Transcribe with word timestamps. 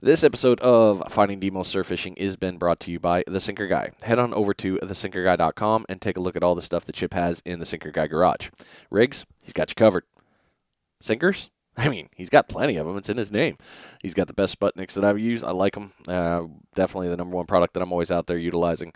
This 0.00 0.22
episode 0.22 0.60
of 0.60 1.02
Finding 1.12 1.40
Demo 1.40 1.64
Surf 1.64 1.88
Fishing 1.88 2.14
is 2.14 2.36
been 2.36 2.56
brought 2.56 2.78
to 2.80 2.90
you 2.92 3.00
by 3.00 3.24
The 3.26 3.40
Sinker 3.40 3.66
Guy. 3.66 3.90
Head 4.02 4.20
on 4.20 4.32
over 4.32 4.54
to 4.54 4.76
thesinkerguy.com 4.76 5.86
and 5.88 6.00
take 6.00 6.16
a 6.16 6.20
look 6.20 6.36
at 6.36 6.44
all 6.44 6.54
the 6.54 6.62
stuff 6.62 6.84
that 6.84 6.94
Chip 6.94 7.14
has 7.14 7.42
in 7.44 7.58
the 7.58 7.66
Sinker 7.66 7.90
Guy 7.90 8.06
garage. 8.06 8.50
Rigs, 8.92 9.26
he's 9.42 9.52
got 9.52 9.70
you 9.70 9.74
covered. 9.74 10.04
Sinkers, 11.02 11.50
I 11.76 11.88
mean, 11.88 12.10
he's 12.14 12.30
got 12.30 12.48
plenty 12.48 12.76
of 12.76 12.86
them. 12.86 12.96
It's 12.96 13.08
in 13.08 13.16
his 13.16 13.32
name. 13.32 13.58
He's 14.00 14.14
got 14.14 14.28
the 14.28 14.34
best 14.34 14.56
Sputniks 14.56 14.92
that 14.92 15.04
I've 15.04 15.18
used. 15.18 15.44
I 15.44 15.50
like 15.50 15.74
them. 15.74 15.92
Uh, 16.06 16.44
definitely 16.76 17.08
the 17.08 17.16
number 17.16 17.34
one 17.34 17.46
product 17.46 17.74
that 17.74 17.82
I'm 17.82 17.90
always 17.90 18.12
out 18.12 18.28
there 18.28 18.38
utilizing. 18.38 18.92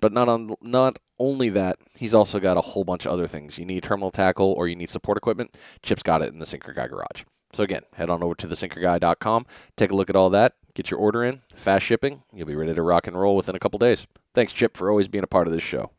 But 0.00 0.12
not 0.12 0.28
on 0.28 0.54
not 0.62 1.00
only 1.18 1.48
that, 1.48 1.78
he's 1.96 2.14
also 2.14 2.38
got 2.38 2.56
a 2.56 2.60
whole 2.60 2.84
bunch 2.84 3.06
of 3.06 3.12
other 3.12 3.26
things. 3.26 3.58
You 3.58 3.66
need 3.66 3.82
terminal 3.82 4.12
tackle 4.12 4.52
or 4.56 4.68
you 4.68 4.76
need 4.76 4.90
support 4.90 5.18
equipment. 5.18 5.56
Chip's 5.82 6.04
got 6.04 6.22
it 6.22 6.32
in 6.32 6.38
the 6.38 6.46
Sinker 6.46 6.72
Guy 6.72 6.86
garage. 6.86 7.24
So 7.54 7.62
again, 7.62 7.82
head 7.94 8.10
on 8.10 8.22
over 8.22 8.34
to 8.34 8.46
thesinkerguy.com, 8.46 9.46
take 9.76 9.90
a 9.90 9.94
look 9.94 10.10
at 10.10 10.16
all 10.16 10.28
that, 10.30 10.54
get 10.74 10.90
your 10.90 10.98
order 11.00 11.24
in, 11.24 11.42
fast 11.54 11.86
shipping. 11.86 12.22
You'll 12.32 12.46
be 12.46 12.56
ready 12.56 12.74
to 12.74 12.82
rock 12.82 13.06
and 13.06 13.18
roll 13.18 13.36
within 13.36 13.54
a 13.54 13.60
couple 13.60 13.78
days. 13.78 14.06
Thanks, 14.34 14.52
Chip, 14.52 14.76
for 14.76 14.90
always 14.90 15.08
being 15.08 15.24
a 15.24 15.28
part 15.28 15.46
of 15.46 15.52
this 15.52 15.62
show. 15.62 15.90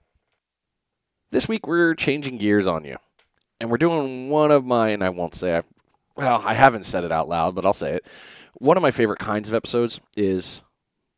This 1.31 1.47
week 1.47 1.65
we're 1.65 1.95
changing 1.95 2.37
gears 2.37 2.67
on 2.67 2.83
you, 2.83 2.97
and 3.59 3.71
we're 3.71 3.77
doing 3.77 4.29
one 4.29 4.51
of 4.51 4.65
my, 4.65 4.89
and 4.89 5.03
I 5.03 5.09
won't 5.09 5.33
say 5.33 5.57
I 5.57 5.63
well, 6.15 6.41
I 6.45 6.53
haven't 6.53 6.85
said 6.85 7.03
it 7.03 7.11
out 7.11 7.27
loud, 7.27 7.55
but 7.55 7.65
I'll 7.65 7.73
say 7.73 7.93
it. 7.93 8.05
One 8.53 8.77
of 8.77 8.83
my 8.83 8.91
favorite 8.91 9.19
kinds 9.19 9.49
of 9.49 9.55
episodes 9.55 9.99
is 10.15 10.61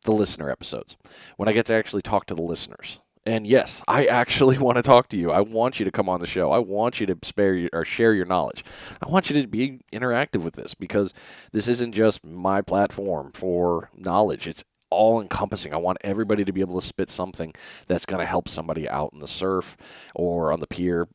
the 0.04 0.12
listener 0.12 0.50
episodes, 0.50 0.96
when 1.36 1.48
I 1.48 1.52
get 1.52 1.66
to 1.66 1.74
actually 1.74 2.02
talk 2.02 2.26
to 2.26 2.34
the 2.34 2.42
listeners. 2.42 2.98
And 3.28 3.46
yes, 3.46 3.82
I 3.86 4.06
actually 4.06 4.56
want 4.66 4.76
to 4.76 4.82
talk 4.82 5.08
to 5.08 5.18
you. 5.18 5.30
I 5.30 5.42
want 5.42 5.78
you 5.78 5.84
to 5.84 5.90
come 5.90 6.08
on 6.08 6.20
the 6.20 6.26
show. 6.26 6.50
I 6.50 6.60
want 6.60 6.98
you 6.98 7.06
to 7.06 7.18
spare 7.22 7.54
your, 7.54 7.68
or 7.74 7.84
share 7.84 8.14
your 8.14 8.24
knowledge. 8.24 8.64
I 9.02 9.08
want 9.08 9.28
you 9.28 9.40
to 9.40 9.46
be 9.46 9.80
interactive 9.92 10.42
with 10.42 10.54
this 10.54 10.72
because 10.72 11.12
this 11.52 11.68
isn't 11.68 11.92
just 11.92 12.24
my 12.24 12.62
platform 12.62 13.32
for 13.32 13.90
knowledge. 13.94 14.46
It's 14.46 14.64
all 14.90 15.20
encompassing. 15.20 15.74
I 15.74 15.76
want 15.76 15.98
everybody 16.00 16.42
to 16.42 16.52
be 16.52 16.62
able 16.62 16.80
to 16.80 16.86
spit 16.86 17.10
something 17.10 17.52
that's 17.86 18.06
going 18.06 18.20
to 18.20 18.26
help 18.26 18.48
somebody 18.48 18.88
out 18.88 19.10
in 19.12 19.18
the 19.18 19.28
surf 19.28 19.76
or 20.14 20.50
on 20.50 20.60
the 20.60 20.66
pier, 20.66 21.06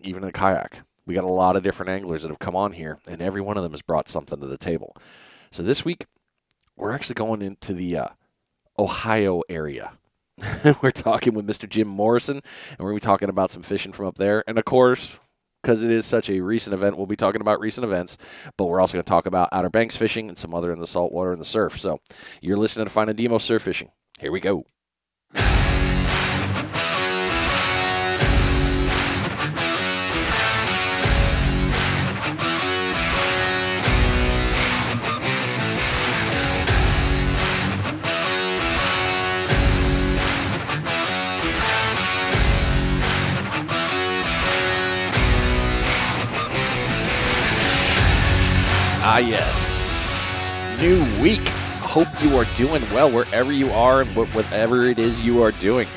even 0.00 0.22
in 0.22 0.30
a 0.30 0.32
kayak. 0.32 0.80
We 1.04 1.14
got 1.14 1.24
a 1.24 1.28
lot 1.28 1.56
of 1.56 1.62
different 1.62 1.90
anglers 1.90 2.22
that 2.22 2.28
have 2.28 2.38
come 2.38 2.56
on 2.56 2.72
here, 2.72 3.00
and 3.06 3.20
every 3.20 3.42
one 3.42 3.58
of 3.58 3.62
them 3.62 3.72
has 3.72 3.82
brought 3.82 4.08
something 4.08 4.40
to 4.40 4.46
the 4.46 4.56
table. 4.56 4.96
So 5.50 5.62
this 5.62 5.84
week, 5.84 6.06
we're 6.76 6.92
actually 6.92 7.14
going 7.14 7.42
into 7.42 7.74
the 7.74 7.98
uh, 7.98 8.08
Ohio 8.78 9.42
area. 9.50 9.98
we're 10.82 10.90
talking 10.90 11.34
with 11.34 11.46
Mr. 11.46 11.68
Jim 11.68 11.88
Morrison, 11.88 12.36
and 12.36 12.78
we're 12.78 12.90
going 12.90 13.00
to 13.00 13.04
be 13.04 13.10
talking 13.10 13.28
about 13.28 13.50
some 13.50 13.62
fishing 13.62 13.92
from 13.92 14.06
up 14.06 14.16
there. 14.16 14.44
And 14.46 14.58
of 14.58 14.64
course, 14.64 15.18
because 15.62 15.82
it 15.82 15.90
is 15.90 16.04
such 16.04 16.28
a 16.28 16.40
recent 16.40 16.74
event, 16.74 16.96
we'll 16.96 17.06
be 17.06 17.16
talking 17.16 17.40
about 17.40 17.60
recent 17.60 17.84
events, 17.84 18.16
but 18.56 18.66
we're 18.66 18.80
also 18.80 18.94
going 18.94 19.04
to 19.04 19.08
talk 19.08 19.26
about 19.26 19.48
Outer 19.52 19.70
Banks 19.70 19.96
fishing 19.96 20.28
and 20.28 20.36
some 20.36 20.54
other 20.54 20.72
in 20.72 20.80
the 20.80 20.86
saltwater 20.86 21.32
and 21.32 21.40
the 21.40 21.46
surf. 21.46 21.80
So 21.80 22.00
you're 22.40 22.56
listening 22.56 22.86
to 22.86 22.90
Finding 22.90 23.16
Demo 23.16 23.38
Surf 23.38 23.62
Fishing. 23.62 23.90
Here 24.18 24.32
we 24.32 24.40
go. 24.40 24.64
Ah, 49.04 49.18
yes. 49.18 50.80
New 50.80 51.02
week. 51.20 51.48
Hope 51.48 52.06
you 52.22 52.36
are 52.36 52.44
doing 52.54 52.82
well 52.94 53.10
wherever 53.10 53.50
you 53.50 53.68
are 53.72 54.02
and 54.02 54.14
whatever 54.14 54.84
it 54.84 55.00
is 55.00 55.20
you 55.20 55.42
are 55.42 55.50
doing. 55.50 55.88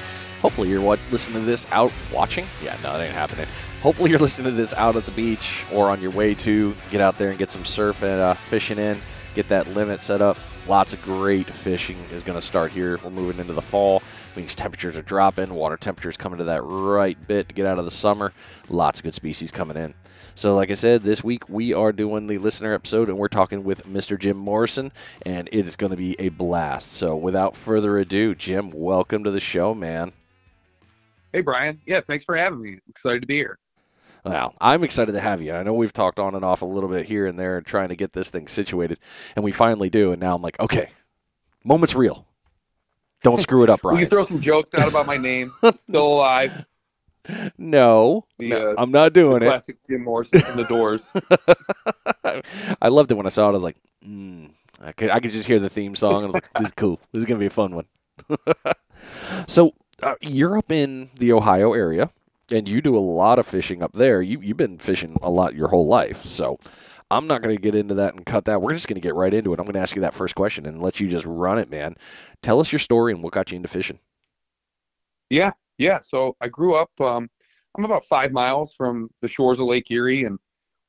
Hopefully, 0.41 0.69
you're 0.69 0.81
what 0.81 0.99
listening 1.11 1.41
to 1.41 1.45
this 1.45 1.67
out 1.69 1.93
watching. 2.11 2.47
Yeah, 2.63 2.75
no, 2.81 2.93
that 2.93 3.01
ain't 3.01 3.13
happening. 3.13 3.45
Hopefully, 3.83 4.09
you're 4.09 4.17
listening 4.17 4.53
to 4.53 4.57
this 4.57 4.73
out 4.73 4.95
at 4.95 5.05
the 5.05 5.11
beach 5.11 5.63
or 5.71 5.91
on 5.91 6.01
your 6.01 6.09
way 6.09 6.33
to 6.33 6.75
get 6.89 6.99
out 6.99 7.19
there 7.19 7.29
and 7.29 7.37
get 7.37 7.51
some 7.51 7.63
surf 7.63 8.01
and 8.01 8.19
uh, 8.19 8.33
fishing 8.33 8.79
in. 8.79 8.99
Get 9.35 9.49
that 9.49 9.67
limit 9.67 10.01
set 10.01 10.23
up. 10.23 10.39
Lots 10.65 10.91
of 10.91 11.01
great 11.03 11.47
fishing 11.47 12.03
is 12.11 12.23
going 12.23 12.39
to 12.39 12.45
start 12.45 12.71
here. 12.71 12.99
We're 13.03 13.11
moving 13.11 13.39
into 13.39 13.53
the 13.53 13.61
fall. 13.61 14.01
Means 14.35 14.55
temperatures 14.55 14.97
are 14.97 15.03
dropping. 15.03 15.53
Water 15.53 15.77
temperatures 15.77 16.17
coming 16.17 16.39
to 16.39 16.45
that 16.45 16.63
right 16.63 17.17
bit 17.27 17.49
to 17.49 17.53
get 17.53 17.67
out 17.67 17.77
of 17.77 17.85
the 17.85 17.91
summer. 17.91 18.33
Lots 18.67 18.99
of 18.99 19.03
good 19.03 19.13
species 19.13 19.51
coming 19.51 19.77
in. 19.77 19.93
So, 20.37 20.53
like 20.53 20.69
I 20.69 20.73
said, 20.73 21.03
this 21.03 21.23
week 21.23 21.47
we 21.47 21.73
are 21.73 21.93
doing 21.93 22.27
the 22.27 22.39
listener 22.39 22.73
episode 22.73 23.07
and 23.07 23.17
we're 23.17 23.29
talking 23.29 23.63
with 23.63 23.87
Mr. 23.87 24.19
Jim 24.19 24.35
Morrison, 24.35 24.91
and 25.25 25.47
it 25.49 25.65
is 25.65 25.77
going 25.77 25.91
to 25.91 25.95
be 25.95 26.19
a 26.19 26.27
blast. 26.27 26.91
So, 26.91 27.15
without 27.15 27.55
further 27.55 27.97
ado, 27.97 28.35
Jim, 28.35 28.69
welcome 28.71 29.23
to 29.23 29.31
the 29.31 29.39
show, 29.39 29.73
man. 29.73 30.11
Hey, 31.31 31.39
Brian. 31.39 31.79
Yeah, 31.85 32.01
thanks 32.01 32.25
for 32.25 32.35
having 32.35 32.61
me. 32.61 32.71
I'm 32.71 32.81
excited 32.89 33.21
to 33.21 33.27
be 33.27 33.35
here. 33.35 33.57
Well, 34.25 34.53
I'm 34.59 34.83
excited 34.83 35.13
to 35.13 35.21
have 35.21 35.41
you. 35.41 35.53
I 35.53 35.63
know 35.63 35.73
we've 35.73 35.93
talked 35.93 36.19
on 36.19 36.35
and 36.35 36.43
off 36.43 36.61
a 36.61 36.65
little 36.65 36.89
bit 36.89 37.05
here 37.05 37.27
and 37.27 37.39
there 37.39 37.61
trying 37.61 37.89
to 37.89 37.95
get 37.95 38.11
this 38.11 38.29
thing 38.29 38.49
situated, 38.49 38.99
and 39.37 39.45
we 39.45 39.53
finally 39.53 39.89
do. 39.89 40.11
And 40.11 40.19
now 40.19 40.35
I'm 40.35 40.41
like, 40.41 40.59
okay, 40.59 40.89
moment's 41.63 41.95
real. 41.95 42.27
Don't 43.23 43.39
screw 43.39 43.63
it 43.63 43.69
up, 43.69 43.83
Brian. 43.83 43.95
we 43.99 44.01
can 44.01 44.09
throw 44.09 44.23
some 44.23 44.41
jokes 44.41 44.73
out 44.73 44.89
about 44.89 45.07
my 45.07 45.15
name. 45.15 45.49
Still 45.79 46.07
alive. 46.07 46.65
No, 47.57 48.25
the, 48.37 48.49
no 48.49 48.71
uh, 48.71 48.75
I'm 48.77 48.91
not 48.91 49.13
doing 49.13 49.41
it. 49.41 49.47
Classic 49.47 49.77
Jim 49.87 50.03
Morrison 50.03 50.39
from 50.41 50.57
the 50.57 50.67
Doors. 50.67 51.11
I 52.81 52.87
loved 52.89 53.11
it 53.11 53.15
when 53.15 53.25
I 53.25 53.29
saw 53.29 53.45
it. 53.45 53.49
I 53.49 53.51
was 53.51 53.63
like, 53.63 53.77
mm. 54.05 54.51
I 54.81 54.91
could 54.91 55.09
I 55.09 55.19
could 55.19 55.31
just 55.31 55.47
hear 55.47 55.59
the 55.59 55.69
theme 55.69 55.95
song, 55.95 56.15
and 56.15 56.23
I 56.23 56.27
was 56.27 56.33
like, 56.35 56.49
"This 56.57 56.67
is 56.67 56.73
cool. 56.75 56.99
This 57.11 57.21
is 57.21 57.25
gonna 57.25 57.39
be 57.39 57.47
a 57.47 57.49
fun 57.49 57.75
one." 57.75 57.85
so 59.47 59.73
uh, 60.03 60.15
you're 60.21 60.57
up 60.57 60.71
in 60.71 61.09
the 61.17 61.33
Ohio 61.33 61.73
area, 61.73 62.11
and 62.51 62.67
you 62.67 62.81
do 62.81 62.95
a 62.95 62.99
lot 62.99 63.39
of 63.39 63.47
fishing 63.47 63.81
up 63.81 63.93
there. 63.93 64.21
You 64.21 64.39
you've 64.41 64.57
been 64.57 64.77
fishing 64.77 65.17
a 65.21 65.29
lot 65.29 65.55
your 65.55 65.69
whole 65.69 65.87
life, 65.87 66.25
so. 66.25 66.59
I'm 67.11 67.27
not 67.27 67.43
going 67.43 67.55
to 67.55 67.61
get 67.61 67.75
into 67.75 67.93
that 67.93 68.15
and 68.15 68.25
cut 68.25 68.45
that. 68.45 68.63
We're 68.63 68.73
just 68.73 68.87
going 68.87 68.95
to 68.95 69.01
get 69.01 69.13
right 69.13 69.31
into 69.31 69.53
it. 69.53 69.59
I'm 69.59 69.65
going 69.65 69.75
to 69.75 69.79
ask 69.79 69.95
you 69.95 70.01
that 70.01 70.15
first 70.15 70.33
question 70.33 70.65
and 70.65 70.81
let 70.81 70.99
you 70.99 71.07
just 71.07 71.23
run 71.23 71.59
it, 71.59 71.69
man. 71.69 71.95
Tell 72.41 72.59
us 72.59 72.71
your 72.71 72.79
story 72.79 73.13
and 73.13 73.21
what 73.21 73.31
got 73.31 73.51
you 73.51 73.57
into 73.57 73.67
fishing. 73.67 73.99
Yeah, 75.29 75.51
yeah, 75.77 75.99
so 75.99 76.35
I 76.41 76.47
grew 76.47 76.75
up. 76.75 76.89
Um, 76.99 77.29
I'm 77.77 77.85
about 77.85 78.05
five 78.05 78.31
miles 78.31 78.73
from 78.73 79.09
the 79.21 79.27
shores 79.27 79.59
of 79.59 79.67
Lake 79.67 79.91
Erie, 79.91 80.23
and 80.23 80.39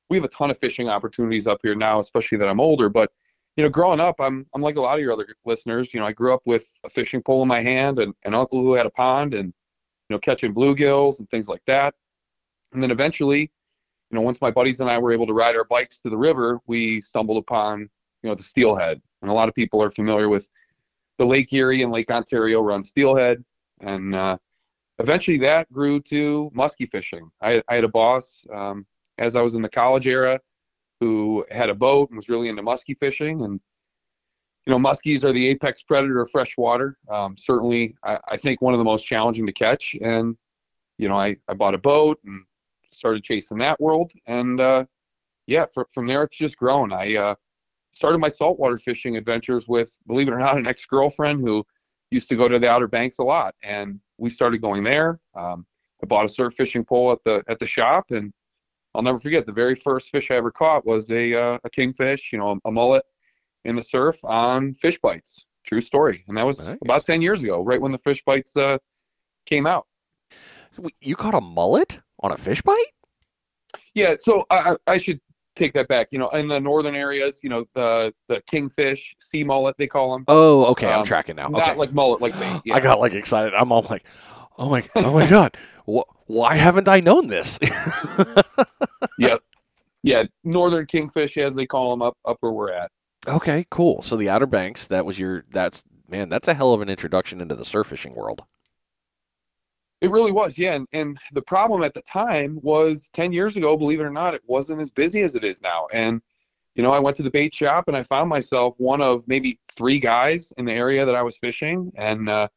we 0.08 0.16
have 0.16 0.24
a 0.24 0.28
ton 0.28 0.50
of 0.50 0.58
fishing 0.58 0.88
opportunities 0.88 1.46
up 1.46 1.58
here 1.62 1.74
now, 1.74 1.98
especially 1.98 2.38
that 2.38 2.48
I'm 2.48 2.60
older. 2.60 2.88
But 2.88 3.10
you 3.56 3.64
know, 3.64 3.70
growing 3.70 4.00
up, 4.00 4.20
I'm 4.20 4.46
I'm 4.54 4.62
like 4.62 4.76
a 4.76 4.80
lot 4.80 4.94
of 4.94 5.00
your 5.00 5.12
other 5.12 5.26
listeners. 5.44 5.92
You 5.92 6.00
know, 6.00 6.06
I 6.06 6.12
grew 6.12 6.32
up 6.32 6.42
with 6.44 6.68
a 6.84 6.90
fishing 6.90 7.22
pole 7.22 7.42
in 7.42 7.48
my 7.48 7.60
hand 7.60 7.98
and 7.98 8.14
an 8.24 8.34
uncle 8.34 8.60
who 8.60 8.74
had 8.74 8.86
a 8.86 8.90
pond, 8.90 9.34
and 9.34 9.46
you 9.46 10.14
know, 10.14 10.18
catching 10.18 10.54
bluegills 10.54 11.18
and 11.18 11.28
things 11.30 11.48
like 11.48 11.62
that. 11.66 11.94
And 12.72 12.82
then 12.82 12.90
eventually, 12.90 13.40
you 13.40 14.14
know, 14.14 14.20
once 14.20 14.40
my 14.40 14.50
buddies 14.50 14.80
and 14.80 14.90
I 14.90 14.98
were 14.98 15.12
able 15.12 15.26
to 15.26 15.32
ride 15.32 15.56
our 15.56 15.64
bikes 15.64 16.00
to 16.00 16.10
the 16.10 16.16
river, 16.16 16.60
we 16.66 17.00
stumbled 17.00 17.38
upon 17.38 17.88
you 18.22 18.28
know 18.28 18.34
the 18.34 18.42
steelhead, 18.42 19.00
and 19.22 19.30
a 19.30 19.34
lot 19.34 19.48
of 19.48 19.54
people 19.54 19.82
are 19.82 19.90
familiar 19.90 20.28
with 20.28 20.48
the 21.18 21.26
Lake 21.26 21.52
Erie 21.52 21.82
and 21.82 21.90
Lake 21.90 22.10
Ontario 22.10 22.60
run 22.60 22.82
steelhead, 22.82 23.42
and 23.80 24.14
uh, 24.14 24.36
eventually 24.98 25.38
that 25.38 25.70
grew 25.72 26.00
to 26.00 26.50
muskie 26.54 26.90
fishing. 26.90 27.30
I, 27.40 27.62
I 27.68 27.74
had 27.76 27.84
a 27.84 27.88
boss 27.88 28.44
um, 28.52 28.86
as 29.18 29.36
I 29.36 29.42
was 29.42 29.54
in 29.54 29.62
the 29.62 29.68
college 29.68 30.06
era 30.06 30.40
who 31.00 31.44
had 31.50 31.68
a 31.68 31.74
boat 31.74 32.10
and 32.10 32.16
was 32.16 32.28
really 32.28 32.48
into 32.48 32.62
muskie 32.62 32.98
fishing. 32.98 33.42
And, 33.42 33.60
you 34.66 34.72
know, 34.72 34.78
muskies 34.78 35.24
are 35.24 35.32
the 35.32 35.48
apex 35.48 35.82
predator 35.82 36.20
of 36.20 36.30
freshwater. 36.30 36.96
Um, 37.10 37.36
certainly, 37.36 37.94
I, 38.02 38.18
I, 38.28 38.36
think 38.36 38.62
one 38.62 38.74
of 38.74 38.78
the 38.78 38.84
most 38.84 39.04
challenging 39.04 39.46
to 39.46 39.52
catch. 39.52 39.94
And, 40.00 40.36
you 40.98 41.08
know, 41.08 41.16
I, 41.16 41.36
I 41.48 41.54
bought 41.54 41.74
a 41.74 41.78
boat 41.78 42.18
and 42.24 42.44
started 42.90 43.22
chasing 43.22 43.58
that 43.58 43.80
world. 43.80 44.10
And, 44.26 44.60
uh, 44.60 44.86
yeah, 45.46 45.66
for, 45.72 45.86
from 45.92 46.06
there, 46.06 46.22
it's 46.22 46.36
just 46.36 46.56
grown. 46.56 46.92
I 46.92 47.16
uh, 47.16 47.34
started 47.92 48.18
my 48.18 48.28
saltwater 48.28 48.78
fishing 48.78 49.16
adventures 49.16 49.68
with, 49.68 49.96
believe 50.06 50.28
it 50.28 50.32
or 50.32 50.38
not, 50.38 50.56
an 50.56 50.66
ex 50.66 50.86
girlfriend 50.86 51.40
who 51.40 51.64
used 52.10 52.28
to 52.30 52.36
go 52.36 52.48
to 52.48 52.58
the 52.58 52.68
Outer 52.68 52.88
Banks 52.88 53.18
a 53.18 53.22
lot. 53.22 53.54
And 53.62 54.00
we 54.18 54.30
started 54.30 54.60
going 54.60 54.84
there. 54.84 55.20
Um, 55.34 55.66
I 56.02 56.06
bought 56.06 56.24
a 56.24 56.28
surf 56.28 56.54
fishing 56.54 56.84
pole 56.84 57.12
at 57.12 57.18
the 57.24 57.42
at 57.48 57.58
the 57.58 57.66
shop, 57.66 58.10
and 58.10 58.32
I'll 58.94 59.02
never 59.02 59.18
forget 59.18 59.46
the 59.46 59.52
very 59.52 59.74
first 59.74 60.10
fish 60.10 60.30
I 60.30 60.34
ever 60.34 60.50
caught 60.50 60.86
was 60.86 61.10
a 61.10 61.34
uh, 61.34 61.58
a 61.64 61.70
kingfish, 61.70 62.30
you 62.32 62.38
know, 62.38 62.58
a 62.64 62.70
mullet 62.70 63.04
in 63.64 63.76
the 63.76 63.82
surf 63.82 64.18
on 64.24 64.74
Fishbites. 64.74 65.44
True 65.64 65.80
story, 65.80 66.24
and 66.28 66.36
that 66.36 66.46
was 66.46 66.68
nice. 66.68 66.78
about 66.82 67.04
ten 67.04 67.20
years 67.20 67.42
ago, 67.42 67.62
right 67.62 67.80
when 67.80 67.92
the 67.92 67.98
Fishbites 67.98 68.56
uh, 68.56 68.78
came 69.46 69.66
out. 69.66 69.86
You 71.00 71.16
caught 71.16 71.34
a 71.34 71.40
mullet 71.40 72.00
on 72.20 72.32
a 72.32 72.36
fish 72.36 72.62
bite? 72.62 72.84
Yeah, 73.94 74.16
so 74.18 74.44
I, 74.50 74.76
I 74.86 74.98
should 74.98 75.20
take 75.56 75.72
that 75.72 75.88
back. 75.88 76.08
You 76.10 76.18
know, 76.18 76.28
in 76.30 76.46
the 76.46 76.60
northern 76.60 76.94
areas, 76.94 77.40
you 77.42 77.50
know, 77.50 77.64
the 77.74 78.14
the 78.28 78.40
kingfish, 78.42 79.16
sea 79.20 79.42
mullet, 79.42 79.76
they 79.78 79.86
call 79.86 80.12
them. 80.12 80.24
Oh, 80.28 80.66
okay, 80.66 80.92
um, 80.92 81.00
I'm 81.00 81.04
tracking 81.04 81.36
now. 81.36 81.48
Not 81.48 81.76
like 81.76 81.92
mullet, 81.92 82.20
like 82.20 82.38
bait. 82.38 82.60
Yeah. 82.64 82.74
I 82.74 82.80
got 82.80 83.00
like 83.00 83.12
excited. 83.12 83.54
I'm 83.54 83.72
all 83.72 83.86
like, 83.90 84.04
oh 84.58 84.70
my, 84.70 84.84
oh 84.94 85.12
my 85.12 85.26
god, 85.30 85.56
why 86.26 86.54
haven't 86.54 86.88
I 86.88 87.00
known 87.00 87.26
this? 87.26 87.58
yep, 89.18 89.42
yeah, 90.02 90.24
northern 90.44 90.86
kingfish, 90.86 91.36
as 91.36 91.54
they 91.54 91.66
call 91.66 91.90
them, 91.90 92.02
up 92.02 92.16
up 92.24 92.36
where 92.40 92.52
we're 92.52 92.72
at. 92.72 92.90
Okay, 93.26 93.66
cool. 93.70 94.02
So 94.02 94.16
the 94.16 94.28
Outer 94.28 94.46
Banks, 94.46 94.86
that 94.88 95.04
was 95.04 95.18
your 95.18 95.44
that's 95.50 95.82
man, 96.08 96.28
that's 96.28 96.48
a 96.48 96.54
hell 96.54 96.72
of 96.72 96.80
an 96.80 96.88
introduction 96.88 97.40
into 97.40 97.54
the 97.54 97.64
surf 97.64 97.88
fishing 97.88 98.14
world. 98.14 98.42
It 100.06 100.12
really 100.12 100.32
was, 100.32 100.56
yeah. 100.56 100.74
And, 100.74 100.86
and 100.92 101.18
the 101.32 101.42
problem 101.42 101.82
at 101.82 101.92
the 101.92 102.02
time 102.02 102.60
was 102.62 103.10
10 103.12 103.32
years 103.32 103.56
ago, 103.56 103.76
believe 103.76 104.00
it 104.00 104.04
or 104.04 104.10
not, 104.10 104.34
it 104.34 104.42
wasn't 104.46 104.80
as 104.80 104.90
busy 104.90 105.22
as 105.22 105.34
it 105.34 105.42
is 105.42 105.60
now. 105.60 105.88
And, 105.92 106.22
you 106.76 106.82
know, 106.84 106.92
I 106.92 107.00
went 107.00 107.16
to 107.16 107.24
the 107.24 107.30
bait 107.30 107.52
shop 107.52 107.88
and 107.88 107.96
I 107.96 108.04
found 108.04 108.28
myself 108.28 108.74
one 108.78 109.00
of 109.00 109.26
maybe 109.26 109.58
three 109.72 109.98
guys 109.98 110.52
in 110.58 110.64
the 110.64 110.72
area 110.72 111.04
that 111.04 111.16
I 111.16 111.22
was 111.22 111.38
fishing. 111.38 111.90
And, 111.96 112.28
uh, 112.28 112.48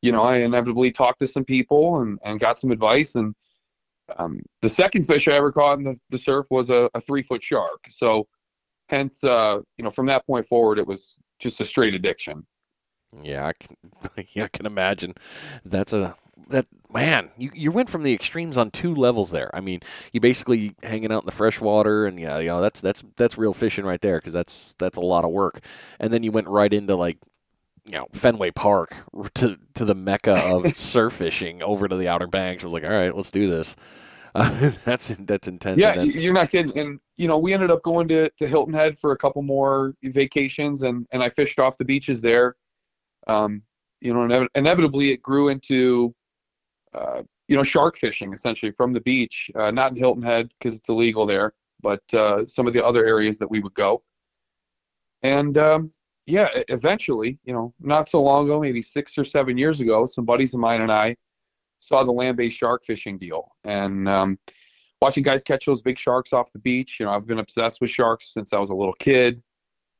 you 0.00 0.10
know, 0.10 0.24
I 0.24 0.38
inevitably 0.38 0.90
talked 0.90 1.20
to 1.20 1.28
some 1.28 1.44
people 1.44 2.00
and, 2.00 2.18
and 2.24 2.40
got 2.40 2.58
some 2.58 2.72
advice. 2.72 3.14
And 3.14 3.34
um, 4.16 4.40
the 4.60 4.68
second 4.68 5.06
fish 5.06 5.28
I 5.28 5.34
ever 5.34 5.52
caught 5.52 5.78
in 5.78 5.84
the, 5.84 5.96
the 6.10 6.18
surf 6.18 6.46
was 6.50 6.68
a, 6.68 6.90
a 6.94 7.00
three 7.00 7.22
foot 7.22 7.42
shark. 7.44 7.86
So, 7.90 8.26
hence, 8.88 9.22
uh, 9.22 9.60
you 9.78 9.84
know, 9.84 9.90
from 9.90 10.06
that 10.06 10.26
point 10.26 10.48
forward, 10.48 10.80
it 10.80 10.86
was 10.86 11.14
just 11.38 11.60
a 11.60 11.64
straight 11.64 11.94
addiction. 11.94 12.44
Yeah, 13.22 13.46
I 13.46 13.52
can, 13.52 13.76
yeah, 14.34 14.44
I 14.44 14.48
can 14.48 14.66
imagine. 14.66 15.14
That's 15.64 15.92
a 15.92 16.16
that 16.48 16.66
man, 16.92 17.30
you, 17.36 17.50
you 17.54 17.70
went 17.70 17.90
from 17.90 18.02
the 18.02 18.12
extremes 18.12 18.56
on 18.58 18.70
two 18.70 18.94
levels 18.94 19.30
there. 19.30 19.54
I 19.54 19.60
mean, 19.60 19.80
you 20.12 20.20
basically 20.20 20.74
hanging 20.82 21.12
out 21.12 21.22
in 21.22 21.26
the 21.26 21.32
fresh 21.32 21.60
water, 21.60 22.06
and 22.06 22.18
yeah, 22.18 22.38
you 22.38 22.48
know 22.48 22.60
that's 22.60 22.80
that's 22.80 23.02
that's 23.16 23.38
real 23.38 23.54
fishing 23.54 23.84
right 23.84 24.00
there 24.00 24.18
because 24.18 24.32
that's 24.32 24.74
that's 24.78 24.96
a 24.96 25.02
lot 25.02 25.24
of 25.24 25.30
work. 25.30 25.60
And 25.98 26.12
then 26.12 26.22
you 26.22 26.32
went 26.32 26.48
right 26.48 26.72
into 26.72 26.96
like 26.96 27.18
you 27.86 27.92
know 27.92 28.08
Fenway 28.12 28.50
Park 28.52 28.94
to 29.34 29.58
to 29.74 29.84
the 29.84 29.94
mecca 29.94 30.34
of 30.34 30.76
surf 30.76 31.14
fishing 31.14 31.62
over 31.62 31.88
to 31.88 31.96
the 31.96 32.08
Outer 32.08 32.26
Banks. 32.26 32.62
I 32.62 32.66
was 32.66 32.74
like, 32.74 32.84
all 32.84 32.90
right, 32.90 33.14
let's 33.14 33.30
do 33.30 33.48
this. 33.48 33.76
Uh, 34.34 34.72
that's 34.84 35.14
that's 35.20 35.48
intense. 35.48 35.78
Yeah, 35.78 35.96
then, 35.96 36.10
you're 36.10 36.32
not 36.32 36.50
kidding. 36.50 36.76
And 36.78 37.00
you 37.16 37.28
know, 37.28 37.38
we 37.38 37.52
ended 37.52 37.70
up 37.70 37.82
going 37.82 38.08
to, 38.08 38.30
to 38.30 38.46
Hilton 38.46 38.74
Head 38.74 38.98
for 38.98 39.12
a 39.12 39.16
couple 39.16 39.42
more 39.42 39.94
vacations, 40.02 40.82
and 40.82 41.06
and 41.12 41.22
I 41.22 41.28
fished 41.28 41.58
off 41.58 41.78
the 41.78 41.84
beaches 41.84 42.20
there. 42.20 42.56
Um, 43.26 43.62
you 44.00 44.12
know, 44.12 44.20
inev- 44.20 44.48
inevitably 44.54 45.12
it 45.12 45.22
grew 45.22 45.48
into 45.48 46.14
uh, 46.94 47.22
you 47.48 47.56
know, 47.56 47.62
shark 47.62 47.96
fishing 47.96 48.32
essentially 48.32 48.72
from 48.72 48.92
the 48.92 49.00
beach, 49.00 49.50
uh, 49.54 49.70
not 49.70 49.92
in 49.92 49.96
Hilton 49.96 50.22
Head 50.22 50.50
because 50.58 50.76
it's 50.76 50.88
illegal 50.88 51.26
there, 51.26 51.52
but 51.80 52.02
uh, 52.14 52.46
some 52.46 52.66
of 52.66 52.72
the 52.72 52.84
other 52.84 53.04
areas 53.04 53.38
that 53.38 53.50
we 53.50 53.60
would 53.60 53.74
go. 53.74 54.02
And 55.22 55.56
um, 55.58 55.92
yeah, 56.26 56.48
eventually, 56.68 57.38
you 57.44 57.52
know, 57.52 57.74
not 57.80 58.08
so 58.08 58.22
long 58.22 58.46
ago, 58.46 58.60
maybe 58.60 58.82
six 58.82 59.18
or 59.18 59.24
seven 59.24 59.58
years 59.58 59.80
ago, 59.80 60.06
some 60.06 60.24
buddies 60.24 60.54
of 60.54 60.60
mine 60.60 60.80
and 60.80 60.92
I 60.92 61.16
saw 61.80 62.04
the 62.04 62.12
land-based 62.12 62.56
shark 62.56 62.84
fishing 62.84 63.18
deal, 63.18 63.48
and 63.64 64.08
um, 64.08 64.38
watching 65.00 65.24
guys 65.24 65.42
catch 65.42 65.66
those 65.66 65.82
big 65.82 65.98
sharks 65.98 66.32
off 66.32 66.52
the 66.52 66.60
beach. 66.60 66.98
You 67.00 67.06
know, 67.06 67.12
I've 67.12 67.26
been 67.26 67.40
obsessed 67.40 67.80
with 67.80 67.90
sharks 67.90 68.32
since 68.32 68.52
I 68.52 68.58
was 68.58 68.70
a 68.70 68.74
little 68.74 68.94
kid. 68.94 69.42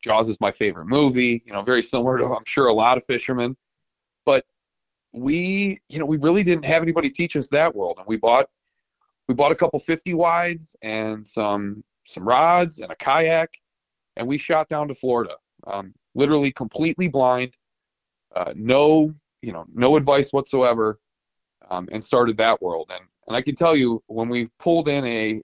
Jaws 0.03 0.29
is 0.29 0.41
my 0.41 0.53
favorite 0.53 0.87
movie. 0.87 1.43
You 1.45 1.53
know, 1.53 1.63
very 1.63 1.83
similar 1.83 2.19
to 2.19 2.25
I'm 2.25 2.45
sure 2.47 2.69
a 2.69 2.75
lot 2.75 2.97
of 2.97 3.05
fishermen. 3.05 3.57
We 5.13 5.81
you 5.89 5.99
know 5.99 6.07
we 6.07 6.17
really 6.17 6.43
didn't 6.43 6.65
have 6.65 6.83
anybody 6.83 7.11
teach 7.11 7.37
us 7.37 7.49
that 7.49 7.75
world. 7.75 7.97
And 7.99 8.07
we 8.07 8.17
bought 8.17 8.47
we 9.29 9.35
bought 9.35 9.53
a 9.53 9.55
couple 9.55 9.79
50 9.79 10.15
wides 10.15 10.75
and 10.83 11.27
some 11.27 11.85
some 12.07 12.27
rods 12.27 12.81
and 12.81 12.91
a 12.91 12.97
kayak 12.97 13.51
and 14.17 14.27
we 14.27 14.39
shot 14.39 14.69
down 14.69 14.89
to 14.89 14.95
florida. 14.95 15.35
Um, 15.67 15.95
literally 16.15 16.51
completely 16.51 17.09
blind 17.09 17.53
uh, 18.35 18.53
no 18.57 19.15
you 19.43 19.53
know 19.53 19.65
no 19.73 19.97
advice 19.97 20.33
whatsoever 20.33 20.99
um, 21.71 21.89
and 21.93 22.03
started 22.03 22.37
that 22.39 22.61
world. 22.61 22.91
And 22.93 23.05
and 23.29 23.37
i 23.37 23.43
can 23.43 23.55
tell 23.55 23.77
you 23.77 24.03
when 24.07 24.29
we 24.29 24.49
pulled 24.59 24.89
in 24.89 25.05
a 25.05 25.41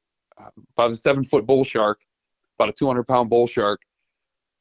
about 0.77 0.91
a 0.91 0.97
seven 0.97 1.25
foot 1.25 1.47
bull 1.47 1.65
shark 1.65 2.01
about 2.59 2.69
a 2.69 2.73
200 2.73 3.05
pound 3.05 3.31
bull 3.31 3.47
shark 3.47 3.81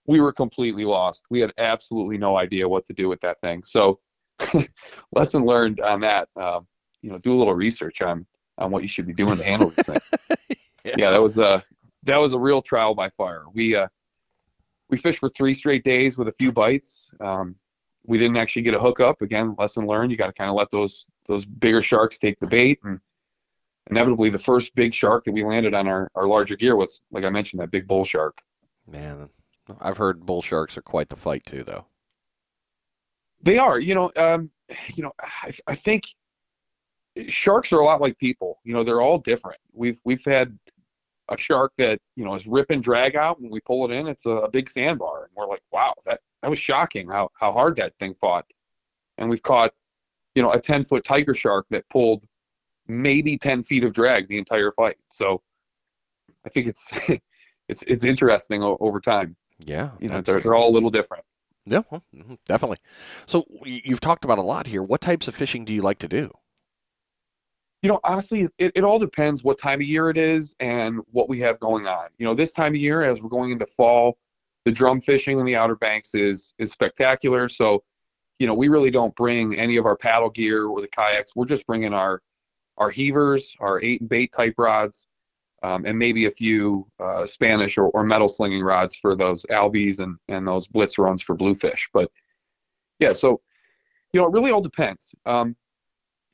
we 0.07 0.21
were 0.21 0.31
completely 0.31 0.85
lost. 0.85 1.25
We 1.29 1.41
had 1.41 1.53
absolutely 1.57 2.17
no 2.17 2.37
idea 2.37 2.67
what 2.67 2.85
to 2.87 2.93
do 2.93 3.09
with 3.09 3.19
that 3.21 3.39
thing. 3.41 3.63
So 3.65 3.99
lesson 5.13 5.45
learned 5.45 5.79
on 5.79 6.01
that. 6.01 6.29
Um, 6.35 6.67
you 7.01 7.11
know, 7.11 7.17
do 7.19 7.33
a 7.33 7.37
little 7.37 7.53
research 7.53 8.01
on 8.01 8.25
on 8.57 8.71
what 8.71 8.81
you 8.81 8.87
should 8.87 9.05
be 9.05 9.13
doing 9.13 9.37
to 9.37 9.43
handle 9.43 9.69
this 9.69 9.85
thing. 9.85 9.99
yeah. 10.83 10.95
yeah. 10.97 11.09
that 11.11 11.21
was 11.21 11.37
a 11.37 11.63
that 12.03 12.17
was 12.17 12.33
a 12.33 12.39
real 12.39 12.61
trial 12.61 12.95
by 12.95 13.09
fire. 13.11 13.43
We 13.53 13.75
uh, 13.75 13.87
we 14.89 14.97
fished 14.97 15.19
for 15.19 15.29
three 15.29 15.53
straight 15.53 15.83
days 15.83 16.17
with 16.17 16.27
a 16.27 16.31
few 16.31 16.51
bites. 16.51 17.11
Um, 17.19 17.55
we 18.05 18.17
didn't 18.17 18.37
actually 18.37 18.61
get 18.63 18.73
a 18.73 18.79
hookup. 18.79 19.21
Again, 19.21 19.55
lesson 19.57 19.85
learned. 19.85 20.11
You 20.11 20.17
got 20.17 20.27
to 20.27 20.33
kind 20.33 20.49
of 20.49 20.55
let 20.55 20.71
those 20.71 21.07
those 21.27 21.45
bigger 21.45 21.81
sharks 21.81 22.17
take 22.17 22.39
the 22.39 22.47
bait. 22.47 22.79
And 22.83 22.99
inevitably, 23.89 24.29
the 24.29 24.39
first 24.39 24.73
big 24.75 24.93
shark 24.93 25.25
that 25.25 25.33
we 25.33 25.43
landed 25.43 25.73
on 25.73 25.87
our, 25.87 26.09
our 26.15 26.25
larger 26.25 26.55
gear 26.55 26.75
was, 26.75 27.01
like 27.11 27.25
I 27.25 27.29
mentioned, 27.29 27.61
that 27.61 27.71
big 27.71 27.87
bull 27.87 28.05
shark. 28.05 28.41
Man, 28.89 29.29
I've 29.79 29.97
heard 29.97 30.25
bull 30.25 30.41
sharks 30.41 30.77
are 30.77 30.81
quite 30.81 31.09
the 31.09 31.17
fight 31.17 31.45
too, 31.45 31.63
though. 31.63 31.85
They 33.41 33.57
are, 33.57 33.79
you 33.79 33.95
know, 33.95 34.11
um, 34.15 34.49
you 34.95 35.03
know, 35.03 35.11
I, 35.21 35.51
I 35.67 35.75
think 35.75 36.03
sharks 37.27 37.71
are 37.73 37.79
a 37.79 37.85
lot 37.85 38.01
like 38.01 38.17
people. 38.17 38.59
You 38.63 38.73
know, 38.73 38.83
they're 38.83 39.01
all 39.01 39.17
different. 39.17 39.59
We've 39.73 39.99
we've 40.03 40.23
had 40.23 40.57
a 41.29 41.37
shark 41.37 41.73
that 41.77 41.99
you 42.15 42.25
know 42.25 42.35
is 42.35 42.47
rip 42.47 42.69
and 42.69 42.81
drag 42.81 43.15
out 43.15 43.41
when 43.41 43.51
we 43.51 43.59
pull 43.61 43.89
it 43.89 43.93
in. 43.93 44.07
It's 44.07 44.25
a, 44.25 44.31
a 44.31 44.49
big 44.49 44.69
sandbar, 44.69 45.25
and 45.25 45.31
we're 45.35 45.47
like, 45.47 45.63
wow, 45.71 45.93
that 46.05 46.19
that 46.41 46.49
was 46.49 46.59
shocking 46.59 47.07
how 47.07 47.29
how 47.39 47.51
hard 47.51 47.75
that 47.77 47.93
thing 47.99 48.13
fought. 48.13 48.45
And 49.17 49.29
we've 49.29 49.41
caught, 49.41 49.73
you 50.35 50.43
know, 50.43 50.51
a 50.51 50.59
ten 50.59 50.85
foot 50.85 51.03
tiger 51.03 51.33
shark 51.33 51.65
that 51.71 51.87
pulled 51.89 52.23
maybe 52.87 53.37
ten 53.37 53.63
feet 53.63 53.83
of 53.83 53.93
drag 53.93 54.27
the 54.27 54.37
entire 54.37 54.71
fight. 54.71 54.97
So 55.11 55.41
I 56.45 56.49
think 56.49 56.67
it's 56.67 56.89
it's 57.67 57.83
it's 57.87 58.05
interesting 58.05 58.63
over 58.63 58.99
time. 58.99 59.35
Yeah, 59.65 59.91
you 59.99 60.09
know, 60.09 60.21
they're 60.21 60.39
they're 60.39 60.55
all 60.55 60.69
a 60.69 60.73
little 60.73 60.91
different. 60.91 61.23
Yeah, 61.69 61.81
well, 61.91 62.03
mm-hmm, 62.15 62.35
definitely. 62.45 62.77
So 63.25 63.45
you've 63.65 63.99
talked 63.99 64.23
about 64.23 64.37
a 64.37 64.43
lot 64.43 64.67
here. 64.67 64.81
What 64.81 65.01
types 65.01 65.27
of 65.27 65.35
fishing 65.35 65.65
do 65.65 65.73
you 65.73 65.81
like 65.81 65.99
to 65.99 66.07
do? 66.07 66.31
You 67.81 67.89
know, 67.89 67.99
honestly, 68.03 68.47
it, 68.57 68.71
it 68.73 68.83
all 68.83 68.99
depends 68.99 69.43
what 69.43 69.59
time 69.59 69.81
of 69.81 69.87
year 69.87 70.09
it 70.09 70.17
is 70.17 70.55
and 70.59 71.01
what 71.11 71.29
we 71.29 71.39
have 71.41 71.59
going 71.59 71.85
on. 71.85 72.07
You 72.17 72.25
know, 72.25 72.33
this 72.33 72.53
time 72.53 72.73
of 72.73 72.79
year, 72.79 73.01
as 73.03 73.21
we're 73.21 73.29
going 73.29 73.51
into 73.51 73.65
fall, 73.65 74.17
the 74.65 74.71
drum 74.71 74.99
fishing 74.99 75.39
in 75.39 75.45
the 75.45 75.55
Outer 75.55 75.75
Banks 75.75 76.15
is 76.15 76.53
is 76.57 76.71
spectacular. 76.71 77.49
So, 77.49 77.83
you 78.39 78.47
know, 78.47 78.53
we 78.53 78.67
really 78.69 78.91
don't 78.91 79.15
bring 79.15 79.55
any 79.59 79.77
of 79.77 79.85
our 79.85 79.95
paddle 79.95 80.29
gear 80.29 80.65
or 80.65 80.81
the 80.81 80.87
kayaks. 80.87 81.33
We're 81.35 81.45
just 81.45 81.67
bringing 81.67 81.93
our 81.93 82.21
our 82.77 82.89
heavers, 82.89 83.55
our 83.59 83.81
eight 83.81 84.01
and 84.01 84.09
bait 84.09 84.31
type 84.31 84.55
rods, 84.57 85.07
um, 85.63 85.85
and 85.85 85.97
maybe 85.97 86.25
a 86.25 86.31
few 86.31 86.87
uh, 86.99 87.25
Spanish 87.25 87.77
or, 87.77 87.87
or, 87.89 88.03
metal 88.03 88.29
slinging 88.29 88.63
rods 88.63 88.95
for 88.95 89.15
those 89.15 89.43
albies 89.45 89.99
and, 89.99 90.17
and 90.27 90.47
those 90.47 90.67
blitz 90.67 90.99
runs 90.99 91.23
for 91.23 91.35
bluefish. 91.35 91.89
But 91.93 92.11
yeah, 92.99 93.13
so 93.13 93.41
you 94.13 94.21
know, 94.21 94.27
it 94.27 94.33
really 94.33 94.51
all 94.51 94.61
depends. 94.61 95.13
Um, 95.25 95.55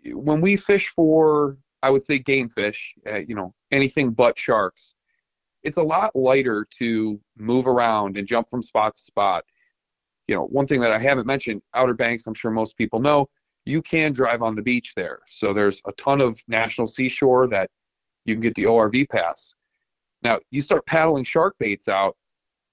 when 0.05 0.41
we 0.41 0.55
fish 0.57 0.89
for, 0.89 1.57
I 1.81 1.89
would 1.89 2.03
say 2.03 2.19
game 2.19 2.50
fish, 2.50 2.93
uh, 3.09 3.19
you 3.19 3.36
know, 3.36 3.53
anything 3.71 4.12
but 4.12 4.38
sharks, 4.38 4.95
it's 5.63 5.77
a 5.77 5.83
lot 5.83 6.15
lighter 6.15 6.67
to 6.79 7.19
move 7.38 7.67
around 7.67 8.17
and 8.17 8.27
jump 8.27 8.50
from 8.50 8.62
spot 8.62 8.95
to 8.95 9.01
spot. 9.01 9.45
You 10.27 10.36
know, 10.36 10.43
one 10.45 10.67
thing 10.67 10.81
that 10.81 10.91
I 10.91 11.00
haven't 11.00 11.27
mentioned, 11.27 11.62
Outer 11.74 11.93
Banks, 11.93 12.27
I'm 12.27 12.33
sure 12.33 12.51
most 12.51 12.77
people 12.77 13.00
know, 13.00 13.29
you 13.65 13.81
can 13.81 14.12
drive 14.12 14.41
on 14.41 14.55
the 14.55 14.62
beach 14.62 14.93
there. 14.95 15.19
So 15.29 15.53
there's 15.53 15.81
a 15.88 15.91
ton 15.93 16.21
of 16.21 16.39
national 16.48 16.88
seashore 16.88 17.48
that 17.48 17.69
you 18.25 18.34
can 18.34 18.42
get 18.42 18.56
the 18.56 18.63
ORV 18.63 19.10
pass. 19.10 19.53
Now 20.22 20.39
you 20.51 20.62
start 20.62 20.86
paddling 20.86 21.24
shark 21.24 21.56
baits 21.60 21.88
out, 21.88 22.15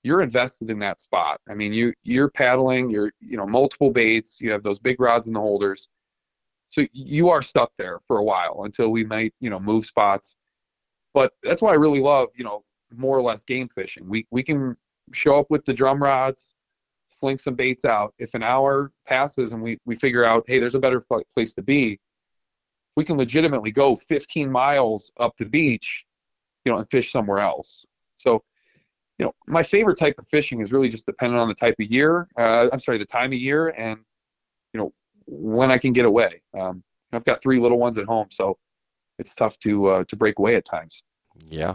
you're 0.02 0.22
invested 0.22 0.70
in 0.70 0.78
that 0.80 1.00
spot. 1.00 1.40
I 1.48 1.54
mean, 1.54 1.72
you 1.72 1.92
you're 2.02 2.30
paddling, 2.30 2.90
you're 2.90 3.12
you 3.20 3.36
know 3.36 3.46
multiple 3.46 3.90
baits, 3.90 4.40
you 4.40 4.50
have 4.50 4.62
those 4.62 4.78
big 4.78 5.00
rods 5.00 5.26
in 5.26 5.34
the 5.34 5.40
holders, 5.40 5.88
so 6.70 6.86
you 6.92 7.28
are 7.28 7.42
stuck 7.42 7.72
there 7.76 7.98
for 8.06 8.18
a 8.18 8.24
while 8.24 8.62
until 8.64 8.90
we 8.90 9.04
might 9.04 9.34
you 9.40 9.50
know 9.50 9.60
move 9.60 9.84
spots. 9.84 10.36
But 11.12 11.32
that's 11.42 11.60
why 11.60 11.70
I 11.72 11.74
really 11.74 12.00
love 12.00 12.28
you 12.34 12.44
know 12.44 12.64
more 12.96 13.18
or 13.18 13.22
less 13.22 13.44
game 13.44 13.68
fishing. 13.68 14.08
We 14.08 14.26
we 14.30 14.42
can 14.42 14.76
show 15.12 15.36
up 15.36 15.50
with 15.50 15.64
the 15.64 15.74
drum 15.74 16.02
rods, 16.02 16.54
sling 17.08 17.38
some 17.38 17.54
baits 17.54 17.84
out. 17.84 18.14
If 18.18 18.34
an 18.34 18.42
hour 18.42 18.92
passes 19.06 19.52
and 19.52 19.62
we 19.62 19.78
we 19.84 19.96
figure 19.96 20.24
out 20.24 20.44
hey 20.46 20.58
there's 20.58 20.74
a 20.74 20.80
better 20.80 21.04
place 21.34 21.52
to 21.54 21.62
be, 21.62 21.98
we 22.96 23.04
can 23.04 23.16
legitimately 23.16 23.70
go 23.70 23.94
15 23.94 24.50
miles 24.50 25.10
up 25.18 25.36
the 25.36 25.44
beach, 25.44 26.04
you 26.64 26.72
know, 26.72 26.78
and 26.78 26.90
fish 26.90 27.12
somewhere 27.12 27.38
else. 27.38 27.84
So, 28.16 28.42
you 29.18 29.26
know, 29.26 29.34
my 29.46 29.62
favorite 29.62 29.98
type 29.98 30.16
of 30.18 30.26
fishing 30.28 30.60
is 30.60 30.72
really 30.72 30.88
just 30.88 31.06
dependent 31.06 31.40
on 31.40 31.48
the 31.48 31.54
type 31.54 31.76
of 31.80 31.86
year. 31.86 32.28
Uh, 32.38 32.68
I'm 32.72 32.80
sorry, 32.80 32.98
the 32.98 33.04
time 33.04 33.32
of 33.32 33.38
year, 33.38 33.68
and 33.68 33.98
you 34.72 34.80
know, 34.80 34.92
when 35.26 35.70
I 35.70 35.78
can 35.78 35.92
get 35.92 36.04
away. 36.04 36.42
Um, 36.58 36.82
I've 37.12 37.24
got 37.24 37.42
three 37.42 37.58
little 37.58 37.78
ones 37.78 37.98
at 37.98 38.06
home, 38.06 38.28
so 38.30 38.56
it's 39.18 39.34
tough 39.34 39.58
to 39.60 39.86
uh, 39.86 40.04
to 40.04 40.16
break 40.16 40.38
away 40.38 40.56
at 40.56 40.64
times. 40.64 41.02
Yeah, 41.48 41.74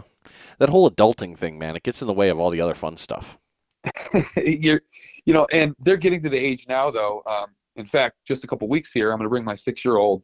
that 0.58 0.68
whole 0.68 0.90
adulting 0.90 1.36
thing, 1.36 1.58
man, 1.58 1.76
it 1.76 1.82
gets 1.82 2.02
in 2.02 2.08
the 2.08 2.14
way 2.14 2.28
of 2.30 2.38
all 2.38 2.50
the 2.50 2.60
other 2.60 2.74
fun 2.74 2.96
stuff. 2.96 3.38
You're, 4.36 4.82
you 5.24 5.32
know, 5.32 5.46
and 5.52 5.74
they're 5.78 5.96
getting 5.96 6.22
to 6.22 6.28
the 6.28 6.38
age 6.38 6.66
now, 6.68 6.90
though. 6.90 7.22
Um, 7.26 7.46
in 7.76 7.86
fact, 7.86 8.16
just 8.26 8.44
a 8.44 8.46
couple 8.46 8.68
weeks 8.68 8.92
here, 8.92 9.12
I'm 9.12 9.18
going 9.18 9.26
to 9.26 9.30
bring 9.30 9.44
my 9.44 9.54
six-year-old 9.54 10.22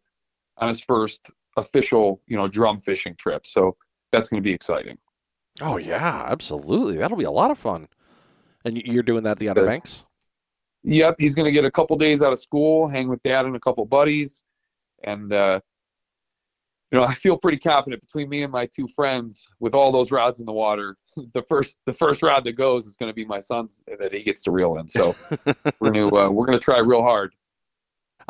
on 0.58 0.68
his 0.68 0.80
first 0.80 1.30
official, 1.56 2.20
you 2.26 2.36
know, 2.36 2.48
drum 2.48 2.80
fishing 2.80 3.14
trip. 3.16 3.46
So 3.46 3.76
that's 4.10 4.28
going 4.28 4.42
to 4.42 4.44
be 4.44 4.52
exciting. 4.52 4.98
Oh 5.60 5.76
yeah, 5.76 6.26
absolutely. 6.28 6.96
That'll 6.96 7.16
be 7.16 7.24
a 7.24 7.30
lot 7.30 7.50
of 7.50 7.58
fun. 7.58 7.88
And 8.64 8.76
you're 8.78 9.02
doing 9.02 9.24
that 9.24 9.32
at 9.32 9.38
the 9.38 9.50
Outer. 9.50 9.66
Banks? 9.66 10.04
Yep, 10.84 11.16
he's 11.18 11.34
going 11.34 11.44
to 11.44 11.52
get 11.52 11.64
a 11.64 11.70
couple 11.70 11.96
days 11.96 12.22
out 12.22 12.32
of 12.32 12.38
school, 12.38 12.88
hang 12.88 13.08
with 13.08 13.22
dad 13.22 13.44
and 13.46 13.54
a 13.54 13.60
couple 13.60 13.84
buddies, 13.84 14.42
and 15.04 15.32
uh, 15.32 15.60
you 16.90 16.98
know 16.98 17.04
I 17.04 17.14
feel 17.14 17.36
pretty 17.36 17.58
confident 17.58 18.02
between 18.02 18.28
me 18.28 18.42
and 18.42 18.52
my 18.52 18.66
two 18.66 18.88
friends 18.88 19.46
with 19.60 19.74
all 19.74 19.92
those 19.92 20.10
rods 20.10 20.40
in 20.40 20.46
the 20.46 20.52
water. 20.52 20.96
The 21.34 21.42
first 21.42 21.76
the 21.84 21.92
first 21.92 22.22
rod 22.22 22.42
that 22.44 22.54
goes 22.54 22.86
is 22.86 22.96
going 22.96 23.10
to 23.10 23.14
be 23.14 23.26
my 23.26 23.38
son's 23.38 23.82
that 23.86 24.14
he 24.14 24.22
gets 24.22 24.42
to 24.44 24.50
reel 24.50 24.78
in. 24.78 24.88
So 24.88 25.14
we're 25.78 25.90
going 25.90 26.08
to 26.08 26.16
uh, 26.16 26.30
we're 26.30 26.46
going 26.46 26.58
to 26.58 26.64
try 26.64 26.78
real 26.78 27.02
hard. 27.02 27.34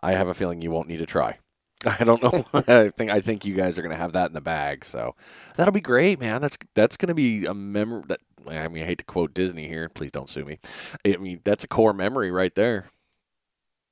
I 0.02 0.14
have 0.14 0.26
a 0.26 0.35
feeling 0.35 0.61
you 0.61 0.73
won't 0.73 0.88
need 0.88 0.97
to 0.97 1.07
try. 1.07 1.38
I 2.00 2.04
don't 2.04 2.22
know. 2.22 2.44
I 2.54 2.90
think 2.90 3.10
I 3.10 3.20
think 3.20 3.44
you 3.44 3.54
guys 3.54 3.78
are 3.78 3.82
going 3.82 3.94
to 3.94 4.00
have 4.00 4.12
that 4.12 4.28
in 4.28 4.34
the 4.34 4.40
bag, 4.40 4.84
so 4.84 5.14
that'll 5.56 5.72
be 5.72 5.80
great, 5.80 6.20
man. 6.20 6.40
That's 6.40 6.56
that's 6.74 6.96
going 6.96 7.08
to 7.08 7.14
be 7.14 7.46
a 7.46 7.54
memory. 7.54 8.02
That 8.08 8.20
I 8.48 8.68
mean, 8.68 8.82
I 8.82 8.86
hate 8.86 8.98
to 8.98 9.04
quote 9.04 9.34
Disney 9.34 9.68
here. 9.68 9.88
Please 9.88 10.12
don't 10.12 10.28
sue 10.28 10.44
me. 10.44 10.58
I 11.06 11.16
mean, 11.16 11.40
that's 11.44 11.64
a 11.64 11.68
core 11.68 11.92
memory 11.92 12.30
right 12.30 12.54
there. 12.54 12.86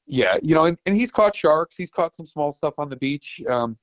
Yeah, 0.06 0.37
you 0.42 0.54
know, 0.54 0.64
and, 0.64 0.76
and 0.87 0.94
he's 0.94 1.11
caught 1.11 1.37
sharks. 1.37 1.76
He's 1.76 1.90
caught 1.90 2.16
some 2.16 2.26
small 2.26 2.52
stuff 2.52 2.78
on 2.78 2.88
the 2.88 2.97
beach, 2.97 3.40
um, 3.49 3.78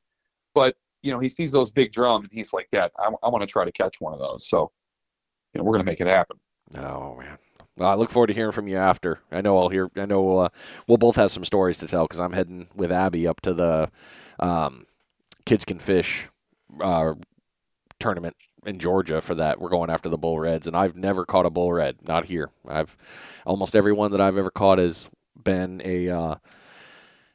but 0.54 0.76
you 1.02 1.12
know 1.12 1.20
he 1.20 1.30
sees 1.30 1.52
those 1.52 1.72
big 1.72 1.92
drum 1.92 2.24
and 2.24 2.32
he's 2.32 2.54
like, 2.54 2.70
"Dad, 2.72 2.92
I, 2.98 3.12
I 3.24 3.30
want 3.30 3.42
to 3.42 3.48
try 3.48 3.66
to 3.66 3.72
catch 3.72 4.02
one 4.02 4.14
of 4.14 4.20
those." 4.20 4.48
So 4.48 4.72
you 5.54 5.60
know 5.60 5.64
we're 5.64 5.74
going 5.74 5.86
to 5.86 5.92
make 5.92 6.02
it 6.02 6.08
happen. 6.08 6.38
Oh 6.78 7.16
man. 7.16 7.38
Well, 7.78 7.90
I 7.90 7.94
look 7.94 8.10
forward 8.10 8.28
to 8.28 8.34
hearing 8.34 8.52
from 8.52 8.68
you 8.68 8.78
after. 8.78 9.20
I 9.32 9.42
know 9.42 9.58
I'll 9.58 9.70
hear. 9.70 9.90
I 9.96 10.06
know 10.06 10.40
uh, 10.40 10.50
we'll 10.88 10.98
both 10.98 11.16
have 11.16 11.32
some 11.32 11.46
stories 11.46 11.78
to 11.80 11.88
tell 11.88 12.06
because 12.06 12.20
I'm 12.20 12.34
heading 12.34 12.68
with 12.76 12.92
Abby 12.92 13.28
up 13.28 13.40
to 13.42 13.54
the 13.54 13.92
um, 14.40 14.88
Kids 15.46 15.64
Can 15.64 15.78
Fish 15.78 16.28
uh, 16.82 17.14
tournament 18.00 18.36
in 18.66 18.80
Georgia 18.80 19.22
for 19.22 19.36
that. 19.36 19.62
We're 19.62 19.70
going 19.70 19.92
after 19.92 20.10
the 20.10 20.18
bull 20.18 20.40
reds, 20.40 20.66
and 20.66 20.76
I've 20.76 20.96
never 20.96 21.24
caught 21.24 21.46
a 21.46 21.52
bull 21.52 21.72
red. 21.72 21.98
Not 22.08 22.26
here. 22.26 22.50
I've 22.68 22.98
almost 23.46 23.76
every 23.76 23.94
one 23.94 24.12
that 24.12 24.22
I've 24.22 24.38
ever 24.38 24.52
caught 24.52 24.80
has 24.80 25.10
been 25.42 25.82
a 25.86 26.10
uh, 26.10 26.36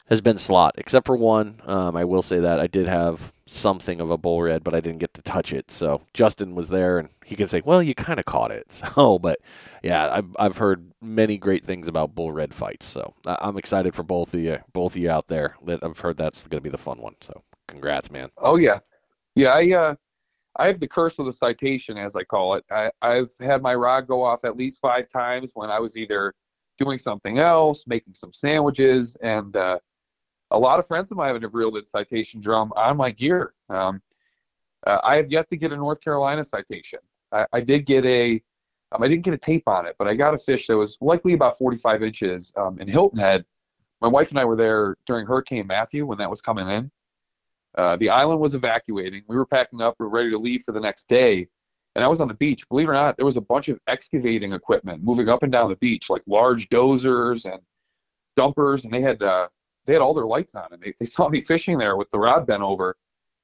has 0.09 0.21
been 0.21 0.39
slot, 0.39 0.75
except 0.79 1.07
for 1.07 1.17
one. 1.17 1.61
Um, 1.67 1.97
I 1.97 2.05
will 2.05 2.23
say 2.23 2.41
that 2.41 2.61
I 2.61 2.67
did 2.67 2.87
have 2.87 3.33
something 3.47 4.01
of 4.01 4.11
a 4.11 4.19
bull 4.19 4.43
red, 4.43 4.65
but 4.65 4.75
I 4.75 4.81
didn't 4.81 4.99
get 4.99 5.15
to 5.15 5.23
touch 5.23 5.53
it. 5.53 5.71
So 5.71 6.03
Justin 6.15 6.55
was 6.55 6.69
there, 6.69 6.99
and 6.99 7.09
he 7.25 7.37
can 7.37 7.47
say, 7.47 7.63
"Well, 7.65 7.83
you 7.83 7.95
kind 7.95 8.19
of 8.19 8.25
caught 8.25 8.51
it." 8.51 8.83
So, 8.95 9.19
but 9.19 9.41
yeah, 9.83 10.13
I've 10.13 10.37
I've 10.39 10.57
heard 10.59 10.93
many 11.01 11.39
great 11.39 11.65
things 11.65 11.89
about 11.89 12.15
bull 12.15 12.33
red 12.33 12.53
fights. 12.53 12.87
So 12.87 13.15
I'm 13.27 13.57
excited 13.57 13.95
for 13.95 14.03
both 14.03 14.35
of 14.35 14.41
you, 14.41 14.59
both 14.73 14.93
of 14.93 14.99
you 14.99 15.11
out 15.11 15.29
there. 15.29 15.57
That 15.65 15.83
I've 15.83 15.99
heard 15.99 16.17
that's 16.17 16.43
going 16.47 16.61
to 16.61 16.63
be 16.63 16.71
the 16.71 16.79
fun 16.79 17.01
one. 17.01 17.15
So 17.21 17.43
congrats, 17.69 18.11
man. 18.11 18.31
Oh 18.39 18.57
yeah, 18.57 18.81
yeah. 19.35 19.51
I 19.51 19.73
uh, 19.73 19.95
I 20.57 20.67
have 20.67 20.81
the 20.81 20.89
curse 20.89 21.19
of 21.19 21.27
the 21.27 21.33
citation, 21.33 21.97
as 21.97 22.15
I 22.15 22.25
call 22.25 22.55
it. 22.55 22.65
I, 22.71 22.91
I've 23.01 23.31
had 23.41 23.63
my 23.63 23.75
rod 23.75 24.07
go 24.07 24.23
off 24.23 24.45
at 24.45 24.57
least 24.57 24.81
five 24.81 25.09
times 25.09 25.53
when 25.55 25.71
I 25.71 25.79
was 25.79 25.97
either 25.97 26.35
doing 26.79 26.99
something 26.99 27.39
else, 27.39 27.85
making 27.87 28.15
some 28.15 28.33
sandwiches, 28.33 29.17
and 29.23 29.57
uh, 29.57 29.79
a 30.53 30.59
lot 30.59 30.79
of 30.79 30.87
friends 30.87 31.11
of 31.11 31.17
mine 31.17 31.41
have 31.41 31.55
reeled 31.55 31.77
in 31.77 31.87
citation 31.87 32.41
drum 32.41 32.73
on 32.77 32.97
my 32.97 33.11
gear. 33.11 33.55
Um, 33.69 34.01
uh, 34.87 34.99
I 35.03 35.17
have 35.17 35.31
yet 35.31 35.49
to 35.49 35.57
get 35.57 35.73
a 35.73 35.77
North 35.77 36.01
Carolina 36.01 36.45
citation. 36.45 36.99
I, 37.33 37.47
I 37.53 37.61
did 37.61 37.87
get 37.87 38.05
a, 38.05 38.43
um, 38.93 39.03
I 39.03 39.09
didn't 39.09 39.25
get 39.25 39.35
a 39.35 39.39
tape 39.39 39.67
on 39.67 39.87
it, 39.87 39.97
but 39.99 40.07
I 40.07 40.15
got 40.15 40.35
a 40.35 40.39
fish 40.39 40.67
that 40.67 40.77
was 40.77 40.99
likely 41.01 41.33
about 41.33 41.59
45 41.59 42.03
inches 42.03 42.53
um, 42.57 42.79
in 42.79 42.89
Hilton 42.89 43.19
Head. 43.19 43.45
My 44.01 44.09
wife 44.09 44.31
and 44.31 44.39
I 44.39 44.45
were 44.45 44.57
there 44.57 44.97
during 45.07 45.27
Hurricane 45.27 45.67
Matthew 45.67 46.05
when 46.05 46.19
that 46.19 46.29
was 46.29 46.41
coming 46.41 46.69
in. 46.69 46.91
Uh, 47.79 47.97
the 47.97 48.11
island 48.11 48.41
was 48.41 48.55
evacuating. 48.55 49.23
We 49.29 49.37
were 49.37 49.47
packing 49.47 49.81
up. 49.81 49.95
We 49.99 50.05
were 50.05 50.11
ready 50.11 50.31
to 50.31 50.39
leave 50.39 50.63
for 50.65 50.73
the 50.73 50.81
next 50.81 51.09
day. 51.09 51.49
And 51.95 52.05
I 52.05 52.09
was 52.09 52.21
on 52.21 52.29
the 52.29 52.35
beach. 52.35 52.69
Believe 52.69 52.89
it 52.89 52.91
or 52.91 52.95
not, 52.95 53.17
there 53.17 53.27
was 53.27 53.37
a 53.37 53.43
bunch 53.43 53.69
of 53.69 53.79
excavating 53.87 54.53
equipment 54.53 55.03
moving 55.03 55.29
up 55.29 55.43
and 55.43 55.53
down 55.53 55.71
the 55.71 55.77
beach, 55.77 56.11
like 56.11 56.23
large 56.27 56.69
dozers 56.69 57.51
and 57.51 57.61
dumpers. 58.37 58.85
And 58.85 58.93
they 58.93 59.01
had 59.01 59.23
uh, 59.23 59.49
they 59.87 59.93
had 59.93 60.03
all 60.03 60.15
their 60.15 60.27
lights 60.27 60.55
on. 60.55 60.69
And 60.73 60.83
they, 60.83 60.95
they 60.99 61.07
saw 61.17 61.29
me 61.29 61.41
fishing 61.41 61.79
there 61.79 61.97
with 61.97 62.11
the 62.11 62.19
rod 62.19 62.47
bent 62.47 62.63
over. 62.63 62.97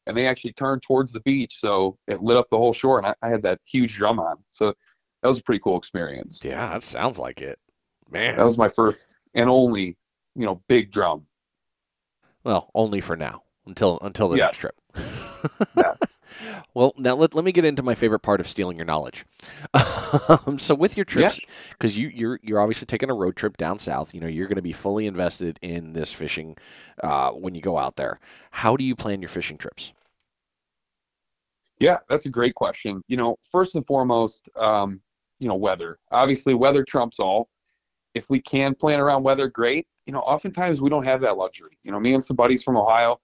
And 0.07 0.16
they 0.16 0.26
actually 0.26 0.52
turned 0.54 0.83
towards 0.83 1.12
the 1.12 1.21
beach. 1.21 1.59
So 1.61 1.99
it 2.07 2.23
lit 2.23 2.37
up 2.38 2.49
the 2.49 2.57
whole 2.57 2.73
shore. 2.73 2.99
And 2.99 3.07
I, 3.09 3.14
I 3.23 3.28
had 3.28 3.42
that 3.42 3.61
huge 3.66 3.95
drum 3.97 4.18
on. 4.18 4.37
So 4.50 4.73
that 5.23 5.28
was 5.28 5.38
a 5.38 5.42
pretty 5.42 5.61
cool 5.62 5.76
experience. 5.76 6.40
Yeah, 6.42 6.68
that 6.73 6.83
sounds 6.83 7.18
like 7.18 7.42
it, 7.42 7.59
man. 8.11 8.37
That 8.37 8.45
was 8.45 8.57
my 8.57 8.68
first 8.68 9.04
and 9.35 9.50
only, 9.50 9.97
you 10.35 10.47
know, 10.47 10.62
big 10.68 10.90
drum. 10.92 11.26
well, 12.45 12.71
only 12.75 13.00
for 13.00 13.16
now 13.16 13.42
until 13.66 13.99
until 14.00 14.28
the 14.30 14.38
Yes. 14.38 14.47
next 14.52 14.59
trip. 14.59 14.75
Yes. 15.76 16.18
Well, 16.75 16.95
now 16.97 17.14
let, 17.14 17.35
let 17.35 17.45
me 17.45 17.52
get 17.52 17.64
into 17.64 17.83
my 17.83 17.95
favorite 17.95 18.21
part 18.21 18.40
of 18.40 18.49
stealing 18.49 18.76
your 18.76 18.87
knowledge. 18.87 19.25
um, 20.28 20.59
so 20.59 20.75
with 20.75 20.97
your 20.97 21.04
trips, 21.04 21.40
because 21.71 21.97
you 21.97 22.09
you're 22.09 22.40
you're 22.42 22.61
obviously 22.61 22.87
taking 22.87 23.11
a 23.11 23.14
road 23.14 23.37
trip 23.37 23.57
down 23.57 23.78
south. 23.78 24.14
You 24.14 24.21
know 24.21 24.26
you're 24.26 24.47
going 24.47 24.57
to 24.57 24.62
be 24.62 24.73
fully 24.73 25.07
invested 25.07 25.59
in 25.62 25.92
this 25.92 26.12
fishing 26.12 26.57
uh, 27.02 27.30
when 27.30 27.54
you 27.54 27.61
go 27.61 27.78
out 27.78 27.97
there. 27.97 28.21
How 28.50 28.76
do 28.76 28.85
you 28.85 28.95
plan 28.95 29.21
your 29.21 29.28
fishing 29.28 29.59
trips? 29.59 29.92
Yeah, 31.80 31.99
that's 32.09 32.26
a 32.26 32.30
great 32.30 32.54
question. 32.54 33.02
You 33.09 33.16
know, 33.16 33.37
first 33.50 33.75
and 33.75 33.87
foremost, 33.87 34.49
um, 34.57 35.00
you 35.38 35.49
know, 35.49 35.54
weather. 35.54 35.99
Obviously, 36.11 36.54
weather 36.54 36.85
trumps 36.85 37.21
all. 37.21 37.49
If 38.14 38.28
we 38.30 38.40
can 38.40 38.75
plan 38.75 39.00
around 39.00 39.23
weather, 39.23 39.49
great. 39.49 39.87
You 40.07 40.12
know, 40.12 40.21
oftentimes 40.21 40.80
we 40.80 40.90
don't 40.90 41.04
have 41.04 41.21
that 41.21 41.37
luxury. 41.37 41.78
You 41.85 41.92
know, 41.92 42.00
me 42.00 42.14
and 42.14 42.25
some 42.25 42.37
buddies 42.37 42.62
from 42.62 42.76
Ohio, 42.76 43.21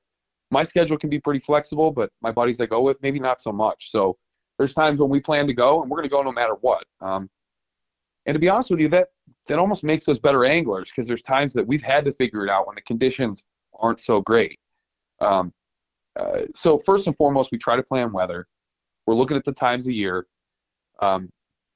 my 0.50 0.62
schedule 0.62 0.98
can 0.98 1.10
be 1.10 1.18
pretty 1.18 1.40
flexible, 1.40 1.90
but 1.90 2.10
my 2.20 2.30
buddies 2.30 2.60
I 2.60 2.66
go 2.66 2.82
with, 2.82 3.00
maybe 3.02 3.18
not 3.18 3.40
so 3.40 3.52
much. 3.52 3.90
So 3.90 4.16
there's 4.58 4.74
times 4.74 5.00
when 5.00 5.10
we 5.10 5.20
plan 5.20 5.46
to 5.46 5.54
go, 5.54 5.82
and 5.82 5.90
we're 5.90 5.96
going 5.96 6.08
to 6.08 6.14
go 6.14 6.22
no 6.22 6.32
matter 6.32 6.54
what. 6.60 6.84
Um, 7.00 7.28
and 8.26 8.34
to 8.34 8.38
be 8.38 8.48
honest 8.48 8.70
with 8.70 8.80
you, 8.80 8.88
that 8.88 9.08
that 9.48 9.58
almost 9.58 9.84
makes 9.84 10.08
us 10.08 10.18
better 10.18 10.44
anglers 10.44 10.90
because 10.90 11.06
there's 11.06 11.22
times 11.22 11.52
that 11.52 11.66
we've 11.66 11.82
had 11.82 12.04
to 12.06 12.12
figure 12.12 12.44
it 12.44 12.50
out 12.50 12.66
when 12.66 12.74
the 12.74 12.82
conditions 12.82 13.42
aren't 13.78 14.00
so 14.00 14.20
great. 14.22 14.58
Um, 15.20 15.52
uh, 16.18 16.42
so 16.54 16.78
first 16.78 17.06
and 17.06 17.16
foremost, 17.16 17.50
we 17.52 17.58
try 17.58 17.76
to 17.76 17.82
plan 17.82 18.12
weather. 18.12 18.46
We're 19.06 19.14
looking 19.14 19.36
at 19.36 19.44
the 19.44 19.52
times 19.52 19.86
of 19.86 19.92
year. 19.92 20.26
Um, 21.00 21.28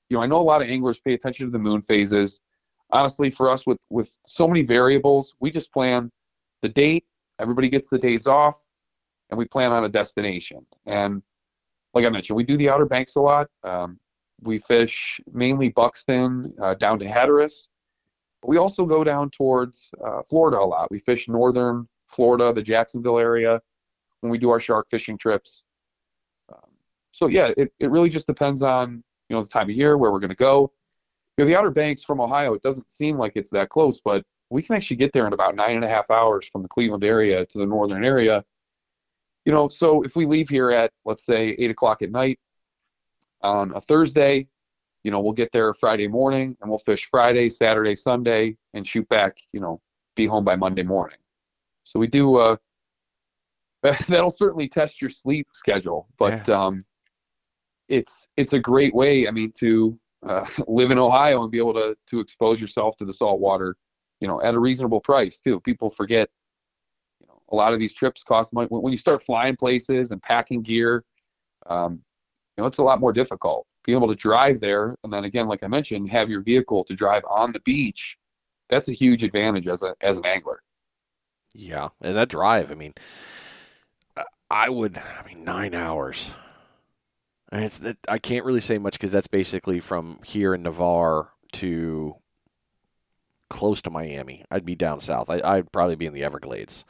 you 0.09 0.17
know, 0.17 0.23
I 0.23 0.27
know 0.27 0.39
a 0.39 0.43
lot 0.43 0.63
of 0.63 0.69
anglers 0.69 0.99
pay 0.99 1.13
attention 1.13 1.47
to 1.47 1.53
the 1.53 1.59
moon 1.59 1.83
phases. 1.83 2.41
Honestly, 2.91 3.31
for 3.31 3.51
us, 3.51 3.67
with 3.67 3.79
with 3.91 4.11
so 4.27 4.49
many 4.49 4.63
variables, 4.63 5.35
we 5.41 5.51
just 5.51 5.73
plan 5.73 6.11
the 6.63 6.69
date. 6.69 7.05
Everybody 7.40 7.68
gets 7.68 7.88
the 7.88 7.99
days 7.99 8.26
off, 8.26 8.64
and 9.30 9.38
we 9.38 9.47
plan 9.47 9.73
on 9.73 9.85
a 9.85 9.88
destination. 9.88 10.66
And 10.87 11.23
like 11.95 12.04
I 12.04 12.09
mentioned, 12.09 12.37
we 12.37 12.45
do 12.45 12.57
the 12.57 12.68
Outer 12.68 12.87
Banks 12.87 13.16
a 13.16 13.21
lot. 13.21 13.49
Um, 13.64 13.99
we 14.42 14.59
fish 14.59 15.21
mainly 15.33 15.68
Buxton 15.71 16.52
uh, 16.61 16.75
down 16.75 16.99
to 17.00 17.07
Hatteras. 17.07 17.68
But 18.40 18.49
we 18.49 18.57
also 18.57 18.87
go 18.87 19.02
down 19.02 19.30
towards 19.30 19.90
uh, 20.04 20.23
Florida 20.28 20.59
a 20.59 20.64
lot. 20.64 20.90
We 20.90 21.00
fish 21.00 21.28
northern 21.28 21.88
Florida, 22.07 22.52
the 22.52 22.62
Jacksonville 22.62 23.18
area, 23.18 23.61
when 24.21 24.30
we 24.30 24.38
do 24.38 24.50
our 24.50 24.61
shark 24.61 24.87
fishing 24.90 25.18
trips. 25.18 25.64
Um, 26.52 26.71
so 27.11 27.26
yeah, 27.26 27.52
it, 27.57 27.73
it 27.80 27.90
really 27.90 28.09
just 28.09 28.26
depends 28.26 28.62
on 28.62 29.02
you 29.28 29.37
know 29.37 29.42
the 29.42 29.49
time 29.49 29.68
of 29.68 29.76
year 29.76 29.99
where 29.99 30.12
we're 30.12 30.21
going 30.21 30.30
to 30.30 30.37
go. 30.37 30.73
You 31.37 31.45
know, 31.45 31.49
the 31.49 31.57
Outer 31.57 31.71
Banks 31.71 32.02
from 32.02 32.21
Ohio, 32.21 32.54
it 32.54 32.62
doesn't 32.62 32.90
seem 32.90 33.18
like 33.18 33.33
it's 33.35 33.50
that 33.50 33.68
close, 33.68 34.00
but 34.00 34.25
we 34.50 34.62
can 34.62 34.76
actually 34.76 34.97
get 34.97 35.12
there 35.12 35.26
in 35.26 35.33
about 35.33 35.55
nine 35.55 35.76
and 35.76 35.85
a 35.85 35.88
half 35.88 36.11
hours 36.11 36.49
from 36.49 36.62
the 36.62 36.69
Cleveland 36.69 37.05
area 37.05 37.45
to 37.47 37.59
the 37.59 37.67
northern 37.67 38.05
area. 38.05 38.45
You 39.45 39.52
know, 39.52 39.69
so 39.69 40.02
if 40.02 40.17
we 40.17 40.26
leave 40.26 40.49
here 40.49 40.71
at 40.71 40.93
let's 41.05 41.25
say 41.25 41.57
eight 41.59 41.71
o'clock 41.71 42.02
at 42.02 42.11
night 42.11 42.38
on 43.43 43.73
a 43.75 43.81
Thursday, 43.81 44.49
you 45.05 45.11
know, 45.11 45.21
we'll 45.21 45.33
get 45.33 45.52
there 45.52 45.73
Friday 45.75 46.09
morning 46.09 46.57
and 46.61 46.71
we'll 46.71 46.78
fish 46.78 47.09
Friday, 47.11 47.49
Saturday, 47.50 47.95
Sunday, 47.95 48.57
and 48.75 48.87
shoot 48.87 49.09
back. 49.09 49.38
You 49.52 49.61
know, 49.61 49.81
be 50.17 50.26
home 50.26 50.45
by 50.45 50.57
Monday 50.57 50.83
morning. 50.83 51.19
So 51.85 51.99
we 51.99 52.07
do. 52.07 52.37
Uh, 52.37 52.57
that'll 54.09 54.31
certainly 54.31 54.69
test 54.69 55.00
your 55.00 55.11
sleep 55.11 55.47
schedule, 55.52 56.09
but 56.19 56.49
um, 56.49 56.85
it's 57.88 58.26
it's 58.37 58.52
a 58.52 58.59
great 58.59 58.95
way. 58.95 59.28
I 59.28 59.31
mean, 59.31 59.52
to 59.59 59.99
uh, 60.26 60.45
live 60.67 60.90
in 60.90 60.99
Ohio 60.99 61.43
and 61.43 61.50
be 61.50 61.59
able 61.59 61.75
to 61.75 61.97
to 62.09 62.21
expose 62.21 62.61
yourself 62.61 62.97
to 62.97 63.05
the 63.05 63.12
salt 63.12 63.40
water, 63.40 63.76
you 64.21 64.29
know, 64.29 64.41
at 64.43 64.55
a 64.55 64.59
reasonable 64.59 65.01
price 65.01 65.41
too. 65.41 65.61
People 65.61 65.91
forget, 65.91 66.29
you 67.21 67.27
know, 67.27 67.41
a 67.51 67.57
lot 67.57 67.73
of 67.73 67.79
these 67.79 67.95
trips 67.95 68.23
cost 68.23 68.53
money. 68.53 68.69
When 68.71 68.93
you 68.93 68.99
start 68.99 69.23
flying 69.23 69.57
places 69.57 70.11
and 70.11 70.23
packing 70.23 70.63
gear, 70.63 71.05
um, 71.67 71.95
you 72.57 72.63
know, 72.63 72.67
it's 72.67 72.79
a 72.79 72.83
lot 72.83 73.01
more 73.01 73.13
difficult. 73.13 73.67
Being 73.85 73.97
able 73.99 74.09
to 74.09 74.15
drive 74.15 74.61
there, 74.61 74.95
and 75.05 75.13
then 75.13 75.25
again, 75.25 75.47
like 75.49 75.63
I 75.63 75.69
mentioned, 75.69 76.11
have 76.11 76.29
your 76.29 76.43
vehicle 76.43 76.85
to 76.85 76.95
drive 76.95 77.23
on 77.31 77.53
the 77.53 77.61
beach. 77.61 78.19
That's 78.69 78.89
a 78.89 78.93
huge 78.93 79.23
advantage 79.25 79.67
as 79.67 79.83
a 79.83 79.95
as 80.01 80.19
an 80.19 80.27
angler. 80.27 80.61
Yeah, 81.55 81.89
and 82.03 82.17
that 82.17 82.29
drive. 82.29 82.71
I 82.71 82.75
mean, 82.75 82.95
I- 84.17 84.25
I 84.51 84.69
would. 84.69 84.99
I 84.99 85.27
mean, 85.27 85.45
nine 85.45 85.75
hours. 85.75 86.35
It's, 87.51 87.81
I 88.07 88.19
can't 88.19 88.45
really 88.45 88.61
say 88.61 88.77
much 88.77 88.93
because 88.95 89.13
that's 89.13 89.27
basically 89.27 89.81
from 89.81 90.19
here 90.23 90.55
in 90.55 90.63
Navarre 90.63 91.31
to 91.55 92.17
close 93.50 93.83
to 93.83 93.90
Miami. 93.90 94.45
I'd 94.50 94.64
be 94.64 94.75
down 94.75 95.00
south. 95.00 95.31
I, 95.31 95.40
I'd 95.43 95.73
probably 95.73 95.97
be 95.97 96.07
in 96.07 96.14
the 96.14 96.25
Everglades. 96.25 96.85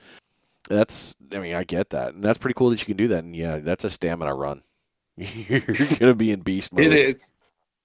That's. 0.69 1.15
I 1.35 1.39
mean, 1.39 1.55
I 1.55 1.65
get 1.65 1.91
that, 1.91 2.15
and 2.15 2.23
that's 2.23 2.39
pretty 2.39 2.55
cool 2.55 2.71
that 2.71 2.81
you 2.81 2.87
can 2.87 2.97
do 2.97 3.09
that. 3.09 3.25
And 3.25 3.35
yeah, 3.35 3.59
that's 3.59 3.85
a 3.85 3.91
stamina 3.91 4.35
run. 4.35 4.63
You're 5.17 5.61
gonna 5.61 6.15
be 6.15 6.31
in 6.31 6.41
beast 6.41 6.73
mode. 6.73 6.85
It 6.85 6.93
is 6.93 7.33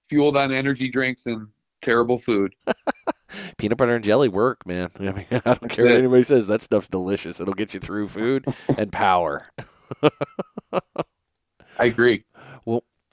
fueled 0.08 0.36
on 0.36 0.52
energy 0.52 0.88
drinks 0.88 1.26
and 1.26 1.48
terrible 1.82 2.18
food. 2.18 2.54
Peanut 3.58 3.78
butter 3.78 3.96
and 3.96 4.04
jelly 4.04 4.28
work, 4.28 4.64
man. 4.66 4.90
I 4.98 5.02
mean, 5.02 5.26
I 5.30 5.38
don't 5.38 5.60
That's 5.60 5.74
care 5.74 5.86
what 5.86 5.94
anybody 5.94 6.22
says. 6.22 6.46
That 6.46 6.62
stuff's 6.62 6.88
delicious. 6.88 7.40
It'll 7.40 7.54
get 7.54 7.74
you 7.74 7.80
through 7.80 8.08
food 8.08 8.44
and 8.76 8.92
power. 8.92 9.48
I 11.78 11.86
agree. 11.86 12.24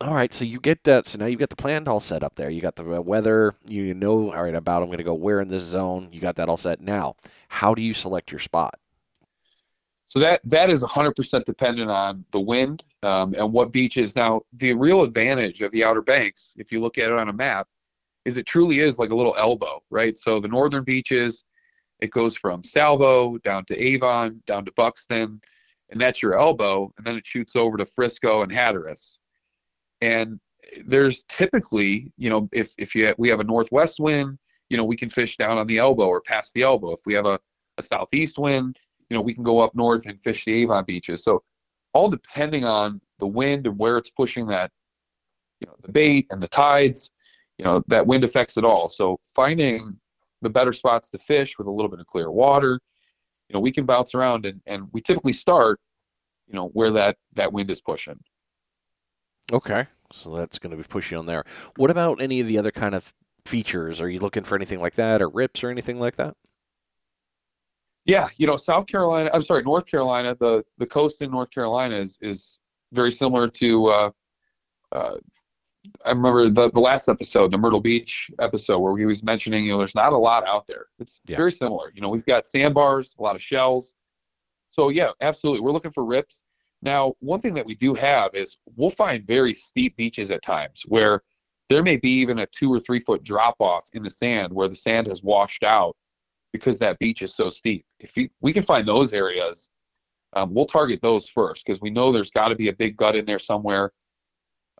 All 0.02 0.16
right, 0.16 0.34
so 0.34 0.46
you 0.46 0.60
get 0.60 0.84
that. 0.86 1.08
So 1.08 1.20
now 1.20 1.28
you've 1.28 1.40
got 1.40 1.52
the 1.52 1.56
plan 1.56 1.88
all 1.88 2.00
set 2.00 2.24
up 2.24 2.34
there. 2.34 2.50
You 2.50 2.60
got 2.60 2.76
the 2.76 2.96
uh, 2.96 3.02
weather. 3.02 3.54
You 3.68 3.94
know, 3.94 4.34
all 4.34 4.44
right, 4.44 4.56
about 4.56 4.82
I'm 4.82 4.88
going 4.88 4.98
to 4.98 5.04
go 5.04 5.14
where 5.14 5.42
in 5.42 5.48
this 5.48 5.62
zone. 5.62 6.10
You 6.12 6.20
got 6.20 6.38
that 6.38 6.50
all 6.50 6.58
set. 6.58 6.82
Now, 6.82 7.16
how 7.50 7.76
do 7.76 7.84
you 7.84 7.94
select 7.94 8.32
your 8.32 8.40
spot? 8.40 8.80
So 10.08 10.20
that 10.20 10.42
that 10.46 10.72
is 10.72 10.84
100% 10.84 11.46
dependent 11.46 11.92
on 11.92 12.26
the 12.32 12.40
wind 12.40 12.84
um, 13.04 13.36
and 13.38 13.54
what 13.54 13.72
beaches. 13.72 14.16
Now, 14.16 14.42
the 14.54 14.74
real 14.74 15.04
advantage 15.04 15.62
of 15.62 15.72
the 15.72 15.84
Outer 15.84 16.02
Banks, 16.02 16.54
if 16.58 16.72
you 16.72 16.82
look 16.82 16.98
at 16.98 17.10
it 17.10 17.18
on 17.18 17.30
a 17.30 17.34
map, 17.34 17.68
is 18.26 18.38
it 18.38 18.48
truly 18.48 18.80
is 18.80 18.98
like 18.98 19.12
a 19.12 19.16
little 19.16 19.36
elbow, 19.38 19.84
right? 19.92 20.18
So 20.18 20.40
the 20.40 20.48
northern 20.48 20.84
beaches, 20.84 21.44
it 22.00 22.10
goes 22.10 22.36
from 22.36 22.64
Salvo 22.64 23.38
down 23.38 23.66
to 23.66 23.80
Avon, 23.80 24.42
down 24.48 24.66
to 24.66 24.72
Buxton, 24.72 25.40
and 25.92 26.02
that's 26.02 26.24
your 26.24 26.40
elbow, 26.40 26.92
and 26.98 27.06
then 27.06 27.18
it 27.18 27.26
shoots 27.26 27.56
over 27.56 27.78
to 27.78 27.86
Frisco 27.86 28.42
and 28.42 28.52
Hatteras. 28.52 29.20
And 30.02 30.40
there's 30.86 31.24
typically, 31.24 32.12
you 32.18 32.30
know, 32.30 32.50
if 32.52 32.74
if 32.78 32.96
you 32.96 33.14
we 33.18 33.30
have 33.30 33.40
a 33.40 33.46
northwest 33.46 34.00
wind, 34.00 34.38
you 34.70 34.78
know, 34.78 34.86
we 34.86 34.96
can 34.96 35.10
fish 35.10 35.38
down 35.38 35.58
on 35.58 35.68
the 35.68 35.78
elbow 35.78 36.08
or 36.08 36.22
past 36.22 36.54
the 36.54 36.64
elbow. 36.64 36.92
If 36.92 37.02
we 37.06 37.14
have 37.14 37.26
a, 37.26 37.40
a 37.78 37.84
southeast 37.84 38.38
wind, 38.40 38.78
you 39.10 39.18
know, 39.18 39.22
we 39.22 39.34
can 39.34 39.44
go 39.44 39.60
up 39.60 39.76
north 39.76 40.06
and 40.06 40.20
fish 40.20 40.46
the 40.46 40.54
Avon 40.54 40.86
beaches. 40.86 41.24
So 41.24 41.44
all 41.94 42.10
depending 42.10 42.64
on 42.66 43.02
the 43.20 43.28
wind 43.28 43.68
and 43.68 43.78
where 43.78 43.98
it's 43.98 44.10
pushing 44.10 44.48
that, 44.48 44.72
you 45.60 45.68
know, 45.68 45.76
the 45.82 45.92
bait 45.92 46.28
and 46.30 46.42
the 46.42 46.48
tides, 46.48 47.12
you 47.58 47.66
know, 47.66 47.84
that 47.88 48.08
wind 48.08 48.24
affects 48.24 48.58
it 48.58 48.64
all. 48.64 48.88
So 48.88 49.20
finding 49.36 50.00
the 50.42 50.50
better 50.50 50.72
spots 50.72 51.10
to 51.10 51.20
fish 51.20 51.58
with 51.58 51.68
a 51.68 51.72
little 51.72 51.92
bit 51.92 52.00
of 52.00 52.06
clear 52.06 52.32
water, 52.32 52.80
you 53.50 53.54
know, 53.54 53.60
we 53.60 53.72
can 53.72 53.86
bounce 53.86 54.16
around 54.16 54.46
and, 54.46 54.62
and 54.66 54.88
we 54.94 55.02
typically 55.02 55.34
start, 55.34 55.80
you 56.48 56.56
know, 56.56 56.70
where 56.70 56.92
that, 56.92 57.18
that 57.34 57.52
wind 57.52 57.70
is 57.70 57.82
pushing. 57.82 58.20
Okay, 59.52 59.86
so 60.12 60.36
that's 60.36 60.60
going 60.60 60.72
to 60.72 60.78
be 60.78 60.84
pushy 60.88 61.18
on 61.18 61.26
there. 61.26 61.44
What 61.76 61.92
about 61.92 62.22
any 62.22 62.40
of 62.40 62.48
the 62.48 62.58
other 62.58 62.72
kind 62.72 62.96
of 62.96 63.14
features? 63.46 64.00
Are 64.02 64.10
you 64.10 64.20
looking 64.20 64.44
for 64.44 64.56
anything 64.56 64.80
like 64.80 64.96
that, 64.96 65.22
or 65.22 65.30
rips, 65.30 65.64
or 65.64 65.70
anything 65.70 66.00
like 66.00 66.16
that? 66.18 66.36
Yeah, 68.06 68.28
you 68.38 68.48
know, 68.48 68.58
South 68.58 68.88
Carolina, 68.88 69.30
I'm 69.34 69.44
sorry, 69.44 69.64
North 69.64 69.86
Carolina, 69.86 70.36
the 70.36 70.64
the 70.78 70.86
coast 70.88 71.22
in 71.22 71.32
North 71.32 71.52
Carolina 71.52 71.96
is 71.98 72.18
is 72.22 72.60
very 72.94 73.12
similar 73.12 73.48
to 73.48 73.86
uh, 73.88 74.12
uh, 74.92 75.18
I 76.06 76.10
remember 76.10 76.50
the 76.50 76.72
the 76.72 76.80
last 76.80 77.10
episode, 77.10 77.52
the 77.52 77.58
Myrtle 77.58 77.80
Beach 77.80 78.30
episode 78.40 78.80
where 78.80 78.98
he 78.98 79.06
was 79.06 79.24
mentioning, 79.24 79.66
you 79.66 79.72
know, 79.72 79.78
there's 79.78 79.96
not 79.96 80.14
a 80.14 80.18
lot 80.18 80.48
out 80.48 80.66
there. 80.68 80.88
It's 81.00 81.22
Yeah. 81.28 81.38
very 81.38 81.52
similar. 81.52 81.92
You 81.94 82.02
know, 82.02 82.10
we've 82.10 82.26
got 82.26 82.48
sandbars, 82.48 83.16
a 83.20 83.22
lot 83.22 83.36
of 83.36 83.42
shells. 83.42 83.94
So 84.72 84.90
yeah, 84.90 85.10
absolutely. 85.22 85.62
We're 85.62 85.72
looking 85.72 85.92
for 85.92 86.06
rips. 86.06 86.44
Now, 86.82 87.14
one 87.20 87.40
thing 87.40 87.54
that 87.56 87.66
we 87.66 87.76
do 87.76 87.94
have 87.94 88.34
is 88.34 88.58
we'll 88.76 88.90
find 88.90 89.26
very 89.26 89.54
steep 89.54 89.96
beaches 89.98 90.32
at 90.32 90.42
times 90.42 90.84
where 90.88 91.22
there 91.70 91.84
may 91.84 91.96
be 91.96 92.10
even 92.10 92.40
a 92.40 92.46
two 92.48 92.74
or 92.74 92.80
three 92.80 93.00
foot 93.00 93.24
drop 93.24 93.56
off 93.60 93.88
in 93.94 94.04
the 94.04 94.10
sand 94.10 94.52
where 94.52 94.68
the 94.68 94.76
sand 94.76 95.08
has 95.08 95.24
washed 95.24 95.64
out 95.64 95.96
because 96.52 96.80
that 96.80 97.00
beach 97.00 97.22
is 97.22 97.34
so 97.36 97.50
steep. 97.50 97.86
If 98.00 98.18
you, 98.18 98.30
we 98.42 98.52
can 98.52 98.64
find 98.64 98.88
those 98.88 99.14
areas, 99.14 99.70
um, 100.34 100.54
we'll 100.54 100.66
target 100.66 101.02
those 101.02 101.28
first 101.28 101.66
because 101.66 101.82
we 101.82 101.90
know 101.90 102.12
there's 102.12 102.32
got 102.32 102.50
to 102.50 102.56
be 102.56 102.70
a 102.70 102.74
big 102.74 102.98
gut 102.98 103.16
in 103.16 103.26
there 103.26 103.40
somewhere, 103.40 103.92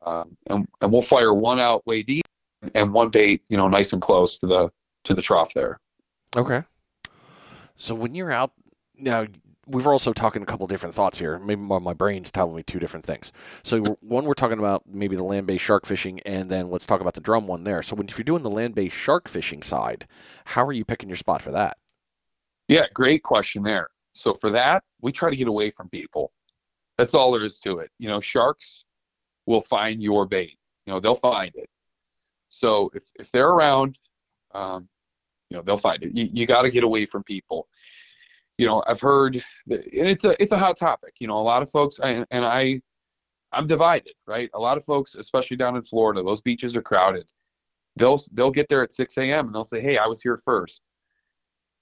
um, 0.06 0.36
and, 0.50 0.68
and 0.82 0.92
we'll 0.92 1.02
fire 1.02 1.34
one 1.34 1.60
out 1.60 1.86
way 1.86 2.04
deep 2.04 2.26
and 2.76 2.94
one 2.94 3.10
bait, 3.10 3.44
you 3.50 3.58
know, 3.58 3.68
nice 3.68 3.94
and 3.94 4.02
close 4.02 4.38
to 4.40 4.48
the 4.48 4.70
to 5.04 5.14
the 5.14 5.22
trough 5.22 5.54
there. 5.54 5.80
Okay. 6.36 6.64
So 7.76 7.96
when 7.96 8.14
you're 8.14 8.32
out 8.32 8.52
now, 8.98 9.26
we've 9.68 9.88
also 9.88 10.14
talking 10.14 10.42
a 10.42 10.46
couple 10.46 10.68
different 10.68 10.96
thoughts 10.96 11.20
here. 11.20 11.40
Maybe 11.40 11.62
my, 11.62 11.94
brain's 11.94 12.32
telling 12.32 12.56
me 12.56 12.64
two 12.64 12.80
different 12.80 13.06
things. 13.06 13.32
So 13.64 13.82
we're- 13.82 13.96
one, 14.02 14.26
we're 14.26 14.34
talking 14.34 14.60
about 14.60 14.84
maybe 14.88 15.16
the 15.16 15.24
land-based 15.24 15.64
shark 15.64 15.86
fishing, 15.86 16.20
and 16.22 16.50
then 16.50 16.70
let's 16.70 16.86
talk 16.86 17.02
about 17.02 17.14
the 17.14 17.22
drum 17.22 17.48
one 17.48 17.64
there. 17.64 17.82
So 17.82 17.96
when 17.96 18.10
if 18.10 18.18
you're 18.18 18.24
doing 18.24 18.44
the 18.44 18.50
land-based 18.50 18.96
shark 18.96 19.28
fishing 19.28 19.62
side, 19.64 20.08
how 20.46 20.66
are 20.66 20.74
you 20.74 20.86
picking 20.86 21.10
your 21.10 21.16
spot 21.16 21.42
for 21.42 21.52
that? 21.52 21.78
Yeah, 22.68 22.86
great 22.94 23.24
question 23.24 23.64
there. 23.64 23.90
So 24.14 24.34
for 24.34 24.50
that, 24.52 24.84
we 25.02 25.12
try 25.12 25.30
to 25.30 25.36
get 25.36 25.48
away 25.48 25.72
from 25.72 25.90
people. 25.90 26.32
That's 26.98 27.14
all 27.14 27.32
there 27.32 27.46
is 27.46 27.60
to 27.62 27.80
it. 27.80 27.90
You 28.00 28.08
know, 28.08 28.20
sharks 28.20 28.86
will 29.46 29.62
find 29.62 30.02
your 30.02 30.26
bait. 30.26 30.58
You 30.86 30.94
know, 30.94 31.00
they'll 31.00 31.16
find 31.16 31.52
it. 31.56 31.70
So 32.50 32.92
if, 32.94 33.04
if 33.20 33.32
they're 33.32 33.50
around, 33.50 33.98
um, 34.54 34.88
you 35.50 35.58
know, 35.58 35.64
they'll 35.64 35.78
find 35.78 36.04
it. 36.04 36.16
You, 36.16 36.30
you 36.32 36.46
got 36.46 36.64
to 36.64 36.72
get 36.72 36.84
away 36.84 37.06
from 37.06 37.24
people. 37.24 37.68
You 38.62 38.68
know, 38.68 38.84
I've 38.86 39.02
heard, 39.02 39.44
that, 39.66 39.80
and 39.92 40.08
it's 40.08 40.24
a 40.24 40.40
it's 40.40 40.52
a 40.52 40.58
hot 40.58 40.78
topic. 40.78 41.16
You 41.18 41.26
know, 41.26 41.38
a 41.38 41.42
lot 41.42 41.64
of 41.64 41.72
folks, 41.72 41.98
and, 41.98 42.28
and 42.30 42.46
I, 42.46 42.80
I'm 43.52 43.66
divided. 43.66 44.14
Right, 44.28 44.52
a 44.54 44.60
lot 44.60 44.78
of 44.78 44.86
folks, 44.86 45.16
especially 45.16 45.58
down 45.58 45.76
in 45.76 45.82
Florida, 45.82 46.22
those 46.22 46.42
beaches 46.42 46.76
are 46.76 46.82
crowded. 46.84 47.26
They'll 47.96 48.22
they'll 48.34 48.52
get 48.52 48.70
there 48.70 48.84
at 48.84 48.92
6 48.92 49.18
a.m. 49.18 49.48
and 49.48 49.56
they'll 49.56 49.66
say, 49.66 49.82
"Hey, 49.82 49.98
I 49.98 50.06
was 50.06 50.22
here 50.22 50.38
first. 50.38 50.84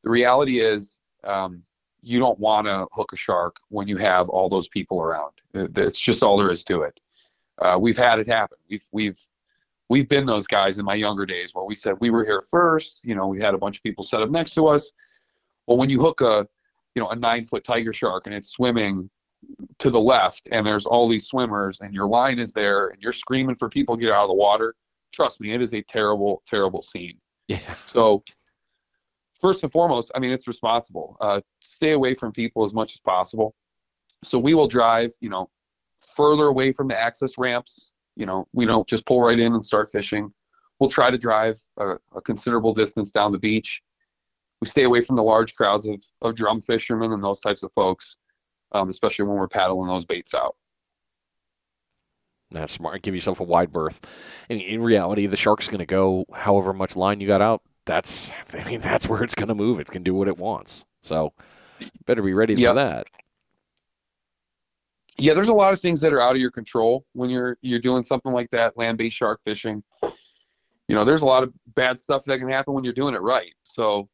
The 0.05 0.09
reality 0.09 0.61
is, 0.61 1.01
um, 1.25 1.63
you 2.01 2.17
don't 2.17 2.39
want 2.39 2.65
to 2.67 2.87
hook 2.93 3.11
a 3.11 3.17
shark 3.17 3.57
when 3.67 3.89
you 3.89 3.97
have 3.97 4.29
all 4.29 4.47
those 4.47 4.69
people 4.69 5.01
around. 5.01 5.33
It's 5.53 5.99
just 5.99 6.23
all 6.23 6.37
there 6.37 6.49
is 6.49 6.63
to 6.63 6.83
it. 6.83 6.97
Uh, 7.57 7.77
we've 7.77 7.97
had 7.97 8.19
it 8.19 8.27
happen. 8.27 8.57
We've 8.69 8.85
we've 8.93 9.19
we've 9.89 10.07
been 10.07 10.25
those 10.25 10.47
guys 10.47 10.79
in 10.79 10.85
my 10.85 10.95
younger 10.95 11.25
days 11.25 11.53
where 11.53 11.65
we 11.65 11.75
said 11.75 11.95
we 11.99 12.09
were 12.09 12.23
here 12.23 12.41
first. 12.41 13.03
You 13.03 13.15
know, 13.15 13.27
we 13.27 13.41
had 13.41 13.53
a 13.53 13.57
bunch 13.57 13.75
of 13.75 13.83
people 13.83 14.05
set 14.05 14.21
up 14.21 14.29
next 14.29 14.53
to 14.53 14.67
us. 14.67 14.93
Well, 15.67 15.77
when 15.77 15.89
you 15.89 15.99
hook 15.99 16.21
a 16.21 16.47
you 16.99 17.05
know 17.05 17.12
a 17.12 17.15
nine 17.15 17.45
foot 17.45 17.63
tiger 17.63 17.93
shark 17.93 18.25
and 18.25 18.35
it's 18.35 18.49
swimming 18.49 19.09
to 19.77 19.89
the 19.89 19.99
left 19.99 20.49
and 20.51 20.67
there's 20.67 20.85
all 20.85 21.07
these 21.07 21.27
swimmers 21.27 21.79
and 21.79 21.93
your 21.93 22.07
line 22.07 22.39
is 22.39 22.51
there 22.51 22.89
and 22.89 23.01
you're 23.01 23.13
screaming 23.13 23.55
for 23.55 23.69
people 23.69 23.95
to 23.95 24.01
get 24.01 24.12
out 24.12 24.23
of 24.23 24.27
the 24.27 24.33
water 24.33 24.75
trust 25.13 25.39
me 25.39 25.53
it 25.53 25.62
is 25.62 25.73
a 25.73 25.81
terrible 25.83 26.43
terrible 26.45 26.81
scene 26.81 27.17
Yeah. 27.47 27.59
so 27.85 28.21
first 29.39 29.63
and 29.63 29.71
foremost, 29.71 30.12
I 30.13 30.19
mean, 30.19 30.31
it's 30.31 30.47
responsible. 30.47 31.17
Uh, 31.21 31.41
stay 31.62 31.91
away 31.91 32.13
from 32.13 32.31
people 32.31 32.63
as 32.63 32.73
much 32.73 32.93
as 32.93 32.99
possible. 32.99 33.55
So 34.23 34.38
we 34.38 34.53
will 34.53 34.67
drive, 34.67 35.12
you 35.21 35.29
know, 35.29 35.49
further 36.15 36.47
away 36.47 36.73
from 36.73 36.88
the 36.89 36.99
access 36.99 37.38
ramps. 37.38 37.93
You 38.15 38.25
know, 38.25 38.47
we 38.53 38.65
don't 38.65 38.88
just 38.88 39.05
pull 39.05 39.21
right 39.21 39.39
in 39.39 39.53
and 39.53 39.63
start 39.63 39.89
fishing. 39.91 40.33
We'll 40.79 40.89
try 40.89 41.09
to 41.09 41.17
drive 41.17 41.57
a, 41.77 41.95
a 42.15 42.21
considerable 42.21 42.73
distance 42.73 43.12
down 43.12 43.31
the 43.31 43.39
beach. 43.39 43.81
We 44.61 44.67
stay 44.67 44.83
away 44.83 45.01
from 45.01 45.15
the 45.15 45.23
large 45.23 45.55
crowds 45.55 45.87
of, 45.87 46.03
of 46.21 46.35
drum 46.35 46.61
fishermen 46.61 47.13
and 47.13 47.23
those 47.23 47.39
types 47.39 47.63
of 47.63 47.71
folks, 47.73 48.17
um, 48.73 48.89
especially 48.89 49.25
when 49.25 49.37
we're 49.37 49.47
paddling 49.47 49.87
those 49.87 50.05
baits 50.05 50.33
out. 50.33 50.55
That's 52.51 52.73
smart. 52.73 53.01
Give 53.01 53.13
yourself 53.13 53.39
a 53.39 53.43
wide 53.43 53.71
berth. 53.71 53.99
And 54.49 54.59
in 54.59 54.81
reality, 54.81 55.27
the 55.27 55.37
shark's 55.37 55.67
going 55.67 55.79
to 55.79 55.85
go 55.85 56.25
however 56.33 56.73
much 56.73 56.95
line 56.95 57.21
you 57.21 57.27
got 57.27 57.41
out. 57.41 57.61
That's, 57.85 58.31
I 58.53 58.63
mean, 58.65 58.81
that's 58.81 59.07
where 59.07 59.23
it's 59.23 59.35
going 59.35 59.49
to 59.49 59.55
move. 59.55 59.79
It 59.79 59.87
can 59.87 60.03
do 60.03 60.15
what 60.15 60.27
it 60.27 60.37
wants. 60.37 60.83
So, 61.01 61.33
better 62.05 62.21
be 62.21 62.33
ready 62.33 62.55
for 62.55 62.73
that. 62.73 63.07
yeah, 65.17 65.33
there's 65.33 65.49
a 65.49 65.53
lot 65.53 65.73
of 65.73 65.79
things 65.79 66.01
that 66.01 66.13
are 66.13 66.21
out 66.21 66.35
of 66.35 66.41
your 66.41 66.51
control 66.51 67.05
when 67.13 67.29
you're 67.29 67.57
you're 67.61 67.79
doing 67.79 68.03
something 68.03 68.31
like 68.33 68.49
that, 68.51 68.77
land-based 68.77 69.15
shark 69.15 69.39
fishing. 69.45 69.83
You 70.01 70.95
know, 70.95 71.05
there's 71.05 71.21
a 71.21 71.25
lot 71.25 71.43
of 71.43 71.53
bad 71.75 71.99
stuff 71.99 72.25
that 72.25 72.39
can 72.39 72.49
happen 72.49 72.73
when 72.73 72.83
you're 72.83 72.93
doing 72.93 73.13
it 73.13 73.21
right. 73.21 73.53
So 73.63 74.09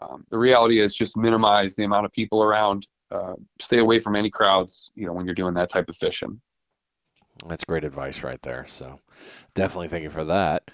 um, 0.00 0.24
the 0.30 0.38
reality 0.38 0.80
is 0.80 0.94
just 0.94 1.16
minimize 1.16 1.74
the 1.74 1.84
amount 1.84 2.06
of 2.06 2.12
people 2.12 2.42
around. 2.42 2.86
Uh, 3.10 3.34
stay 3.58 3.78
away 3.78 3.98
from 3.98 4.16
any 4.16 4.30
crowds. 4.30 4.90
You 4.94 5.06
know, 5.06 5.12
when 5.12 5.24
you're 5.26 5.34
doing 5.34 5.54
that 5.54 5.70
type 5.70 5.88
of 5.88 5.96
fishing. 5.96 6.40
That's 7.46 7.64
great 7.64 7.84
advice 7.84 8.22
right 8.22 8.40
there. 8.42 8.66
So, 8.66 9.00
definitely 9.54 9.88
thank 9.88 10.02
you 10.02 10.10
for 10.10 10.24
that. 10.24 10.70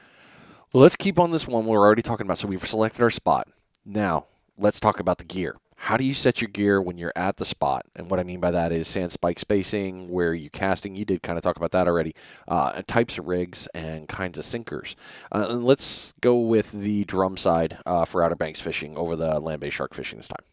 Well, 0.72 0.82
let's 0.82 0.96
keep 0.96 1.18
on 1.18 1.30
this 1.30 1.46
one 1.46 1.66
we're 1.66 1.78
already 1.78 2.02
talking 2.02 2.26
about. 2.26 2.38
So, 2.38 2.48
we've 2.48 2.66
selected 2.66 3.02
our 3.02 3.10
spot. 3.10 3.48
Now, 3.84 4.26
let's 4.56 4.80
talk 4.80 4.98
about 4.98 5.18
the 5.18 5.24
gear. 5.24 5.56
How 5.76 5.96
do 5.96 6.04
you 6.04 6.14
set 6.14 6.40
your 6.40 6.48
gear 6.48 6.80
when 6.80 6.98
you're 6.98 7.12
at 7.16 7.36
the 7.36 7.44
spot? 7.44 7.86
And 7.94 8.10
what 8.10 8.20
I 8.20 8.22
mean 8.22 8.40
by 8.40 8.50
that 8.50 8.72
is 8.72 8.88
sand 8.88 9.12
spike 9.12 9.38
spacing, 9.38 10.08
where 10.08 10.32
you 10.34 10.50
casting? 10.50 10.96
You 10.96 11.04
did 11.04 11.22
kind 11.22 11.36
of 11.36 11.42
talk 11.42 11.56
about 11.56 11.72
that 11.72 11.86
already. 11.86 12.14
Uh, 12.48 12.82
types 12.86 13.18
of 13.18 13.26
rigs 13.26 13.68
and 13.74 14.08
kinds 14.08 14.38
of 14.38 14.44
sinkers. 14.44 14.96
Uh, 15.32 15.46
and 15.50 15.64
let's 15.64 16.14
go 16.20 16.38
with 16.38 16.72
the 16.72 17.04
drum 17.04 17.36
side 17.36 17.78
uh, 17.86 18.04
for 18.04 18.22
Outer 18.22 18.36
Banks 18.36 18.60
fishing 18.60 18.96
over 18.96 19.16
the 19.16 19.40
land 19.40 19.60
based 19.60 19.76
shark 19.76 19.94
fishing 19.94 20.18
this 20.18 20.28
time. 20.28 20.44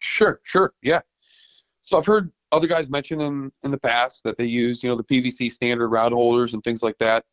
Sure, 0.00 0.40
sure, 0.42 0.72
yeah. 0.82 1.00
So 1.82 1.98
I've 1.98 2.06
heard 2.06 2.30
other 2.52 2.66
guys 2.66 2.88
mention 2.88 3.20
in 3.20 3.52
in 3.62 3.70
the 3.70 3.78
past 3.78 4.24
that 4.24 4.38
they 4.38 4.44
use, 4.44 4.82
you 4.82 4.88
know, 4.88 4.96
the 4.96 5.04
PVC 5.04 5.52
standard 5.52 5.88
rod 5.88 6.12
holders 6.12 6.54
and 6.54 6.62
things 6.64 6.82
like 6.82 6.98
that. 6.98 7.24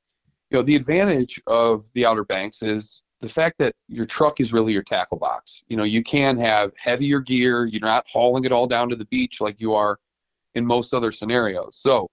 You 0.52 0.58
know, 0.58 0.64
the 0.64 0.76
advantage 0.76 1.42
of 1.48 1.86
the 1.94 2.06
Outer 2.06 2.24
Banks 2.24 2.62
is 2.62 3.04
the 3.26 3.34
fact 3.34 3.58
that 3.58 3.74
your 3.88 4.06
truck 4.06 4.40
is 4.40 4.54
really 4.54 4.72
your 4.72 4.84
tackle 4.84 5.18
box. 5.18 5.64
You 5.68 5.78
know, 5.78 5.84
you 5.84 6.04
can 6.04 6.38
have 6.38 6.72
heavier 6.78 7.20
gear. 7.20 7.66
You're 7.66 7.82
not 7.82 8.06
hauling 8.08 8.46
it 8.46 8.52
all 8.52 8.68
down 8.68 8.88
to 8.90 8.96
the 8.96 9.06
beach 9.06 9.42
like 9.42 9.60
you 9.60 9.74
are 9.74 9.98
in 10.54 10.64
most 10.64 10.94
other 10.94 11.12
scenarios. 11.12 11.76
So 11.76 12.08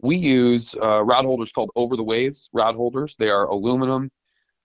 we 0.00 0.14
use 0.14 0.76
uh, 0.80 1.02
rod 1.02 1.24
holders 1.24 1.50
called 1.50 1.72
over 1.74 1.96
the 1.96 2.04
waves 2.04 2.48
rod 2.52 2.76
holders. 2.76 3.16
They 3.18 3.28
are 3.28 3.46
aluminum. 3.46 4.08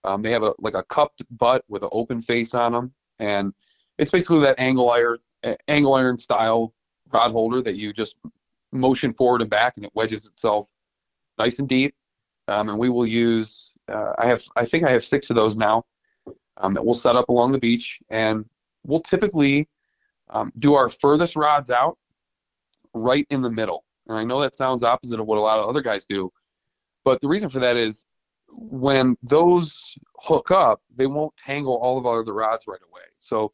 Um, 0.03 0.21
they 0.21 0.29
have 0.29 0.43
a 0.43 0.53
like 0.59 0.75
a 0.75 0.83
cupped 0.83 1.23
butt 1.31 1.65
with 1.67 1.81
an 1.81 1.89
open 1.91 2.21
face 2.21 2.53
on 2.53 2.71
them, 2.71 2.93
and 3.17 3.51
it's 3.97 4.11
basically 4.11 4.41
that 4.41 4.59
angle 4.59 4.91
iron 4.91 5.17
angle 5.67 5.95
iron 5.95 6.19
style 6.19 6.75
rod 7.11 7.31
holder 7.31 7.63
that 7.63 7.75
you 7.75 7.91
just 7.91 8.17
motion 8.71 9.13
forward 9.13 9.41
and 9.41 9.49
back, 9.49 9.77
and 9.77 9.85
it 9.85 9.91
wedges 9.95 10.27
itself 10.27 10.67
nice 11.39 11.57
and 11.57 11.67
deep. 11.67 11.95
Um, 12.47 12.69
and 12.69 12.77
we 12.77 12.89
will 12.89 13.07
use 13.07 13.73
uh, 13.91 14.13
I 14.17 14.27
have 14.27 14.43
I 14.55 14.65
think 14.65 14.85
I 14.85 14.91
have 14.91 15.03
six 15.03 15.29
of 15.29 15.35
those 15.35 15.57
now 15.57 15.83
um, 16.57 16.73
that 16.73 16.85
we'll 16.85 16.93
set 16.95 17.15
up 17.15 17.29
along 17.29 17.51
the 17.51 17.59
beach, 17.59 17.99
and 18.09 18.45
we'll 18.85 19.01
typically 19.01 19.67
um, 20.29 20.51
do 20.59 20.73
our 20.73 20.89
furthest 20.89 21.35
rods 21.35 21.69
out 21.69 21.97
right 22.93 23.27
in 23.29 23.41
the 23.41 23.49
middle. 23.49 23.83
And 24.07 24.17
I 24.17 24.23
know 24.23 24.41
that 24.41 24.55
sounds 24.55 24.83
opposite 24.83 25.19
of 25.19 25.25
what 25.25 25.37
a 25.37 25.41
lot 25.41 25.59
of 25.59 25.67
other 25.67 25.81
guys 25.81 26.05
do, 26.05 26.31
but 27.03 27.21
the 27.21 27.27
reason 27.27 27.49
for 27.49 27.59
that 27.59 27.75
is 27.75 28.05
when 28.49 29.17
those 29.23 29.95
hook 30.17 30.51
up, 30.51 30.81
they 30.95 31.07
won't 31.07 31.35
tangle 31.37 31.77
all 31.77 31.97
of 31.97 32.05
our 32.05 32.21
other 32.21 32.33
rods 32.33 32.65
right 32.67 32.79
away. 32.89 33.01
So 33.19 33.51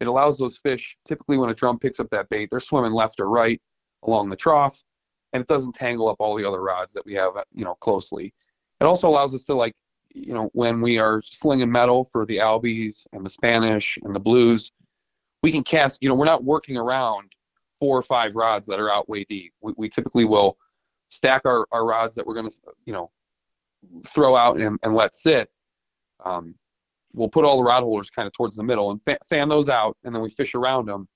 it 0.00 0.08
allows 0.08 0.36
those 0.36 0.58
fish, 0.58 0.96
typically 1.06 1.38
when 1.38 1.50
a 1.50 1.54
drum 1.54 1.78
picks 1.78 2.00
up 2.00 2.10
that 2.10 2.28
bait, 2.28 2.50
they're 2.50 2.60
swimming 2.60 2.92
left 2.92 3.20
or 3.20 3.28
right 3.28 3.60
along 4.02 4.30
the 4.30 4.36
trough, 4.36 4.84
and 5.32 5.40
it 5.40 5.48
doesn't 5.48 5.74
tangle 5.74 6.08
up 6.08 6.16
all 6.18 6.36
the 6.36 6.46
other 6.46 6.60
rods 6.60 6.92
that 6.94 7.04
we 7.04 7.14
have, 7.14 7.32
you 7.54 7.64
know, 7.64 7.74
closely. 7.76 8.34
It 8.80 8.84
also 8.84 9.08
allows 9.08 9.34
us 9.34 9.44
to 9.44 9.54
like, 9.54 9.74
you 10.14 10.34
know, 10.34 10.50
when 10.52 10.80
we 10.80 10.98
are 10.98 11.22
slinging 11.24 11.70
metal 11.70 12.08
for 12.12 12.26
the 12.26 12.38
albies 12.38 13.06
and 13.12 13.24
the 13.24 13.30
Spanish 13.30 13.98
and 14.02 14.14
the 14.14 14.20
blues, 14.20 14.72
we 15.42 15.50
can 15.50 15.64
cast. 15.64 16.02
You 16.02 16.08
know, 16.08 16.14
we're 16.14 16.26
not 16.26 16.44
working 16.44 16.76
around 16.76 17.32
four 17.80 17.96
or 17.96 18.02
five 18.02 18.36
rods 18.36 18.66
that 18.68 18.78
are 18.78 18.92
out 18.92 19.08
way 19.08 19.24
deep. 19.24 19.52
We, 19.60 19.72
we 19.76 19.88
typically 19.88 20.24
will 20.24 20.58
stack 21.08 21.42
our, 21.44 21.66
our 21.72 21.86
rods 21.86 22.14
that 22.14 22.26
we're 22.26 22.34
going 22.34 22.50
to, 22.50 22.56
you 22.84 22.92
know, 22.92 23.10
throw 24.06 24.36
out 24.36 24.60
and, 24.60 24.78
and 24.82 24.94
let 24.94 25.16
sit. 25.16 25.50
Um, 26.24 26.54
we'll 27.14 27.28
put 27.28 27.44
all 27.44 27.56
the 27.56 27.64
rod 27.64 27.82
holders 27.82 28.10
kind 28.10 28.26
of 28.26 28.32
towards 28.32 28.56
the 28.56 28.62
middle 28.62 28.90
and 28.90 29.00
fa- 29.04 29.18
fan 29.28 29.48
those 29.48 29.68
out, 29.68 29.96
and 30.04 30.14
then 30.14 30.22
we 30.22 30.30
fish 30.30 30.54
around 30.54 30.86
them, 30.86 31.08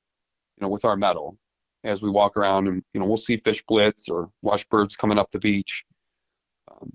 you 0.57 0.65
know, 0.65 0.69
with 0.69 0.85
our 0.85 0.97
metal 0.97 1.39
as 1.87 2.03
we 2.03 2.11
walk 2.11 2.37
around, 2.37 2.69
and 2.69 2.83
you 2.93 3.01
know, 3.01 3.07
we'll 3.07 3.17
see 3.17 3.37
fish 3.39 3.63
blitz 3.67 4.09
or 4.09 4.31
watch 4.43 4.69
birds 4.69 4.97
coming 4.97 5.19
up 5.19 5.31
the 5.31 5.39
beach. 5.39 5.85
Um, 6.71 6.93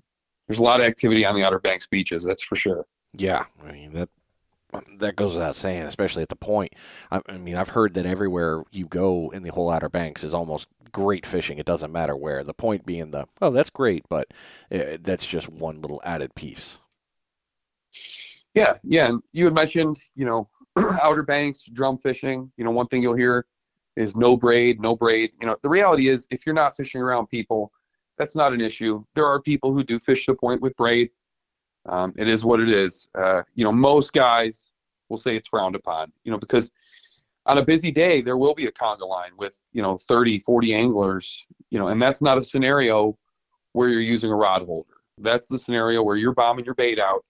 there's 0.47 0.59
a 0.59 0.63
lot 0.63 0.81
of 0.81 0.85
activity 0.85 1.25
on 1.25 1.35
the 1.35 1.43
Outer 1.43 1.59
Banks 1.59 1.87
beaches, 1.87 2.23
that's 2.23 2.43
for 2.43 2.55
sure. 2.55 2.85
Yeah, 3.13 3.45
I 3.65 3.71
mean 3.71 3.93
that 3.93 4.09
that 4.99 5.15
goes 5.15 5.33
without 5.33 5.55
saying, 5.55 5.83
especially 5.83 6.23
at 6.23 6.29
the 6.29 6.35
point. 6.35 6.73
I, 7.11 7.21
I, 7.27 7.37
mean, 7.37 7.55
I've 7.55 7.69
heard 7.69 7.93
that 7.95 8.05
everywhere 8.05 8.63
you 8.71 8.85
go 8.85 9.29
in 9.31 9.43
the 9.43 9.51
whole 9.51 9.69
Outer 9.69 9.89
Banks 9.89 10.23
is 10.23 10.33
almost 10.33 10.67
great 10.91 11.25
fishing. 11.25 11.57
It 11.57 11.65
doesn't 11.65 11.91
matter 11.91 12.15
where. 12.15 12.43
The 12.43 12.53
point 12.53 12.85
being 12.85 13.11
the 13.11 13.27
oh, 13.41 13.51
that's 13.51 13.69
great, 13.69 14.05
but 14.09 14.33
it, 14.69 14.87
uh, 14.87 14.97
that's 15.01 15.27
just 15.27 15.49
one 15.49 15.81
little 15.81 16.01
added 16.05 16.35
piece. 16.35 16.79
Yeah, 18.53 18.75
yeah. 18.83 19.07
And 19.07 19.21
you 19.31 19.45
had 19.45 19.53
mentioned, 19.53 19.97
you 20.15 20.25
know, 20.25 20.49
Outer 21.01 21.23
Banks 21.23 21.63
drum 21.71 21.97
fishing. 21.97 22.51
You 22.57 22.63
know, 22.63 22.71
one 22.71 22.87
thing 22.87 23.01
you'll 23.01 23.15
hear 23.15 23.45
is 23.95 24.15
no 24.15 24.37
braid, 24.37 24.79
no 24.79 24.95
braid. 24.95 25.31
You 25.39 25.47
know, 25.47 25.55
the 25.61 25.69
reality 25.69 26.07
is, 26.07 26.27
if 26.31 26.45
you're 26.45 26.55
not 26.55 26.75
fishing 26.75 27.01
around 27.01 27.27
people, 27.27 27.71
that's 28.17 28.35
not 28.35 28.53
an 28.53 28.61
issue. 28.61 29.03
There 29.15 29.25
are 29.25 29.41
people 29.41 29.73
who 29.73 29.83
do 29.83 29.99
fish 29.99 30.25
the 30.25 30.33
point 30.33 30.61
with 30.61 30.75
braid. 30.75 31.09
Um, 31.89 32.13
it 32.17 32.27
is 32.27 32.45
what 32.45 32.59
it 32.59 32.69
is. 32.69 33.09
Uh, 33.17 33.41
you 33.55 33.63
know, 33.63 33.71
most 33.71 34.13
guys 34.13 34.71
will 35.09 35.17
say 35.17 35.35
it's 35.35 35.47
frowned 35.47 35.75
upon. 35.75 36.11
You 36.23 36.31
know, 36.31 36.37
because 36.37 36.71
on 37.45 37.57
a 37.57 37.65
busy 37.65 37.91
day 37.91 38.21
there 38.21 38.37
will 38.37 38.53
be 38.53 38.67
a 38.67 38.71
conga 38.71 39.07
line 39.07 39.31
with 39.37 39.59
you 39.73 39.81
know 39.81 39.97
30, 39.97 40.39
40 40.39 40.73
anglers. 40.73 41.45
You 41.69 41.79
know, 41.79 41.87
and 41.87 42.01
that's 42.01 42.21
not 42.21 42.37
a 42.37 42.43
scenario 42.43 43.17
where 43.73 43.89
you're 43.89 44.01
using 44.01 44.31
a 44.31 44.35
rod 44.35 44.63
holder. 44.65 44.93
That's 45.17 45.47
the 45.47 45.57
scenario 45.57 46.03
where 46.03 46.17
you're 46.17 46.33
bombing 46.33 46.65
your 46.65 46.75
bait 46.75 46.99
out 46.99 47.23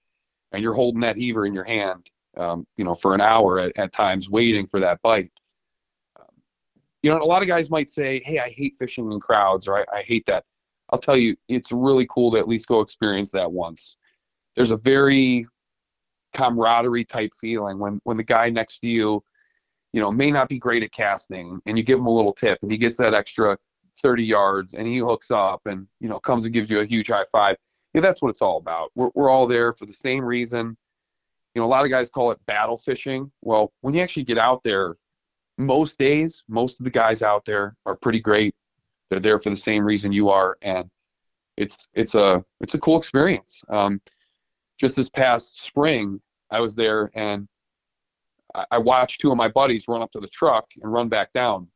and 0.52 0.62
you're 0.62 0.74
holding 0.74 1.02
that 1.02 1.18
heaver 1.18 1.46
in 1.46 1.54
your 1.54 1.64
hand, 1.64 2.10
um, 2.38 2.66
you 2.78 2.84
know, 2.84 2.96
for 2.96 3.14
an 3.14 3.22
hour 3.22 3.60
at, 3.60 3.72
at 3.78 3.94
times, 3.94 4.30
waiting 4.30 4.66
for 4.66 4.80
that 4.80 5.02
bite. 5.02 5.32
You 7.04 7.12
know, 7.12 7.22
a 7.22 7.24
lot 7.24 7.42
of 7.42 7.48
guys 7.48 7.70
might 7.70 7.90
say, 7.90 8.22
"Hey, 8.26 8.40
I 8.40 8.50
hate 8.50 8.76
fishing 8.78 9.12
in 9.12 9.20
crowds," 9.20 9.68
or 9.68 9.78
I, 9.78 9.86
"I 9.98 10.02
hate 10.04 10.26
that." 10.28 10.46
I'll 10.92 11.00
tell 11.00 11.18
you, 11.18 11.36
it's 11.48 11.72
really 11.72 12.06
cool 12.10 12.32
to 12.32 12.38
at 12.40 12.48
least 12.48 12.68
go 12.68 12.82
experience 12.82 13.32
that 13.32 13.52
once. 13.52 13.98
There's 14.56 14.72
a 14.72 14.78
very 14.78 15.48
camaraderie 16.34 17.06
type 17.06 17.32
feeling 17.40 17.80
when 17.80 18.02
when 18.04 18.18
the 18.18 18.24
guy 18.24 18.50
next 18.50 18.80
to 18.80 18.88
you, 18.88 19.24
you 19.94 20.02
know, 20.02 20.12
may 20.12 20.32
not 20.32 20.50
be 20.50 20.60
great 20.60 20.84
at 20.84 20.92
casting, 20.92 21.62
and 21.66 21.78
you 21.78 21.84
give 21.84 22.00
him 22.00 22.08
a 22.08 22.12
little 22.12 22.34
tip, 22.34 22.60
and 22.62 22.72
he 22.72 22.78
gets 22.78 22.98
that 22.98 23.14
extra 23.14 23.58
30 24.02 24.24
yards, 24.24 24.74
and 24.74 24.88
he 24.88 24.98
hooks 24.98 25.32
up, 25.32 25.62
and 25.66 25.88
you 26.00 26.10
know, 26.10 26.20
comes 26.20 26.46
and 26.46 26.54
gives 26.54 26.70
you 26.70 26.80
a 26.82 26.86
huge 26.86 27.08
high 27.08 27.26
five 27.32 27.58
yeah, 27.94 28.02
that's 28.02 28.22
what 28.22 28.30
it's 28.30 28.42
all 28.42 28.58
about. 28.58 28.92
We're, 28.96 29.10
we're 29.14 29.30
all 29.30 29.48
there 29.48 29.74
for 29.74 29.86
the 29.86 29.94
same 29.94 30.24
reason. 30.24 30.78
You 31.54 31.62
know, 31.62 31.66
a 31.66 31.68
lot 31.68 31.84
of 31.84 31.92
guys 31.92 32.10
call 32.10 32.32
it 32.32 32.40
battle 32.46 32.78
fishing. 32.78 33.32
Well, 33.42 33.74
when 33.82 33.94
you 33.94 34.02
actually 34.02 34.24
get 34.24 34.38
out 34.38 34.64
there, 34.64 34.96
most 35.58 36.00
days, 36.00 36.44
most 36.48 36.80
of 36.80 36.84
the 36.84 36.90
guys 36.90 37.22
out 37.22 37.46
there 37.46 37.76
are 37.86 37.96
pretty 37.96 38.20
great. 38.20 38.56
They're 39.10 39.20
there 39.20 39.40
for 39.40 39.50
the 39.50 39.56
same 39.56 39.84
reason 39.84 40.12
you 40.12 40.30
are, 40.30 40.58
and 40.62 40.90
it's 41.58 41.88
it's 41.94 42.16
a 42.16 42.44
it's 42.62 42.74
a 42.74 42.80
cool 42.80 42.98
experience. 42.98 43.62
Um, 43.70 44.02
just 44.80 44.96
this 44.96 45.10
past 45.10 45.62
spring, 45.62 46.20
I 46.50 46.60
was 46.60 46.76
there 46.76 47.12
and 47.14 47.48
I, 48.56 48.66
I 48.72 48.78
watched 48.78 49.22
two 49.22 49.32
of 49.32 49.38
my 49.38 49.48
buddies 49.48 49.88
run 49.88 50.02
up 50.02 50.12
to 50.12 50.20
the 50.20 50.28
truck 50.28 50.66
and 50.82 50.92
run 50.92 51.10
back 51.10 51.34
down, 51.34 51.68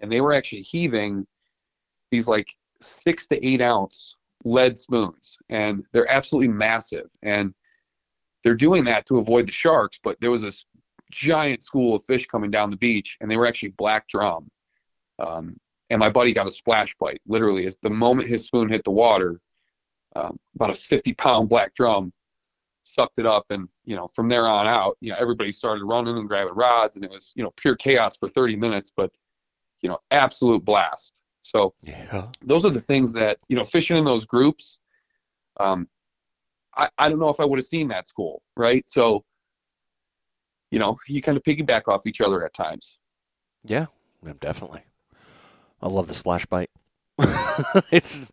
and 0.00 0.10
they 0.10 0.20
were 0.20 0.32
actually 0.32 0.62
heaving 0.62 1.26
these 2.10 2.28
like 2.28 2.48
six 2.82 3.26
to 3.28 3.46
eight 3.46 3.60
ounce 3.60 4.16
lead 4.44 4.76
spoons, 4.76 5.36
and 5.48 5.84
they're 5.92 6.10
absolutely 6.10 6.48
massive. 6.48 7.08
And 7.22 7.54
they're 8.42 8.54
doing 8.54 8.84
that 8.84 9.06
to 9.06 9.18
avoid 9.18 9.46
the 9.46 9.52
sharks. 9.52 9.98
But 10.02 10.20
there 10.20 10.30
was 10.30 10.42
this 10.42 10.64
giant 11.10 11.62
school 11.62 11.96
of 11.96 12.04
fish 12.04 12.26
coming 12.26 12.50
down 12.50 12.70
the 12.70 12.76
beach, 12.76 13.16
and 13.20 13.30
they 13.30 13.36
were 13.36 13.46
actually 13.46 13.70
black 13.70 14.08
drum. 14.08 14.48
Um, 15.18 15.56
and 15.90 15.98
my 15.98 16.08
buddy 16.08 16.32
got 16.32 16.46
a 16.46 16.50
splash 16.50 16.94
bite. 16.98 17.20
Literally, 17.26 17.66
as 17.66 17.76
the 17.82 17.90
moment 17.90 18.28
his 18.28 18.44
spoon 18.44 18.68
hit 18.68 18.84
the 18.84 18.90
water, 18.90 19.40
um, 20.16 20.38
about 20.54 20.70
a 20.70 20.74
50 20.74 21.12
pound 21.14 21.48
black 21.48 21.74
drum 21.74 22.12
sucked 22.84 23.18
it 23.18 23.26
up, 23.26 23.46
and 23.50 23.68
you 23.84 23.96
know 23.96 24.10
from 24.14 24.28
there 24.28 24.46
on 24.46 24.66
out, 24.66 24.96
you 25.00 25.10
know 25.10 25.16
everybody 25.18 25.52
started 25.52 25.84
running 25.84 26.16
and 26.16 26.28
grabbing 26.28 26.54
rods, 26.54 26.96
and 26.96 27.04
it 27.04 27.10
was 27.10 27.32
you 27.34 27.42
know 27.42 27.52
pure 27.56 27.76
chaos 27.76 28.16
for 28.16 28.28
30 28.28 28.56
minutes, 28.56 28.92
but 28.96 29.10
you 29.82 29.88
know 29.88 29.98
absolute 30.10 30.64
blast. 30.64 31.12
So 31.42 31.74
yeah. 31.82 32.26
those 32.42 32.64
are 32.64 32.70
the 32.70 32.80
things 32.80 33.12
that 33.14 33.38
you 33.48 33.56
know 33.56 33.64
fishing 33.64 33.96
in 33.96 34.04
those 34.04 34.24
groups. 34.24 34.80
Um, 35.58 35.88
I 36.74 36.88
I 36.98 37.08
don't 37.08 37.18
know 37.18 37.28
if 37.28 37.40
I 37.40 37.44
would 37.44 37.58
have 37.58 37.66
seen 37.66 37.88
that 37.88 38.08
school, 38.08 38.42
right? 38.56 38.88
So 38.88 39.24
you 40.70 40.78
know 40.78 40.98
you 41.06 41.22
kind 41.22 41.36
of 41.36 41.44
piggyback 41.44 41.88
off 41.88 42.06
each 42.06 42.20
other 42.20 42.44
at 42.44 42.54
times. 42.54 42.98
Yeah, 43.64 43.86
definitely. 44.40 44.82
I 45.82 45.88
love 45.88 46.08
the 46.08 46.14
splash 46.14 46.46
bite. 46.46 46.70
it's 47.90 48.28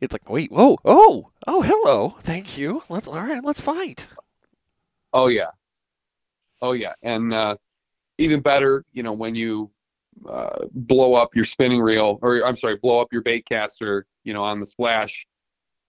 it's 0.00 0.12
like 0.12 0.28
wait 0.28 0.50
whoa 0.50 0.76
oh 0.84 1.30
oh 1.46 1.62
hello 1.62 2.16
thank 2.22 2.58
you 2.58 2.82
let's 2.88 3.06
all 3.06 3.20
right 3.20 3.44
let's 3.44 3.60
fight. 3.60 4.08
Oh 5.12 5.28
yeah, 5.28 5.50
oh 6.60 6.72
yeah, 6.72 6.94
and 7.02 7.32
uh, 7.32 7.56
even 8.18 8.40
better, 8.40 8.84
you 8.92 9.02
know, 9.02 9.12
when 9.12 9.34
you 9.34 9.70
uh, 10.28 10.64
blow 10.72 11.14
up 11.14 11.34
your 11.34 11.44
spinning 11.44 11.80
reel, 11.80 12.18
or 12.22 12.44
I'm 12.46 12.56
sorry, 12.56 12.76
blow 12.76 13.00
up 13.00 13.12
your 13.12 13.22
bait 13.22 13.46
caster, 13.46 14.06
you 14.24 14.32
know, 14.32 14.44
on 14.44 14.60
the 14.60 14.66
splash, 14.66 15.26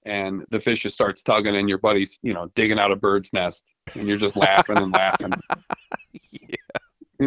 and 0.06 0.44
the 0.50 0.60
fish 0.60 0.84
just 0.84 0.96
starts 0.96 1.24
tugging, 1.24 1.56
and 1.56 1.70
your 1.70 1.78
buddy's, 1.78 2.20
you 2.22 2.34
know, 2.34 2.50
digging 2.56 2.80
out 2.80 2.92
a 2.92 2.96
bird's 2.96 3.32
nest, 3.34 3.64
and 3.96 4.08
you're 4.08 4.18
just 4.18 4.36
laughing 4.36 4.78
and 4.78 4.92
laughing. 4.92 5.34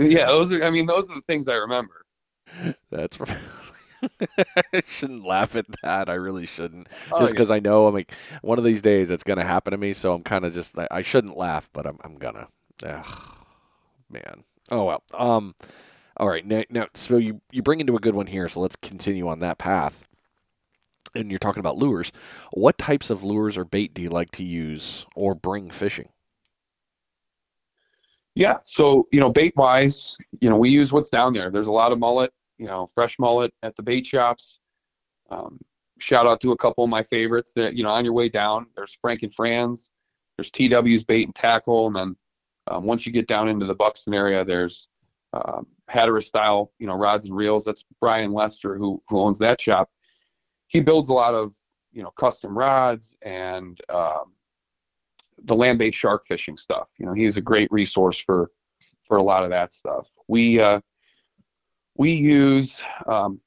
Yeah. 0.02 0.26
Those 0.26 0.52
are, 0.52 0.64
I 0.64 0.70
mean, 0.70 0.86
those 0.86 1.08
are 1.10 1.14
the 1.14 1.22
things 1.26 1.48
I 1.48 1.54
remember. 1.54 2.04
That's. 2.90 3.18
I 4.72 4.82
shouldn't 4.86 5.24
laugh 5.24 5.56
at 5.56 5.66
that. 5.82 6.08
I 6.08 6.14
really 6.14 6.46
shouldn't. 6.46 6.88
Oh, 7.10 7.20
just 7.20 7.32
because 7.32 7.50
yeah. 7.50 7.56
I 7.56 7.60
know 7.60 7.86
I'm 7.86 7.94
like 7.94 8.12
one 8.42 8.58
of 8.58 8.64
these 8.64 8.82
days 8.82 9.10
it's 9.10 9.22
gonna 9.22 9.44
happen 9.44 9.72
to 9.72 9.78
me. 9.78 9.92
So 9.92 10.12
I'm 10.12 10.22
kind 10.22 10.44
of 10.44 10.52
just 10.52 10.74
I 10.90 11.02
shouldn't 11.02 11.36
laugh, 11.36 11.68
but 11.72 11.86
I'm 11.86 11.98
I'm 12.04 12.16
gonna. 12.16 12.48
Ugh, 12.84 13.36
man. 14.10 14.44
Oh 14.70 14.84
well. 14.84 15.02
Um. 15.14 15.54
All 16.18 16.28
right, 16.28 16.46
now, 16.46 16.62
now 16.70 16.86
so 16.94 17.18
you 17.18 17.40
you 17.50 17.62
bring 17.62 17.80
into 17.80 17.96
a 17.96 18.00
good 18.00 18.14
one 18.14 18.26
here. 18.26 18.48
So 18.48 18.60
let's 18.60 18.76
continue 18.76 19.28
on 19.28 19.40
that 19.40 19.58
path. 19.58 20.08
And 21.14 21.30
you're 21.30 21.38
talking 21.38 21.60
about 21.60 21.78
lures. 21.78 22.12
What 22.52 22.78
types 22.78 23.10
of 23.10 23.24
lures 23.24 23.56
or 23.56 23.64
bait 23.64 23.94
do 23.94 24.02
you 24.02 24.10
like 24.10 24.30
to 24.32 24.44
use 24.44 25.06
or 25.14 25.34
bring 25.34 25.70
fishing? 25.70 26.10
Yeah, 28.36 28.58
so 28.64 29.08
you 29.12 29.18
know, 29.18 29.30
bait 29.30 29.56
wise, 29.56 30.14
you 30.40 30.50
know, 30.50 30.58
we 30.58 30.68
use 30.68 30.92
what's 30.92 31.08
down 31.08 31.32
there. 31.32 31.50
There's 31.50 31.68
a 31.68 31.72
lot 31.72 31.90
of 31.90 31.98
mullet, 31.98 32.30
you 32.58 32.66
know, 32.66 32.90
fresh 32.94 33.18
mullet 33.18 33.50
at 33.62 33.74
the 33.76 33.82
bait 33.82 34.04
shops. 34.04 34.60
Um, 35.30 35.58
shout 36.00 36.26
out 36.26 36.42
to 36.42 36.52
a 36.52 36.56
couple 36.56 36.84
of 36.84 36.90
my 36.90 37.02
favorites 37.02 37.52
that 37.56 37.74
you 37.74 37.82
know 37.82 37.88
on 37.88 38.04
your 38.04 38.12
way 38.12 38.28
down. 38.28 38.66
There's 38.76 38.96
Frank 39.00 39.22
and 39.22 39.34
Frans. 39.34 39.90
There's 40.36 40.50
TW's 40.50 41.02
bait 41.02 41.24
and 41.24 41.34
tackle, 41.34 41.86
and 41.86 41.96
then 41.96 42.16
um, 42.70 42.84
once 42.84 43.06
you 43.06 43.12
get 43.12 43.26
down 43.26 43.48
into 43.48 43.64
the 43.64 43.74
Buxton 43.74 44.12
area, 44.12 44.44
there's 44.44 44.88
um, 45.32 45.66
Hatteras 45.88 46.26
style, 46.26 46.72
you 46.78 46.86
know, 46.86 46.94
rods 46.94 47.24
and 47.24 47.34
reels. 47.34 47.64
That's 47.64 47.84
Brian 48.02 48.32
Lester 48.32 48.76
who 48.76 49.02
who 49.08 49.18
owns 49.18 49.38
that 49.38 49.62
shop. 49.62 49.88
He 50.66 50.80
builds 50.80 51.08
a 51.08 51.14
lot 51.14 51.32
of 51.32 51.56
you 51.90 52.02
know 52.02 52.10
custom 52.10 52.56
rods 52.56 53.16
and 53.22 53.80
um, 53.88 54.34
the 55.44 55.54
land-based 55.54 55.96
shark 55.98 56.26
fishing 56.26 56.56
stuff. 56.56 56.90
You 56.98 57.06
know, 57.06 57.12
he's 57.12 57.36
a 57.36 57.40
great 57.42 57.70
resource 57.70 58.18
for 58.18 58.50
for 59.06 59.16
a 59.18 59.22
lot 59.22 59.44
of 59.44 59.50
that 59.50 59.72
stuff. 59.74 60.08
We 60.28 60.60
uh, 60.60 60.80
we 61.96 62.12
use 62.12 62.82
um, 63.06 63.40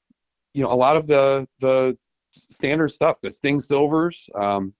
you 0.54 0.62
know 0.62 0.72
a 0.72 0.74
lot 0.74 0.96
of 0.96 1.06
the 1.06 1.46
the 1.60 1.96
standard 2.32 2.88
stuff, 2.88 3.16
the 3.22 3.30
Sting 3.30 3.60
Silvers. 3.60 4.28
Um, 4.34 4.72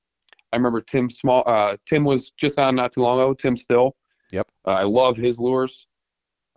I 0.52 0.56
remember 0.56 0.80
Tim 0.80 1.08
Small. 1.10 1.42
Uh, 1.46 1.76
Tim 1.86 2.04
was 2.04 2.30
just 2.30 2.58
on 2.58 2.74
not 2.74 2.92
too 2.92 3.02
long 3.02 3.18
ago. 3.18 3.34
Tim 3.34 3.56
Still. 3.56 3.96
Yep. 4.32 4.48
Uh, 4.66 4.70
I 4.70 4.82
love 4.84 5.16
his 5.16 5.38
lures. 5.38 5.86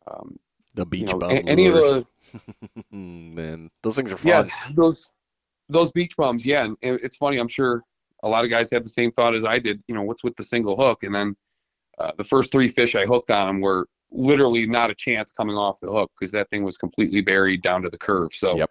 Um, 0.08 0.38
The 0.76 0.86
beach 0.86 1.02
you 1.02 1.08
know, 1.08 1.18
bum 1.18 1.32
a- 1.32 1.36
any 1.50 1.68
of 1.68 1.74
lures. 1.76 2.04
the 2.32 2.84
Man, 2.92 3.70
those 3.84 3.96
things 3.96 4.12
are 4.12 4.18
fun. 4.18 4.28
yeah 4.28 4.46
those 4.76 5.10
those 5.70 5.92
beach 5.92 6.16
bums. 6.18 6.46
Yeah, 6.46 6.64
and 6.66 6.78
it's 6.82 7.18
funny. 7.18 7.38
I'm 7.38 7.48
sure 7.48 7.84
a 8.24 8.28
lot 8.28 8.44
of 8.44 8.50
guys 8.50 8.72
had 8.72 8.84
the 8.84 8.90
same 8.90 9.12
thought 9.12 9.36
as 9.36 9.46
I 9.46 9.60
did. 9.60 9.84
You 9.88 9.96
know, 9.96 10.02
what's 10.02 10.24
with 10.24 10.36
the 10.36 10.44
single 10.44 10.76
hook? 10.76 11.04
And 11.04 11.14
then 11.14 11.36
uh, 12.00 12.12
the 12.18 12.24
first 12.24 12.52
three 12.52 12.68
fish 12.68 12.96
I 12.96 13.06
hooked 13.06 13.30
on 13.30 13.48
them 13.48 13.62
were 13.62 13.88
literally 14.12 14.66
not 14.66 14.90
a 14.90 14.96
chance 14.96 15.32
coming 15.32 15.56
off 15.56 15.80
the 15.80 15.92
hook 15.92 16.12
because 16.20 16.32
that 16.32 16.50
thing 16.50 16.64
was 16.64 16.78
completely 16.78 17.22
buried 17.22 17.62
down 17.62 17.82
to 17.84 17.90
the 17.90 17.98
curve. 17.98 18.34
So 18.34 18.58
Yep. 18.58 18.70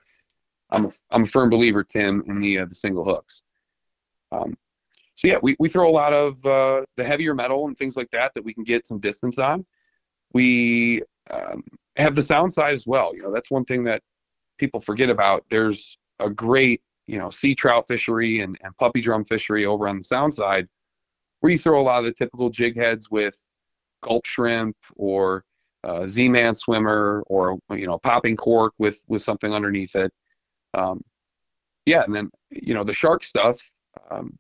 I'm 0.71 0.87
a, 0.87 0.89
I'm 1.11 1.23
a 1.25 1.27
firm 1.27 1.51
believer, 1.51 1.85
Tim, 1.85 2.25
in 2.27 2.41
the 2.41 2.61
uh, 2.61 2.65
the 2.65 2.75
single 2.75 3.05
hooks. 3.05 3.43
Um, 4.33 4.57
so 5.15 5.29
yeah, 5.29 5.39
we, 5.43 5.55
we 5.59 5.69
throw 5.69 5.89
a 5.89 5.93
lot 5.93 6.15
of 6.15 6.45
uh, 6.47 6.83
the 6.97 7.05
heavier 7.05 7.35
metal 7.35 7.67
and 7.67 7.77
things 7.77 7.97
like 7.97 8.11
that 8.13 8.33
that 8.35 8.45
we 8.45 8.55
can 8.55 8.65
get 8.65 8.87
some 8.87 8.99
distance 8.99 9.39
on. 9.39 9.67
We 10.33 11.03
um, 11.31 11.63
have 11.97 12.15
the 12.15 12.23
sound 12.23 12.53
side 12.55 12.73
as 12.73 12.87
well. 12.87 13.15
You 13.15 13.23
know, 13.23 13.33
that's 13.33 13.51
one 13.51 13.67
thing 13.67 13.85
that 13.85 14.03
people 14.59 14.81
forget 14.81 15.11
about. 15.11 15.45
There's 15.51 15.99
a 16.19 16.31
great 16.31 16.81
you 17.07 17.19
know 17.19 17.31
sea 17.31 17.55
trout 17.55 17.87
fishery 17.87 18.41
and, 18.41 18.59
and 18.63 18.77
puppy 18.77 19.01
drum 19.01 19.25
fishery 19.25 19.67
over 19.67 19.89
on 19.89 19.99
the 19.99 20.05
sound 20.05 20.33
side 20.33 20.69
where 21.41 21.51
you 21.51 21.59
throw 21.59 21.81
a 21.81 21.83
lot 21.83 21.99
of 21.99 22.05
the 22.05 22.13
typical 22.13 22.51
jig 22.51 22.77
heads 22.77 23.11
with 23.11 23.37
gulp 24.03 24.25
shrimp 24.25 24.77
or 24.97 25.45
uh, 25.85 26.07
Z-man 26.07 26.55
swimmer 26.55 27.25
or 27.27 27.59
you 27.71 27.87
know 27.87 27.99
popping 27.99 28.37
cork 28.37 28.75
with 28.79 29.03
with 29.09 29.23
something 29.23 29.53
underneath 29.53 29.97
it. 29.97 30.13
Um, 30.75 31.03
yeah, 31.85 32.05
and 32.05 32.15
then 32.15 32.31
you 32.51 32.75
know 32.75 32.85
the 32.85 32.95
shark 32.95 33.25
stuff. 33.25 33.61
Um, 34.11 34.37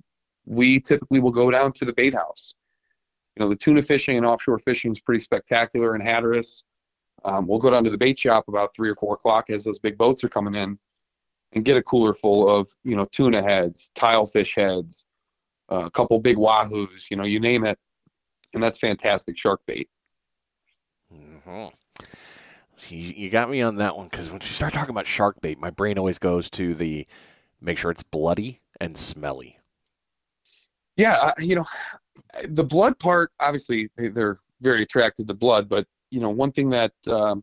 we 0.46 0.80
typically 0.80 1.20
will 1.20 1.32
go 1.32 1.50
down 1.50 1.72
to 1.74 1.84
the 1.84 1.92
bait 1.92 2.14
house. 2.14 2.54
You 3.36 3.42
know 3.42 3.48
the 3.48 3.56
tuna 3.56 3.82
fishing 3.82 4.16
and 4.16 4.26
offshore 4.26 4.60
fishing 4.60 4.92
is 4.92 5.00
pretty 5.00 5.20
spectacular 5.20 5.96
in 5.96 6.00
Hatteras. 6.00 6.62
Um, 7.24 7.46
we'll 7.46 7.58
go 7.58 7.70
down 7.70 7.84
to 7.84 7.90
the 7.90 7.98
bait 7.98 8.18
shop 8.18 8.44
about 8.48 8.74
three 8.74 8.90
or 8.90 8.94
four 8.94 9.14
o'clock 9.14 9.50
as 9.50 9.64
those 9.64 9.78
big 9.78 9.98
boats 9.98 10.22
are 10.24 10.28
coming 10.28 10.54
in, 10.54 10.78
and 11.52 11.64
get 11.64 11.76
a 11.76 11.82
cooler 11.82 12.14
full 12.14 12.48
of 12.48 12.68
you 12.84 12.96
know 12.96 13.04
tuna 13.06 13.42
heads, 13.42 13.90
tilefish 13.94 14.54
heads, 14.56 15.04
uh, 15.70 15.84
a 15.86 15.90
couple 15.90 16.18
big 16.18 16.36
wahoos, 16.36 17.10
you 17.10 17.16
know, 17.16 17.24
you 17.24 17.40
name 17.40 17.64
it, 17.64 17.78
and 18.54 18.62
that's 18.62 18.78
fantastic 18.78 19.36
shark 19.38 19.60
bait. 19.66 19.88
hmm 21.10 21.66
You, 22.88 22.98
you 22.98 23.30
got 23.30 23.50
me 23.50 23.62
on 23.62 23.76
that 23.76 23.96
one 23.96 24.08
because 24.08 24.30
when 24.30 24.40
you 24.40 24.48
start 24.48 24.72
talking 24.72 24.90
about 24.90 25.06
shark 25.06 25.40
bait, 25.40 25.58
my 25.58 25.70
brain 25.70 25.98
always 25.98 26.18
goes 26.18 26.50
to 26.50 26.74
the 26.74 27.06
make 27.60 27.78
sure 27.78 27.90
it's 27.90 28.02
bloody 28.02 28.60
and 28.80 28.96
smelly. 28.96 29.58
Yeah, 30.96 31.32
you 31.38 31.54
know, 31.54 31.64
the 32.48 32.64
blood 32.64 32.98
part, 32.98 33.32
obviously, 33.40 33.88
they- 33.96 34.08
they're 34.08 34.40
very 34.60 34.82
attracted 34.82 35.26
to 35.28 35.34
blood, 35.34 35.68
but 35.68 35.86
you 36.10 36.20
know, 36.20 36.28
one 36.30 36.52
thing 36.52 36.68
that 36.70 36.92
um, 37.08 37.42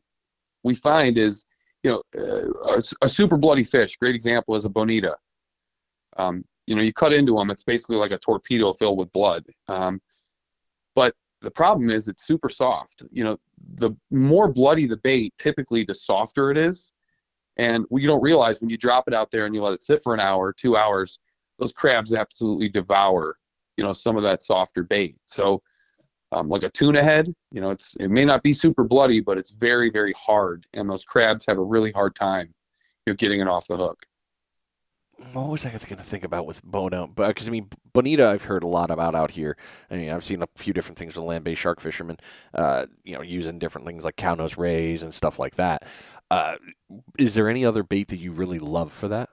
we 0.63 0.75
find 0.75 1.17
is, 1.17 1.45
you 1.83 1.91
know, 1.91 2.03
uh, 2.17 2.77
a, 2.77 3.05
a 3.05 3.09
super 3.09 3.37
bloody 3.37 3.63
fish. 3.63 3.95
Great 3.97 4.15
example 4.15 4.55
is 4.55 4.65
a 4.65 4.69
bonita. 4.69 5.15
Um, 6.17 6.43
you 6.67 6.75
know, 6.75 6.81
you 6.81 6.93
cut 6.93 7.13
into 7.13 7.35
them, 7.35 7.49
it's 7.49 7.63
basically 7.63 7.95
like 7.95 8.11
a 8.11 8.17
torpedo 8.17 8.73
filled 8.73 8.99
with 8.99 9.11
blood. 9.13 9.45
Um, 9.67 10.01
but 10.95 11.15
the 11.41 11.51
problem 11.51 11.89
is 11.89 12.07
it's 12.07 12.27
super 12.27 12.49
soft. 12.49 13.03
You 13.11 13.23
know, 13.23 13.37
the 13.75 13.91
more 14.11 14.51
bloody 14.51 14.85
the 14.85 14.97
bait, 14.97 15.33
typically 15.39 15.83
the 15.83 15.95
softer 15.95 16.51
it 16.51 16.57
is. 16.57 16.93
And 17.57 17.85
you 17.91 18.07
don't 18.07 18.21
realize 18.21 18.61
when 18.61 18.69
you 18.69 18.77
drop 18.77 19.07
it 19.07 19.13
out 19.13 19.31
there 19.31 19.45
and 19.45 19.55
you 19.55 19.61
let 19.61 19.73
it 19.73 19.83
sit 19.83 20.03
for 20.03 20.13
an 20.13 20.19
hour, 20.19 20.53
two 20.53 20.77
hours, 20.77 21.19
those 21.57 21.73
crabs 21.73 22.13
absolutely 22.13 22.69
devour, 22.69 23.37
you 23.75 23.83
know, 23.83 23.91
some 23.91 24.15
of 24.15 24.23
that 24.23 24.43
softer 24.43 24.83
bait. 24.83 25.17
So, 25.25 25.61
um, 26.31 26.49
like 26.49 26.63
a 26.63 26.69
tuna 26.69 27.03
head, 27.03 27.33
you 27.51 27.61
know, 27.61 27.71
it's 27.71 27.95
it 27.99 28.09
may 28.09 28.25
not 28.25 28.43
be 28.43 28.53
super 28.53 28.83
bloody, 28.83 29.19
but 29.19 29.37
it's 29.37 29.51
very, 29.51 29.89
very 29.89 30.13
hard, 30.13 30.65
and 30.73 30.89
those 30.89 31.03
crabs 31.03 31.45
have 31.47 31.57
a 31.57 31.63
really 31.63 31.91
hard 31.91 32.15
time, 32.15 32.53
you 33.05 33.13
know, 33.13 33.15
getting 33.15 33.41
it 33.41 33.47
off 33.47 33.67
the 33.67 33.77
hook. 33.77 34.05
What 35.33 35.49
was 35.49 35.65
I 35.65 35.69
going 35.69 35.79
to 35.79 35.95
think 35.97 36.23
about 36.23 36.45
with 36.45 36.63
Bono? 36.63 37.07
Because 37.07 37.49
I 37.49 37.51
mean, 37.51 37.67
Bonita, 37.91 38.29
I've 38.29 38.43
heard 38.43 38.63
a 38.63 38.67
lot 38.67 38.89
about 38.89 39.15
out 39.15 39.31
here. 39.31 39.57
I 39.91 39.95
mean, 39.95 40.11
I've 40.11 40.23
seen 40.23 40.41
a 40.41 40.47
few 40.55 40.71
different 40.71 40.97
things 40.97 41.15
with 41.15 41.25
land-based 41.25 41.59
shark 41.59 41.81
fishermen, 41.81 42.17
uh, 42.53 42.85
you 43.03 43.15
know, 43.15 43.21
using 43.21 43.59
different 43.59 43.85
things 43.85 44.05
like 44.05 44.15
cow 44.15 44.35
nose 44.35 44.57
rays 44.57 45.03
and 45.03 45.13
stuff 45.13 45.37
like 45.37 45.55
that. 45.55 45.83
Uh, 46.31 46.55
is 47.17 47.33
there 47.33 47.49
any 47.49 47.65
other 47.65 47.83
bait 47.83 48.07
that 48.09 48.19
you 48.19 48.31
really 48.31 48.59
love 48.59 48.93
for 48.93 49.09
that? 49.09 49.29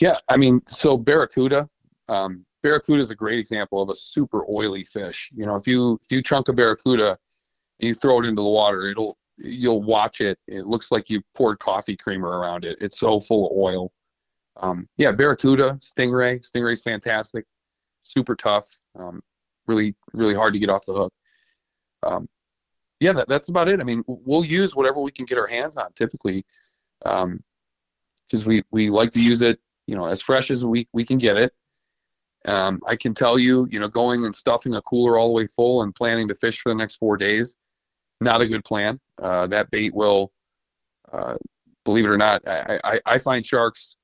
Yeah, 0.00 0.16
I 0.28 0.38
mean, 0.38 0.62
so 0.66 0.96
barracuda, 0.96 1.68
um, 2.08 2.46
barracuda 2.62 3.00
is 3.00 3.10
a 3.10 3.14
great 3.14 3.38
example 3.38 3.82
of 3.82 3.90
a 3.90 3.96
super 3.96 4.44
oily 4.48 4.84
fish. 4.84 5.30
You 5.34 5.46
know, 5.46 5.56
if 5.56 5.66
you 5.66 5.98
if 6.02 6.10
you 6.10 6.22
chunk 6.22 6.48
a 6.48 6.52
barracuda, 6.52 7.18
and 7.80 7.88
you 7.88 7.94
throw 7.94 8.20
it 8.20 8.26
into 8.26 8.42
the 8.42 8.48
water, 8.48 8.86
it'll 8.86 9.18
you'll 9.36 9.82
watch 9.82 10.20
it. 10.20 10.38
It 10.46 10.66
looks 10.66 10.90
like 10.90 11.10
you 11.10 11.22
poured 11.34 11.58
coffee 11.58 11.96
creamer 11.96 12.28
around 12.28 12.64
it. 12.64 12.78
It's 12.80 12.98
so 12.98 13.20
full 13.20 13.46
of 13.46 13.56
oil. 13.56 13.92
Um, 14.56 14.88
yeah, 14.98 15.12
barracuda, 15.12 15.78
stingray. 15.80 16.44
Stingray's 16.44 16.82
fantastic, 16.82 17.46
super 18.02 18.36
tough, 18.36 18.66
um, 18.98 19.22
really 19.66 19.94
really 20.12 20.34
hard 20.34 20.52
to 20.52 20.58
get 20.58 20.68
off 20.68 20.84
the 20.86 20.94
hook. 20.94 21.12
Um, 22.02 22.28
yeah, 22.98 23.12
that, 23.12 23.28
that's 23.28 23.48
about 23.48 23.68
it. 23.68 23.80
I 23.80 23.84
mean, 23.84 24.04
we'll 24.06 24.44
use 24.44 24.76
whatever 24.76 25.00
we 25.00 25.10
can 25.10 25.24
get 25.24 25.38
our 25.38 25.46
hands 25.46 25.78
on 25.78 25.92
typically, 25.94 26.44
because 27.02 28.44
we 28.44 28.62
we 28.70 28.90
like 28.90 29.12
to 29.12 29.22
use 29.22 29.42
it 29.42 29.58
you 29.90 29.96
know 29.96 30.04
as 30.04 30.22
fresh 30.22 30.50
as 30.52 30.64
we 30.64 30.86
we 30.92 31.04
can 31.04 31.18
get 31.18 31.36
it. 31.36 31.52
Um, 32.46 32.80
I 32.86 32.96
can 32.96 33.14
tell 33.14 33.38
you, 33.38 33.68
you 33.70 33.78
know, 33.80 33.88
going 33.88 34.24
and 34.24 34.34
stuffing 34.34 34.74
a 34.74 34.82
cooler 34.82 35.18
all 35.18 35.28
the 35.28 35.34
way 35.34 35.46
full 35.46 35.82
and 35.82 35.94
planning 35.94 36.28
to 36.28 36.34
fish 36.34 36.60
for 36.60 36.70
the 36.70 36.74
next 36.74 36.96
four 36.96 37.16
days, 37.16 37.56
not 38.20 38.40
a 38.40 38.46
good 38.46 38.64
plan. 38.64 38.98
Uh, 39.22 39.46
that 39.48 39.70
bait 39.70 39.94
will, 39.94 40.32
uh, 41.12 41.34
believe 41.84 42.04
it 42.04 42.08
or 42.08 42.16
not, 42.16 42.46
I, 42.48 42.80
I, 42.84 43.00
I 43.06 43.18
find 43.18 43.44
sharks 43.44 43.96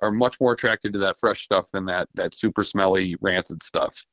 are 0.00 0.10
much 0.10 0.40
more 0.40 0.52
attracted 0.52 0.92
to 0.92 0.98
that 1.00 1.18
fresh 1.18 1.42
stuff 1.42 1.70
than 1.70 1.86
that 1.86 2.08
that 2.14 2.34
super 2.34 2.62
smelly 2.62 3.16
rancid 3.20 3.62
stuff. 3.62 4.04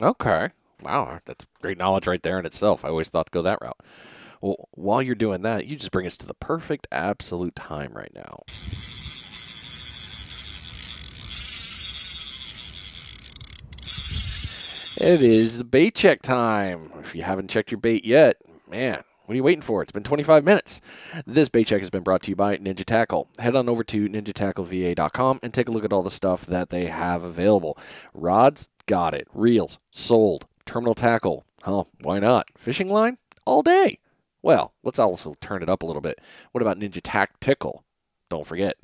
Okay. 0.00 0.50
Wow, 0.82 1.20
that's 1.24 1.46
great 1.62 1.78
knowledge 1.78 2.06
right 2.06 2.22
there 2.22 2.38
in 2.38 2.46
itself. 2.46 2.84
I 2.84 2.88
always 2.88 3.10
thought 3.10 3.26
to 3.26 3.32
go 3.32 3.42
that 3.42 3.60
route. 3.62 3.80
Well, 4.40 4.68
while 4.72 5.02
you're 5.02 5.14
doing 5.14 5.42
that, 5.42 5.66
you 5.66 5.76
just 5.76 5.92
bring 5.92 6.06
us 6.06 6.16
to 6.18 6.26
the 6.26 6.34
perfect 6.34 6.86
absolute 6.92 7.54
time 7.54 7.92
right 7.92 8.12
now. 8.14 8.42
It 15.00 15.22
is 15.22 15.58
the 15.58 15.64
bait 15.64 15.96
check 15.96 16.22
time. 16.22 16.92
If 17.00 17.16
you 17.16 17.22
haven't 17.22 17.50
checked 17.50 17.72
your 17.72 17.80
bait 17.80 18.04
yet, 18.04 18.36
man, 18.70 19.02
what 19.24 19.32
are 19.32 19.36
you 19.36 19.42
waiting 19.42 19.60
for? 19.60 19.82
It's 19.82 19.90
been 19.90 20.04
25 20.04 20.44
minutes. 20.44 20.80
This 21.26 21.48
bait 21.48 21.66
check 21.66 21.80
has 21.80 21.90
been 21.90 22.04
brought 22.04 22.22
to 22.22 22.30
you 22.30 22.36
by 22.36 22.56
Ninja 22.58 22.84
Tackle. 22.84 23.28
Head 23.40 23.56
on 23.56 23.68
over 23.68 23.82
to 23.82 24.08
ninjatackleva.com 24.08 25.40
and 25.42 25.52
take 25.52 25.68
a 25.68 25.72
look 25.72 25.84
at 25.84 25.92
all 25.92 26.04
the 26.04 26.10
stuff 26.12 26.46
that 26.46 26.70
they 26.70 26.86
have 26.86 27.24
available. 27.24 27.76
Rods, 28.14 28.68
got 28.86 29.14
it. 29.14 29.26
Reels, 29.34 29.78
sold. 29.90 30.46
Terminal 30.64 30.94
tackle, 30.94 31.44
huh? 31.62 31.84
Why 32.00 32.20
not? 32.20 32.46
Fishing 32.56 32.88
line, 32.88 33.18
all 33.44 33.62
day. 33.62 33.98
Well, 34.42 34.74
let's 34.84 34.98
also 34.98 35.34
turn 35.40 35.62
it 35.62 35.68
up 35.68 35.82
a 35.82 35.86
little 35.86 36.02
bit. 36.02 36.20
What 36.52 36.62
about 36.62 36.78
Ninja 36.78 37.00
Tactical? 37.02 37.83
Don't 38.34 38.44
forget, 38.44 38.76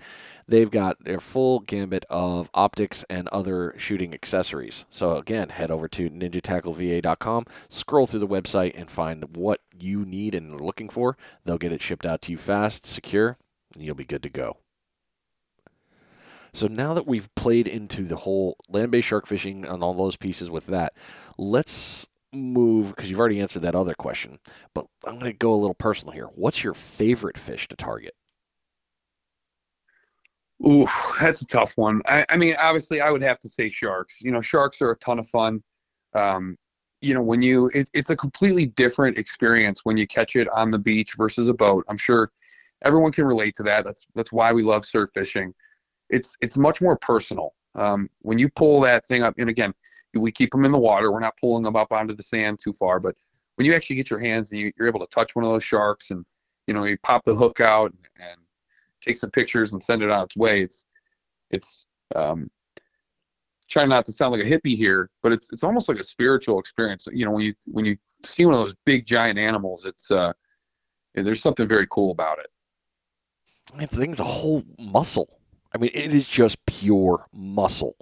they've 0.46 0.70
got 0.70 1.02
their 1.02 1.18
full 1.18 1.58
gambit 1.58 2.04
of 2.08 2.48
optics 2.54 3.04
and 3.10 3.26
other 3.30 3.74
shooting 3.76 4.14
accessories. 4.14 4.84
So 4.90 5.16
again, 5.16 5.48
head 5.48 5.72
over 5.72 5.88
to 5.88 6.08
ninjatackleva.com, 6.08 7.46
scroll 7.68 8.06
through 8.06 8.20
the 8.20 8.28
website, 8.28 8.78
and 8.78 8.88
find 8.88 9.36
what 9.36 9.58
you 9.76 10.04
need 10.04 10.36
and 10.36 10.54
are 10.54 10.64
looking 10.64 10.88
for. 10.88 11.16
They'll 11.44 11.58
get 11.58 11.72
it 11.72 11.82
shipped 11.82 12.06
out 12.06 12.22
to 12.22 12.30
you 12.30 12.38
fast, 12.38 12.86
secure, 12.86 13.38
and 13.74 13.82
you'll 13.82 13.96
be 13.96 14.04
good 14.04 14.22
to 14.22 14.30
go. 14.30 14.58
So 16.52 16.68
now 16.68 16.94
that 16.94 17.08
we've 17.08 17.34
played 17.34 17.66
into 17.66 18.04
the 18.04 18.18
whole 18.18 18.56
land-based 18.68 19.08
shark 19.08 19.26
fishing 19.26 19.64
and 19.64 19.82
all 19.82 19.94
those 19.94 20.14
pieces 20.14 20.48
with 20.48 20.66
that, 20.66 20.92
let's 21.38 22.06
move 22.32 22.90
because 22.90 23.10
you've 23.10 23.18
already 23.18 23.40
answered 23.40 23.62
that 23.62 23.74
other 23.74 23.94
question. 23.94 24.38
But 24.76 24.86
I'm 25.04 25.18
going 25.18 25.32
to 25.32 25.36
go 25.36 25.52
a 25.52 25.56
little 25.56 25.74
personal 25.74 26.12
here. 26.12 26.26
What's 26.36 26.62
your 26.62 26.74
favorite 26.74 27.36
fish 27.36 27.66
to 27.66 27.74
target? 27.74 28.14
Ooh, 30.66 30.86
that's 31.20 31.42
a 31.42 31.46
tough 31.46 31.76
one. 31.76 32.02
I, 32.06 32.24
I 32.28 32.36
mean, 32.36 32.54
obviously, 32.58 33.00
I 33.00 33.10
would 33.10 33.22
have 33.22 33.38
to 33.40 33.48
say 33.48 33.70
sharks. 33.70 34.20
You 34.20 34.30
know, 34.30 34.40
sharks 34.40 34.82
are 34.82 34.90
a 34.90 34.96
ton 34.96 35.18
of 35.18 35.26
fun. 35.28 35.62
Um, 36.14 36.56
you 37.00 37.14
know, 37.14 37.22
when 37.22 37.40
you, 37.40 37.70
it, 37.72 37.88
it's 37.94 38.10
a 38.10 38.16
completely 38.16 38.66
different 38.66 39.16
experience 39.16 39.80
when 39.84 39.96
you 39.96 40.06
catch 40.06 40.36
it 40.36 40.48
on 40.50 40.70
the 40.70 40.78
beach 40.78 41.14
versus 41.16 41.48
a 41.48 41.54
boat. 41.54 41.84
I'm 41.88 41.96
sure 41.96 42.30
everyone 42.84 43.12
can 43.12 43.24
relate 43.24 43.54
to 43.56 43.62
that. 43.64 43.84
That's 43.84 44.06
that's 44.14 44.32
why 44.32 44.52
we 44.52 44.62
love 44.62 44.84
surf 44.84 45.10
fishing. 45.14 45.54
It's 46.10 46.36
it's 46.40 46.56
much 46.56 46.80
more 46.80 46.96
personal. 46.98 47.54
Um, 47.74 48.10
when 48.20 48.38
you 48.38 48.48
pull 48.50 48.80
that 48.80 49.06
thing 49.06 49.22
up, 49.22 49.34
and 49.38 49.48
again, 49.48 49.72
we 50.14 50.32
keep 50.32 50.50
them 50.50 50.64
in 50.64 50.72
the 50.72 50.78
water. 50.78 51.12
We're 51.12 51.20
not 51.20 51.38
pulling 51.40 51.62
them 51.62 51.76
up 51.76 51.92
onto 51.92 52.14
the 52.14 52.22
sand 52.22 52.58
too 52.62 52.72
far, 52.72 52.98
but 53.00 53.14
when 53.54 53.66
you 53.66 53.74
actually 53.74 53.96
get 53.96 54.10
your 54.10 54.18
hands 54.18 54.50
and 54.50 54.60
you, 54.60 54.72
you're 54.76 54.88
able 54.88 55.00
to 55.00 55.06
touch 55.06 55.36
one 55.36 55.44
of 55.44 55.50
those 55.50 55.64
sharks 55.64 56.10
and 56.10 56.24
you 56.66 56.74
know 56.74 56.84
you 56.84 56.98
pop 57.02 57.24
the 57.24 57.34
hook 57.34 57.60
out 57.60 57.94
and 58.18 58.40
take 59.00 59.16
some 59.16 59.30
pictures 59.30 59.72
and 59.72 59.82
send 59.82 60.02
it 60.02 60.10
on 60.10 60.24
its 60.24 60.36
way, 60.36 60.62
it's 60.62 60.86
it's 61.50 61.86
um, 62.14 62.50
trying 63.68 63.88
not 63.88 64.04
to 64.06 64.12
sound 64.12 64.32
like 64.32 64.44
a 64.44 64.48
hippie 64.48 64.76
here, 64.76 65.10
but 65.22 65.32
it's 65.32 65.48
it's 65.52 65.62
almost 65.62 65.88
like 65.88 65.98
a 65.98 66.04
spiritual 66.04 66.58
experience. 66.58 67.06
You 67.12 67.24
know, 67.24 67.32
when 67.32 67.44
you 67.44 67.54
when 67.66 67.84
you 67.84 67.96
see 68.24 68.44
one 68.44 68.54
of 68.54 68.60
those 68.60 68.74
big 68.84 69.06
giant 69.06 69.38
animals, 69.38 69.84
it's 69.84 70.10
uh, 70.10 70.32
there's 71.14 71.42
something 71.42 71.68
very 71.68 71.86
cool 71.90 72.10
about 72.10 72.38
it. 72.38 72.48
Man, 73.76 73.88
the 73.90 73.96
thing's 73.96 74.20
a 74.20 74.24
whole 74.24 74.64
muscle. 74.78 75.38
I 75.72 75.78
mean, 75.78 75.90
it 75.94 76.12
is 76.12 76.28
just 76.28 76.64
pure 76.66 77.26
muscle. 77.32 77.94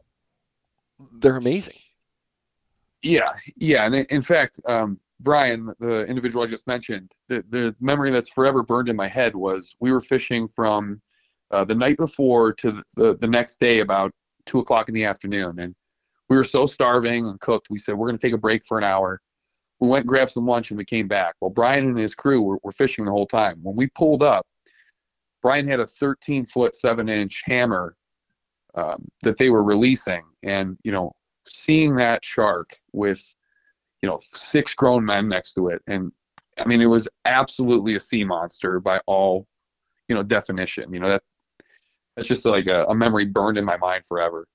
They're 1.13 1.37
amazing. 1.37 1.77
Yeah, 3.03 3.33
yeah, 3.57 3.85
and 3.85 3.95
in 3.95 4.23
fact, 4.23 4.61
um, 4.67 4.99
Brian, 5.21 5.73
the 5.81 6.05
individual 6.07 6.45
I 6.45 6.47
just 6.47 6.67
mentioned, 6.67 7.13
the 7.29 7.45
the 7.51 7.75
memory 7.81 8.11
that's 8.11 8.29
forever 8.29 8.63
burned 8.63 8.89
in 8.89 8.97
my 8.97 9.09
head 9.09 9.35
was 9.35 9.75
we 9.81 9.91
were 9.93 10.01
fishing 10.01 10.47
from 10.49 11.01
uh, 11.51 11.65
the 11.65 11.75
night 11.75 11.97
before 11.97 12.53
to 12.53 12.73
the, 12.73 12.85
the, 12.97 13.17
the 13.17 13.27
next 13.27 13.59
day 13.59 13.81
about 13.81 14.13
two 14.47 14.61
o'clock 14.61 14.89
in 14.89 14.95
the 14.95 15.05
afternoon, 15.05 15.59
and 15.59 15.75
we 16.29 16.37
were 16.37 16.45
so 16.45 16.67
starving 16.67 17.27
and 17.27 17.41
cooked. 17.41 17.69
We 17.71 17.79
said 17.79 17.95
we're 17.97 18.07
going 18.07 18.19
to 18.19 18.27
take 18.27 18.35
a 18.35 18.39
break 18.39 18.65
for 18.65 18.79
an 18.79 18.85
hour. 18.85 19.21
We 19.81 19.89
went 19.89 20.03
and 20.03 20.09
grabbed 20.09 20.33
some 20.33 20.47
lunch 20.47 20.71
and 20.71 20.79
we 20.79 20.85
came 20.85 21.09
back. 21.09 21.35
Well, 21.41 21.51
Brian 21.51 21.87
and 21.87 21.99
his 21.99 22.15
crew 22.15 22.43
were, 22.43 22.59
were 22.63 22.73
fishing 22.73 23.05
the 23.05 23.13
whole 23.13 23.27
time. 23.27 23.59
When 23.63 23.77
we 23.77 23.87
pulled 23.89 24.23
up, 24.23 24.47
Brian 25.41 25.69
had 25.69 25.81
a 25.81 25.87
13 25.87 26.47
foot 26.47 26.75
seven 26.75 27.09
inch 27.09 27.43
hammer 27.45 27.97
um, 28.75 29.09
that 29.23 29.39
they 29.39 29.51
were 29.51 29.65
releasing, 29.65 30.23
and 30.43 30.77
you 30.83 30.93
know, 30.93 31.13
seeing 31.49 31.97
that 31.97 32.25
shark 32.25 32.77
with 32.93 33.23
you 34.03 34.09
know 34.09 34.21
six 34.33 34.75
grown 34.75 35.05
men 35.05 35.29
next 35.29 35.55
to 35.55 35.69
it, 35.69 35.83
and 35.87 36.13
I 36.59 36.67
mean, 36.67 36.81
it 36.81 36.87
was 36.87 37.09
absolutely 37.25 37.95
a 37.95 38.01
sea 38.01 38.25
monster 38.25 38.81
by 38.81 39.01
all 39.07 39.47
you 40.09 40.15
know 40.15 40.23
definition. 40.23 40.93
You 40.93 41.01
know 41.01 41.09
that 41.09 41.23
that's 42.17 42.29
just 42.29 42.45
like 42.45 42.67
a, 42.67 42.85
a 42.87 42.95
memory 42.95 43.27
burned 43.27 43.59
in 43.59 43.65
my 43.65 43.77
mind 43.77 44.05
forever. 44.07 44.47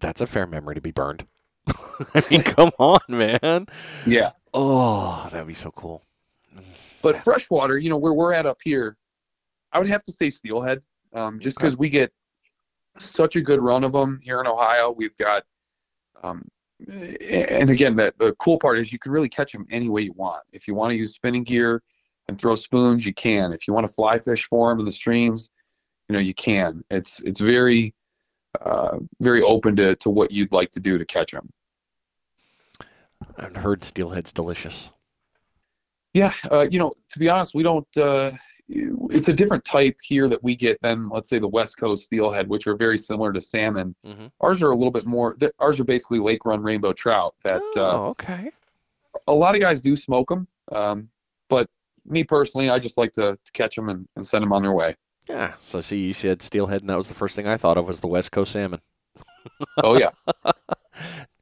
That's 0.00 0.20
a 0.20 0.26
fair 0.26 0.46
memory 0.46 0.76
to 0.76 0.80
be 0.80 0.92
burned. 0.92 1.26
I 2.14 2.22
mean, 2.30 2.42
come 2.42 2.70
on, 2.78 3.00
man. 3.08 3.66
Yeah. 4.06 4.30
Oh, 4.54 5.28
that'd 5.32 5.48
be 5.48 5.54
so 5.54 5.70
cool. 5.72 6.04
But 7.02 7.22
freshwater, 7.22 7.78
you 7.78 7.90
know, 7.90 7.96
where 7.96 8.12
we're 8.12 8.32
at 8.32 8.46
up 8.46 8.58
here, 8.62 8.96
I 9.72 9.78
would 9.78 9.88
have 9.88 10.04
to 10.04 10.12
say 10.12 10.30
steelhead, 10.30 10.82
um, 11.14 11.40
just 11.40 11.58
because 11.58 11.76
we 11.76 11.88
get 11.90 12.12
such 12.98 13.36
a 13.36 13.40
good 13.40 13.60
run 13.60 13.84
of 13.84 13.92
them 13.92 14.20
here 14.22 14.40
in 14.40 14.46
Ohio. 14.46 14.90
We've 14.90 15.16
got, 15.16 15.44
um, 16.22 16.42
and 16.86 17.70
again, 17.70 17.96
the, 17.96 18.12
the 18.18 18.32
cool 18.34 18.58
part 18.58 18.78
is 18.78 18.92
you 18.92 18.98
can 18.98 19.12
really 19.12 19.28
catch 19.28 19.52
them 19.52 19.66
any 19.70 19.88
way 19.88 20.02
you 20.02 20.12
want. 20.12 20.42
If 20.52 20.68
you 20.68 20.74
want 20.74 20.90
to 20.90 20.96
use 20.96 21.14
spinning 21.14 21.44
gear, 21.44 21.82
and 22.28 22.38
throw 22.38 22.54
spoons, 22.54 23.04
you 23.04 23.14
can. 23.14 23.52
If 23.52 23.66
you 23.66 23.74
want 23.74 23.86
to 23.86 23.92
fly 23.92 24.18
fish 24.18 24.44
for 24.44 24.70
them 24.70 24.78
in 24.78 24.84
the 24.84 24.92
streams, 24.92 25.50
you 26.08 26.12
know, 26.12 26.20
you 26.20 26.34
can. 26.34 26.84
It's 26.90 27.20
it's 27.20 27.40
very 27.40 27.94
uh, 28.60 28.98
very 29.20 29.42
open 29.42 29.76
to, 29.76 29.96
to 29.96 30.10
what 30.10 30.30
you'd 30.30 30.52
like 30.52 30.70
to 30.72 30.80
do 30.80 30.98
to 30.98 31.04
catch 31.04 31.32
them. 31.32 31.50
I've 33.36 33.56
heard 33.56 33.84
steelhead's 33.84 34.32
delicious. 34.32 34.90
Yeah, 36.14 36.32
uh, 36.50 36.66
you 36.70 36.78
know, 36.78 36.94
to 37.10 37.18
be 37.18 37.28
honest, 37.28 37.54
we 37.54 37.62
don't. 37.62 37.88
Uh, 37.96 38.32
it's 38.68 39.28
a 39.28 39.32
different 39.32 39.64
type 39.64 39.96
here 40.02 40.28
that 40.28 40.42
we 40.42 40.54
get 40.54 40.80
than, 40.82 41.08
let's 41.08 41.28
say, 41.28 41.38
the 41.38 41.48
West 41.48 41.78
Coast 41.78 42.04
steelhead, 42.04 42.48
which 42.48 42.66
are 42.66 42.76
very 42.76 42.98
similar 42.98 43.32
to 43.32 43.40
salmon. 43.40 43.94
Mm-hmm. 44.06 44.26
Ours 44.40 44.62
are 44.62 44.70
a 44.70 44.76
little 44.76 44.90
bit 44.90 45.06
more. 45.06 45.36
Ours 45.58 45.80
are 45.80 45.84
basically 45.84 46.18
lake 46.18 46.44
run 46.44 46.62
rainbow 46.62 46.92
trout. 46.92 47.34
That 47.44 47.62
uh, 47.76 47.80
oh, 47.80 48.06
okay. 48.08 48.50
A 49.26 49.32
lot 49.32 49.54
of 49.54 49.60
guys 49.60 49.80
do 49.80 49.96
smoke 49.96 50.28
them, 50.28 50.46
um, 50.72 51.08
but 51.48 51.68
me 52.06 52.24
personally, 52.24 52.70
I 52.70 52.78
just 52.78 52.98
like 52.98 53.12
to, 53.14 53.38
to 53.42 53.52
catch 53.52 53.74
them 53.74 53.88
and, 53.88 54.06
and 54.16 54.26
send 54.26 54.42
them 54.42 54.52
on 54.52 54.62
their 54.62 54.72
way. 54.72 54.94
Yeah. 55.28 55.54
So 55.60 55.80
see, 55.80 55.98
you 55.98 56.14
said 56.14 56.42
steelhead, 56.42 56.80
and 56.82 56.90
that 56.90 56.96
was 56.96 57.08
the 57.08 57.14
first 57.14 57.36
thing 57.36 57.46
I 57.46 57.56
thought 57.56 57.76
of 57.76 57.86
was 57.86 58.00
the 58.00 58.06
West 58.06 58.32
Coast 58.32 58.52
salmon. 58.52 58.80
oh 59.82 59.98
yeah. 59.98 60.10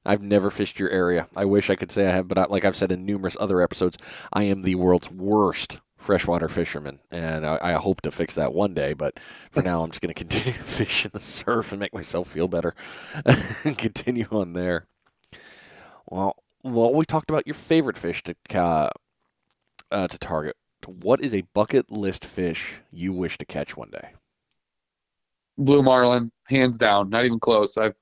I've 0.04 0.22
never 0.22 0.50
fished 0.50 0.78
your 0.78 0.90
area. 0.90 1.26
I 1.34 1.44
wish 1.44 1.68
I 1.68 1.74
could 1.74 1.90
say 1.90 2.06
I 2.06 2.12
have, 2.12 2.28
but 2.28 2.38
I, 2.38 2.44
like 2.44 2.64
I've 2.64 2.76
said 2.76 2.92
in 2.92 3.04
numerous 3.04 3.36
other 3.40 3.60
episodes, 3.60 3.96
I 4.32 4.44
am 4.44 4.62
the 4.62 4.76
world's 4.76 5.10
worst 5.10 5.80
freshwater 6.06 6.48
fisherman, 6.48 7.00
and 7.10 7.44
I, 7.44 7.58
I 7.60 7.72
hope 7.72 8.00
to 8.02 8.12
fix 8.12 8.36
that 8.36 8.54
one 8.54 8.74
day. 8.74 8.92
But 8.92 9.18
for 9.50 9.60
now, 9.60 9.82
I'm 9.82 9.90
just 9.90 10.00
going 10.00 10.14
to 10.14 10.18
continue 10.18 10.52
to 10.52 10.62
fish 10.62 11.04
in 11.04 11.10
the 11.12 11.20
surf 11.20 11.72
and 11.72 11.80
make 11.80 11.92
myself 11.92 12.28
feel 12.28 12.46
better, 12.46 12.74
and 13.64 13.76
continue 13.76 14.28
on 14.30 14.52
there. 14.52 14.86
Well, 16.08 16.36
well, 16.62 16.94
we 16.94 17.04
talked 17.04 17.28
about 17.28 17.46
your 17.46 17.54
favorite 17.54 17.98
fish 17.98 18.22
to 18.22 18.36
uh, 18.54 18.90
uh, 19.90 20.06
to 20.06 20.18
target. 20.18 20.56
What 20.86 21.20
is 21.20 21.34
a 21.34 21.42
bucket 21.52 21.90
list 21.90 22.24
fish 22.24 22.80
you 22.92 23.12
wish 23.12 23.36
to 23.38 23.44
catch 23.44 23.76
one 23.76 23.90
day? 23.90 24.10
Blue 25.58 25.82
marlin, 25.82 26.30
hands 26.44 26.78
down, 26.78 27.10
not 27.10 27.24
even 27.24 27.40
close. 27.40 27.76
I've 27.76 28.00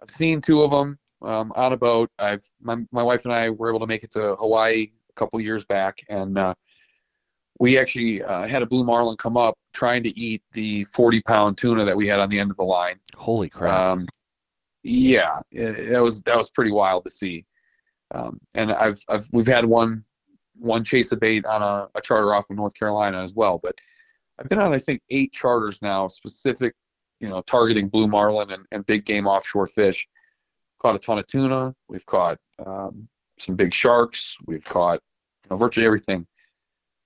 I've 0.00 0.10
seen 0.10 0.40
two 0.40 0.62
of 0.62 0.70
them 0.70 0.98
um, 1.20 1.52
on 1.54 1.74
a 1.74 1.76
boat. 1.76 2.10
I've 2.18 2.44
my 2.62 2.76
my 2.90 3.02
wife 3.02 3.26
and 3.26 3.34
I 3.34 3.50
were 3.50 3.68
able 3.68 3.80
to 3.80 3.86
make 3.86 4.04
it 4.04 4.12
to 4.12 4.36
Hawaii 4.36 4.92
a 5.10 5.12
couple 5.12 5.38
years 5.42 5.66
back, 5.66 5.98
and 6.08 6.38
uh, 6.38 6.54
we 7.60 7.78
actually 7.78 8.22
uh, 8.22 8.48
had 8.48 8.62
a 8.62 8.66
blue 8.66 8.82
marlin 8.82 9.16
come 9.18 9.36
up 9.36 9.54
trying 9.74 10.02
to 10.02 10.18
eat 10.18 10.42
the 10.52 10.82
40 10.84 11.20
pound 11.20 11.58
tuna 11.58 11.84
that 11.84 11.96
we 11.96 12.08
had 12.08 12.18
on 12.18 12.30
the 12.30 12.40
end 12.40 12.50
of 12.50 12.56
the 12.56 12.64
line. 12.64 12.98
Holy 13.14 13.50
crap! 13.50 13.78
Um, 13.78 14.08
yeah, 14.82 15.40
it, 15.52 16.02
was 16.02 16.22
that 16.22 16.36
was 16.36 16.50
pretty 16.50 16.72
wild 16.72 17.04
to 17.04 17.10
see. 17.10 17.44
Um, 18.12 18.40
and 18.54 18.72
I've 18.72 18.98
I've 19.08 19.28
we've 19.30 19.46
had 19.46 19.66
one 19.66 20.04
one 20.58 20.82
chase 20.82 21.12
a 21.12 21.16
bait 21.16 21.44
on 21.44 21.62
a, 21.62 21.88
a 21.94 22.00
charter 22.00 22.34
off 22.34 22.48
of 22.50 22.56
North 22.56 22.74
Carolina 22.74 23.22
as 23.22 23.34
well. 23.34 23.60
But 23.62 23.74
I've 24.38 24.48
been 24.48 24.58
on 24.58 24.72
I 24.72 24.78
think 24.78 25.02
eight 25.10 25.32
charters 25.32 25.80
now, 25.82 26.08
specific, 26.08 26.74
you 27.20 27.28
know, 27.28 27.42
targeting 27.42 27.88
blue 27.88 28.08
marlin 28.08 28.50
and, 28.52 28.64
and 28.72 28.86
big 28.86 29.04
game 29.04 29.26
offshore 29.26 29.66
fish. 29.66 30.08
Caught 30.80 30.94
a 30.94 30.98
ton 30.98 31.18
of 31.18 31.26
tuna. 31.26 31.74
We've 31.90 32.06
caught 32.06 32.38
um, 32.64 33.06
some 33.38 33.54
big 33.54 33.74
sharks. 33.74 34.38
We've 34.46 34.64
caught 34.64 35.00
you 35.44 35.50
know, 35.50 35.56
virtually 35.58 35.84
everything. 35.84 36.26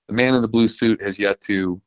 The 0.08 0.14
man 0.14 0.34
in 0.34 0.42
the 0.42 0.48
blue 0.48 0.68
suit 0.68 1.00
has 1.02 1.18
yet 1.18 1.40
to 1.42 1.80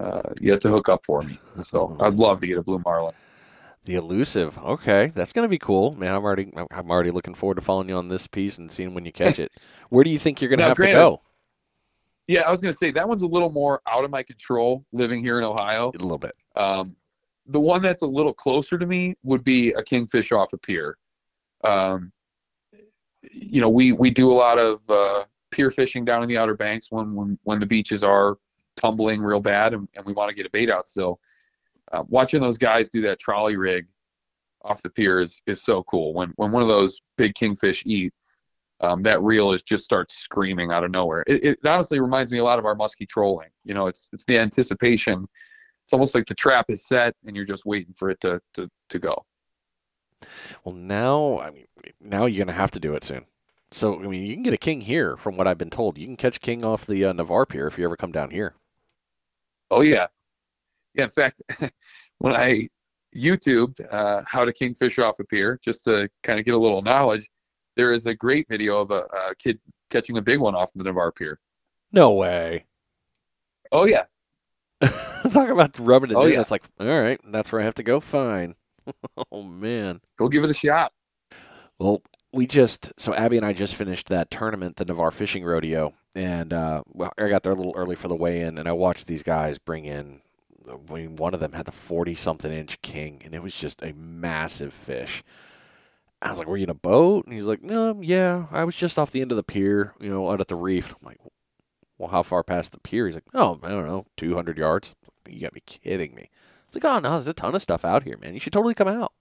uh, 0.00 0.22
yet 0.40 0.60
to 0.62 0.68
hook 0.68 0.88
up 0.88 1.04
for 1.04 1.22
me. 1.22 1.38
So 1.62 1.96
I'd 2.00 2.14
love 2.14 2.40
to 2.40 2.46
get 2.46 2.58
a 2.58 2.62
blue 2.62 2.80
marlin. 2.84 3.14
The 3.84 3.94
elusive. 3.94 4.58
Okay, 4.58 5.12
that's 5.14 5.32
gonna 5.32 5.48
be 5.48 5.58
cool, 5.58 5.94
man. 5.94 6.14
I'm 6.14 6.24
already 6.24 6.52
I'm 6.70 6.90
already 6.90 7.10
looking 7.10 7.34
forward 7.34 7.56
to 7.56 7.60
following 7.60 7.88
you 7.88 7.96
on 7.96 8.08
this 8.08 8.26
piece 8.26 8.58
and 8.58 8.70
seeing 8.70 8.94
when 8.94 9.04
you 9.04 9.12
catch 9.12 9.38
it. 9.38 9.50
Where 9.88 10.04
do 10.04 10.10
you 10.10 10.18
think 10.18 10.40
you're 10.40 10.50
gonna 10.50 10.62
now, 10.62 10.68
have 10.68 10.76
granted, 10.76 10.94
to 10.94 10.98
go? 10.98 11.22
Yeah, 12.26 12.42
I 12.42 12.50
was 12.50 12.60
gonna 12.60 12.74
say 12.74 12.90
that 12.90 13.08
one's 13.08 13.22
a 13.22 13.26
little 13.26 13.50
more 13.50 13.80
out 13.88 14.04
of 14.04 14.10
my 14.10 14.22
control 14.22 14.84
living 14.92 15.22
here 15.22 15.38
in 15.38 15.44
Ohio. 15.44 15.90
A 15.94 16.02
little 16.02 16.18
bit. 16.18 16.32
Um, 16.54 16.96
the 17.46 17.60
one 17.60 17.82
that's 17.82 18.02
a 18.02 18.06
little 18.06 18.34
closer 18.34 18.78
to 18.78 18.86
me 18.86 19.14
would 19.22 19.42
be 19.42 19.72
a 19.72 19.82
kingfish 19.82 20.32
off 20.32 20.52
a 20.52 20.58
pier. 20.58 20.98
Um, 21.64 22.12
you 23.32 23.60
know, 23.60 23.70
we 23.70 23.92
we 23.92 24.10
do 24.10 24.30
a 24.30 24.34
lot 24.34 24.58
of 24.58 24.80
uh, 24.88 25.24
pier 25.50 25.70
fishing 25.70 26.04
down 26.04 26.22
in 26.22 26.28
the 26.28 26.36
Outer 26.36 26.56
Banks 26.56 26.88
when 26.90 27.14
when 27.14 27.38
when 27.44 27.60
the 27.60 27.66
beaches 27.66 28.04
are 28.04 28.36
tumbling 28.76 29.20
real 29.20 29.40
bad 29.40 29.74
and, 29.74 29.88
and 29.96 30.06
we 30.06 30.12
want 30.12 30.28
to 30.28 30.34
get 30.34 30.46
a 30.46 30.50
bait 30.50 30.70
out 30.70 30.88
still 30.88 31.18
uh, 31.92 32.02
watching 32.08 32.40
those 32.40 32.58
guys 32.58 32.88
do 32.88 33.00
that 33.00 33.18
trolley 33.18 33.56
rig 33.56 33.86
off 34.62 34.82
the 34.82 34.90
pier 34.90 35.20
is, 35.20 35.40
is 35.46 35.62
so 35.62 35.82
cool. 35.84 36.12
When 36.14 36.32
when 36.36 36.52
one 36.52 36.62
of 36.62 36.68
those 36.68 37.00
big 37.16 37.34
kingfish 37.34 37.82
eat, 37.86 38.12
um, 38.80 39.02
that 39.02 39.22
reel 39.22 39.52
is 39.52 39.62
just 39.62 39.84
starts 39.84 40.16
screaming 40.16 40.70
out 40.70 40.84
of 40.84 40.90
nowhere. 40.90 41.24
It, 41.26 41.44
it, 41.44 41.58
honestly 41.64 42.00
reminds 42.00 42.30
me 42.30 42.38
a 42.38 42.44
lot 42.44 42.58
of 42.58 42.64
our 42.64 42.74
musky 42.74 43.06
trolling. 43.06 43.50
You 43.64 43.74
know, 43.74 43.86
it's 43.86 44.10
it's 44.12 44.24
the 44.24 44.38
anticipation. 44.38 45.26
It's 45.84 45.92
almost 45.92 46.14
like 46.14 46.26
the 46.26 46.34
trap 46.34 46.66
is 46.68 46.86
set 46.86 47.14
and 47.24 47.34
you're 47.34 47.46
just 47.46 47.64
waiting 47.64 47.94
for 47.94 48.10
it 48.10 48.20
to 48.20 48.40
to, 48.54 48.68
to 48.90 48.98
go. 48.98 49.24
Well, 50.64 50.74
now 50.74 51.40
I 51.40 51.50
mean, 51.50 51.66
now 52.00 52.26
you're 52.26 52.44
gonna 52.44 52.56
have 52.56 52.72
to 52.72 52.80
do 52.80 52.94
it 52.94 53.04
soon. 53.04 53.24
So 53.70 53.98
I 53.98 54.06
mean, 54.06 54.24
you 54.24 54.34
can 54.34 54.42
get 54.42 54.54
a 54.54 54.58
king 54.58 54.80
here, 54.80 55.16
from 55.16 55.36
what 55.36 55.46
I've 55.46 55.58
been 55.58 55.70
told. 55.70 55.98
You 55.98 56.06
can 56.06 56.16
catch 56.16 56.40
king 56.40 56.64
off 56.64 56.86
the 56.86 57.04
uh, 57.04 57.12
Navarre 57.12 57.46
Pier 57.46 57.66
if 57.66 57.78
you 57.78 57.84
ever 57.84 57.96
come 57.96 58.12
down 58.12 58.30
here. 58.30 58.54
Oh 59.70 59.82
yeah, 59.82 60.06
yeah, 60.94 61.04
in 61.04 61.10
fact, 61.10 61.42
when 62.18 62.34
I 62.34 62.68
YouTubed 63.14 63.92
uh, 63.92 64.22
how 64.26 64.44
to 64.44 64.52
kingfish 64.52 64.98
off 64.98 65.18
a 65.18 65.24
pier, 65.24 65.58
just 65.62 65.84
to 65.84 66.08
kind 66.22 66.38
of 66.38 66.44
get 66.44 66.54
a 66.54 66.58
little 66.58 66.82
knowledge, 66.82 67.28
there 67.76 67.92
is 67.92 68.06
a 68.06 68.14
great 68.14 68.46
video 68.48 68.80
of 68.80 68.90
a, 68.90 69.02
a 69.28 69.34
kid 69.38 69.58
catching 69.90 70.18
a 70.18 70.22
big 70.22 70.40
one 70.40 70.54
off 70.54 70.70
the 70.74 70.84
Navarre 70.84 71.12
Pier. 71.12 71.38
No 71.92 72.12
way. 72.12 72.64
Oh 73.72 73.86
yeah. 73.86 74.04
Talk 74.80 75.48
about 75.48 75.78
rubbing 75.78 76.10
it 76.10 76.16
oh, 76.16 76.22
in. 76.22 76.34
Yeah. 76.34 76.40
It's 76.40 76.50
like, 76.50 76.64
all 76.80 76.86
right, 76.86 77.20
that's 77.30 77.52
where 77.52 77.60
I 77.60 77.64
have 77.64 77.74
to 77.76 77.82
go. 77.82 78.00
Fine. 78.00 78.54
oh 79.32 79.42
man. 79.42 80.00
Go 80.16 80.28
give 80.28 80.44
it 80.44 80.50
a 80.50 80.54
shot. 80.54 80.92
Well, 81.78 82.02
we 82.32 82.46
just 82.46 82.92
so 82.96 83.14
Abby 83.14 83.36
and 83.36 83.46
I 83.46 83.52
just 83.52 83.74
finished 83.74 84.08
that 84.08 84.30
tournament, 84.30 84.76
the 84.76 84.84
Navarre 84.84 85.10
Fishing 85.10 85.44
Rodeo, 85.44 85.94
and 86.14 86.52
uh, 86.52 86.82
well, 86.86 87.12
I 87.18 87.28
got 87.28 87.42
there 87.42 87.52
a 87.52 87.56
little 87.56 87.74
early 87.76 87.96
for 87.96 88.08
the 88.08 88.16
weigh-in, 88.16 88.58
and 88.58 88.68
I 88.68 88.72
watched 88.72 89.06
these 89.06 89.22
guys 89.22 89.58
bring 89.58 89.84
in 89.84 90.20
I 90.68 90.92
mean, 90.92 91.16
one 91.16 91.34
of 91.34 91.40
them 91.40 91.52
had 91.52 91.66
the 91.66 91.72
40 91.72 92.14
something 92.14 92.52
inch 92.52 92.80
king, 92.82 93.22
and 93.24 93.34
it 93.34 93.42
was 93.42 93.54
just 93.54 93.82
a 93.82 93.92
massive 93.94 94.72
fish. 94.72 95.22
I 96.20 96.30
was 96.30 96.38
like, 96.38 96.48
"Were 96.48 96.56
you 96.56 96.64
in 96.64 96.70
a 96.70 96.74
boat?" 96.74 97.26
And 97.26 97.34
he's 97.34 97.44
like, 97.44 97.62
"No, 97.62 98.00
yeah, 98.02 98.46
I 98.50 98.64
was 98.64 98.76
just 98.76 98.98
off 98.98 99.10
the 99.10 99.20
end 99.20 99.30
of 99.32 99.36
the 99.36 99.42
pier, 99.42 99.94
you 100.00 100.10
know, 100.10 100.30
out 100.30 100.40
at 100.40 100.48
the 100.48 100.56
reef." 100.56 100.92
I'm 100.92 101.06
like, 101.06 101.20
"Well, 101.96 102.10
how 102.10 102.22
far 102.22 102.42
past 102.42 102.72
the 102.72 102.80
pier?" 102.80 103.06
He's 103.06 103.14
like, 103.14 103.24
"Oh, 103.34 103.58
I 103.62 103.68
don't 103.68 103.86
know, 103.86 104.06
200 104.16 104.58
yards." 104.58 104.94
You 105.28 105.40
got 105.40 105.48
to 105.48 105.54
be 105.54 105.60
kidding 105.60 106.14
me. 106.14 106.30
It's 106.66 106.74
like, 106.74 106.84
"Oh 106.84 106.98
no, 106.98 107.12
there's 107.12 107.28
a 107.28 107.32
ton 107.32 107.54
of 107.54 107.62
stuff 107.62 107.84
out 107.84 108.02
here, 108.02 108.18
man. 108.18 108.34
You 108.34 108.40
should 108.40 108.52
totally 108.52 108.74
come 108.74 108.88
out." 108.88 109.12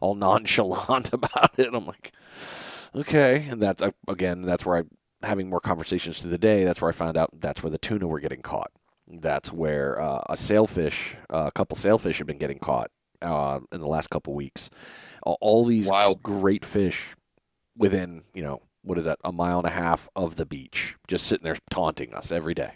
All 0.00 0.14
nonchalant 0.14 1.12
about 1.12 1.58
it. 1.58 1.72
I'm 1.72 1.86
like, 1.86 2.12
"Okay," 2.94 3.46
and 3.48 3.62
that's 3.62 3.82
again, 4.06 4.42
that's 4.42 4.64
where 4.64 4.78
I 4.78 5.26
having 5.26 5.50
more 5.50 5.60
conversations 5.60 6.20
through 6.20 6.30
the 6.30 6.38
day. 6.38 6.64
That's 6.64 6.80
where 6.80 6.88
I 6.88 6.92
found 6.92 7.16
out 7.16 7.30
that's 7.40 7.62
where 7.62 7.70
the 7.70 7.78
tuna 7.78 8.06
were 8.06 8.20
getting 8.20 8.42
caught. 8.42 8.70
That's 9.06 9.52
where 9.52 10.00
uh, 10.00 10.22
a 10.28 10.36
sailfish, 10.36 11.16
uh, 11.32 11.44
a 11.46 11.52
couple 11.52 11.76
sailfish 11.76 12.18
have 12.18 12.26
been 12.26 12.38
getting 12.38 12.58
caught 12.58 12.90
uh, 13.22 13.60
in 13.72 13.80
the 13.80 13.86
last 13.86 14.10
couple 14.10 14.34
weeks 14.34 14.70
all 15.40 15.64
these 15.64 15.86
Wild. 15.86 16.22
great 16.22 16.64
fish 16.64 17.14
within, 17.76 18.22
you 18.34 18.42
know, 18.42 18.62
what 18.82 18.98
is 18.98 19.04
that, 19.04 19.18
a 19.24 19.32
mile 19.32 19.58
and 19.58 19.66
a 19.66 19.70
half 19.70 20.08
of 20.16 20.36
the 20.36 20.46
beach, 20.46 20.96
just 21.06 21.26
sitting 21.26 21.44
there 21.44 21.56
taunting 21.70 22.14
us 22.14 22.32
every 22.32 22.54
day. 22.54 22.74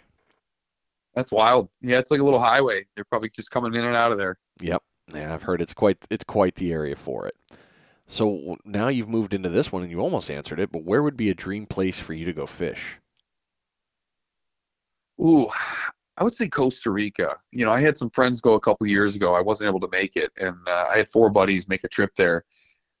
That's 1.15 1.31
wild. 1.31 1.69
Yeah, 1.81 1.99
it's 1.99 2.11
like 2.11 2.19
a 2.19 2.23
little 2.23 2.39
highway. 2.39 2.85
They're 2.95 3.05
probably 3.05 3.29
just 3.29 3.51
coming 3.51 3.73
in 3.75 3.83
and 3.85 3.95
out 3.95 4.11
of 4.11 4.17
there. 4.17 4.37
Yep. 4.61 4.81
Yeah, 5.13 5.33
I've 5.33 5.43
heard 5.43 5.61
it's 5.61 5.73
quite 5.73 5.97
it's 6.09 6.23
quite 6.23 6.55
the 6.55 6.71
area 6.71 6.95
for 6.95 7.27
it. 7.27 7.35
So 8.13 8.57
now 8.63 8.89
you've 8.89 9.09
moved 9.09 9.33
into 9.33 9.49
this 9.49 9.71
one 9.71 9.81
and 9.81 9.89
you 9.89 9.99
almost 9.99 10.29
answered 10.29 10.59
it, 10.59 10.71
but 10.71 10.83
where 10.83 11.01
would 11.01 11.17
be 11.17 11.31
a 11.31 11.33
dream 11.33 11.65
place 11.65 11.99
for 11.99 12.13
you 12.13 12.25
to 12.25 12.31
go 12.31 12.45
fish? 12.45 12.99
Ooh, 15.19 15.49
I 16.15 16.23
would 16.23 16.35
say 16.35 16.47
Costa 16.47 16.91
Rica. 16.91 17.37
You 17.51 17.65
know, 17.65 17.71
I 17.71 17.81
had 17.81 17.97
some 17.97 18.11
friends 18.11 18.39
go 18.39 18.53
a 18.53 18.59
couple 18.59 18.85
years 18.85 19.15
ago. 19.15 19.33
I 19.33 19.41
wasn't 19.41 19.69
able 19.69 19.79
to 19.79 19.87
make 19.91 20.15
it, 20.15 20.31
and 20.37 20.55
uh, 20.67 20.85
I 20.93 20.97
had 20.97 21.07
four 21.07 21.31
buddies 21.31 21.67
make 21.67 21.83
a 21.85 21.87
trip 21.87 22.11
there. 22.15 22.45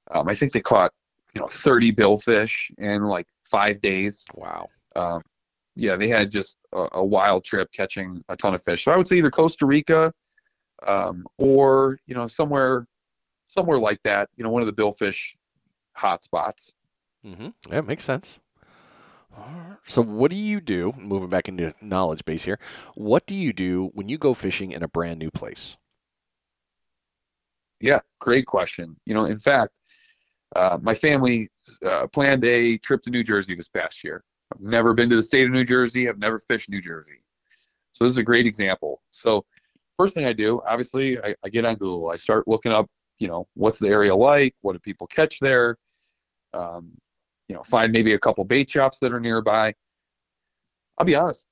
Um, 0.09 0.27
I 0.27 0.33
think 0.33 0.51
they 0.51 0.61
caught 0.61 0.91
you 1.35 1.41
know 1.41 1.47
30 1.47 1.93
billfish 1.93 2.71
in 2.79 3.03
like 3.03 3.27
five 3.43 3.81
days. 3.81 4.25
Wow. 4.33 4.67
Um, 4.95 5.21
yeah, 5.75 5.95
they 5.95 6.07
had 6.07 6.31
just 6.31 6.57
a, 6.71 6.87
a, 6.93 7.05
wild 7.05 7.43
trip 7.43 7.69
catching 7.71 8.23
a 8.29 8.35
ton 8.35 8.55
of 8.55 8.63
fish. 8.63 8.83
So 8.83 8.91
I 8.91 8.97
would 8.97 9.07
say 9.07 9.17
either 9.17 9.29
Costa 9.29 9.67
Rica 9.67 10.11
um, 10.87 11.23
or 11.37 11.99
you 12.07 12.15
know 12.15 12.27
somewhere 12.27 12.87
somewhere 13.53 13.77
like 13.77 14.01
that. 14.03 14.29
You 14.35 14.43
know, 14.43 14.49
one 14.49 14.61
of 14.61 14.73
the 14.73 14.81
billfish 14.81 15.35
hotspots. 15.97 16.73
Mm-hmm. 17.25 17.49
Yeah, 17.71 17.81
makes 17.81 18.03
sense. 18.03 18.39
So, 19.87 20.01
what 20.01 20.29
do 20.29 20.37
you 20.37 20.61
do? 20.61 20.93
Moving 20.97 21.29
back 21.29 21.49
into 21.49 21.73
knowledge 21.81 22.23
base 22.23 22.43
here. 22.43 22.59
What 22.95 23.25
do 23.25 23.35
you 23.35 23.51
do 23.51 23.89
when 23.93 24.07
you 24.07 24.17
go 24.17 24.33
fishing 24.33 24.71
in 24.71 24.83
a 24.83 24.87
brand 24.87 25.19
new 25.19 25.31
place? 25.31 25.75
Yeah, 27.79 27.99
great 28.19 28.45
question. 28.45 28.95
You 29.05 29.13
know, 29.13 29.25
in 29.25 29.39
fact, 29.39 29.71
uh, 30.55 30.77
my 30.81 30.93
family 30.93 31.49
uh, 31.85 32.07
planned 32.07 32.45
a 32.45 32.77
trip 32.77 33.01
to 33.03 33.09
New 33.09 33.23
Jersey 33.23 33.55
this 33.55 33.67
past 33.67 34.03
year. 34.03 34.23
I've 34.53 34.61
never 34.61 34.93
been 34.93 35.09
to 35.09 35.15
the 35.15 35.23
state 35.23 35.45
of 35.45 35.51
New 35.51 35.65
Jersey. 35.65 36.07
I've 36.07 36.19
never 36.19 36.37
fished 36.37 36.69
New 36.69 36.81
Jersey. 36.81 37.23
So 37.91 38.03
this 38.03 38.11
is 38.11 38.17
a 38.17 38.23
great 38.23 38.45
example. 38.45 39.01
So 39.11 39.45
first 39.97 40.13
thing 40.13 40.25
I 40.25 40.33
do, 40.33 40.61
obviously, 40.67 41.19
I, 41.19 41.35
I 41.43 41.49
get 41.49 41.65
on 41.65 41.75
Google. 41.75 42.09
I 42.09 42.15
start 42.15 42.47
looking 42.47 42.71
up, 42.71 42.89
you 43.23 43.29
know, 43.29 43.47
what's 43.53 43.79
the 43.79 43.87
area 43.87 44.13
like? 44.13 44.53
What 44.63 44.73
do 44.73 44.79
people 44.79 45.07
catch 45.07 45.39
there? 45.39 45.77
Um, 46.53 46.91
you 47.47 47.55
know, 47.55 47.63
find 47.63 47.93
maybe 47.93 48.15
a 48.15 48.19
couple 48.19 48.43
bait 48.43 48.69
shops 48.69 48.99
that 48.99 49.13
are 49.13 49.19
nearby. 49.19 49.73
I'll 50.97 51.05
be 51.05 51.15
honest, 51.15 51.45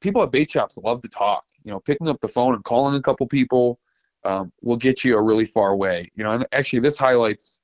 people 0.00 0.22
at 0.22 0.32
bait 0.32 0.50
shops 0.50 0.78
love 0.78 1.02
to 1.02 1.08
talk. 1.08 1.44
You 1.64 1.70
know, 1.70 1.80
picking 1.80 2.08
up 2.08 2.18
the 2.22 2.28
phone 2.28 2.54
and 2.54 2.64
calling 2.64 2.94
a 2.94 3.02
couple 3.02 3.26
people 3.26 3.78
um, 4.24 4.50
will 4.62 4.78
get 4.78 5.04
you 5.04 5.18
a 5.18 5.22
really 5.22 5.44
far 5.44 5.76
way. 5.76 6.10
You 6.14 6.24
know, 6.24 6.30
and 6.30 6.46
actually 6.52 6.80
this 6.80 6.96
highlights, 6.96 7.60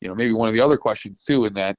you 0.00 0.08
know, 0.08 0.14
maybe 0.14 0.32
one 0.32 0.48
of 0.48 0.54
the 0.54 0.62
other 0.62 0.78
questions 0.78 1.22
too, 1.22 1.44
in 1.44 1.52
that, 1.52 1.76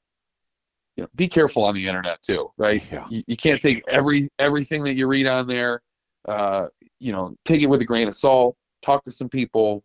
you 0.97 1.03
know, 1.03 1.09
be 1.15 1.27
careful 1.27 1.63
on 1.63 1.73
the 1.73 1.87
internet 1.87 2.21
too, 2.21 2.51
right? 2.57 2.83
Yeah. 2.91 3.07
You, 3.09 3.23
you 3.25 3.35
can't 3.35 3.59
take 3.59 3.83
every 3.89 4.29
everything 4.37 4.83
that 4.83 4.93
you 4.93 5.07
read 5.07 5.25
on 5.25 5.47
there. 5.47 5.81
Uh, 6.27 6.67
you 6.99 7.11
know, 7.11 7.35
take 7.43 7.63
it 7.63 7.67
with 7.67 7.81
a 7.81 7.85
grain 7.85 8.07
of 8.07 8.13
salt. 8.13 8.55
Talk 8.83 9.03
to 9.05 9.11
some 9.11 9.29
people. 9.29 9.83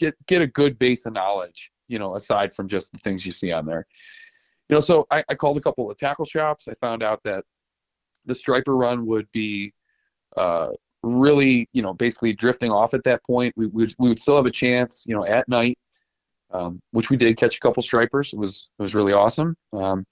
Get 0.00 0.14
get 0.26 0.42
a 0.42 0.48
good 0.48 0.78
base 0.78 1.06
of 1.06 1.12
knowledge. 1.12 1.70
You 1.86 2.00
know, 2.00 2.16
aside 2.16 2.52
from 2.52 2.66
just 2.66 2.90
the 2.92 2.98
things 2.98 3.24
you 3.24 3.32
see 3.32 3.52
on 3.52 3.66
there 3.66 3.86
you 4.70 4.76
know, 4.76 4.80
so 4.80 5.04
I, 5.10 5.24
I 5.28 5.34
called 5.34 5.56
a 5.56 5.60
couple 5.60 5.90
of 5.90 5.98
tackle 5.98 6.24
shops. 6.24 6.68
I 6.68 6.74
found 6.80 7.02
out 7.02 7.20
that 7.24 7.42
the 8.24 8.36
striper 8.36 8.76
run 8.76 9.04
would 9.06 9.26
be 9.32 9.74
uh, 10.36 10.68
really, 11.02 11.68
you 11.72 11.82
know, 11.82 11.92
basically 11.92 12.32
drifting 12.32 12.70
off 12.70 12.94
at 12.94 13.02
that 13.02 13.24
point. 13.24 13.52
We 13.56 13.66
would 13.66 13.92
we 13.98 14.08
would 14.08 14.20
still 14.20 14.36
have 14.36 14.46
a 14.46 14.50
chance, 14.50 15.02
you 15.08 15.16
know, 15.16 15.24
at 15.24 15.48
night, 15.48 15.76
um, 16.52 16.80
which 16.92 17.10
we 17.10 17.16
did 17.16 17.36
catch 17.36 17.56
a 17.56 17.60
couple 17.60 17.82
stripers. 17.82 18.32
It 18.32 18.38
was 18.38 18.68
it 18.78 18.82
was 18.82 18.94
really 18.94 19.12
awesome. 19.12 19.56
Um, 19.72 20.06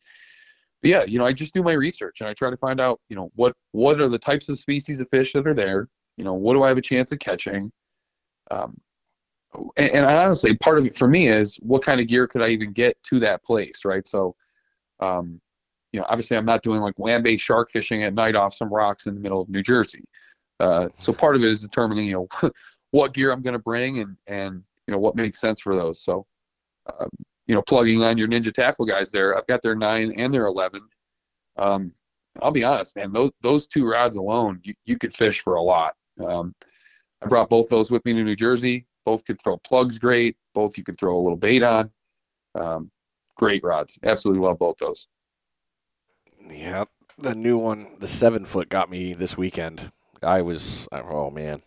but 0.83 0.91
yeah, 0.91 1.05
you 1.05 1.21
know, 1.21 1.25
I 1.25 1.33
just 1.33 1.55
do 1.55 1.63
my 1.63 1.75
research 1.75 2.21
and 2.21 2.29
I 2.29 2.35
try 2.35 2.51
to 2.51 2.57
find 2.57 2.81
out, 2.81 3.01
you 3.09 3.15
know, 3.15 3.31
what 3.37 3.55
what 3.71 4.01
are 4.01 4.09
the 4.09 4.19
types 4.19 4.49
of 4.49 4.59
species 4.59 5.01
of 5.01 5.09
fish 5.11 5.35
that 5.35 5.47
are 5.47 5.55
there. 5.55 5.87
You 6.17 6.25
know, 6.25 6.35
what 6.35 6.55
do 6.55 6.65
I 6.65 6.69
have 6.69 6.79
a 6.79 6.83
chance 6.83 7.13
of 7.13 7.21
catching? 7.21 7.71
Um, 8.51 8.77
and, 9.77 9.91
and 9.91 10.07
honestly, 10.07 10.57
part 10.57 10.79
of 10.79 10.87
it 10.87 10.97
for 10.97 11.09
me 11.09 11.29
is 11.29 11.57
what 11.57 11.83
kind 11.83 12.01
of 12.01 12.07
gear 12.07 12.27
could 12.27 12.43
I 12.43 12.49
even 12.49 12.73
get 12.73 13.03
to 13.05 13.21
that 13.21 13.45
place, 13.45 13.85
right? 13.85 14.07
So 14.07 14.35
um, 15.01 15.41
you 15.93 16.01
know, 16.01 16.07
obviously 16.09 16.37
I'm 16.37 16.45
not 16.45 16.63
doing 16.63 16.81
like 16.81 16.99
land-based 16.99 17.45
shark 17.45 17.71
fishing 17.71 18.03
at 18.03 18.15
night 18.15 18.37
off 18.37 18.55
some 18.55 18.73
rocks 18.73 19.07
in 19.07 19.15
the 19.15 19.21
middle 19.21 19.41
of 19.41 19.49
New 19.49 19.63
Jersey. 19.63 20.05
Uh, 20.61 20.89
so 20.97 21.13
part 21.13 21.37
of 21.37 21.43
it 21.43 21.49
is 21.49 21.63
determining, 21.63 22.07
you 22.07 22.29
know, 22.43 22.51
what 22.91 23.15
gear 23.15 23.33
I'm 23.33 23.43
going 23.43 23.55
to 23.55 23.59
bring 23.59 24.01
and, 24.01 24.17
and, 24.27 24.63
you 24.87 24.93
know, 24.93 24.99
what 24.99 25.17
makes 25.17 25.41
sense 25.41 25.61
for 25.61 25.75
those. 25.75 26.03
So, 26.03 26.27
um, 26.99 27.09
you 27.47 27.55
know, 27.55 27.63
plugging 27.63 28.03
on 28.03 28.19
your 28.19 28.29
Ninja 28.29 28.53
Tackle 28.53 28.87
guys 28.87 29.11
there, 29.11 29.37
I've 29.37 29.47
got 29.47 29.63
their 29.63 29.75
nine 29.75 30.13
and 30.17 30.33
their 30.33 30.47
11. 30.47 30.83
Um, 31.57 31.93
I'll 32.43 32.51
be 32.51 32.65
honest, 32.65 32.95
man, 32.95 33.13
those, 33.13 33.31
those 33.43 33.67
two 33.67 33.89
rods 33.89 34.17
alone, 34.17 34.61
you, 34.63 34.75
you 34.85 34.99
could 34.99 35.15
fish 35.15 35.41
for 35.41 35.55
a 35.55 35.63
lot. 35.63 35.95
Um, 36.25 36.55
I 37.23 37.27
brought 37.27 37.49
both 37.49 37.69
those 37.69 37.91
with 37.91 38.05
me 38.05 38.13
to 38.13 38.23
New 38.23 38.37
Jersey. 38.37 38.87
Both 39.09 39.25
could 39.25 39.41
throw 39.43 39.57
plugs 39.57 39.99
great. 39.99 40.37
Both 40.53 40.77
you 40.77 40.85
could 40.85 40.99
throw 40.99 41.17
a 41.17 41.23
little 41.23 41.39
bait 41.39 41.63
on. 41.63 41.91
Um, 42.55 42.91
great 43.39 43.65
rods. 43.65 43.99
Absolutely 44.05 44.47
love 44.47 44.59
both 44.59 44.77
those. 44.77 45.07
Yep. 46.47 46.91
The 47.17 47.35
new 47.35 47.57
one, 47.57 47.97
the 48.01 48.07
seven 48.07 48.45
foot, 48.45 48.69
got 48.69 48.91
me 48.91 49.15
this 49.15 49.35
weekend. 49.35 49.93
I 50.23 50.43
was, 50.43 50.87
oh 50.93 51.31
man. 51.31 51.63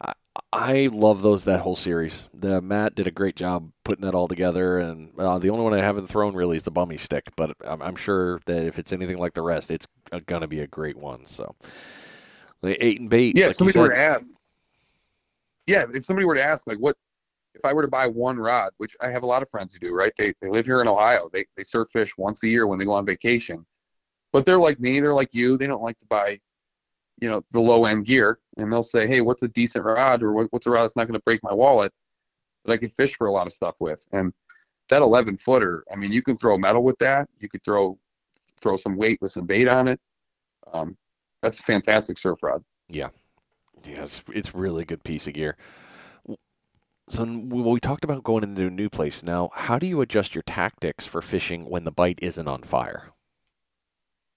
I, 0.00 0.14
I 0.50 0.88
love 0.90 1.20
those, 1.20 1.44
that 1.44 1.60
whole 1.60 1.76
series. 1.76 2.26
The 2.32 2.62
Matt 2.62 2.94
did 2.94 3.06
a 3.06 3.10
great 3.10 3.36
job 3.36 3.70
putting 3.84 4.06
that 4.06 4.14
all 4.14 4.26
together, 4.26 4.78
and 4.78 5.10
uh, 5.18 5.38
the 5.38 5.50
only 5.50 5.62
one 5.62 5.74
I 5.74 5.82
haven't 5.82 6.06
thrown 6.06 6.34
really 6.34 6.56
is 6.56 6.62
the 6.62 6.70
bummy 6.70 6.96
stick, 6.96 7.28
but 7.36 7.54
I'm, 7.66 7.82
I'm 7.82 7.96
sure 7.96 8.40
that 8.46 8.64
if 8.64 8.78
it's 8.78 8.94
anything 8.94 9.18
like 9.18 9.34
the 9.34 9.42
rest, 9.42 9.70
it's 9.70 9.86
going 10.24 10.40
to 10.40 10.48
be 10.48 10.60
a 10.60 10.66
great 10.66 10.96
one. 10.96 11.26
So, 11.26 11.54
the 12.62 12.82
eight 12.82 12.98
and 12.98 13.10
bait. 13.10 13.36
Yeah, 13.36 13.48
like 13.48 13.56
somebody 13.56 13.78
were 13.78 13.90
to 13.90 13.98
ask. 13.98 14.26
Yeah, 15.66 15.86
if 15.92 16.04
somebody 16.04 16.24
were 16.26 16.34
to 16.34 16.44
ask, 16.44 16.66
like, 16.66 16.78
what 16.78 16.96
if 17.56 17.64
I 17.64 17.72
were 17.72 17.82
to 17.82 17.88
buy 17.88 18.06
one 18.06 18.38
rod, 18.38 18.72
which 18.76 18.94
I 19.00 19.10
have 19.10 19.22
a 19.22 19.26
lot 19.26 19.42
of 19.42 19.48
friends 19.48 19.72
who 19.72 19.80
do, 19.80 19.94
right? 19.94 20.12
They 20.16 20.34
they 20.40 20.48
live 20.48 20.66
here 20.66 20.80
in 20.80 20.88
Ohio. 20.88 21.28
They 21.32 21.46
they 21.56 21.62
surf 21.62 21.88
fish 21.90 22.16
once 22.16 22.42
a 22.42 22.48
year 22.48 22.66
when 22.66 22.78
they 22.78 22.84
go 22.84 22.92
on 22.92 23.06
vacation. 23.06 23.66
But 24.32 24.44
they're 24.44 24.58
like 24.58 24.78
me, 24.78 25.00
they're 25.00 25.14
like 25.14 25.32
you. 25.32 25.56
They 25.56 25.66
don't 25.66 25.82
like 25.82 25.98
to 25.98 26.06
buy, 26.06 26.38
you 27.20 27.30
know, 27.30 27.42
the 27.52 27.60
low 27.60 27.86
end 27.86 28.04
gear. 28.04 28.38
And 28.58 28.70
they'll 28.70 28.82
say, 28.82 29.06
Hey, 29.06 29.22
what's 29.22 29.42
a 29.42 29.48
decent 29.48 29.84
rod 29.84 30.22
or 30.22 30.46
what's 30.50 30.66
a 30.66 30.70
rod 30.70 30.82
that's 30.82 30.96
not 30.96 31.06
gonna 31.06 31.20
break 31.20 31.42
my 31.42 31.54
wallet 31.54 31.92
that 32.64 32.72
I 32.72 32.76
can 32.76 32.90
fish 32.90 33.16
for 33.16 33.26
a 33.26 33.32
lot 33.32 33.46
of 33.46 33.52
stuff 33.52 33.76
with? 33.80 34.04
And 34.12 34.32
that 34.88 35.02
eleven 35.02 35.36
footer, 35.36 35.84
I 35.90 35.96
mean, 35.96 36.12
you 36.12 36.22
can 36.22 36.36
throw 36.36 36.58
metal 36.58 36.84
with 36.84 36.98
that. 36.98 37.28
You 37.40 37.48
could 37.48 37.64
throw 37.64 37.98
throw 38.60 38.76
some 38.76 38.96
weight 38.96 39.18
with 39.20 39.32
some 39.32 39.46
bait 39.46 39.68
on 39.68 39.88
it. 39.88 40.00
Um, 40.72 40.96
that's 41.42 41.58
a 41.58 41.62
fantastic 41.62 42.18
surf 42.18 42.42
rod. 42.42 42.62
Yeah. 42.88 43.08
Yeah, 43.86 44.04
it's, 44.04 44.22
it's 44.32 44.54
really 44.54 44.84
good 44.84 45.04
piece 45.04 45.26
of 45.26 45.34
gear. 45.34 45.56
So 47.08 47.24
we 47.24 47.78
talked 47.78 48.02
about 48.02 48.24
going 48.24 48.42
into 48.42 48.66
a 48.66 48.70
new 48.70 48.88
place. 48.88 49.22
Now, 49.22 49.50
how 49.54 49.78
do 49.78 49.86
you 49.86 50.00
adjust 50.00 50.34
your 50.34 50.42
tactics 50.42 51.06
for 51.06 51.22
fishing 51.22 51.70
when 51.70 51.84
the 51.84 51.92
bite 51.92 52.18
isn't 52.20 52.48
on 52.48 52.62
fire? 52.62 53.12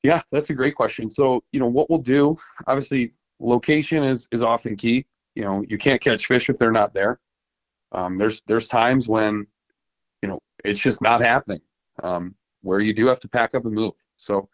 Yeah, 0.03 0.21
that's 0.31 0.51
a 0.51 0.53
great 0.53 0.75
question. 0.75 1.09
So, 1.09 1.43
you 1.51 1.59
know, 1.59 1.67
what 1.67 1.89
we'll 1.89 1.99
do, 1.99 2.37
obviously, 2.67 3.13
location 3.39 4.03
is 4.03 4.27
is 4.31 4.43
often 4.43 4.75
key. 4.75 5.05
You 5.35 5.43
know, 5.43 5.63
you 5.67 5.77
can't 5.77 5.99
catch 5.99 6.27
fish 6.27 6.49
if 6.49 6.57
they're 6.57 6.71
not 6.71 6.93
there. 6.93 7.19
Um, 7.91 8.17
there's 8.17 8.41
there's 8.47 8.67
times 8.67 9.07
when, 9.07 9.47
you 10.21 10.29
know, 10.29 10.39
it's 10.63 10.81
just 10.81 11.01
not 11.01 11.21
happening. 11.21 11.61
Um, 12.03 12.35
where 12.61 12.81
you 12.81 12.93
do 12.93 13.07
have 13.07 13.19
to 13.21 13.29
pack 13.29 13.55
up 13.55 13.65
and 13.65 13.73
move. 13.73 13.93
So, 14.17 14.47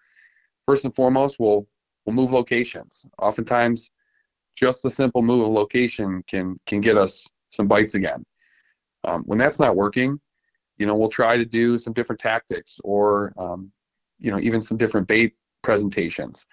first 0.66 0.86
and 0.86 0.96
foremost, 0.96 1.38
we'll 1.38 1.68
we'll 2.06 2.16
move 2.16 2.32
locations. 2.32 3.06
Oftentimes, 3.20 3.92
just 4.56 4.82
the 4.84 4.90
simple 4.90 5.22
move 5.22 5.46
of 5.46 5.54
location 5.54 6.24
can 6.28 6.60
can 6.66 6.82
get 6.82 6.98
us 6.98 7.28
some 7.52 7.68
bites 7.68 7.96
again. 7.96 8.24
Um, 9.04 9.24
when 9.24 9.38
that's 9.38 9.60
not 9.60 9.76
working, 9.76 10.20
you 10.78 10.86
know, 10.86 10.96
we'll 10.96 11.10
try 11.10 11.38
to 11.38 11.46
do 11.46 11.78
some 11.78 11.94
different 11.94 12.20
tactics 12.20 12.80
or, 12.84 13.34
um, 13.38 13.72
you 14.20 14.32
know, 14.32 14.40
even 14.40 14.62
some 14.62 14.78
different 14.78 15.08
bait 15.08 15.36
presentations. 15.62 16.46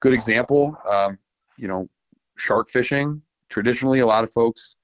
Good 0.00 0.12
example, 0.12 0.76
um, 0.88 1.18
you 1.56 1.68
know, 1.68 1.88
shark 2.36 2.68
fishing, 2.68 3.20
traditionally, 3.48 4.00
a 4.00 4.06
lot 4.06 4.24
of 4.24 4.32
folks 4.32 4.76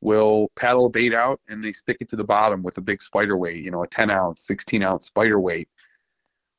will 0.00 0.50
paddle 0.56 0.86
a 0.86 0.90
bait 0.90 1.14
out 1.14 1.40
and 1.48 1.62
they 1.62 1.72
stick 1.72 1.96
it 2.00 2.08
to 2.08 2.16
the 2.16 2.24
bottom 2.24 2.62
with 2.62 2.76
a 2.78 2.80
big 2.80 3.00
spider 3.00 3.36
weight, 3.36 3.62
you 3.62 3.70
know, 3.70 3.84
a 3.84 3.86
10 3.86 4.10
ounce, 4.10 4.44
16 4.46 4.82
ounce 4.82 5.06
spider 5.06 5.38
weight. 5.38 5.68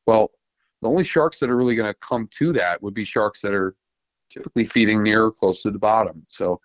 Well, 0.07 0.31
the 0.81 0.89
only 0.89 1.03
sharks 1.03 1.39
that 1.39 1.49
are 1.49 1.57
really 1.57 1.75
going 1.75 1.91
to 1.91 1.99
come 1.99 2.27
to 2.31 2.53
that 2.53 2.81
would 2.81 2.93
be 2.93 3.03
sharks 3.03 3.41
that 3.41 3.53
are 3.53 3.75
typically 4.33 4.65
feeding 4.65 5.03
near 5.03 5.25
or 5.25 5.31
close 5.31 5.61
to 5.61 5.71
the 5.71 5.79
bottom. 5.79 6.25
So 6.29 6.59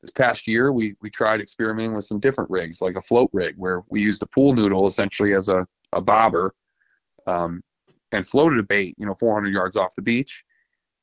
this 0.00 0.10
past 0.10 0.46
year, 0.48 0.72
we 0.72 0.96
we 1.00 1.10
tried 1.10 1.40
experimenting 1.40 1.94
with 1.94 2.04
some 2.04 2.18
different 2.18 2.50
rigs, 2.50 2.80
like 2.80 2.96
a 2.96 3.02
float 3.02 3.30
rig, 3.32 3.54
where 3.56 3.82
we 3.88 4.00
used 4.00 4.22
a 4.22 4.26
pool 4.26 4.54
noodle 4.54 4.86
essentially 4.86 5.34
as 5.34 5.48
a, 5.48 5.66
a 5.92 6.00
bobber 6.00 6.54
um, 7.26 7.62
and 8.10 8.26
floated 8.26 8.58
a 8.58 8.64
bait, 8.64 8.94
you 8.98 9.06
know, 9.06 9.14
400 9.14 9.52
yards 9.52 9.76
off 9.76 9.94
the 9.94 10.02
beach. 10.02 10.44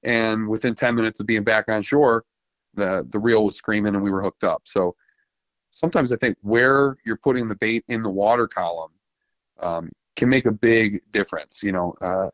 And 0.03 0.47
within 0.47 0.75
10 0.75 0.95
minutes 0.95 1.19
of 1.19 1.27
being 1.27 1.43
back 1.43 1.69
on 1.69 1.81
shore, 1.81 2.25
the 2.73 3.05
the 3.09 3.19
reel 3.19 3.45
was 3.45 3.55
screaming 3.55 3.95
and 3.95 4.03
we 4.03 4.11
were 4.11 4.21
hooked 4.21 4.43
up. 4.43 4.63
So 4.65 4.95
sometimes 5.71 6.11
I 6.11 6.17
think 6.17 6.37
where 6.41 6.97
you're 7.05 7.17
putting 7.17 7.47
the 7.47 7.55
bait 7.55 7.83
in 7.87 8.01
the 8.01 8.09
water 8.09 8.47
column 8.47 8.91
um, 9.61 9.89
can 10.15 10.29
make 10.29 10.45
a 10.45 10.51
big 10.51 11.01
difference. 11.11 11.63
You 11.63 11.71
know, 11.71 11.95
uh, 12.01 12.29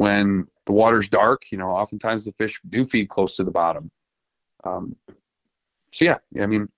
when 0.00 0.46
the 0.64 0.72
water's 0.72 1.10
dark, 1.10 1.42
you 1.52 1.58
know, 1.58 1.68
oftentimes 1.68 2.24
the 2.24 2.32
fish 2.32 2.58
do 2.70 2.86
feed 2.86 3.10
close 3.10 3.36
to 3.36 3.44
the 3.44 3.50
bottom. 3.50 3.90
Um, 4.64 4.96
so 5.92 6.06
yeah, 6.06 6.16
I 6.40 6.46
mean, 6.46 6.70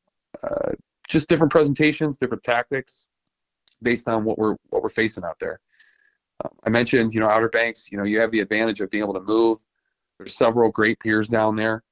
uh, 0.42 0.72
just 1.08 1.28
different 1.28 1.52
presentations, 1.52 2.18
different 2.18 2.42
tactics, 2.42 3.06
based 3.80 4.08
on 4.08 4.24
what 4.24 4.38
we're 4.38 4.56
what 4.70 4.82
we're 4.82 4.88
facing 4.88 5.22
out 5.22 5.38
there. 5.38 5.60
Um, 6.44 6.50
I 6.66 6.70
mentioned, 6.70 7.14
you 7.14 7.20
know, 7.20 7.28
Outer 7.28 7.48
Banks. 7.48 7.92
You 7.92 7.98
know, 7.98 8.04
you 8.04 8.18
have 8.18 8.32
the 8.32 8.40
advantage 8.40 8.80
of 8.80 8.90
being 8.90 9.04
able 9.04 9.14
to 9.14 9.20
move. 9.20 9.62
There's 10.18 10.34
several 10.34 10.72
great 10.72 10.98
piers 10.98 11.28
down 11.28 11.54
there 11.54 11.84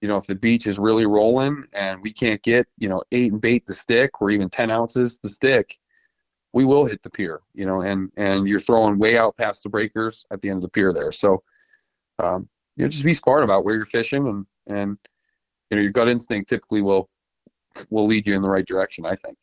you 0.00 0.08
know, 0.08 0.16
if 0.16 0.26
the 0.26 0.34
beach 0.34 0.66
is 0.66 0.78
really 0.78 1.06
rolling 1.06 1.64
and 1.72 2.02
we 2.02 2.12
can't 2.12 2.42
get, 2.42 2.66
you 2.76 2.90
know, 2.90 3.02
eight 3.12 3.32
and 3.32 3.40
bait 3.40 3.64
to 3.66 3.72
stick 3.72 4.20
or 4.20 4.30
even 4.30 4.50
10 4.50 4.70
ounces 4.70 5.18
to 5.20 5.30
stick, 5.30 5.78
we 6.54 6.64
will 6.64 6.86
hit 6.86 7.02
the 7.02 7.10
pier, 7.10 7.40
you 7.52 7.66
know, 7.66 7.80
and, 7.80 8.10
and 8.16 8.46
you're 8.48 8.60
throwing 8.60 8.96
way 8.96 9.18
out 9.18 9.36
past 9.36 9.64
the 9.64 9.68
breakers 9.68 10.24
at 10.30 10.40
the 10.40 10.48
end 10.48 10.58
of 10.58 10.62
the 10.62 10.68
pier 10.68 10.92
there. 10.92 11.10
So, 11.10 11.42
um, 12.20 12.48
you 12.76 12.84
know, 12.84 12.88
just 12.88 13.04
be 13.04 13.12
smart 13.12 13.42
about 13.42 13.64
where 13.64 13.74
you're 13.74 13.84
fishing 13.84 14.28
and, 14.28 14.46
and, 14.68 14.96
you 15.68 15.76
know, 15.76 15.82
your 15.82 15.90
gut 15.90 16.08
instinct 16.08 16.48
typically 16.48 16.80
will, 16.80 17.10
will 17.90 18.06
lead 18.06 18.24
you 18.24 18.36
in 18.36 18.42
the 18.42 18.48
right 18.48 18.64
direction, 18.64 19.04
I 19.04 19.16
think. 19.16 19.36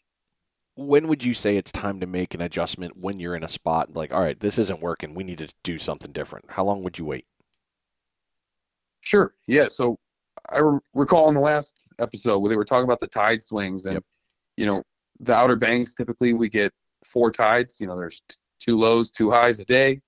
When 0.75 1.09
would 1.09 1.21
you 1.21 1.33
say 1.33 1.57
it's 1.57 1.71
time 1.73 1.99
to 1.99 2.07
make 2.07 2.33
an 2.33 2.41
adjustment 2.41 2.95
when 2.95 3.19
you're 3.19 3.35
in 3.35 3.43
a 3.43 3.49
spot 3.49 3.93
like, 3.93 4.13
all 4.13 4.21
right, 4.21 4.39
this 4.39 4.57
isn't 4.57 4.81
working. 4.81 5.13
We 5.13 5.25
need 5.25 5.39
to 5.39 5.53
do 5.65 5.77
something 5.77 6.13
different. 6.13 6.45
How 6.51 6.63
long 6.63 6.81
would 6.83 6.97
you 6.97 7.03
wait? 7.03 7.25
Sure. 9.01 9.33
Yeah. 9.47 9.67
So 9.67 9.99
I 10.49 10.59
re- 10.59 10.79
recall 10.93 11.27
in 11.27 11.35
the 11.35 11.41
last 11.41 11.75
episode 11.99 12.39
where 12.39 12.49
they 12.49 12.55
were 12.55 12.63
talking 12.63 12.85
about 12.85 13.01
the 13.01 13.07
tide 13.07 13.43
swings 13.43 13.85
and 13.85 13.95
Yep. 13.95 14.03
you 14.55 14.65
know 14.65 14.81
the 15.19 15.33
Outer 15.33 15.57
Banks 15.57 15.93
typically 15.93 16.33
we 16.33 16.47
get 16.47 16.71
four 17.05 17.31
tides. 17.31 17.79
You 17.79 17.87
know, 17.87 17.97
there's 17.97 18.21
two 18.59 18.77
lows, 18.77 19.11
two 19.11 19.31
highs 19.31 19.59
a 19.59 19.65
day. 19.65 20.01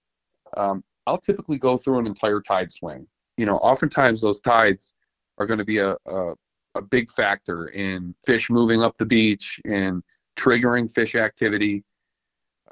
Um, 0.58 0.84
I'll 1.08 1.18
typically 1.18 1.58
go 1.58 1.78
through 1.78 2.00
an 2.00 2.08
entire 2.08 2.42
tide 2.42 2.72
swing. 2.72 3.08
You 3.38 3.46
know, 3.46 3.58
oftentimes 3.58 4.22
those 4.22 4.42
tides 4.42 4.94
are 5.38 5.46
going 5.46 5.60
to 5.60 5.66
be 5.66 5.80
a, 5.80 5.96
a 6.06 6.34
a 6.76 6.82
big 6.82 7.12
factor 7.12 7.68
in 7.68 8.16
fish 8.26 8.50
moving 8.50 8.82
up 8.82 8.98
the 8.98 9.06
beach 9.06 9.60
and 9.66 10.04
triggering 10.38 10.90
fish 10.90 11.16
activity. 11.16 11.84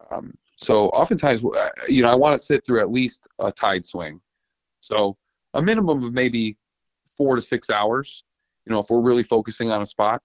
Um, 0.10 0.34
so 0.58 0.88
oftentimes, 0.90 1.44
uh, 1.44 1.70
you 1.88 2.02
know, 2.02 2.10
I 2.10 2.16
want 2.16 2.40
to 2.40 2.44
sit 2.44 2.66
through 2.66 2.80
at 2.80 2.92
least 2.92 3.28
a 3.40 3.52
tide 3.52 3.86
swing. 3.86 4.20
So 4.82 5.18
a 5.54 5.62
minimum 5.62 6.04
of 6.04 6.14
maybe 6.14 6.58
four 7.18 7.36
to 7.36 7.42
six 7.42 7.70
hours. 7.70 8.24
You 8.66 8.74
know, 8.74 8.80
if 8.80 8.90
we're 8.90 9.02
really 9.02 9.24
focusing 9.24 9.72
on 9.72 9.82
a 9.82 9.86
spot. 9.86 10.22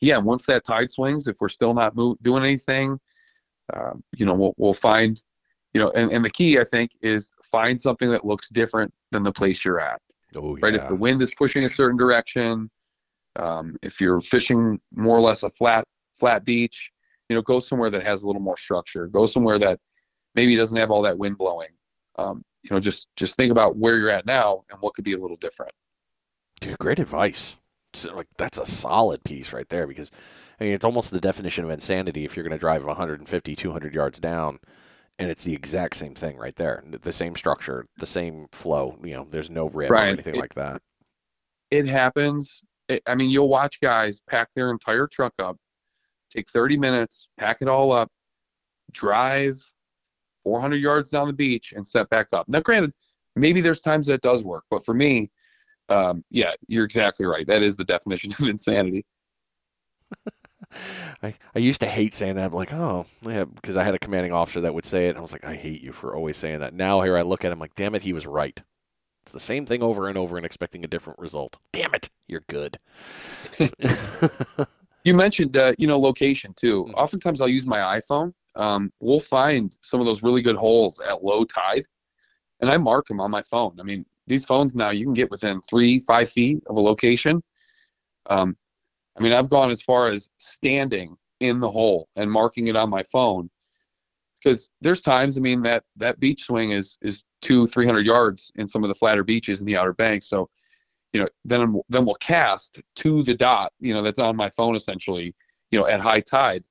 Yeah, 0.00 0.18
once 0.18 0.46
that 0.46 0.64
tide 0.64 0.90
swings, 0.90 1.26
if 1.26 1.36
we're 1.40 1.48
still 1.48 1.74
not 1.74 1.94
move, 1.94 2.16
doing 2.22 2.42
anything, 2.42 2.98
uh, 3.72 3.92
you 4.16 4.26
know, 4.26 4.34
we'll, 4.34 4.54
we'll 4.56 4.74
find, 4.74 5.22
you 5.74 5.80
know, 5.80 5.90
and, 5.90 6.10
and 6.12 6.24
the 6.24 6.30
key 6.30 6.58
I 6.58 6.64
think 6.64 6.92
is 7.02 7.30
find 7.50 7.80
something 7.80 8.10
that 8.10 8.24
looks 8.24 8.48
different 8.48 8.92
than 9.12 9.22
the 9.22 9.32
place 9.32 9.64
you're 9.64 9.80
at. 9.80 10.00
Oh, 10.36 10.56
Right? 10.56 10.74
If 10.74 10.88
the 10.88 10.94
wind 10.94 11.20
is 11.22 11.32
pushing 11.34 11.64
a 11.64 11.68
certain 11.68 11.96
direction, 11.96 12.70
um, 13.36 13.76
if 13.82 14.00
you're 14.00 14.20
fishing 14.20 14.80
more 14.94 15.16
or 15.16 15.20
less 15.20 15.42
a 15.42 15.50
flat 15.50 15.84
flat 16.18 16.44
beach, 16.44 16.90
you 17.28 17.36
know, 17.36 17.42
go 17.42 17.60
somewhere 17.60 17.90
that 17.90 18.04
has 18.04 18.22
a 18.22 18.26
little 18.26 18.42
more 18.42 18.56
structure. 18.56 19.06
Go 19.06 19.26
somewhere 19.26 19.58
that 19.58 19.78
maybe 20.34 20.56
doesn't 20.56 20.76
have 20.76 20.90
all 20.90 21.02
that 21.02 21.16
wind 21.18 21.38
blowing. 21.38 21.70
Um, 22.18 22.42
you 22.62 22.70
know, 22.70 22.80
just 22.80 23.08
just 23.16 23.36
think 23.36 23.50
about 23.50 23.76
where 23.76 23.98
you're 23.98 24.10
at 24.10 24.26
now 24.26 24.64
and 24.70 24.80
what 24.80 24.94
could 24.94 25.04
be 25.04 25.14
a 25.14 25.18
little 25.18 25.36
different. 25.36 25.72
Dude, 26.60 26.78
great 26.78 26.98
advice. 26.98 27.56
So, 27.94 28.14
like 28.14 28.28
that's 28.38 28.58
a 28.58 28.66
solid 28.66 29.24
piece 29.24 29.52
right 29.52 29.68
there 29.68 29.86
because 29.86 30.10
I 30.60 30.64
mean 30.64 30.74
it's 30.74 30.84
almost 30.84 31.10
the 31.10 31.20
definition 31.20 31.64
of 31.64 31.70
insanity 31.70 32.24
if 32.24 32.36
you're 32.36 32.44
going 32.44 32.56
to 32.56 32.58
drive 32.58 32.84
150 32.84 33.56
200 33.56 33.94
yards 33.94 34.20
down 34.20 34.60
and 35.18 35.30
it's 35.30 35.44
the 35.44 35.52
exact 35.54 35.96
same 35.96 36.14
thing 36.14 36.38
right 36.38 36.56
there. 36.56 36.82
The 36.88 37.12
same 37.12 37.36
structure, 37.36 37.86
the 37.98 38.06
same 38.06 38.46
flow, 38.52 38.96
you 39.04 39.14
know, 39.14 39.26
there's 39.30 39.50
no 39.50 39.68
rip 39.68 39.90
or 39.90 39.96
anything 39.96 40.36
It- 40.36 40.40
like 40.40 40.54
that. 40.54 40.80
It 41.70 41.86
happens. 41.86 42.62
It, 42.88 43.02
I 43.06 43.14
mean, 43.14 43.30
you'll 43.30 43.48
watch 43.48 43.80
guys 43.80 44.20
pack 44.28 44.48
their 44.56 44.70
entire 44.70 45.06
truck 45.06 45.34
up, 45.38 45.56
take 46.32 46.48
30 46.50 46.78
minutes, 46.78 47.28
pack 47.38 47.58
it 47.60 47.68
all 47.68 47.92
up, 47.92 48.10
drive 48.92 49.62
400 50.42 50.76
yards 50.76 51.10
down 51.10 51.26
the 51.28 51.32
beach, 51.32 51.72
and 51.76 51.86
set 51.86 52.08
back 52.08 52.28
up. 52.32 52.48
Now, 52.48 52.60
granted, 52.60 52.92
maybe 53.36 53.60
there's 53.60 53.78
times 53.80 54.06
that 54.08 54.22
does 54.22 54.42
work, 54.42 54.64
but 54.70 54.84
for 54.84 54.94
me, 54.94 55.30
um, 55.90 56.24
yeah, 56.30 56.52
you're 56.66 56.84
exactly 56.84 57.26
right. 57.26 57.46
That 57.46 57.62
is 57.62 57.76
the 57.76 57.84
definition 57.84 58.32
of 58.38 58.46
insanity. 58.46 59.04
I, 61.22 61.34
I 61.54 61.58
used 61.58 61.80
to 61.80 61.86
hate 61.88 62.14
saying 62.14 62.36
that, 62.36 62.52
like, 62.52 62.72
oh, 62.72 63.06
yeah, 63.22 63.44
because 63.44 63.76
I 63.76 63.82
had 63.82 63.94
a 63.94 63.98
commanding 63.98 64.32
officer 64.32 64.60
that 64.60 64.72
would 64.74 64.84
say 64.86 65.06
it. 65.06 65.10
And 65.10 65.18
I 65.18 65.22
was 65.22 65.32
like, 65.32 65.44
I 65.44 65.56
hate 65.56 65.82
you 65.82 65.92
for 65.92 66.14
always 66.14 66.36
saying 66.36 66.60
that. 66.60 66.74
Now 66.74 67.00
here 67.02 67.16
I 67.16 67.22
look 67.22 67.44
at 67.44 67.50
him 67.52 67.58
like, 67.58 67.74
damn 67.74 67.94
it, 67.94 68.02
he 68.02 68.12
was 68.12 68.26
right. 68.26 68.60
It's 69.22 69.32
the 69.32 69.40
same 69.40 69.66
thing 69.66 69.82
over 69.82 70.08
and 70.08 70.16
over 70.16 70.36
and 70.36 70.46
expecting 70.46 70.84
a 70.84 70.88
different 70.88 71.18
result. 71.18 71.58
Damn 71.72 71.94
it, 71.94 72.08
you're 72.26 72.44
good. 72.48 72.78
You 75.04 75.14
mentioned, 75.14 75.56
uh, 75.56 75.72
you 75.78 75.86
know, 75.86 75.98
location 75.98 76.52
too. 76.54 76.84
Mhm. 76.84 76.94
Oftentimes, 76.94 77.40
I'll 77.40 77.48
use 77.48 77.66
my 77.66 77.78
iPhone. 77.98 78.34
Um, 78.54 78.92
we'll 79.00 79.20
find 79.20 79.76
some 79.80 80.00
of 80.00 80.06
those 80.06 80.22
really 80.22 80.42
good 80.42 80.56
holes 80.56 81.00
at 81.00 81.24
low 81.24 81.44
tide, 81.44 81.86
and 82.60 82.70
I 82.70 82.76
mark 82.76 83.06
them 83.08 83.20
on 83.20 83.30
my 83.30 83.42
phone. 83.42 83.78
I 83.80 83.82
mean, 83.82 84.04
these 84.30 84.44
phones 84.44 84.74
now 84.74 84.90
you 84.90 85.04
can 85.04 85.12
get 85.12 85.30
within 85.30 85.60
three, 85.62 85.98
five 85.98 86.30
feet 86.30 86.62
of 86.66 86.76
a 86.76 86.80
location. 86.80 87.42
Um, 88.26 88.56
I 89.18 89.22
mean, 89.22 89.32
I've 89.32 89.50
gone 89.50 89.70
as 89.70 89.82
far 89.82 90.10
as 90.10 90.30
standing 90.38 91.16
in 91.40 91.60
the 91.60 91.70
hole 91.70 92.08
and 92.16 92.30
marking 92.30 92.68
it 92.68 92.76
on 92.76 92.88
my 92.88 93.02
phone 93.02 93.50
because 94.38 94.70
there's 94.80 95.02
times. 95.02 95.36
I 95.36 95.40
mean, 95.40 95.62
that 95.62 95.82
that 95.96 96.20
beach 96.20 96.44
swing 96.44 96.70
is 96.70 96.96
is 97.02 97.24
two, 97.42 97.66
three 97.66 97.86
hundred 97.86 98.06
yards 98.06 98.52
in 98.54 98.68
some 98.68 98.84
of 98.84 98.88
the 98.88 98.94
flatter 98.94 99.24
beaches 99.24 99.60
in 99.60 99.66
the 99.66 99.76
Outer 99.76 99.94
Banks. 99.94 100.28
So 100.28 100.48
you 101.12 101.20
know, 101.20 101.28
then 101.44 101.80
then 101.88 102.04
we'll 102.06 102.14
cast 102.16 102.80
to 102.96 103.22
the 103.24 103.34
dot, 103.34 103.72
you 103.80 103.92
know, 103.92 104.02
that's 104.02 104.20
on 104.20 104.36
my 104.36 104.48
phone 104.50 104.76
essentially, 104.76 105.34
you 105.70 105.78
know, 105.78 105.86
at 105.86 106.00
high 106.00 106.20
tide, 106.20 106.62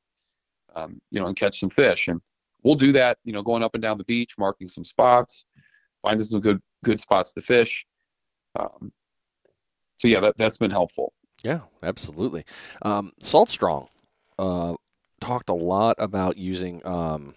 um, 0.76 1.02
you 1.12 1.20
know, 1.20 1.28
and 1.28 1.36
catch 1.36 1.60
some 1.60 1.70
fish. 1.70 2.08
And 2.08 2.22
we'll 2.64 2.76
do 2.76 2.94
that, 2.94 3.18
you 3.26 3.34
know, 3.34 3.42
going 3.42 3.64
up 3.64 3.76
and 3.76 3.82
down 3.82 3.98
the 3.98 4.06
beach, 4.06 4.38
marking 4.38 4.70
some 4.70 4.86
spots, 4.86 5.46
finding 6.02 6.26
some 6.26 6.40
good 6.40 6.62
good 6.84 7.00
spots 7.00 7.34
to 7.34 7.42
fish. 7.42 7.86
Um, 8.58 8.92
so 10.00 10.08
yeah, 10.08 10.20
that 10.22 10.38
that's 10.38 10.58
been 10.58 10.72
helpful. 10.72 11.14
Yeah, 11.44 11.62
absolutely. 11.84 12.46
Um, 12.82 13.14
Salt 13.22 13.50
Strong 13.50 13.88
uh, 14.38 14.76
talked 15.22 15.50
a 15.50 15.54
lot 15.54 15.96
about 16.00 16.38
using 16.38 16.86
um, 16.86 17.36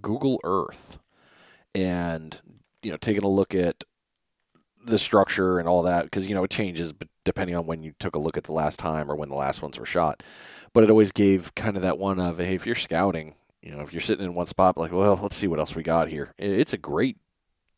Google 0.00 0.40
Earth 0.44 0.98
and 1.74 2.40
you 2.82 2.90
know 2.90 2.96
taking 2.96 3.24
a 3.24 3.28
look 3.28 3.54
at 3.54 3.84
the 4.84 4.98
structure 4.98 5.58
and 5.58 5.68
all 5.68 5.82
that 5.82 6.04
because 6.04 6.26
you 6.26 6.34
know 6.34 6.44
it 6.44 6.50
changes 6.50 6.92
depending 7.24 7.54
on 7.54 7.66
when 7.66 7.82
you 7.82 7.92
took 7.98 8.16
a 8.16 8.18
look 8.18 8.36
at 8.36 8.44
the 8.44 8.52
last 8.52 8.78
time 8.78 9.10
or 9.10 9.16
when 9.16 9.28
the 9.28 9.34
last 9.34 9.62
ones 9.62 9.78
were 9.78 9.86
shot. 9.86 10.22
But 10.72 10.84
it 10.84 10.90
always 10.90 11.12
gave 11.12 11.54
kind 11.54 11.76
of 11.76 11.82
that 11.82 11.98
one 11.98 12.18
of 12.18 12.38
hey, 12.38 12.54
if 12.54 12.66
you're 12.66 12.74
scouting, 12.74 13.34
you 13.62 13.72
know, 13.72 13.80
if 13.80 13.92
you're 13.92 14.00
sitting 14.00 14.24
in 14.24 14.34
one 14.34 14.46
spot, 14.46 14.78
like, 14.78 14.92
well, 14.92 15.18
let's 15.20 15.36
see 15.36 15.46
what 15.46 15.58
else 15.58 15.74
we 15.74 15.82
got 15.82 16.08
here. 16.08 16.32
It's 16.38 16.72
a 16.72 16.78
great 16.78 17.18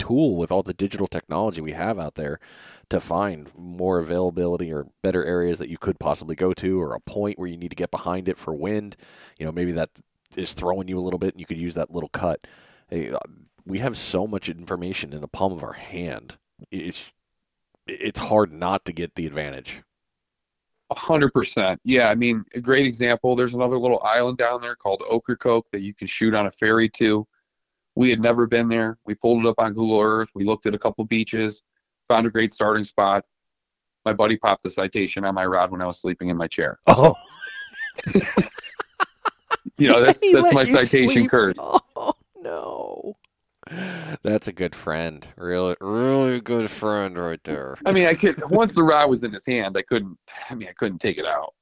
tool 0.03 0.34
with 0.34 0.50
all 0.50 0.64
the 0.64 0.74
digital 0.74 1.07
technology 1.07 1.61
we 1.61 1.72
have 1.72 1.96
out 1.96 2.16
there 2.16 2.40
to 2.88 3.00
find 3.00 3.50
more 3.57 4.00
availability 4.00 4.72
or 4.72 4.88
better 5.00 5.24
areas 5.24 5.61
that 5.61 5.68
you 5.68 5.78
could 5.78 6.00
possibly 6.00 6.34
go 6.34 6.53
to 6.53 6.80
or 6.80 6.92
a 6.92 7.00
point 7.00 7.38
where 7.38 7.48
you 7.48 7.57
need 7.57 7.70
to 7.70 7.76
get 7.76 7.92
behind 7.92 8.28
it 8.28 8.36
for 8.36 8.53
wind. 8.53 8.96
You 9.38 9.46
know, 9.46 9.53
maybe 9.53 9.70
that 9.72 9.90
is 10.36 10.55
throwing 10.55 10.88
you 10.88 10.98
a 10.98 11.00
little 11.00 11.20
bit 11.20 11.34
and 11.34 11.40
you 11.40 11.46
could 11.46 11.57
use 11.57 11.76
that 11.76 11.92
little 11.92 12.09
cut. 12.09 12.48
Uh, 12.90 13.16
we 13.64 13.78
have 13.78 13.96
so 13.96 14.26
much 14.26 14.48
information 14.48 15.12
in 15.12 15.20
the 15.20 15.28
palm 15.28 15.53
of 15.53 15.62
our 15.62 15.74
hand. 15.74 16.36
It's 16.72 17.12
it's 17.86 18.18
hard 18.18 18.53
not 18.53 18.84
to 18.86 18.92
get 18.92 19.14
the 19.14 19.26
advantage. 19.26 19.82
A 20.90 20.98
hundred 20.98 21.32
percent. 21.32 21.80
Yeah, 21.84 22.09
I 22.09 22.16
mean, 22.16 22.44
a 22.55 22.61
great 22.61 22.86
example. 22.86 23.36
There's 23.36 23.55
another 23.55 23.78
little 23.78 24.03
island 24.03 24.38
down 24.38 24.61
there 24.61 24.74
called 24.74 25.03
Ocracoke 25.11 25.70
that 25.70 25.80
you 25.80 25.94
can 25.94 26.09
shoot 26.09 26.34
on 26.34 26.46
a 26.46 26.50
ferry 26.50 26.88
to. 26.90 27.26
We 27.95 28.09
had 28.11 28.20
never 28.20 28.47
been 28.47 28.68
there. 28.68 28.99
We 29.05 29.14
pulled 29.14 29.45
it 29.45 29.49
up 29.49 29.57
on 29.59 29.74
Google 29.74 30.01
Earth. 30.01 30.30
We 30.34 30.45
looked 30.45 30.66
at 30.66 30.74
a 30.74 30.78
couple 30.78 31.05
beaches, 31.05 31.62
found 32.09 32.26
a 32.26 32.30
great 32.30 32.53
starting 32.55 32.84
spot. 32.84 33.24
my 34.05 34.12
buddy 34.12 34.36
popped 34.36 34.64
a 34.66 34.70
citation 34.70 35.24
on 35.24 35.34
my 35.34 35.45
rod 35.47 35.70
when 35.70 35.80
I 35.82 35.86
was 35.86 36.01
sleeping 36.01 36.28
in 36.28 36.36
my 36.36 36.47
chair. 36.49 36.78
Oh, 36.88 37.14
You 39.78 39.88
know, 39.88 40.01
that's 40.05 40.20
that's 40.32 40.53
my 40.53 40.64
citation 40.64 41.09
sleep. 41.09 41.30
curse. 41.30 41.55
Oh 41.59 42.12
no. 42.36 43.16
That's 44.22 44.49
a 44.49 44.53
good 44.53 44.74
friend. 44.74 45.26
Really, 45.36 45.76
really 45.80 46.40
good 46.40 46.70
friend 46.70 47.16
right 47.16 47.40
there. 47.45 47.76
I 47.86 47.93
mean, 47.93 48.07
I 48.07 48.14
could 48.14 48.36
once 48.51 48.74
the 48.74 48.82
rod 48.82 49.09
was 49.09 49.22
in 49.24 49.32
his 49.32 49.47
hand, 49.47 49.76
I 49.76 49.82
couldn't. 49.82 50.18
I 50.51 50.55
mean, 50.55 50.68
I 50.68 50.72
couldn't 50.72 50.99
take 50.99 51.18
it 51.18 51.26
out. 51.26 51.55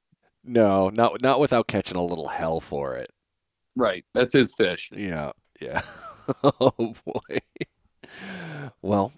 No, 0.43 0.89
not 0.89 1.21
not 1.21 1.39
without 1.39 1.67
catching 1.67 1.97
a 1.97 2.03
little 2.03 2.27
hell 2.27 2.59
for 2.59 2.95
it. 2.95 3.11
Right, 3.75 4.03
that's 4.13 4.33
his 4.33 4.51
fish. 4.53 4.89
Yeah, 4.93 5.31
yeah. 5.61 5.81
Oh 6.43 6.71
boy. 7.05 7.37
Well, 8.81 9.11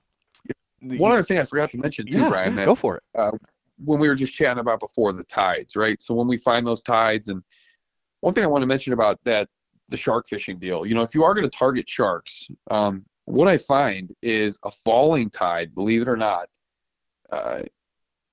the- 0.81 0.97
One 0.97 1.11
other 1.11 1.23
thing 1.23 1.37
I 1.37 1.43
forgot 1.45 1.71
to 1.71 1.77
mention 1.77 2.05
too, 2.07 2.19
yeah, 2.19 2.29
Brian, 2.29 2.57
yeah, 2.57 2.65
go 2.65 2.75
for 2.75 2.97
it. 2.97 3.03
when 3.83 3.99
we 3.99 4.07
were 4.07 4.15
just 4.15 4.33
chatting 4.33 4.59
about 4.59 4.79
before 4.79 5.13
the 5.13 5.23
tides, 5.25 5.75
right? 5.75 6.01
So 6.01 6.13
when 6.13 6.27
we 6.27 6.37
find 6.37 6.65
those 6.65 6.81
tides, 6.81 7.27
and 7.27 7.43
one 8.21 8.33
thing 8.33 8.43
I 8.43 8.47
want 8.47 8.61
to 8.63 8.67
mention 8.67 8.93
about 8.93 9.19
that 9.25 9.47
the 9.89 9.97
shark 9.97 10.27
fishing 10.27 10.57
deal, 10.59 10.85
you 10.85 10.95
know, 10.95 11.03
if 11.03 11.13
you 11.13 11.23
are 11.23 11.33
going 11.33 11.43
to 11.49 11.55
target 11.55 11.87
sharks, 11.89 12.47
um, 12.71 13.05
what 13.25 13.47
I 13.47 13.57
find 13.57 14.13
is 14.21 14.57
a 14.63 14.71
falling 14.71 15.29
tide, 15.29 15.75
believe 15.75 16.01
it 16.01 16.07
or 16.07 16.17
not, 16.17 16.47
uh, 17.31 17.63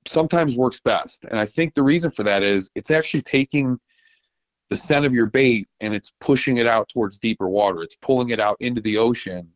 sometimes 0.07 0.57
works 0.57 0.81
best. 0.81 1.25
And 1.25 1.39
I 1.39 1.47
think 1.47 1.75
the 1.75 1.83
reason 1.83 2.11
for 2.11 2.23
that 2.23 2.43
is 2.43 2.71
it's 2.75 2.91
actually 2.91 3.23
taking 3.23 3.79
the 4.71 4.77
scent 4.77 5.05
of 5.05 5.13
your 5.13 5.27
bait 5.27 5.69
and 5.81 5.95
it's 5.95 6.13
pushing 6.21 6.57
it 6.57 6.67
out 6.67 6.89
towards 6.89 7.19
deeper 7.19 7.49
water. 7.49 7.83
It's 7.83 7.97
pulling 7.97 8.31
it 8.31 8.41
out 8.41 8.57
into 8.61 8.81
the 8.81 8.97
ocean, 8.97 9.49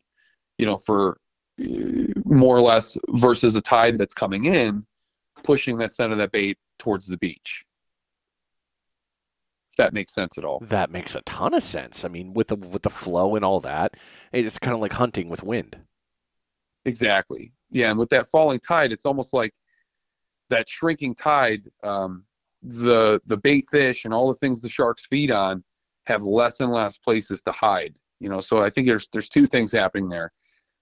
you 0.57 0.65
know, 0.65 0.77
for 0.77 1.17
uh, 1.59 1.65
more 2.25 2.55
or 2.55 2.61
less 2.61 2.97
versus 3.09 3.55
a 3.55 3.61
tide 3.61 3.97
that's 3.97 4.13
coming 4.13 4.45
in 4.45 4.85
pushing 5.45 5.77
that 5.77 5.93
scent 5.93 6.11
of 6.11 6.17
that 6.17 6.31
bait 6.31 6.57
towards 6.79 7.07
the 7.07 7.17
beach. 7.17 7.63
If 9.71 9.77
that 9.77 9.93
makes 9.93 10.13
sense 10.13 10.37
at 10.37 10.43
all. 10.43 10.59
That 10.61 10.89
makes 10.89 11.15
a 11.15 11.21
ton 11.21 11.53
of 11.53 11.63
sense. 11.63 12.03
I 12.03 12.07
mean, 12.07 12.33
with 12.33 12.47
the 12.47 12.55
with 12.55 12.83
the 12.83 12.89
flow 12.89 13.35
and 13.35 13.45
all 13.45 13.59
that, 13.61 13.95
it's 14.31 14.59
kind 14.59 14.73
of 14.73 14.81
like 14.81 14.93
hunting 14.93 15.29
with 15.29 15.43
wind. 15.43 15.77
Exactly. 16.85 17.51
Yeah, 17.71 17.89
and 17.89 17.99
with 17.99 18.09
that 18.09 18.29
falling 18.29 18.59
tide, 18.59 18.91
it's 18.91 19.05
almost 19.05 19.33
like 19.33 19.53
that 20.49 20.69
shrinking 20.69 21.15
tide. 21.15 21.69
Um, 21.83 22.23
the 22.65 23.21
the 23.25 23.37
bait 23.37 23.65
fish 23.69 24.05
and 24.05 24.13
all 24.13 24.27
the 24.27 24.35
things 24.35 24.61
the 24.61 24.69
sharks 24.69 25.05
feed 25.05 25.31
on 25.31 25.63
have 26.05 26.23
less 26.23 26.59
and 26.59 26.71
less 26.71 26.97
places 26.97 27.41
to 27.43 27.51
hide. 27.51 27.97
You 28.19 28.29
know, 28.29 28.39
so 28.39 28.61
I 28.61 28.69
think 28.69 28.87
there's 28.87 29.07
there's 29.11 29.29
two 29.29 29.47
things 29.47 29.71
happening 29.71 30.09
there. 30.09 30.31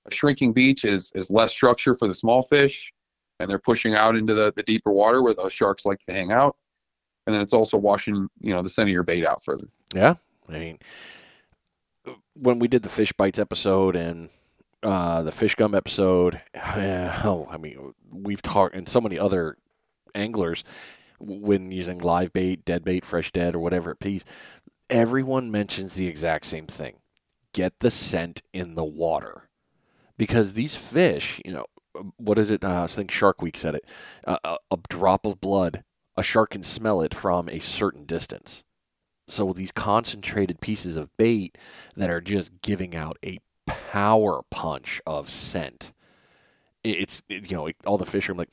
A 0.05 0.13
shrinking 0.13 0.53
beach 0.53 0.85
is 0.85 1.11
is 1.15 1.29
less 1.29 1.51
structure 1.51 1.95
for 1.95 2.07
the 2.07 2.13
small 2.13 2.41
fish, 2.41 2.91
and 3.39 3.49
they're 3.49 3.59
pushing 3.59 3.95
out 3.95 4.15
into 4.15 4.33
the, 4.33 4.53
the 4.55 4.63
deeper 4.63 4.91
water 4.91 5.21
where 5.21 5.33
those 5.33 5.53
sharks 5.53 5.85
like 5.85 5.99
to 6.07 6.13
hang 6.13 6.31
out. 6.31 6.55
And 7.25 7.33
then 7.33 7.41
it's 7.41 7.53
also 7.53 7.77
washing, 7.77 8.27
you 8.41 8.53
know, 8.53 8.61
the 8.61 8.69
center 8.69 8.89
of 8.89 8.93
your 8.93 9.03
bait 9.03 9.25
out 9.25 9.43
further. 9.43 9.67
Yeah, 9.95 10.15
I 10.49 10.59
mean, 10.59 10.79
when 12.33 12.59
we 12.59 12.67
did 12.67 12.83
the 12.83 12.89
Fishbites 12.89 13.39
episode 13.39 13.95
and 13.95 14.29
uh, 14.83 15.23
the 15.23 15.31
fish 15.31 15.55
gum 15.55 15.73
episode, 15.73 16.41
oh, 16.55 17.47
I 17.49 17.57
mean, 17.57 17.93
we've 18.11 18.41
talked 18.41 18.75
and 18.75 18.87
so 18.87 18.99
many 19.01 19.17
other 19.17 19.57
anglers 20.13 20.63
when 21.25 21.71
using 21.71 21.99
live 21.99 22.33
bait, 22.33 22.65
dead 22.65 22.83
bait, 22.83 23.05
fresh 23.05 23.31
dead, 23.31 23.55
or 23.55 23.59
whatever 23.59 23.91
it. 23.91 24.23
Everyone 24.89 25.51
mentions 25.51 25.95
the 25.95 26.07
exact 26.07 26.45
same 26.45 26.67
thing: 26.67 26.97
get 27.53 27.79
the 27.79 27.91
scent 27.91 28.41
in 28.53 28.75
the 28.75 28.83
water, 28.85 29.49
because 30.17 30.53
these 30.53 30.75
fish, 30.75 31.41
you 31.45 31.53
know, 31.53 31.65
what 32.17 32.37
is 32.39 32.51
it? 32.51 32.63
Uh, 32.63 32.83
I 32.83 32.87
think 32.87 33.11
Shark 33.11 33.41
Week 33.41 33.57
said 33.57 33.75
it: 33.75 33.85
uh, 34.27 34.37
a, 34.43 34.57
a 34.71 34.77
drop 34.89 35.25
of 35.25 35.41
blood, 35.41 35.83
a 36.17 36.23
shark 36.23 36.51
can 36.51 36.63
smell 36.63 37.01
it 37.01 37.13
from 37.13 37.49
a 37.49 37.59
certain 37.59 38.05
distance. 38.05 38.63
So 39.27 39.53
these 39.53 39.71
concentrated 39.71 40.61
pieces 40.61 40.97
of 40.97 41.15
bait 41.17 41.57
that 41.95 42.09
are 42.09 42.21
just 42.21 42.61
giving 42.61 42.95
out 42.95 43.17
a 43.25 43.39
power 43.65 44.41
punch 44.51 45.01
of 45.07 45.29
scent. 45.29 45.93
It's 46.83 47.23
it- 47.29 47.49
you 47.49 47.57
know 47.57 47.69
all 47.85 47.97
the 47.97 48.05
fish 48.05 48.29
are 48.29 48.35
like, 48.35 48.49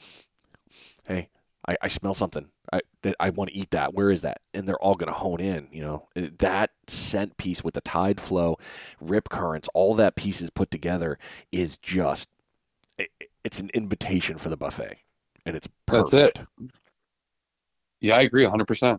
hey, 1.05 1.29
I, 1.71 1.77
I 1.83 1.89
smell 1.89 2.15
something. 2.15 2.49
I 2.73 2.81
that 3.03 3.17
I 3.21 3.31
want 3.31 3.51
to 3.51 3.57
eat 3.57 3.71
that. 3.71 3.95
Where 3.95 4.11
is 4.11 4.23
that? 4.23 4.41
And 4.53 4.67
they're 4.67 4.79
all 4.83 4.97
gonna 4.97 5.13
hone 5.13 5.41
in. 5.41 5.69
You 5.73 5.83
know 5.83 6.09
that 6.15 6.71
scent 6.89 7.37
piece 7.37 7.63
with 7.63 7.75
the 7.75 7.81
tide 7.81 8.21
flow, 8.21 8.57
rip 9.01 9.29
currents, 9.29 9.69
all 9.73 9.95
that 9.95 10.17
pieces 10.17 10.51
put 10.51 10.71
together 10.71 11.19
is 11.53 11.79
just 11.79 12.29
it, 12.99 13.11
it's 13.45 13.61
an 13.61 13.71
invitation 13.73 14.39
for 14.39 14.49
the 14.49 14.57
buffet, 14.57 14.99
and 15.47 15.57
it's 15.57 15.69
perfect. 15.87 16.39
That's 16.39 16.41
it. 16.41 16.71
Yeah, 18.01 18.17
I 18.17 18.23
agree 18.23 18.45
100%. 18.45 18.99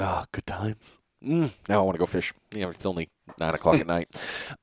Ah, 0.00 0.26
good 0.32 0.44
times. 0.44 0.98
Mm, 1.24 1.52
now 1.68 1.80
I 1.80 1.82
want 1.82 1.94
to 1.94 1.98
go 1.98 2.06
fish. 2.06 2.32
You 2.52 2.62
know, 2.62 2.70
it's 2.70 2.86
only 2.86 3.10
nine 3.38 3.54
o'clock 3.54 3.80
at 3.80 3.86
night. 3.86 4.08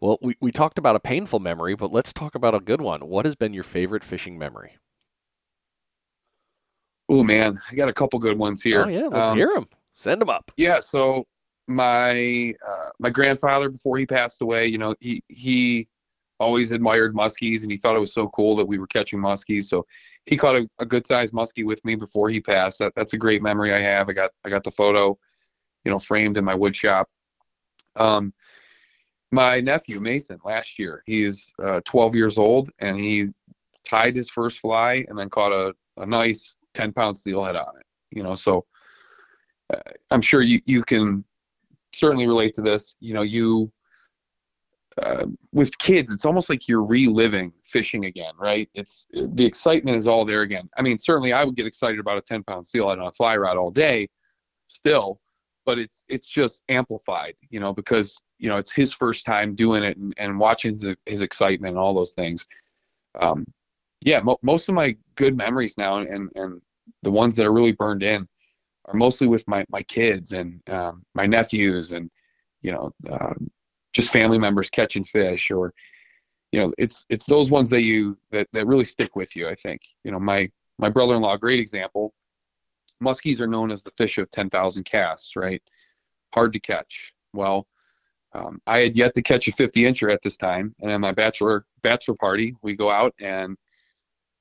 well, 0.00 0.18
we, 0.20 0.36
we 0.40 0.52
talked 0.52 0.78
about 0.78 0.96
a 0.96 1.00
painful 1.00 1.40
memory, 1.40 1.74
but 1.74 1.92
let's 1.92 2.12
talk 2.12 2.34
about 2.34 2.54
a 2.54 2.60
good 2.60 2.80
one. 2.80 3.08
What 3.08 3.24
has 3.24 3.34
been 3.34 3.54
your 3.54 3.64
favorite 3.64 4.04
fishing 4.04 4.38
memory? 4.38 4.76
Oh, 7.08 7.22
man. 7.22 7.60
I 7.70 7.74
got 7.74 7.88
a 7.88 7.92
couple 7.92 8.18
good 8.18 8.38
ones 8.38 8.62
here. 8.62 8.84
Oh, 8.84 8.88
yeah, 8.88 9.06
let's 9.10 9.28
Um, 9.28 9.36
hear 9.36 9.50
them. 9.54 9.68
Send 9.94 10.20
them 10.20 10.28
up. 10.28 10.52
Yeah, 10.56 10.80
so 10.80 11.26
my 11.66 12.54
uh, 12.66 12.90
my 12.98 13.10
grandfather 13.10 13.68
before 13.68 13.98
he 13.98 14.06
passed 14.06 14.40
away, 14.42 14.66
you 14.66 14.78
know, 14.78 14.94
he 15.00 15.22
he 15.28 15.88
always 16.40 16.70
admired 16.72 17.14
muskies 17.14 17.62
and 17.62 17.70
he 17.70 17.76
thought 17.76 17.96
it 17.96 18.00
was 18.00 18.14
so 18.14 18.28
cool 18.28 18.54
that 18.56 18.64
we 18.64 18.78
were 18.78 18.86
catching 18.86 19.18
muskies. 19.18 19.64
So 19.64 19.84
he 20.26 20.36
caught 20.36 20.54
a, 20.54 20.68
a 20.78 20.86
good 20.86 21.06
sized 21.06 21.34
muskie 21.34 21.66
with 21.66 21.84
me 21.84 21.96
before 21.96 22.30
he 22.30 22.40
passed. 22.40 22.78
That 22.78 22.92
that's 22.94 23.12
a 23.12 23.18
great 23.18 23.42
memory 23.42 23.72
I 23.74 23.80
have. 23.80 24.08
I 24.08 24.12
got 24.12 24.30
I 24.44 24.48
got 24.50 24.62
the 24.64 24.70
photo, 24.70 25.18
you 25.84 25.90
know, 25.90 25.98
framed 25.98 26.36
in 26.38 26.44
my 26.44 26.54
wood 26.54 26.74
shop. 26.76 27.08
Um 27.96 28.32
my 29.30 29.60
nephew 29.60 30.00
Mason 30.00 30.38
last 30.44 30.78
year, 30.78 31.02
he's 31.04 31.52
uh, 31.62 31.80
12 31.84 32.14
years 32.14 32.38
old 32.38 32.70
and 32.78 32.98
he 32.98 33.28
tied 33.84 34.16
his 34.16 34.30
first 34.30 34.60
fly 34.60 35.04
and 35.08 35.18
then 35.18 35.28
caught 35.28 35.52
a, 35.52 35.74
a 35.98 36.06
nice 36.06 36.56
10 36.74 36.92
pound 36.92 37.16
steelhead 37.16 37.56
on 37.56 37.76
it. 37.78 37.86
You 38.10 38.22
know, 38.22 38.34
so 38.34 38.64
uh, 39.72 39.80
I'm 40.10 40.22
sure 40.22 40.42
you, 40.42 40.60
you 40.64 40.82
can 40.82 41.24
certainly 41.92 42.26
relate 42.26 42.54
to 42.54 42.62
this. 42.62 42.94
You 43.00 43.14
know, 43.14 43.22
you 43.22 43.70
uh, 45.02 45.26
with 45.52 45.76
kids, 45.78 46.10
it's 46.10 46.24
almost 46.24 46.50
like 46.50 46.66
you're 46.66 46.84
reliving 46.84 47.52
fishing 47.64 48.06
again, 48.06 48.32
right? 48.38 48.68
It's 48.74 49.06
the 49.12 49.44
excitement 49.44 49.96
is 49.96 50.08
all 50.08 50.24
there 50.24 50.42
again. 50.42 50.68
I 50.76 50.82
mean, 50.82 50.98
certainly 50.98 51.32
I 51.32 51.44
would 51.44 51.56
get 51.56 51.66
excited 51.66 52.00
about 52.00 52.18
a 52.18 52.22
10 52.22 52.42
pound 52.44 52.66
steelhead 52.66 52.98
on 52.98 53.06
a 53.06 53.12
fly 53.12 53.36
rod 53.36 53.56
all 53.56 53.70
day, 53.70 54.08
still, 54.66 55.20
but 55.66 55.78
it's 55.78 56.02
it's 56.08 56.26
just 56.26 56.62
amplified, 56.68 57.34
you 57.50 57.60
know, 57.60 57.72
because 57.72 58.20
you 58.38 58.48
know 58.48 58.56
it's 58.56 58.72
his 58.72 58.92
first 58.92 59.24
time 59.24 59.54
doing 59.54 59.84
it 59.84 59.96
and, 59.96 60.14
and 60.16 60.38
watching 60.38 60.78
his, 60.78 60.96
his 61.06 61.20
excitement 61.20 61.72
and 61.72 61.78
all 61.78 61.94
those 61.94 62.12
things. 62.12 62.46
Um, 63.20 63.44
yeah, 64.00 64.20
mo- 64.20 64.38
most 64.42 64.68
of 64.68 64.74
my 64.74 64.96
good 65.16 65.36
memories 65.36 65.76
now 65.76 65.98
and 65.98 66.30
and 66.34 66.60
the 67.02 67.10
ones 67.10 67.36
that 67.36 67.46
are 67.46 67.52
really 67.52 67.72
burned 67.72 68.02
in 68.02 68.26
are 68.86 68.94
mostly 68.94 69.26
with 69.26 69.46
my 69.48 69.64
my 69.68 69.82
kids 69.82 70.32
and 70.32 70.60
um, 70.68 71.04
my 71.14 71.26
nephews 71.26 71.92
and 71.92 72.10
you 72.62 72.72
know 72.72 72.92
um, 73.10 73.50
just 73.92 74.12
family 74.12 74.38
members 74.38 74.70
catching 74.70 75.04
fish 75.04 75.50
or 75.50 75.72
you 76.52 76.60
know 76.60 76.72
it's 76.78 77.04
it's 77.10 77.26
those 77.26 77.50
ones 77.50 77.68
that 77.70 77.82
you 77.82 78.16
that 78.30 78.48
that 78.52 78.66
really 78.66 78.84
stick 78.84 79.16
with 79.16 79.34
you. 79.36 79.48
I 79.48 79.54
think 79.54 79.80
you 80.04 80.10
know 80.10 80.20
my 80.20 80.50
my 80.78 80.88
brother-in-law, 80.88 81.36
great 81.38 81.60
example. 81.60 82.14
Muskies 83.02 83.40
are 83.40 83.46
known 83.46 83.70
as 83.70 83.82
the 83.82 83.92
fish 83.96 84.18
of 84.18 84.30
ten 84.30 84.48
thousand 84.50 84.84
casts, 84.84 85.36
right? 85.36 85.62
Hard 86.34 86.52
to 86.52 86.60
catch. 86.60 87.12
Well, 87.32 87.66
um, 88.32 88.60
I 88.66 88.80
had 88.80 88.96
yet 88.96 89.14
to 89.14 89.22
catch 89.22 89.48
a 89.48 89.52
50 89.52 89.82
incher 89.82 90.12
at 90.12 90.22
this 90.22 90.36
time, 90.36 90.74
and 90.80 90.90
at 90.90 91.00
my 91.00 91.12
bachelor 91.12 91.64
bachelor 91.82 92.14
party, 92.14 92.54
we 92.62 92.76
go 92.76 92.90
out 92.90 93.14
and 93.20 93.56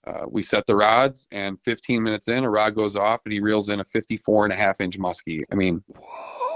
uh, 0.08 0.26
we 0.30 0.42
set 0.42 0.66
the 0.68 0.76
rods, 0.76 1.28
and 1.32 1.60
15 1.64 2.02
minutes 2.02 2.28
in, 2.28 2.44
a 2.44 2.50
rod 2.50 2.76
goes 2.76 2.96
off, 2.96 3.22
and 3.26 3.34
he 3.34 3.40
reels 3.40 3.70
in 3.70 3.80
a 3.80 3.84
54 3.86 4.46
and 4.46 4.54
a 4.54 4.56
half 4.56 4.80
inch 4.80 4.98
muskie. 4.98 5.44
I 5.52 5.56
mean, 5.56 5.84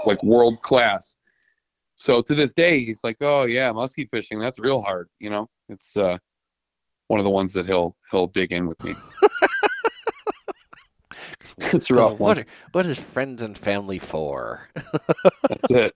like 0.06 0.22
world 0.22 0.62
class. 0.62 1.16
So 1.96 2.22
to 2.22 2.34
this 2.34 2.52
day, 2.54 2.84
he's 2.84 3.04
like, 3.04 3.18
"Oh 3.20 3.44
yeah, 3.44 3.70
muskie 3.70 4.08
fishing, 4.10 4.40
that's 4.40 4.58
real 4.58 4.80
hard." 4.82 5.08
You 5.20 5.30
know, 5.30 5.48
it's 5.68 5.96
uh, 5.96 6.18
one 7.08 7.20
of 7.20 7.24
the 7.24 7.30
ones 7.30 7.52
that 7.52 7.66
he'll 7.66 7.94
he'll 8.10 8.28
dig 8.28 8.52
in 8.52 8.66
with 8.66 8.82
me. 8.82 8.94
It's 11.74 11.90
a 11.90 11.94
rough 11.94 12.18
what, 12.18 12.38
are- 12.38 12.46
what 12.72 12.86
is 12.86 12.98
friends 12.98 13.42
and 13.42 13.56
family 13.56 13.98
for? 13.98 14.68
That's 15.48 15.70
it. 15.70 15.94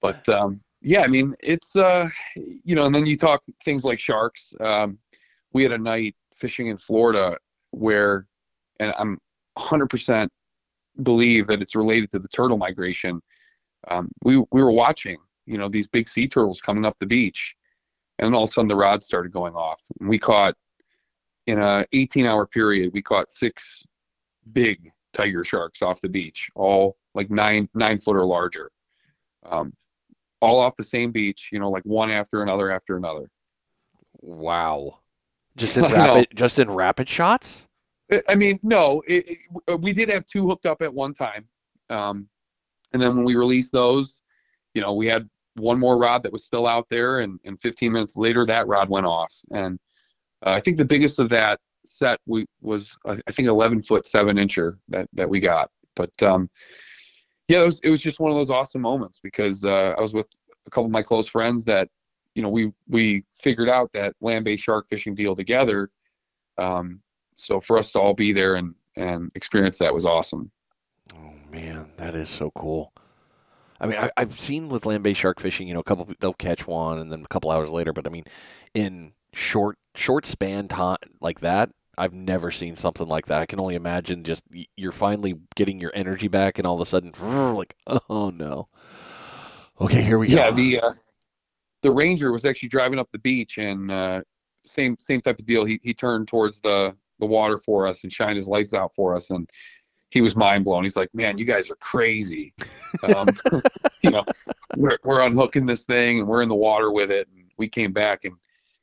But 0.00 0.26
um, 0.28 0.60
yeah, 0.80 1.02
I 1.02 1.06
mean, 1.06 1.34
it's 1.40 1.76
uh, 1.76 2.08
you 2.36 2.74
know, 2.74 2.84
and 2.84 2.94
then 2.94 3.04
you 3.06 3.16
talk 3.16 3.42
things 3.64 3.84
like 3.84 3.98
sharks. 4.00 4.54
Um, 4.60 4.98
we 5.52 5.62
had 5.62 5.72
a 5.72 5.78
night 5.78 6.14
fishing 6.34 6.68
in 6.68 6.76
Florida 6.76 7.36
where, 7.70 8.26
and 8.80 8.92
I'm 8.98 9.18
100% 9.58 10.28
believe 11.02 11.46
that 11.46 11.62
it's 11.62 11.74
related 11.74 12.10
to 12.12 12.18
the 12.18 12.28
turtle 12.28 12.58
migration. 12.58 13.20
Um, 13.88 14.10
we 14.24 14.38
we 14.50 14.62
were 14.62 14.72
watching, 14.72 15.18
you 15.46 15.58
know, 15.58 15.68
these 15.68 15.86
big 15.86 16.08
sea 16.08 16.28
turtles 16.28 16.60
coming 16.60 16.84
up 16.84 16.96
the 16.98 17.06
beach, 17.06 17.54
and 18.18 18.34
all 18.34 18.44
of 18.44 18.50
a 18.50 18.52
sudden 18.52 18.68
the 18.68 18.76
rod 18.76 19.02
started 19.02 19.32
going 19.32 19.54
off. 19.54 19.80
And 20.00 20.08
we 20.08 20.18
caught 20.18 20.54
in 21.46 21.58
a 21.58 21.86
18 21.92 22.26
hour 22.26 22.46
period, 22.46 22.92
we 22.92 23.02
caught 23.02 23.30
six 23.30 23.84
big 24.52 24.90
tiger 25.12 25.44
sharks 25.44 25.82
off 25.82 26.00
the 26.00 26.08
beach, 26.08 26.48
all 26.54 26.96
like 27.14 27.30
nine 27.30 27.68
nine 27.74 27.98
foot 27.98 28.16
or 28.16 28.24
larger, 28.24 28.70
um, 29.46 29.72
all 30.40 30.58
off 30.60 30.76
the 30.76 30.84
same 30.84 31.12
beach. 31.12 31.48
You 31.52 31.60
know, 31.60 31.70
like 31.70 31.84
one 31.84 32.10
after 32.10 32.42
another 32.42 32.70
after 32.70 32.96
another. 32.96 33.30
Wow. 34.20 34.98
Just 35.58 35.76
in 35.76 35.84
rapid, 35.84 36.28
just 36.34 36.58
in 36.58 36.70
rapid 36.70 37.08
shots. 37.08 37.66
I 38.28 38.34
mean, 38.34 38.58
no, 38.62 39.02
it, 39.06 39.38
it, 39.66 39.80
we 39.80 39.92
did 39.92 40.08
have 40.08 40.24
two 40.24 40.48
hooked 40.48 40.64
up 40.64 40.80
at 40.80 40.92
one 40.92 41.12
time, 41.12 41.44
um, 41.90 42.26
and 42.92 43.02
then 43.02 43.16
when 43.16 43.24
we 43.24 43.36
released 43.36 43.72
those, 43.72 44.22
you 44.72 44.80
know, 44.80 44.94
we 44.94 45.06
had 45.06 45.28
one 45.56 45.78
more 45.78 45.98
rod 45.98 46.22
that 46.22 46.32
was 46.32 46.44
still 46.44 46.66
out 46.66 46.88
there, 46.88 47.20
and, 47.20 47.38
and 47.44 47.60
15 47.60 47.92
minutes 47.92 48.16
later, 48.16 48.46
that 48.46 48.66
rod 48.66 48.88
went 48.88 49.04
off. 49.04 49.34
And 49.52 49.78
uh, 50.46 50.50
I 50.50 50.60
think 50.60 50.78
the 50.78 50.84
biggest 50.84 51.18
of 51.18 51.28
that 51.30 51.58
set 51.84 52.18
we 52.26 52.46
was 52.60 52.96
uh, 53.04 53.16
I 53.26 53.32
think 53.32 53.48
11 53.48 53.82
foot 53.82 54.06
seven 54.06 54.36
incher 54.36 54.78
that 54.88 55.08
that 55.12 55.28
we 55.28 55.40
got. 55.40 55.70
But 55.96 56.10
um, 56.22 56.48
yeah, 57.48 57.62
it 57.62 57.66
was 57.66 57.80
it 57.82 57.90
was 57.90 58.00
just 58.00 58.20
one 58.20 58.30
of 58.30 58.36
those 58.36 58.50
awesome 58.50 58.82
moments 58.82 59.20
because 59.22 59.64
uh, 59.64 59.94
I 59.98 60.00
was 60.00 60.14
with 60.14 60.28
a 60.66 60.70
couple 60.70 60.86
of 60.86 60.90
my 60.90 61.02
close 61.02 61.28
friends 61.28 61.64
that 61.64 61.88
you 62.38 62.42
know 62.42 62.50
we 62.50 62.72
we 62.86 63.24
figured 63.34 63.68
out 63.68 63.92
that 63.94 64.14
land-based 64.20 64.62
shark 64.62 64.88
fishing 64.88 65.12
deal 65.12 65.34
together. 65.34 65.90
Um, 66.56 67.00
so 67.34 67.58
for 67.58 67.76
us 67.76 67.90
to 67.92 67.98
all 67.98 68.14
be 68.14 68.32
there 68.32 68.54
and 68.54 68.76
and 68.94 69.32
experience 69.34 69.76
that 69.78 69.92
was 69.92 70.06
awesome. 70.06 70.48
Oh 71.16 71.32
man, 71.50 71.90
that 71.96 72.14
is 72.14 72.30
so 72.30 72.52
cool. 72.52 72.92
I 73.80 73.86
mean, 73.86 73.98
I, 73.98 74.10
have 74.16 74.40
seen 74.40 74.68
with 74.68 74.86
land-based 74.86 75.18
shark 75.18 75.40
fishing, 75.40 75.66
you 75.66 75.74
know, 75.74 75.80
a 75.80 75.84
couple 75.84 76.08
they'll 76.20 76.32
catch 76.32 76.64
one 76.64 76.98
and 76.98 77.10
then 77.10 77.24
a 77.24 77.28
couple 77.28 77.50
hours 77.50 77.70
later. 77.70 77.92
But 77.92 78.06
I 78.06 78.10
mean, 78.10 78.24
in 78.72 79.14
short 79.32 79.76
short 79.96 80.24
span 80.24 80.68
time 80.68 80.98
like 81.20 81.40
that, 81.40 81.70
I've 81.96 82.14
never 82.14 82.52
seen 82.52 82.76
something 82.76 83.08
like 83.08 83.26
that. 83.26 83.40
I 83.40 83.46
can 83.46 83.58
only 83.58 83.74
imagine 83.74 84.22
just 84.22 84.44
you're 84.76 84.92
finally 84.92 85.34
getting 85.56 85.80
your 85.80 85.90
energy 85.92 86.28
back, 86.28 86.56
and 86.56 86.68
all 86.68 86.76
of 86.76 86.80
a 86.80 86.86
sudden, 86.86 87.12
like, 87.56 87.74
oh 88.08 88.30
no. 88.30 88.68
Okay, 89.80 90.02
here 90.02 90.18
we 90.18 90.28
go. 90.28 90.36
Yeah, 90.36 90.50
the 90.52 90.80
uh, 90.80 90.92
the 91.82 91.90
ranger 91.90 92.32
was 92.32 92.44
actually 92.44 92.68
driving 92.68 92.98
up 92.98 93.08
the 93.12 93.18
beach, 93.18 93.58
and 93.58 93.90
uh, 93.90 94.20
same 94.64 94.96
same 94.98 95.20
type 95.20 95.38
of 95.38 95.46
deal. 95.46 95.64
He 95.64 95.80
he 95.82 95.94
turned 95.94 96.28
towards 96.28 96.60
the 96.60 96.94
the 97.20 97.26
water 97.26 97.58
for 97.58 97.86
us 97.86 98.02
and 98.04 98.12
shined 98.12 98.36
his 98.36 98.48
lights 98.48 98.74
out 98.74 98.92
for 98.94 99.14
us, 99.14 99.30
and 99.30 99.48
he 100.10 100.20
was 100.20 100.34
mind 100.34 100.64
blown. 100.64 100.84
He's 100.84 100.96
like, 100.96 101.12
"Man, 101.14 101.38
you 101.38 101.44
guys 101.44 101.70
are 101.70 101.76
crazy." 101.76 102.52
Um, 103.04 103.28
you 104.02 104.10
know, 104.10 104.24
we're 104.76 104.98
we're 105.04 105.20
unhooking 105.20 105.66
this 105.66 105.84
thing 105.84 106.20
and 106.20 106.28
we're 106.28 106.42
in 106.42 106.48
the 106.48 106.54
water 106.54 106.90
with 106.90 107.10
it. 107.10 107.28
And 107.34 107.44
we 107.58 107.68
came 107.68 107.92
back 107.92 108.24
and 108.24 108.34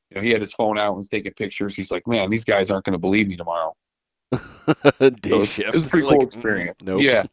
you 0.09 0.15
know 0.15 0.21
he 0.21 0.29
had 0.29 0.41
his 0.41 0.53
phone 0.53 0.77
out 0.77 0.89
and 0.89 0.97
was 0.97 1.09
taking 1.09 1.33
pictures. 1.33 1.75
He's 1.75 1.91
like, 1.91 2.07
"Man, 2.07 2.29
these 2.29 2.45
guys 2.45 2.69
aren't 2.69 2.85
going 2.85 2.93
to 2.93 2.99
believe 2.99 3.27
me 3.27 3.37
tomorrow." 3.37 3.75
Day 4.31 5.29
so 5.29 5.45
shift. 5.45 5.69
It 5.69 5.73
was 5.73 5.87
a 5.87 5.89
pretty 5.89 6.07
like, 6.07 6.17
cool 6.17 6.27
experience. 6.27 6.83
Nope. 6.85 7.01
Yeah. 7.01 7.25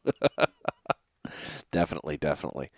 definitely, 1.70 2.16
definitely. 2.16 2.70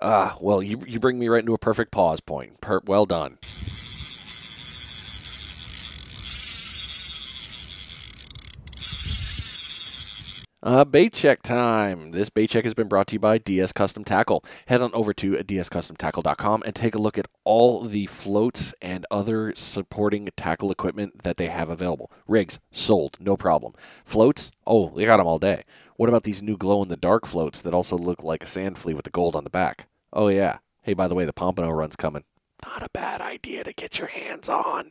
Ah, 0.00 0.36
well, 0.40 0.62
you 0.62 0.82
you 0.86 1.00
bring 1.00 1.18
me 1.18 1.28
right 1.28 1.40
into 1.40 1.54
a 1.54 1.58
perfect 1.58 1.90
pause 1.90 2.20
point. 2.20 2.60
Per- 2.60 2.82
well 2.86 3.06
done. 3.06 3.38
Uh, 10.60 10.84
bait 10.84 11.12
check 11.12 11.40
time. 11.40 12.10
This 12.10 12.30
bait 12.30 12.50
check 12.50 12.64
has 12.64 12.74
been 12.74 12.88
brought 12.88 13.06
to 13.08 13.12
you 13.14 13.20
by 13.20 13.38
DS 13.38 13.70
Custom 13.70 14.02
Tackle. 14.02 14.44
Head 14.66 14.82
on 14.82 14.92
over 14.92 15.14
to 15.14 15.34
dscustomtackle.com 15.34 16.64
and 16.66 16.74
take 16.74 16.96
a 16.96 17.00
look 17.00 17.16
at 17.16 17.28
all 17.44 17.84
the 17.84 18.06
floats 18.06 18.74
and 18.82 19.06
other 19.08 19.54
supporting 19.54 20.28
tackle 20.36 20.72
equipment 20.72 21.22
that 21.22 21.36
they 21.36 21.46
have 21.46 21.70
available. 21.70 22.10
Rigs, 22.26 22.58
sold, 22.72 23.18
no 23.20 23.36
problem. 23.36 23.72
Floats, 24.04 24.50
oh, 24.66 24.88
they 24.96 25.04
got 25.04 25.18
them 25.18 25.28
all 25.28 25.38
day. 25.38 25.62
What 25.94 26.08
about 26.08 26.24
these 26.24 26.42
new 26.42 26.56
glow 26.56 26.82
in 26.82 26.88
the 26.88 26.96
dark 26.96 27.24
floats 27.24 27.60
that 27.60 27.74
also 27.74 27.96
look 27.96 28.24
like 28.24 28.42
a 28.42 28.46
sand 28.46 28.78
flea 28.78 28.94
with 28.94 29.04
the 29.04 29.10
gold 29.10 29.36
on 29.36 29.44
the 29.44 29.50
back? 29.50 29.86
Oh, 30.12 30.26
yeah. 30.26 30.58
Hey, 30.82 30.94
by 30.94 31.06
the 31.06 31.14
way, 31.14 31.24
the 31.24 31.32
Pompano 31.32 31.70
run's 31.70 31.96
coming. 31.96 32.24
Not 32.66 32.82
a 32.82 32.88
bad 32.92 33.20
idea 33.20 33.62
to 33.62 33.72
get 33.72 33.98
your 34.00 34.08
hands 34.08 34.48
on. 34.48 34.90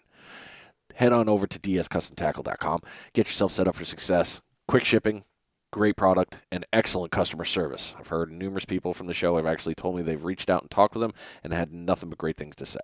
Head 0.95 1.11
on 1.11 1.27
over 1.27 1.45
to 1.45 1.59
dscustomtackle.com. 1.59 2.81
Get 3.11 3.27
yourself 3.27 3.51
set 3.51 3.67
up 3.67 3.75
for 3.75 3.83
success. 3.83 4.39
Quick 4.67 4.85
shipping, 4.85 5.23
great 5.71 5.95
product 5.95 6.41
and 6.51 6.65
excellent 6.71 7.11
customer 7.11 7.45
service. 7.45 7.95
I've 7.99 8.07
heard 8.07 8.31
numerous 8.31 8.65
people 8.65 8.93
from 8.93 9.07
the 9.07 9.13
show 9.13 9.35
have 9.37 9.45
actually 9.45 9.75
told 9.75 9.95
me 9.95 10.01
they've 10.01 10.23
reached 10.23 10.49
out 10.49 10.61
and 10.61 10.71
talked 10.71 10.95
with 10.95 11.01
them 11.01 11.13
and 11.43 11.53
had 11.53 11.73
nothing 11.73 12.09
but 12.09 12.17
great 12.17 12.37
things 12.37 12.55
to 12.57 12.65
say. 12.65 12.79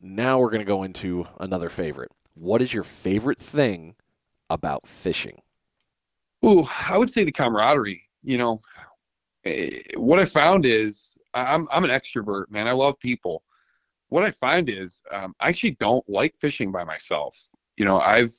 Now 0.00 0.38
we're 0.38 0.50
going 0.50 0.60
to 0.60 0.64
go 0.64 0.82
into 0.82 1.26
another 1.40 1.68
favorite. 1.68 2.12
What 2.34 2.62
is 2.62 2.72
your 2.72 2.84
favorite 2.84 3.38
thing 3.38 3.96
about 4.50 4.86
fishing? 4.86 5.40
Ooh, 6.44 6.66
I 6.88 6.98
would 6.98 7.10
say 7.10 7.24
the 7.24 7.32
camaraderie. 7.32 8.02
You 8.22 8.38
know, 8.38 8.60
eh, 9.44 9.80
what 9.96 10.18
I 10.18 10.24
found 10.24 10.66
is 10.66 11.16
I'm 11.34 11.68
I'm 11.70 11.84
an 11.84 11.90
extrovert, 11.90 12.50
man. 12.50 12.68
I 12.68 12.72
love 12.72 12.98
people. 12.98 13.42
What 14.08 14.24
I 14.24 14.30
find 14.30 14.68
is 14.68 15.02
um, 15.10 15.34
I 15.40 15.48
actually 15.48 15.72
don't 15.72 16.08
like 16.08 16.36
fishing 16.36 16.70
by 16.70 16.84
myself. 16.84 17.36
You 17.76 17.84
know, 17.84 17.98
I've 18.00 18.30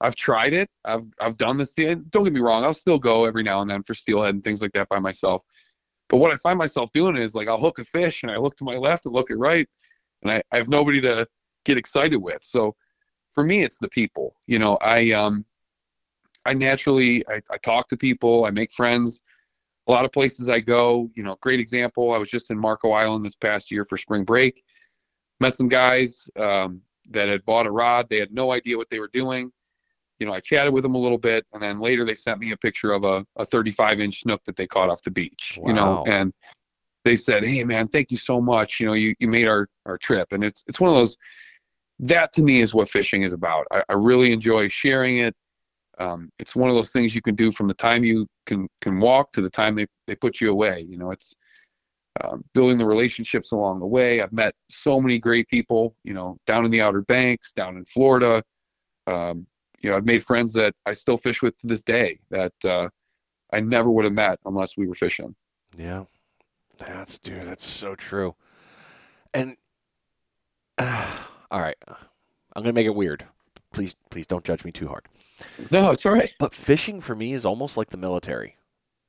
I've 0.00 0.14
tried 0.14 0.52
it. 0.52 0.68
I've 0.84 1.06
I've 1.20 1.38
done 1.38 1.56
this. 1.56 1.74
Don't 1.74 2.24
get 2.24 2.32
me 2.32 2.40
wrong. 2.40 2.64
I'll 2.64 2.74
still 2.74 2.98
go 2.98 3.24
every 3.24 3.42
now 3.42 3.60
and 3.62 3.70
then 3.70 3.82
for 3.82 3.94
steelhead 3.94 4.34
and 4.34 4.44
things 4.44 4.62
like 4.62 4.72
that 4.72 4.88
by 4.88 4.98
myself. 4.98 5.42
But 6.08 6.18
what 6.18 6.30
I 6.30 6.36
find 6.36 6.58
myself 6.58 6.90
doing 6.92 7.16
is 7.16 7.34
like 7.34 7.48
I'll 7.48 7.60
hook 7.60 7.78
a 7.78 7.84
fish 7.84 8.22
and 8.22 8.30
I 8.30 8.36
look 8.36 8.56
to 8.58 8.64
my 8.64 8.76
left 8.76 9.06
and 9.06 9.14
look 9.14 9.30
at 9.30 9.38
right, 9.38 9.68
and 10.22 10.30
I, 10.30 10.42
I 10.52 10.56
have 10.56 10.68
nobody 10.68 11.00
to 11.02 11.26
get 11.64 11.76
excited 11.76 12.16
with. 12.16 12.38
So 12.42 12.76
for 13.34 13.44
me, 13.44 13.62
it's 13.62 13.78
the 13.78 13.88
people. 13.88 14.36
You 14.46 14.58
know, 14.58 14.76
I 14.80 15.10
um 15.12 15.44
I 16.44 16.54
naturally 16.54 17.26
I, 17.28 17.42
I 17.50 17.58
talk 17.58 17.88
to 17.88 17.96
people. 17.96 18.44
I 18.44 18.50
make 18.50 18.72
friends. 18.72 19.22
A 19.88 19.90
lot 19.90 20.04
of 20.04 20.12
places 20.12 20.48
I 20.48 20.60
go. 20.60 21.10
You 21.14 21.24
know, 21.24 21.36
great 21.40 21.60
example. 21.60 22.12
I 22.12 22.18
was 22.18 22.30
just 22.30 22.50
in 22.50 22.58
Marco 22.58 22.92
Island 22.92 23.24
this 23.24 23.34
past 23.34 23.70
year 23.70 23.84
for 23.84 23.96
spring 23.96 24.24
break. 24.24 24.62
Met 25.40 25.56
some 25.56 25.68
guys 25.68 26.28
um, 26.38 26.82
that 27.10 27.28
had 27.28 27.44
bought 27.44 27.66
a 27.66 27.70
rod. 27.70 28.06
They 28.08 28.18
had 28.18 28.32
no 28.32 28.52
idea 28.52 28.76
what 28.76 28.90
they 28.90 29.00
were 29.00 29.10
doing 29.12 29.50
you 30.18 30.26
know, 30.26 30.32
I 30.32 30.40
chatted 30.40 30.72
with 30.72 30.82
them 30.82 30.94
a 30.94 30.98
little 30.98 31.18
bit, 31.18 31.46
and 31.52 31.62
then 31.62 31.78
later 31.78 32.04
they 32.04 32.14
sent 32.14 32.40
me 32.40 32.52
a 32.52 32.56
picture 32.56 32.92
of 32.92 33.04
a, 33.04 33.24
a 33.36 33.44
35 33.44 34.00
inch 34.00 34.22
snook 34.22 34.42
that 34.44 34.56
they 34.56 34.66
caught 34.66 34.90
off 34.90 35.02
the 35.02 35.10
beach. 35.10 35.58
Wow. 35.60 35.68
You 35.68 35.74
know, 35.74 36.04
and 36.06 36.32
they 37.04 37.16
said, 37.16 37.44
"Hey, 37.44 37.64
man, 37.64 37.88
thank 37.88 38.10
you 38.10 38.16
so 38.16 38.40
much. 38.40 38.80
You 38.80 38.86
know, 38.86 38.92
you, 38.94 39.14
you 39.18 39.28
made 39.28 39.46
our 39.46 39.68
our 39.86 39.98
trip." 39.98 40.32
And 40.32 40.42
it's 40.42 40.64
it's 40.66 40.80
one 40.80 40.90
of 40.90 40.96
those. 40.96 41.16
That 42.00 42.32
to 42.34 42.42
me 42.42 42.60
is 42.60 42.74
what 42.74 42.88
fishing 42.88 43.22
is 43.22 43.32
about. 43.32 43.66
I, 43.72 43.82
I 43.88 43.94
really 43.94 44.32
enjoy 44.32 44.68
sharing 44.68 45.18
it. 45.18 45.34
Um, 45.98 46.30
it's 46.38 46.54
one 46.54 46.68
of 46.68 46.76
those 46.76 46.92
things 46.92 47.14
you 47.14 47.22
can 47.22 47.34
do 47.34 47.50
from 47.50 47.66
the 47.66 47.74
time 47.74 48.04
you 48.04 48.26
can 48.46 48.68
can 48.80 49.00
walk 49.00 49.32
to 49.32 49.40
the 49.40 49.50
time 49.50 49.74
they 49.74 49.86
they 50.06 50.14
put 50.14 50.40
you 50.40 50.50
away. 50.50 50.86
You 50.88 50.98
know, 50.98 51.10
it's 51.10 51.34
um, 52.22 52.44
building 52.54 52.78
the 52.78 52.86
relationships 52.86 53.52
along 53.52 53.80
the 53.80 53.86
way. 53.86 54.20
I've 54.20 54.32
met 54.32 54.54
so 54.68 55.00
many 55.00 55.18
great 55.18 55.48
people. 55.48 55.94
You 56.04 56.14
know, 56.14 56.36
down 56.46 56.64
in 56.64 56.70
the 56.70 56.80
Outer 56.80 57.02
Banks, 57.02 57.52
down 57.52 57.76
in 57.76 57.84
Florida. 57.84 58.42
Um, 59.06 59.46
you 59.80 59.90
know, 59.90 59.96
I've 59.96 60.04
made 60.04 60.24
friends 60.24 60.52
that 60.54 60.74
I 60.86 60.92
still 60.92 61.18
fish 61.18 61.42
with 61.42 61.56
to 61.58 61.66
this 61.66 61.82
day 61.82 62.18
that 62.30 62.52
uh, 62.64 62.88
I 63.52 63.60
never 63.60 63.90
would 63.90 64.04
have 64.04 64.14
met 64.14 64.38
unless 64.44 64.76
we 64.76 64.86
were 64.86 64.94
fishing. 64.94 65.34
Yeah, 65.76 66.04
that's 66.78 67.18
dude, 67.18 67.44
that's 67.44 67.64
so 67.64 67.94
true. 67.94 68.34
And 69.34 69.56
uh, 70.78 71.16
all 71.50 71.60
right, 71.60 71.76
I'm 71.88 72.62
gonna 72.62 72.72
make 72.72 72.86
it 72.86 72.94
weird. 72.94 73.24
Please, 73.72 73.94
please 74.10 74.26
don't 74.26 74.44
judge 74.44 74.64
me 74.64 74.72
too 74.72 74.88
hard. 74.88 75.06
No, 75.70 75.90
it's 75.90 76.04
all 76.04 76.12
right. 76.12 76.32
But 76.38 76.54
fishing 76.54 77.00
for 77.00 77.14
me 77.14 77.32
is 77.32 77.46
almost 77.46 77.76
like 77.76 77.90
the 77.90 77.96
military 77.96 78.56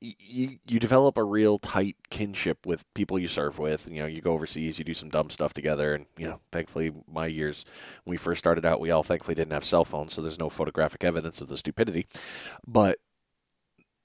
you 0.00 0.58
you 0.66 0.80
develop 0.80 1.16
a 1.18 1.24
real 1.24 1.58
tight 1.58 1.96
kinship 2.08 2.66
with 2.66 2.84
people 2.94 3.18
you 3.18 3.28
serve 3.28 3.58
with. 3.58 3.88
You 3.90 4.00
know, 4.00 4.06
you 4.06 4.20
go 4.20 4.32
overseas, 4.32 4.78
you 4.78 4.84
do 4.84 4.94
some 4.94 5.10
dumb 5.10 5.30
stuff 5.30 5.52
together, 5.52 5.94
and 5.94 6.06
you 6.16 6.26
know, 6.26 6.40
thankfully, 6.52 6.92
my 7.10 7.26
years 7.26 7.64
when 8.04 8.12
we 8.12 8.16
first 8.16 8.38
started 8.38 8.64
out, 8.64 8.80
we 8.80 8.90
all 8.90 9.02
thankfully 9.02 9.34
didn't 9.34 9.52
have 9.52 9.64
cell 9.64 9.84
phones, 9.84 10.14
so 10.14 10.22
there's 10.22 10.38
no 10.38 10.48
photographic 10.48 11.04
evidence 11.04 11.40
of 11.40 11.48
the 11.48 11.56
stupidity. 11.56 12.06
But 12.66 12.98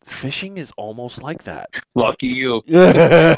fishing 0.03 0.57
is 0.57 0.71
almost 0.77 1.21
like 1.23 1.43
that. 1.43 1.69
Lucky 1.95 2.27
you. 2.27 2.61
you, 2.67 3.35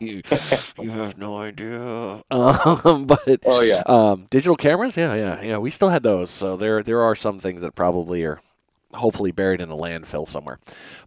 you, 0.00 0.90
have 0.90 1.18
no 1.18 1.38
idea. 1.38 2.22
Um, 2.30 3.06
but 3.06 3.40
oh 3.46 3.60
yeah, 3.60 3.82
um, 3.86 4.26
digital 4.28 4.56
cameras, 4.56 4.96
yeah, 4.96 5.14
yeah, 5.14 5.42
yeah. 5.42 5.58
We 5.58 5.70
still 5.70 5.88
had 5.88 6.02
those, 6.02 6.30
so 6.30 6.56
there 6.56 6.82
there 6.82 7.00
are 7.00 7.14
some 7.14 7.38
things 7.38 7.62
that 7.62 7.74
probably 7.74 8.24
are 8.24 8.40
hopefully 8.94 9.32
buried 9.32 9.60
in 9.60 9.70
a 9.70 9.76
landfill 9.76 10.28
somewhere. 10.28 10.58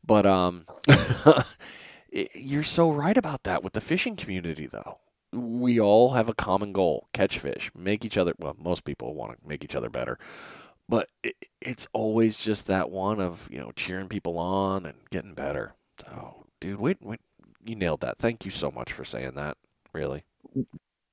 But 0.06 0.26
um, 0.26 0.66
you're 2.12 2.64
so 2.64 2.92
right 2.92 3.18
about 3.18 3.44
that 3.44 3.64
with 3.64 3.74
the 3.74 3.82
fishing 3.82 4.16
community, 4.16 4.68
though. 4.68 5.00
We 5.34 5.80
all 5.80 6.12
have 6.12 6.30
a 6.30 6.34
common 6.34 6.74
goal: 6.74 7.08
catch 7.14 7.40
fish, 7.40 7.72
make 7.76 8.04
each 8.06 8.18
other. 8.18 8.34
Well, 8.38 8.56
most 8.60 8.84
people 8.84 9.16
want 9.16 9.42
to 9.42 9.48
make 9.48 9.64
each 9.64 9.76
other 9.76 9.90
better, 9.90 10.20
but 10.90 11.10
it, 11.24 11.36
it's 11.62 11.88
always 11.94 12.40
just 12.40 12.68
that 12.68 12.92
one 12.92 13.22
of 13.22 13.48
you 13.52 13.60
know 13.60 13.72
cheering 13.76 14.10
people 14.10 14.38
on 14.38 14.86
and 14.86 14.98
getting 15.10 15.34
better. 15.34 15.74
So, 16.02 16.46
dude, 16.60 16.80
wait, 16.82 16.98
wait, 17.02 17.22
you 17.64 17.76
nailed 17.76 18.02
that. 18.02 18.18
Thank 18.20 18.44
you 18.46 18.52
so 18.52 18.72
much 18.72 18.92
for 18.92 19.06
saying 19.06 19.36
that. 19.36 19.58
Really. 19.94 20.24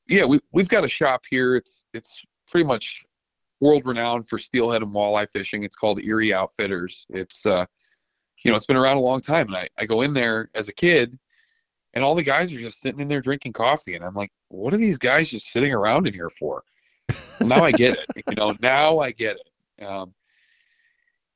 yeah, 0.09 0.25
we 0.25 0.41
we've 0.53 0.69
got 0.69 0.85
a 0.85 0.89
shop 0.89 1.23
here. 1.31 1.57
It's 1.57 1.85
it's 1.95 2.25
pretty 2.51 2.66
much 2.66 3.05
world 3.61 3.87
renowned 3.87 4.29
for 4.29 4.39
steelhead 4.39 4.83
and 4.83 4.93
walleye 4.93 5.29
fishing. 5.31 5.65
It's 5.65 5.77
called 5.77 6.01
Erie 6.03 6.33
Outfitters. 6.33 7.07
It's 7.11 7.47
uh, 7.47 7.67
you 8.45 8.51
know, 8.51 8.57
it's 8.57 8.67
been 8.67 8.77
around 8.77 8.99
a 8.99 9.03
long 9.03 9.21
time, 9.21 9.49
and 9.49 9.57
I 9.57 9.69
I 9.79 9.87
go 9.87 10.03
in 10.03 10.13
there 10.13 10.51
as 10.55 10.69
a 10.69 10.73
kid, 10.73 11.19
and 11.95 12.05
all 12.05 12.15
the 12.15 12.23
guys 12.23 12.53
are 12.53 12.61
just 12.61 12.81
sitting 12.81 13.01
in 13.01 13.09
there 13.09 13.21
drinking 13.21 13.53
coffee, 13.53 13.95
and 13.95 14.05
I'm 14.05 14.15
like, 14.15 14.33
what 14.49 14.73
are 14.75 14.79
these 14.79 14.99
guys 14.99 15.31
just 15.31 15.49
sitting 15.49 15.73
around 15.73 16.07
in 16.07 16.15
here 16.15 16.31
for? 16.31 16.63
Well, 17.41 17.49
now 17.49 17.65
I 17.65 17.73
get 17.73 17.99
it. 17.99 18.25
You 18.29 18.35
know, 18.35 18.55
now 18.61 18.99
I 18.99 19.11
get 19.11 19.37
it. 19.37 19.85
Um, 19.85 20.15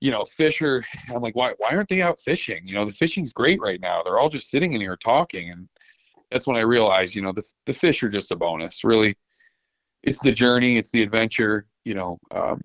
you 0.03 0.11
know, 0.11 0.25
Fisher, 0.25 0.85
I'm 1.15 1.23
like, 1.23 1.37
why, 1.37 1.53
why 1.59 1.77
aren't 1.77 1.89
they 1.89 2.03
out 2.03 2.21
fishing? 2.21 2.67
You 2.67 2.75
know, 2.75 2.85
the 2.85 2.93
fishing's 2.93 3.33
great 3.33 3.61
right 3.61 3.81
now. 3.81 4.03
They're 4.03 4.19
all 4.19 4.29
just 4.29 4.51
sitting 4.51 4.73
in 4.73 4.81
here 4.81 4.97
talking. 4.97 5.51
And 5.51 5.69
that's 6.29 6.45
when 6.45 6.57
I 6.57 6.63
realized, 6.63 7.15
you 7.15 7.23
know, 7.23 7.31
the, 7.31 7.45
the 7.67 7.73
fish 7.73 8.03
are 8.03 8.09
just 8.09 8.33
a 8.33 8.37
bonus. 8.37 8.83
Really, 8.83 9.17
it's 10.03 10.21
the 10.21 10.33
journey, 10.33 10.79
it's 10.79 10.91
the 10.91 11.03
adventure. 11.03 11.67
You 11.85 11.95
know, 11.95 12.19
um, 12.31 12.63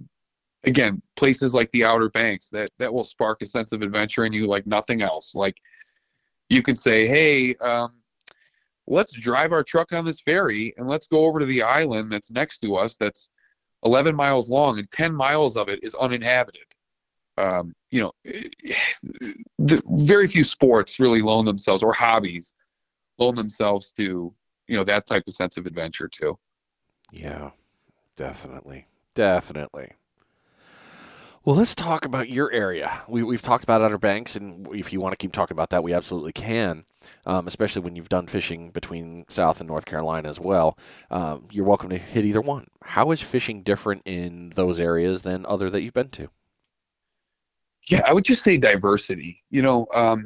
again, 0.64 1.02
places 1.16 1.54
like 1.54 1.72
the 1.72 1.84
Outer 1.84 2.10
Banks 2.10 2.50
that 2.50 2.70
that 2.80 2.94
will 2.94 3.04
spark 3.04 3.42
a 3.42 3.48
sense 3.48 3.72
of 3.72 3.82
adventure 3.82 4.26
in 4.26 4.34
you 4.34 4.48
like 4.48 4.68
nothing 4.68 5.02
else. 5.02 5.36
Like 5.36 5.60
you 6.50 6.62
can 6.62 6.76
say, 6.76 7.08
hey, 7.08 7.56
um, 7.56 7.94
let's 8.88 9.14
drive 9.14 9.52
our 9.52 9.64
truck 9.64 9.94
on 9.94 10.06
this 10.06 10.22
ferry 10.22 10.74
and 10.78 10.88
let's 10.88 11.08
go 11.08 11.26
over 11.26 11.40
to 11.40 11.46
the 11.46 11.64
island 11.64 12.12
that's 12.12 12.32
next 12.32 12.60
to 12.60 12.76
us. 12.76 12.96
That's 12.96 13.30
11 13.84 14.16
miles 14.16 14.50
long 14.50 14.80
and 14.80 14.90
10 14.92 15.14
miles 15.14 15.56
of 15.58 15.70
it 15.70 15.80
is 15.84 15.94
uninhabited 15.96 16.64
um, 17.38 17.74
you 17.92 18.02
know, 18.02 18.12
the, 19.60 19.82
very 19.88 20.28
few 20.28 20.44
sports 20.44 21.00
really 21.00 21.22
loan 21.22 21.46
themselves 21.46 21.84
or 21.84 21.94
hobbies 21.94 22.54
loan 23.20 23.36
themselves 23.36 23.92
to 23.92 24.34
you 24.68 24.76
know 24.76 24.84
that 24.84 25.08
type 25.08 25.24
of 25.28 25.34
sense 25.34 25.58
of 25.58 25.66
adventure 25.66 26.08
too. 26.08 26.38
Yeah, 27.12 27.52
definitely, 28.16 28.88
definitely. 29.16 29.94
Well, 31.46 31.56
let's 31.56 31.76
talk 31.76 32.04
about 32.04 32.30
your 32.30 32.52
area. 32.52 33.04
We, 33.08 33.24
we've 33.24 33.42
talked 33.42 33.64
about 33.64 33.82
Outer 33.82 33.98
Banks, 33.98 34.36
and 34.36 34.68
if 34.76 34.92
you 34.92 35.00
want 35.00 35.14
to 35.14 35.18
keep 35.18 35.32
talking 35.32 35.56
about 35.56 35.70
that, 35.70 35.82
we 35.82 35.94
absolutely 35.94 36.34
can, 36.34 36.84
um, 37.26 37.48
especially 37.48 37.84
when 37.84 37.96
you've 37.96 38.10
done 38.10 38.28
fishing 38.28 38.70
between 38.72 39.24
South 39.30 39.62
and 39.62 39.68
North 39.70 39.86
Carolina 39.86 40.28
as 40.28 40.42
well. 40.42 40.78
Um, 41.10 41.48
you're 41.50 41.64
welcome 41.64 41.90
to 41.92 41.98
hit 41.98 42.26
either 42.26 42.42
one. 42.42 42.68
How 42.84 43.12
is 43.12 43.22
fishing 43.22 43.64
different 43.64 44.02
in 44.04 44.50
those 44.56 44.78
areas 44.78 45.22
than 45.22 45.46
other 45.46 45.70
that 45.70 45.84
you've 45.84 45.94
been 45.94 46.10
to? 46.10 46.30
Yeah, 47.88 48.02
I 48.06 48.12
would 48.12 48.26
just 48.26 48.44
say 48.44 48.58
diversity. 48.58 49.42
You 49.50 49.62
know, 49.62 49.88
um, 49.94 50.26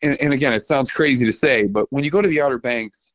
and, 0.00 0.18
and 0.18 0.32
again, 0.32 0.54
it 0.54 0.64
sounds 0.64 0.90
crazy 0.90 1.26
to 1.26 1.32
say, 1.32 1.66
but 1.66 1.92
when 1.92 2.04
you 2.04 2.10
go 2.10 2.22
to 2.22 2.28
the 2.28 2.40
Outer 2.40 2.58
Banks, 2.58 3.12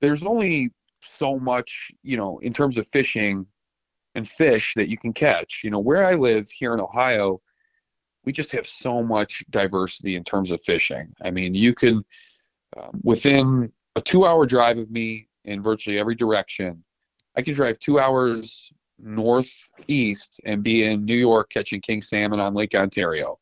there's 0.00 0.24
only 0.24 0.72
so 1.02 1.38
much, 1.38 1.90
you 2.02 2.16
know, 2.16 2.38
in 2.38 2.52
terms 2.52 2.78
of 2.78 2.86
fishing 2.88 3.46
and 4.14 4.28
fish 4.28 4.74
that 4.76 4.88
you 4.88 4.98
can 4.98 5.12
catch. 5.12 5.62
You 5.64 5.70
know, 5.70 5.78
where 5.78 6.04
I 6.04 6.14
live 6.14 6.50
here 6.50 6.74
in 6.74 6.80
Ohio, 6.80 7.40
we 8.24 8.32
just 8.32 8.52
have 8.52 8.66
so 8.66 9.02
much 9.02 9.44
diversity 9.50 10.16
in 10.16 10.24
terms 10.24 10.50
of 10.50 10.62
fishing. 10.62 11.12
I 11.22 11.30
mean, 11.30 11.54
you 11.54 11.74
can, 11.74 12.04
um, 12.76 13.00
within 13.02 13.72
a 13.96 14.00
two 14.00 14.24
hour 14.24 14.46
drive 14.46 14.78
of 14.78 14.90
me 14.90 15.28
in 15.44 15.62
virtually 15.62 15.98
every 15.98 16.14
direction, 16.14 16.84
I 17.36 17.42
can 17.42 17.54
drive 17.54 17.78
two 17.78 17.98
hours 17.98 18.72
northeast 18.98 20.40
and 20.44 20.62
be 20.62 20.84
in 20.84 21.04
New 21.04 21.16
York 21.16 21.50
catching 21.50 21.80
king 21.80 22.02
salmon 22.02 22.38
on 22.40 22.54
Lake 22.54 22.74
Ontario. 22.74 23.38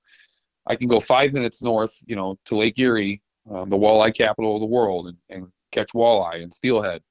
I 0.66 0.76
can 0.76 0.88
go 0.88 1.00
five 1.00 1.32
minutes 1.32 1.62
north, 1.62 1.98
you 2.06 2.16
know, 2.16 2.38
to 2.46 2.56
Lake 2.56 2.78
Erie, 2.78 3.20
um, 3.50 3.68
the 3.68 3.76
walleye 3.76 4.16
capital 4.16 4.54
of 4.54 4.60
the 4.60 4.66
world, 4.66 5.08
and, 5.08 5.16
and 5.28 5.48
catch 5.72 5.92
walleye 5.92 6.42
and 6.42 6.52
steelhead. 6.52 7.02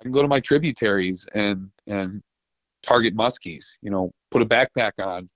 I 0.00 0.02
can 0.02 0.12
go 0.12 0.22
to 0.22 0.28
my 0.28 0.40
tributaries 0.40 1.26
and 1.34 1.70
and 1.86 2.22
target 2.82 3.14
muskies. 3.14 3.66
You 3.82 3.90
know, 3.90 4.10
put 4.30 4.42
a 4.42 4.46
backpack 4.46 4.92
on 4.98 5.28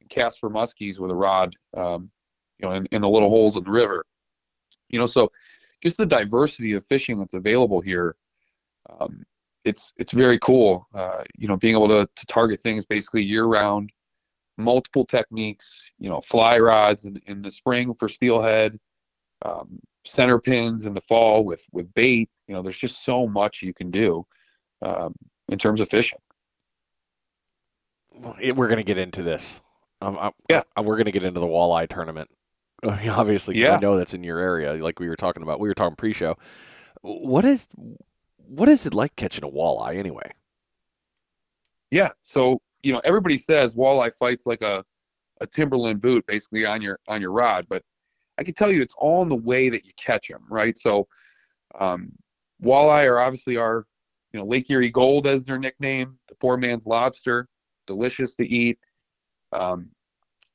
and 0.00 0.10
cast 0.10 0.38
for 0.38 0.50
muskies 0.50 0.98
with 1.00 1.10
a 1.10 1.16
rod. 1.16 1.56
Um, 1.76 2.10
you 2.58 2.68
know, 2.68 2.74
in, 2.74 2.86
in 2.92 3.00
the 3.00 3.08
little 3.08 3.30
holes 3.30 3.56
in 3.56 3.64
the 3.64 3.70
river. 3.70 4.04
You 4.90 4.98
know, 4.98 5.06
so 5.06 5.32
just 5.82 5.96
the 5.96 6.04
diversity 6.04 6.74
of 6.74 6.84
fishing 6.84 7.18
that's 7.18 7.34
available 7.34 7.80
here 7.80 8.16
um, 8.98 9.24
it's 9.64 9.92
it's 9.96 10.12
very 10.12 10.38
cool. 10.38 10.86
Uh, 10.94 11.22
you 11.36 11.48
know, 11.48 11.56
being 11.56 11.74
able 11.74 11.88
to 11.88 12.08
to 12.14 12.26
target 12.26 12.60
things 12.60 12.84
basically 12.84 13.22
year 13.22 13.44
round, 13.44 13.90
multiple 14.56 15.04
techniques. 15.04 15.90
You 15.98 16.08
know, 16.08 16.20
fly 16.20 16.58
rods 16.58 17.04
in, 17.04 17.20
in 17.26 17.42
the 17.42 17.50
spring 17.50 17.94
for 17.94 18.08
steelhead, 18.08 18.78
um, 19.44 19.78
center 20.04 20.38
pins 20.38 20.86
in 20.86 20.94
the 20.94 21.00
fall 21.02 21.44
with 21.44 21.64
with 21.72 21.92
bait. 21.94 22.30
You 22.46 22.54
know, 22.54 22.62
there's 22.62 22.78
just 22.78 23.04
so 23.04 23.26
much 23.26 23.62
you 23.62 23.74
can 23.74 23.90
do 23.90 24.26
um, 24.82 25.14
in 25.48 25.58
terms 25.58 25.80
of 25.80 25.88
fishing. 25.88 26.18
We're 28.12 28.68
going 28.68 28.76
to 28.76 28.84
get 28.84 28.98
into 28.98 29.22
this. 29.22 29.60
Um, 30.02 30.18
I, 30.18 30.32
yeah, 30.48 30.62
I, 30.76 30.80
we're 30.80 30.96
going 30.96 31.06
to 31.06 31.12
get 31.12 31.24
into 31.24 31.40
the 31.40 31.46
walleye 31.46 31.88
tournament. 31.88 32.28
Obviously, 32.84 33.58
yeah. 33.58 33.76
I 33.76 33.80
know 33.80 33.96
that's 33.96 34.14
in 34.14 34.24
your 34.24 34.38
area, 34.38 34.72
like 34.74 34.98
we 34.98 35.08
were 35.08 35.16
talking 35.16 35.42
about. 35.42 35.60
We 35.60 35.68
were 35.68 35.74
talking 35.74 35.96
pre-show. 35.96 36.36
What 37.02 37.44
is 37.44 37.68
what 38.46 38.68
is 38.68 38.86
it 38.86 38.94
like 38.94 39.14
catching 39.16 39.44
a 39.44 39.48
walleye 39.48 39.96
anyway? 39.96 40.32
Yeah, 41.90 42.10
so 42.20 42.60
you 42.82 42.92
know 42.92 43.00
everybody 43.04 43.36
says 43.36 43.74
walleye 43.74 44.14
fights 44.14 44.46
like 44.46 44.62
a 44.62 44.84
a 45.40 45.46
Timberland 45.46 46.00
boot 46.00 46.24
basically 46.26 46.64
on 46.64 46.82
your 46.82 46.98
on 47.08 47.20
your 47.20 47.32
rod, 47.32 47.66
but 47.68 47.82
I 48.40 48.42
can 48.42 48.54
tell 48.54 48.72
you 48.72 48.80
it's 48.80 48.94
all 48.96 49.22
in 49.22 49.28
the 49.28 49.36
way 49.36 49.68
that 49.68 49.84
you 49.84 49.92
catch 49.98 50.28
them, 50.28 50.42
right? 50.48 50.76
So 50.78 51.06
um, 51.78 52.10
walleye 52.64 53.04
are 53.04 53.20
obviously 53.20 53.58
our 53.58 53.84
you 54.32 54.40
know 54.40 54.46
Lake 54.46 54.70
Erie 54.70 54.90
Gold 54.90 55.26
as 55.26 55.44
their 55.44 55.58
nickname, 55.58 56.18
the 56.28 56.34
poor 56.36 56.56
man's 56.56 56.86
lobster, 56.86 57.46
delicious 57.86 58.34
to 58.36 58.48
eat. 58.48 58.78
Um, 59.52 59.90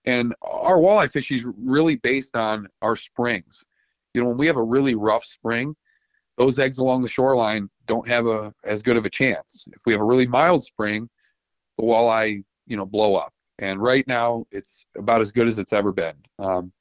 and 0.05 0.33
our 0.41 0.77
walleye 0.77 1.11
fishing 1.11 1.37
is 1.37 1.45
really 1.45 1.95
based 1.95 2.35
on 2.35 2.67
our 2.81 2.95
springs. 2.95 3.63
You 4.13 4.21
know, 4.21 4.29
when 4.29 4.37
we 4.37 4.47
have 4.47 4.57
a 4.57 4.63
really 4.63 4.95
rough 4.95 5.25
spring, 5.25 5.75
those 6.37 6.57
eggs 6.57 6.79
along 6.79 7.03
the 7.03 7.09
shoreline 7.09 7.69
don't 7.85 8.07
have 8.07 8.25
a 8.25 8.51
as 8.63 8.81
good 8.81 8.97
of 8.97 9.05
a 9.05 9.09
chance. 9.11 9.63
If 9.73 9.83
we 9.85 9.93
have 9.93 10.01
a 10.01 10.05
really 10.05 10.27
mild 10.27 10.63
spring, 10.63 11.07
the 11.77 11.83
walleye, 11.83 12.43
you 12.65 12.77
know, 12.77 12.85
blow 12.85 13.15
up. 13.15 13.31
And 13.59 13.79
right 13.79 14.05
now, 14.07 14.45
it's 14.51 14.87
about 14.97 15.21
as 15.21 15.31
good 15.31 15.47
as 15.47 15.59
it's 15.59 15.71
ever 15.71 15.91
been. 15.91 16.15
Um, 16.39 16.73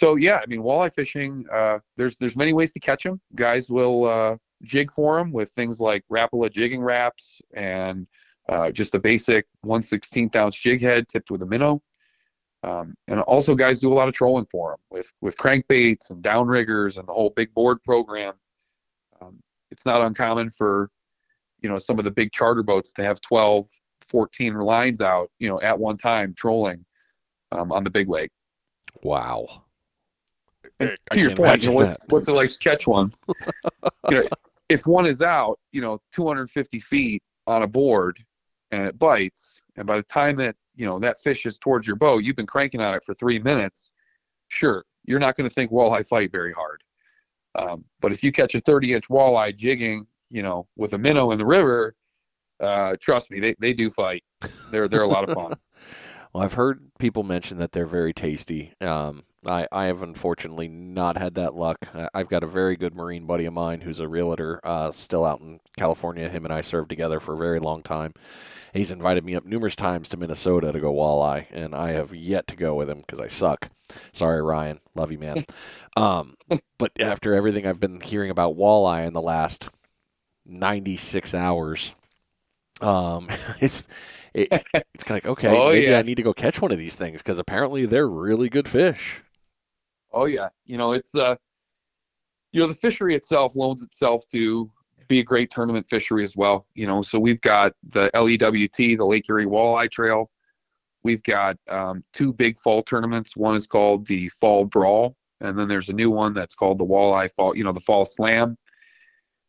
so 0.00 0.16
yeah, 0.16 0.40
I 0.42 0.46
mean, 0.46 0.62
walleye 0.62 0.94
fishing. 0.94 1.44
Uh, 1.52 1.78
there's 1.98 2.16
there's 2.16 2.34
many 2.34 2.54
ways 2.54 2.72
to 2.72 2.80
catch 2.80 3.02
them. 3.02 3.20
Guys 3.34 3.68
will 3.68 4.04
uh, 4.04 4.38
jig 4.62 4.90
for 4.90 5.18
them 5.18 5.30
with 5.30 5.50
things 5.50 5.78
like 5.78 6.04
Rapala 6.10 6.50
jigging 6.50 6.80
raps 6.80 7.42
and 7.52 8.06
uh, 8.48 8.70
just 8.70 8.94
a 8.94 8.98
basic 8.98 9.44
1/16th 9.66 10.34
ounce 10.36 10.58
jig 10.58 10.80
head 10.80 11.06
tipped 11.06 11.30
with 11.30 11.42
a 11.42 11.46
minnow. 11.46 11.82
Um, 12.62 12.94
and 13.08 13.20
also, 13.20 13.54
guys 13.54 13.78
do 13.80 13.92
a 13.92 13.94
lot 13.94 14.08
of 14.08 14.14
trolling 14.14 14.46
for 14.46 14.70
them 14.70 14.78
with 14.88 15.12
with 15.20 15.36
crankbaits 15.36 16.08
and 16.08 16.24
downriggers 16.24 16.96
and 16.96 17.06
the 17.06 17.12
whole 17.12 17.34
big 17.36 17.52
board 17.52 17.82
program. 17.84 18.32
Um, 19.20 19.38
it's 19.70 19.84
not 19.84 20.00
uncommon 20.00 20.48
for 20.48 20.88
you 21.60 21.68
know 21.68 21.76
some 21.76 21.98
of 21.98 22.06
the 22.06 22.10
big 22.10 22.32
charter 22.32 22.62
boats 22.62 22.94
to 22.94 23.04
have 23.04 23.20
12, 23.20 23.66
14 24.08 24.60
lines 24.60 25.02
out, 25.02 25.30
you 25.38 25.50
know, 25.50 25.60
at 25.60 25.78
one 25.78 25.98
time 25.98 26.32
trolling 26.32 26.86
um, 27.52 27.70
on 27.70 27.84
the 27.84 27.90
big 27.90 28.08
lake. 28.08 28.30
Wow. 29.02 29.64
To 30.80 31.20
your 31.20 31.34
point, 31.34 31.62
you 31.62 31.70
know, 31.70 31.74
what's, 31.74 31.96
what's 32.08 32.28
it 32.28 32.32
like 32.32 32.50
to 32.50 32.58
catch 32.58 32.86
one? 32.86 33.12
you 34.08 34.22
know, 34.22 34.28
if 34.68 34.86
one 34.86 35.06
is 35.06 35.20
out, 35.20 35.58
you 35.72 35.80
know, 35.80 35.98
250 36.12 36.80
feet 36.80 37.22
on 37.46 37.62
a 37.62 37.66
board 37.66 38.18
and 38.70 38.86
it 38.86 38.98
bites, 38.98 39.60
and 39.76 39.86
by 39.86 39.96
the 39.96 40.02
time 40.02 40.36
that 40.36 40.56
you 40.76 40.86
know 40.86 40.98
that 40.98 41.20
fish 41.20 41.44
is 41.44 41.58
towards 41.58 41.86
your 41.86 41.96
boat, 41.96 42.24
you've 42.24 42.36
been 42.36 42.46
cranking 42.46 42.80
on 42.80 42.94
it 42.94 43.04
for 43.04 43.14
three 43.14 43.38
minutes. 43.38 43.92
Sure, 44.48 44.84
you're 45.04 45.20
not 45.20 45.36
going 45.36 45.48
to 45.48 45.54
think 45.54 45.70
walleye 45.70 46.06
fight 46.06 46.32
very 46.32 46.52
hard. 46.52 46.82
Um, 47.56 47.84
but 48.00 48.12
if 48.12 48.22
you 48.22 48.32
catch 48.32 48.54
a 48.54 48.60
30 48.60 48.94
inch 48.94 49.08
walleye 49.08 49.56
jigging, 49.56 50.06
you 50.30 50.42
know, 50.42 50.66
with 50.76 50.94
a 50.94 50.98
minnow 50.98 51.32
in 51.32 51.38
the 51.38 51.44
river, 51.46 51.94
uh, 52.60 52.94
trust 53.00 53.30
me, 53.30 53.40
they, 53.40 53.54
they 53.58 53.72
do 53.72 53.90
fight. 53.90 54.22
They're 54.70 54.88
they're 54.88 55.02
a 55.02 55.08
lot 55.08 55.28
of 55.28 55.34
fun. 55.34 55.54
well, 56.32 56.44
I've 56.44 56.54
heard 56.54 56.80
people 56.98 57.22
mention 57.22 57.58
that 57.58 57.72
they're 57.72 57.86
very 57.86 58.12
tasty. 58.12 58.72
Um, 58.80 59.24
I, 59.46 59.66
I 59.72 59.86
have 59.86 60.02
unfortunately 60.02 60.68
not 60.68 61.16
had 61.16 61.34
that 61.34 61.54
luck. 61.54 61.88
I've 62.12 62.28
got 62.28 62.42
a 62.42 62.46
very 62.46 62.76
good 62.76 62.94
Marine 62.94 63.26
buddy 63.26 63.46
of 63.46 63.54
mine 63.54 63.80
who's 63.80 63.98
a 63.98 64.08
realtor, 64.08 64.60
uh, 64.62 64.90
still 64.90 65.24
out 65.24 65.40
in 65.40 65.60
California. 65.78 66.28
Him 66.28 66.44
and 66.44 66.52
I 66.52 66.60
served 66.60 66.90
together 66.90 67.20
for 67.20 67.34
a 67.34 67.38
very 67.38 67.58
long 67.58 67.82
time. 67.82 68.12
He's 68.72 68.90
invited 68.90 69.24
me 69.24 69.34
up 69.34 69.44
numerous 69.44 69.74
times 69.74 70.08
to 70.10 70.16
Minnesota 70.16 70.72
to 70.72 70.78
go 70.80 70.92
walleye, 70.92 71.46
and 71.50 71.74
I 71.74 71.92
have 71.92 72.14
yet 72.14 72.46
to 72.48 72.56
go 72.56 72.74
with 72.74 72.88
him 72.88 72.98
because 72.98 73.18
I 73.18 73.28
suck. 73.28 73.70
Sorry, 74.12 74.40
Ryan. 74.42 74.80
Love 74.94 75.10
you, 75.10 75.18
man. 75.18 75.44
um, 75.96 76.36
but 76.78 76.92
after 77.00 77.34
everything 77.34 77.66
I've 77.66 77.80
been 77.80 78.00
hearing 78.00 78.30
about 78.30 78.56
walleye 78.56 79.06
in 79.06 79.12
the 79.12 79.22
last 79.22 79.70
96 80.46 81.34
hours, 81.34 81.94
um, 82.80 83.28
it's 83.60 83.82
it, 84.32 84.48
it's 84.94 85.02
kind 85.02 85.18
of 85.18 85.24
like 85.24 85.26
okay, 85.26 85.48
oh, 85.56 85.70
maybe 85.70 85.86
yeah. 85.86 85.98
I 85.98 86.02
need 86.02 86.16
to 86.16 86.22
go 86.22 86.32
catch 86.32 86.60
one 86.60 86.72
of 86.72 86.78
these 86.78 86.94
things 86.94 87.22
because 87.22 87.38
apparently 87.38 87.86
they're 87.86 88.08
really 88.08 88.48
good 88.48 88.68
fish. 88.68 89.22
Oh 90.12 90.26
yeah, 90.26 90.48
you 90.64 90.76
know 90.76 90.92
it's 90.92 91.14
uh, 91.14 91.36
you 92.52 92.60
know, 92.60 92.66
the 92.66 92.74
fishery 92.74 93.14
itself 93.14 93.54
loans 93.54 93.82
itself 93.82 94.24
to 94.32 94.70
be 95.08 95.20
a 95.20 95.24
great 95.24 95.50
tournament 95.50 95.88
fishery 95.88 96.24
as 96.24 96.36
well. 96.36 96.66
You 96.74 96.86
know, 96.86 97.02
so 97.02 97.18
we've 97.18 97.40
got 97.40 97.72
the 97.88 98.10
LEWT, 98.14 98.98
the 98.98 99.04
Lake 99.04 99.28
Erie 99.28 99.46
Walleye 99.46 99.90
Trail. 99.90 100.30
We've 101.02 101.22
got 101.22 101.56
um, 101.68 102.04
two 102.12 102.32
big 102.32 102.58
fall 102.58 102.82
tournaments. 102.82 103.36
One 103.36 103.54
is 103.54 103.66
called 103.66 104.06
the 104.06 104.28
Fall 104.28 104.64
Brawl, 104.64 105.16
and 105.40 105.58
then 105.58 105.68
there's 105.68 105.88
a 105.88 105.94
new 105.94 106.10
one 106.10 106.34
that's 106.34 106.54
called 106.54 106.78
the 106.78 106.84
Walleye 106.84 107.30
Fall, 107.36 107.56
you 107.56 107.64
know, 107.64 107.72
the 107.72 107.80
Fall 107.80 108.04
Slam. 108.04 108.56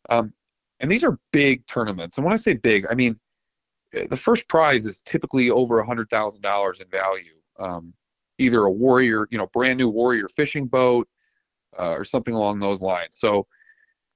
Um, 0.09 0.33
and 0.79 0.89
these 0.89 1.03
are 1.03 1.19
big 1.31 1.65
tournaments. 1.67 2.17
And 2.17 2.25
when 2.25 2.33
I 2.33 2.37
say 2.37 2.53
big, 2.53 2.85
I 2.89 2.95
mean 2.95 3.19
the 3.91 4.17
first 4.17 4.47
prize 4.47 4.85
is 4.85 5.01
typically 5.01 5.49
over 5.49 5.79
a 5.79 5.85
hundred 5.85 6.09
thousand 6.09 6.41
dollars 6.41 6.79
in 6.79 6.87
value. 6.87 7.35
Um, 7.59 7.93
either 8.41 8.63
a 8.63 8.71
warrior, 8.71 9.27
you 9.31 9.37
know, 9.37 9.47
brand 9.53 9.77
new 9.77 9.89
warrior 9.89 10.27
fishing 10.27 10.65
boat, 10.65 11.07
uh, 11.79 11.91
or 11.91 12.03
something 12.03 12.33
along 12.33 12.59
those 12.59 12.81
lines. 12.81 13.17
So 13.17 13.47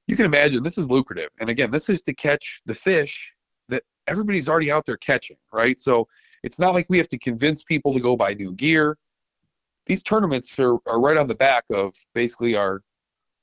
you 0.07 0.15
can 0.15 0.25
imagine 0.25 0.63
this 0.63 0.77
is 0.77 0.89
lucrative. 0.89 1.29
And 1.39 1.49
again, 1.49 1.71
this 1.71 1.89
is 1.89 2.01
to 2.03 2.13
catch 2.13 2.61
the 2.65 2.75
fish 2.75 3.31
that 3.69 3.83
everybody's 4.07 4.49
already 4.49 4.71
out 4.71 4.85
there 4.85 4.97
catching, 4.97 5.37
right? 5.51 5.79
So 5.79 6.07
it's 6.43 6.59
not 6.59 6.73
like 6.73 6.85
we 6.89 6.97
have 6.97 7.07
to 7.09 7.17
convince 7.17 7.63
people 7.63 7.93
to 7.93 7.99
go 7.99 8.15
buy 8.15 8.33
new 8.33 8.53
gear. 8.53 8.97
These 9.85 10.03
tournaments 10.03 10.59
are, 10.59 10.77
are 10.87 10.99
right 10.99 11.17
on 11.17 11.27
the 11.27 11.35
back 11.35 11.63
of 11.71 11.93
basically 12.13 12.55
our 12.55 12.81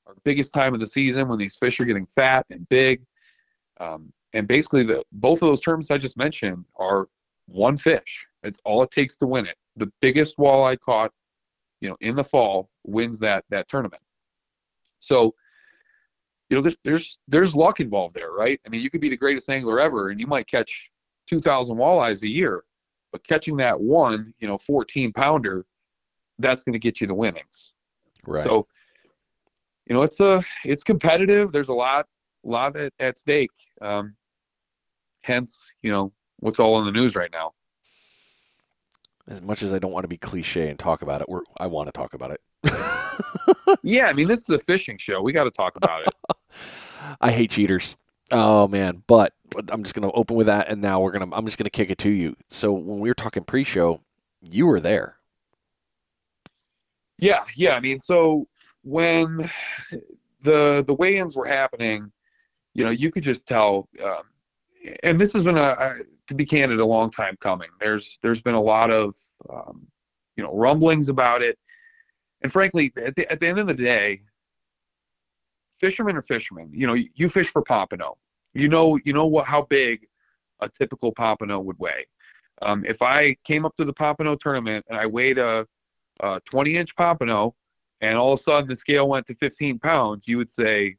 our 0.05 0.15
biggest 0.25 0.53
time 0.53 0.73
of 0.73 0.81
the 0.81 0.87
season 0.87 1.29
when 1.29 1.39
these 1.39 1.55
fish 1.55 1.79
are 1.79 1.85
getting 1.85 2.05
fat 2.05 2.45
and 2.49 2.67
big. 2.67 3.01
Um, 3.79 4.11
and 4.33 4.45
basically, 4.49 4.83
the 4.83 5.01
both 5.13 5.41
of 5.41 5.47
those 5.47 5.61
terms 5.61 5.91
I 5.91 5.97
just 5.97 6.17
mentioned 6.17 6.65
are 6.75 7.07
one 7.45 7.77
fish. 7.77 8.27
It's 8.43 8.59
all 8.65 8.83
it 8.83 8.91
takes 8.91 9.15
to 9.17 9.27
win 9.27 9.45
it. 9.45 9.55
The 9.75 9.91
biggest 10.01 10.37
walleye 10.37 10.79
caught, 10.79 11.11
you 11.81 11.89
know, 11.89 11.97
in 12.01 12.15
the 12.15 12.23
fall 12.23 12.69
wins 12.83 13.19
that 13.19 13.45
that 13.49 13.67
tournament. 13.67 14.01
So, 14.99 15.33
you 16.49 16.57
know, 16.57 16.61
there's 16.61 16.77
there's 16.83 17.19
there's 17.27 17.55
luck 17.55 17.79
involved 17.79 18.15
there, 18.15 18.31
right? 18.31 18.59
I 18.65 18.69
mean, 18.69 18.81
you 18.81 18.89
could 18.89 19.01
be 19.01 19.09
the 19.09 19.17
greatest 19.17 19.49
angler 19.49 19.79
ever, 19.79 20.09
and 20.09 20.19
you 20.19 20.27
might 20.27 20.47
catch 20.47 20.91
2,000 21.27 21.77
walleyes 21.77 22.21
a 22.23 22.27
year, 22.27 22.63
but 23.11 23.25
catching 23.27 23.57
that 23.57 23.79
one, 23.79 24.33
you 24.39 24.47
know, 24.47 24.57
14 24.57 25.13
pounder, 25.13 25.65
that's 26.39 26.63
going 26.63 26.73
to 26.73 26.79
get 26.79 26.99
you 26.99 27.07
the 27.07 27.13
winnings. 27.13 27.73
Right. 28.25 28.43
So, 28.43 28.67
you 29.87 29.95
know, 29.95 30.03
it's 30.03 30.19
a 30.19 30.43
it's 30.63 30.83
competitive. 30.83 31.51
There's 31.51 31.69
a 31.69 31.73
lot 31.73 32.07
lot 32.43 32.75
at, 32.75 32.93
at 32.99 33.17
stake. 33.17 33.51
Um, 33.81 34.15
hence, 35.21 35.71
you 35.81 35.91
know, 35.91 36.13
what's 36.39 36.59
all 36.59 36.79
in 36.79 36.85
the 36.85 36.91
news 36.91 37.15
right 37.15 37.31
now. 37.31 37.53
As 39.27 39.41
much 39.41 39.63
as 39.63 39.71
I 39.71 39.79
don't 39.79 39.91
want 39.91 40.03
to 40.03 40.09
be 40.09 40.17
cliche 40.17 40.69
and 40.69 40.77
talk 40.77 41.01
about 41.01 41.21
it, 41.21 41.29
we're, 41.29 41.41
I 41.57 41.67
want 41.67 41.87
to 41.87 41.91
talk 41.93 42.13
about 42.13 42.31
it. 42.31 42.41
yeah, 43.83 44.07
I 44.07 44.13
mean, 44.13 44.27
this 44.27 44.41
is 44.41 44.49
a 44.49 44.57
fishing 44.57 44.97
show. 44.97 45.21
We 45.21 45.31
got 45.31 45.45
to 45.45 45.51
talk 45.51 45.75
about 45.77 46.05
it. 46.07 46.13
I 47.21 47.31
hate 47.31 47.51
cheaters. 47.51 47.95
Oh 48.31 48.67
man, 48.67 49.03
but 49.05 49.33
I'm 49.69 49.83
just 49.83 49.93
gonna 49.93 50.11
open 50.11 50.35
with 50.35 50.47
that, 50.47 50.69
and 50.69 50.81
now 50.81 51.01
we're 51.01 51.11
gonna. 51.11 51.29
I'm 51.33 51.45
just 51.45 51.57
gonna 51.57 51.69
kick 51.69 51.91
it 51.91 51.97
to 51.99 52.09
you. 52.09 52.35
So 52.49 52.71
when 52.71 52.99
we 52.99 53.09
were 53.09 53.13
talking 53.13 53.43
pre-show, 53.43 54.01
you 54.49 54.65
were 54.65 54.79
there. 54.79 55.17
Yeah, 57.19 57.41
yeah. 57.55 57.75
I 57.75 57.79
mean, 57.79 57.99
so 57.99 58.47
when 58.83 59.49
the 60.41 60.83
the 60.87 60.93
weigh-ins 60.93 61.35
were 61.35 61.45
happening, 61.45 62.11
you 62.73 62.83
know, 62.83 62.91
you 62.91 63.11
could 63.11 63.23
just 63.23 63.45
tell. 63.45 63.87
Um, 64.03 64.23
and 65.03 65.19
this 65.19 65.33
has 65.33 65.43
been 65.43 65.57
a, 65.57 65.61
a, 65.61 65.95
to 66.27 66.35
be 66.35 66.45
candid, 66.45 66.79
a 66.79 66.85
long 66.85 67.09
time 67.09 67.37
coming. 67.39 67.69
There's 67.79 68.19
there's 68.21 68.41
been 68.41 68.55
a 68.55 68.61
lot 68.61 68.91
of 68.91 69.15
um, 69.49 69.87
you 70.35 70.43
know 70.43 70.53
rumblings 70.53 71.09
about 71.09 71.41
it, 71.41 71.57
and 72.41 72.51
frankly, 72.51 72.91
at 72.97 73.15
the, 73.15 73.31
at 73.31 73.39
the 73.39 73.47
end 73.47 73.59
of 73.59 73.67
the 73.67 73.73
day, 73.73 74.21
fishermen 75.79 76.17
are 76.17 76.21
fishermen. 76.21 76.69
You 76.73 76.87
know, 76.87 76.93
you 76.93 77.29
fish 77.29 77.49
for 77.49 77.61
pompano. 77.61 78.17
You 78.53 78.67
know, 78.67 78.99
you 79.03 79.13
know 79.13 79.25
what 79.25 79.45
how 79.45 79.63
big 79.63 80.07
a 80.59 80.69
typical 80.69 81.11
pompano 81.11 81.59
would 81.59 81.79
weigh. 81.79 82.05
Um, 82.61 82.85
if 82.85 83.01
I 83.01 83.35
came 83.43 83.65
up 83.65 83.75
to 83.77 83.85
the 83.85 83.93
pompano 83.93 84.35
tournament 84.35 84.85
and 84.87 84.97
I 84.97 85.05
weighed 85.05 85.37
a, 85.37 85.67
a 86.19 86.39
20 86.45 86.77
inch 86.77 86.95
pompano, 86.95 87.55
and 88.01 88.17
all 88.17 88.33
of 88.33 88.39
a 88.39 88.43
sudden 88.43 88.69
the 88.69 88.75
scale 88.75 89.09
went 89.09 89.25
to 89.27 89.35
15 89.35 89.79
pounds, 89.79 90.27
you 90.27 90.37
would 90.37 90.51
say 90.51 90.97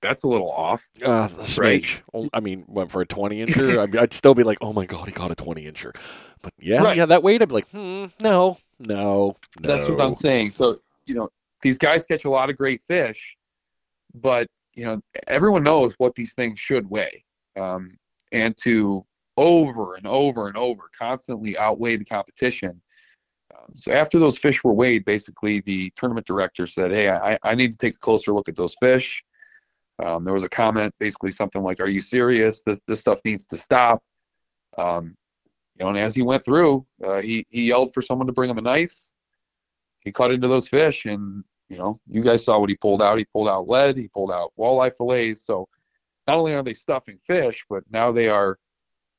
that's 0.00 0.22
a 0.22 0.28
little 0.28 0.50
off. 0.50 0.88
Uh, 1.04 1.28
right? 1.56 2.02
I 2.32 2.40
mean, 2.40 2.64
went 2.68 2.90
for 2.90 3.00
a 3.00 3.06
20 3.06 3.44
incher. 3.44 3.98
I'd 3.98 4.12
still 4.12 4.34
be 4.34 4.42
like, 4.42 4.58
oh 4.60 4.72
my 4.72 4.86
god, 4.86 5.06
he 5.06 5.12
got 5.12 5.30
a 5.30 5.34
20 5.34 5.64
incher. 5.64 5.94
But 6.42 6.52
yeah, 6.58 6.82
right. 6.82 6.96
yeah, 6.96 7.06
that 7.06 7.22
weight, 7.22 7.42
I'd 7.42 7.48
be 7.48 7.54
like, 7.54 7.68
hmm, 7.70 8.06
no, 8.20 8.58
no, 8.78 8.88
no. 8.88 9.36
That's 9.60 9.88
what 9.88 10.00
I'm 10.00 10.14
saying. 10.14 10.50
So 10.50 10.80
you 11.06 11.14
know, 11.14 11.28
these 11.62 11.78
guys 11.78 12.06
catch 12.06 12.24
a 12.24 12.30
lot 12.30 12.50
of 12.50 12.56
great 12.56 12.82
fish, 12.82 13.36
but 14.14 14.46
you 14.74 14.84
know, 14.84 15.00
everyone 15.26 15.64
knows 15.64 15.94
what 15.98 16.14
these 16.14 16.34
things 16.34 16.60
should 16.60 16.88
weigh, 16.88 17.24
um, 17.58 17.96
and 18.32 18.56
to 18.58 19.04
over 19.36 19.94
and 19.94 20.06
over 20.06 20.48
and 20.48 20.56
over 20.56 20.82
constantly 20.96 21.56
outweigh 21.58 21.96
the 21.96 22.04
competition. 22.04 22.80
Um, 23.56 23.72
so 23.74 23.92
after 23.92 24.18
those 24.18 24.38
fish 24.38 24.62
were 24.62 24.72
weighed, 24.72 25.04
basically 25.04 25.60
the 25.60 25.90
tournament 25.96 26.26
director 26.26 26.66
said, 26.66 26.92
"Hey, 26.92 27.10
I, 27.10 27.38
I 27.42 27.54
need 27.54 27.72
to 27.72 27.78
take 27.78 27.94
a 27.94 27.98
closer 27.98 28.32
look 28.32 28.48
at 28.48 28.56
those 28.56 28.76
fish." 28.80 29.24
Um, 30.02 30.24
there 30.24 30.34
was 30.34 30.44
a 30.44 30.48
comment, 30.48 30.94
basically 30.98 31.32
something 31.32 31.62
like, 31.62 31.80
"Are 31.80 31.88
you 31.88 32.00
serious? 32.00 32.62
This 32.62 32.80
this 32.86 33.00
stuff 33.00 33.20
needs 33.24 33.46
to 33.46 33.56
stop." 33.56 34.02
Um, 34.76 35.16
you 35.76 35.84
know, 35.84 35.90
and 35.90 35.98
as 35.98 36.14
he 36.14 36.22
went 36.22 36.44
through, 36.44 36.86
uh, 37.04 37.20
he 37.20 37.46
he 37.50 37.64
yelled 37.64 37.92
for 37.94 38.02
someone 38.02 38.26
to 38.26 38.32
bring 38.32 38.50
him 38.50 38.58
a 38.58 38.62
knife. 38.62 38.96
He 40.00 40.12
cut 40.12 40.30
into 40.30 40.48
those 40.48 40.68
fish, 40.68 41.04
and 41.06 41.44
you 41.68 41.78
know, 41.78 42.00
you 42.08 42.22
guys 42.22 42.44
saw 42.44 42.58
what 42.58 42.70
he 42.70 42.76
pulled 42.76 43.02
out. 43.02 43.18
He 43.18 43.26
pulled 43.26 43.48
out 43.48 43.68
lead. 43.68 43.96
He 43.96 44.08
pulled 44.08 44.30
out 44.30 44.52
walleye 44.58 44.96
fillets. 44.96 45.44
So 45.44 45.68
not 46.26 46.36
only 46.36 46.54
are 46.54 46.62
they 46.62 46.74
stuffing 46.74 47.18
fish, 47.24 47.64
but 47.68 47.82
now 47.90 48.12
they 48.12 48.28
are 48.28 48.58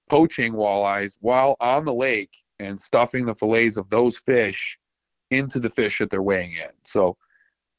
poaching 0.10 0.54
walleyes 0.54 1.18
while 1.22 1.56
on 1.60 1.86
the 1.86 1.94
lake 1.94 2.36
and 2.60 2.80
stuffing 2.80 3.26
the 3.26 3.36
fillets 3.36 3.78
of 3.78 3.90
those 3.90 4.18
fish 4.18 4.78
into 5.32 5.60
the 5.60 5.70
fish 5.70 6.00
that 6.00 6.10
they're 6.10 6.22
weighing 6.22 6.54
in. 6.54 6.72
So, 6.84 7.18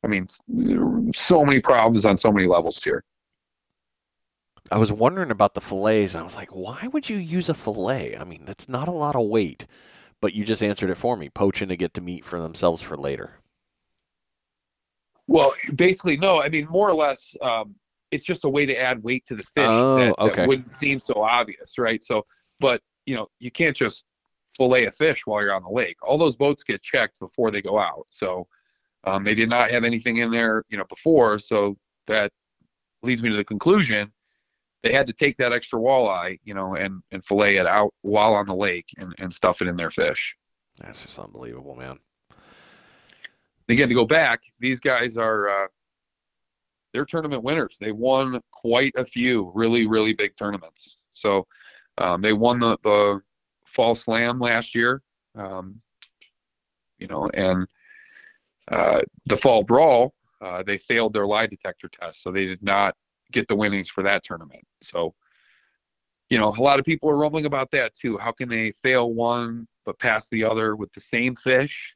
I 0.02 0.06
mean, 0.06 0.26
so 1.14 1.44
many 1.44 1.60
problems 1.60 2.06
on 2.06 2.16
so 2.16 2.32
many 2.32 2.46
levels 2.46 2.82
here. 2.82 3.04
I 4.72 4.78
was 4.78 4.92
wondering 4.92 5.30
about 5.30 5.54
the 5.54 5.60
fillets. 5.60 6.14
I 6.14 6.22
was 6.22 6.36
like, 6.36 6.54
why 6.54 6.88
would 6.92 7.08
you 7.08 7.16
use 7.16 7.48
a 7.48 7.54
fillet? 7.54 8.16
I 8.16 8.24
mean, 8.24 8.44
that's 8.44 8.68
not 8.68 8.88
a 8.88 8.92
lot 8.92 9.16
of 9.16 9.26
weight. 9.26 9.66
But 10.20 10.34
you 10.34 10.44
just 10.44 10.62
answered 10.62 10.90
it 10.90 10.96
for 10.96 11.16
me. 11.16 11.28
Poaching 11.28 11.68
to 11.68 11.76
get 11.76 11.94
the 11.94 12.00
meat 12.00 12.24
for 12.24 12.40
themselves 12.40 12.82
for 12.82 12.96
later. 12.96 13.40
Well, 15.26 15.54
basically, 15.74 16.16
no. 16.16 16.42
I 16.42 16.48
mean, 16.48 16.66
more 16.68 16.88
or 16.88 16.94
less, 16.94 17.34
um, 17.40 17.74
it's 18.10 18.24
just 18.24 18.44
a 18.44 18.48
way 18.48 18.66
to 18.66 18.76
add 18.76 19.02
weight 19.02 19.24
to 19.26 19.36
the 19.36 19.42
fish 19.42 19.66
oh, 19.66 19.96
that, 19.96 20.18
okay. 20.18 20.36
that 20.36 20.48
wouldn't 20.48 20.70
seem 20.70 20.98
so 20.98 21.22
obvious, 21.22 21.78
right? 21.78 22.02
So, 22.04 22.26
but 22.58 22.82
you 23.06 23.14
know, 23.14 23.28
you 23.38 23.50
can't 23.50 23.76
just 23.76 24.04
fillet 24.56 24.86
a 24.86 24.92
fish 24.92 25.26
while 25.26 25.42
you're 25.42 25.54
on 25.54 25.62
the 25.62 25.70
lake. 25.70 25.96
All 26.02 26.18
those 26.18 26.36
boats 26.36 26.62
get 26.62 26.82
checked 26.82 27.18
before 27.18 27.50
they 27.50 27.62
go 27.62 27.78
out. 27.78 28.06
So 28.10 28.46
um, 29.04 29.24
they 29.24 29.34
did 29.34 29.48
not 29.48 29.70
have 29.70 29.84
anything 29.84 30.18
in 30.18 30.30
there, 30.30 30.64
you 30.68 30.76
know, 30.76 30.84
before. 30.88 31.38
So 31.38 31.76
that 32.06 32.32
leads 33.02 33.22
me 33.22 33.30
to 33.30 33.36
the 33.36 33.44
conclusion 33.44 34.12
they 34.82 34.92
had 34.92 35.06
to 35.06 35.12
take 35.12 35.36
that 35.36 35.52
extra 35.52 35.78
walleye, 35.78 36.38
you 36.44 36.54
know, 36.54 36.74
and, 36.74 37.02
and 37.10 37.24
fillet 37.24 37.56
it 37.56 37.66
out 37.66 37.92
while 38.02 38.34
on 38.34 38.46
the 38.46 38.54
lake 38.54 38.86
and, 38.96 39.14
and 39.18 39.34
stuff 39.34 39.60
it 39.60 39.68
in 39.68 39.76
their 39.76 39.90
fish. 39.90 40.34
That's 40.80 41.02
just 41.02 41.18
unbelievable, 41.18 41.74
man. 41.74 41.98
Again, 43.68 43.88
to 43.88 43.94
go 43.94 44.06
back, 44.06 44.40
these 44.58 44.80
guys 44.80 45.16
are 45.16 45.64
uh, 45.64 45.66
they're 46.92 47.04
tournament 47.04 47.42
winners. 47.42 47.76
They 47.78 47.92
won 47.92 48.40
quite 48.50 48.92
a 48.96 49.04
few 49.04 49.52
really, 49.54 49.86
really 49.86 50.12
big 50.12 50.36
tournaments. 50.36 50.96
So 51.12 51.46
um, 51.98 52.22
they 52.22 52.32
won 52.32 52.58
the, 52.58 52.78
the 52.82 53.20
fall 53.66 53.94
slam 53.94 54.40
last 54.40 54.74
year, 54.74 55.02
um, 55.36 55.80
you 56.98 57.06
know, 57.06 57.28
and 57.34 57.66
uh, 58.70 59.00
the 59.26 59.36
fall 59.36 59.62
brawl, 59.62 60.14
uh, 60.40 60.62
they 60.62 60.78
failed 60.78 61.12
their 61.12 61.26
lie 61.26 61.46
detector 61.46 61.88
test, 61.88 62.22
so 62.22 62.30
they 62.30 62.46
did 62.46 62.62
not 62.62 62.94
get 63.32 63.48
the 63.48 63.54
winnings 63.54 63.88
for 63.88 64.02
that 64.02 64.24
tournament. 64.24 64.62
So, 64.82 65.14
you 66.30 66.38
know, 66.38 66.54
a 66.56 66.62
lot 66.62 66.78
of 66.78 66.84
people 66.84 67.10
are 67.10 67.16
rumbling 67.16 67.46
about 67.46 67.70
that 67.72 67.94
too. 67.94 68.16
How 68.18 68.32
can 68.32 68.48
they 68.48 68.72
fail 68.82 69.12
one 69.12 69.66
but 69.84 69.98
pass 69.98 70.28
the 70.30 70.44
other 70.44 70.76
with 70.76 70.92
the 70.92 71.00
same 71.00 71.34
fish? 71.36 71.94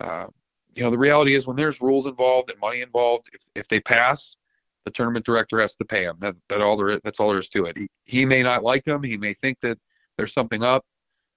Uh, 0.00 0.26
you 0.74 0.82
know, 0.82 0.90
the 0.90 0.98
reality 0.98 1.34
is 1.34 1.46
when 1.46 1.56
there's 1.56 1.80
rules 1.80 2.06
involved 2.06 2.50
and 2.50 2.58
money 2.60 2.80
involved, 2.80 3.28
if, 3.32 3.42
if 3.54 3.68
they 3.68 3.80
pass, 3.80 4.36
the 4.84 4.90
tournament 4.90 5.26
director 5.26 5.60
has 5.60 5.74
to 5.76 5.84
pay 5.84 6.04
them. 6.04 6.16
That, 6.20 6.36
that 6.48 6.60
all 6.60 6.76
there, 6.76 6.98
that's 7.00 7.20
all 7.20 7.28
there 7.28 7.40
is 7.40 7.48
to 7.48 7.66
it. 7.66 7.76
He, 7.76 7.88
he 8.04 8.24
may 8.24 8.42
not 8.42 8.62
like 8.62 8.84
them. 8.84 9.02
He 9.02 9.16
may 9.16 9.34
think 9.34 9.58
that 9.62 9.78
there's 10.16 10.32
something 10.32 10.62
up, 10.62 10.84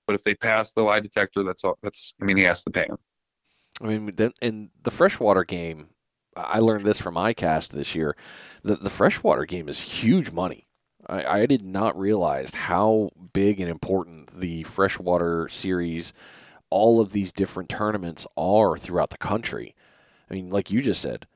but 0.08 0.16
if 0.16 0.24
they 0.24 0.36
pass 0.36 0.72
the 0.72 0.82
lie 0.82 1.02
detector, 1.02 1.44
that's 1.44 1.64
all. 1.64 1.78
That's 1.84 2.14
I 2.22 2.26
mean, 2.26 2.38
he 2.38 2.44
has 2.44 2.64
to 2.64 2.72
pay 2.72 2.88
them. 2.88 2.98
I 3.82 3.88
mean, 3.88 4.32
in 4.42 4.70
the 4.84 4.92
freshwater 4.92 5.44
game, 5.44 5.88
I 6.36 6.60
learned 6.60 6.86
this 6.86 7.00
from 7.00 7.16
ICAST 7.16 7.70
this 7.70 7.96
year. 7.96 8.16
The 8.64 8.76
the 8.76 8.90
freshwater 8.90 9.46
game 9.46 9.68
is 9.68 9.80
huge 9.82 10.32
money. 10.32 10.68
I, 11.08 11.42
I 11.42 11.46
did 11.46 11.64
not 11.64 11.98
realize 11.98 12.54
how 12.54 13.10
big 13.34 13.60
and 13.60 13.70
important 13.70 14.40
the 14.40 14.64
freshwater 14.64 15.50
series, 15.50 16.14
all 16.70 17.02
of 17.02 17.12
these 17.12 17.32
different 17.32 17.70
tournaments 17.70 18.26
are 18.38 18.78
throughout 18.78 19.10
the 19.10 19.18
country. 19.18 19.76
I 20.30 20.34
mean, 20.34 20.50
like 20.50 20.72
you 20.72 20.82
just 20.82 21.02
said, 21.02 21.28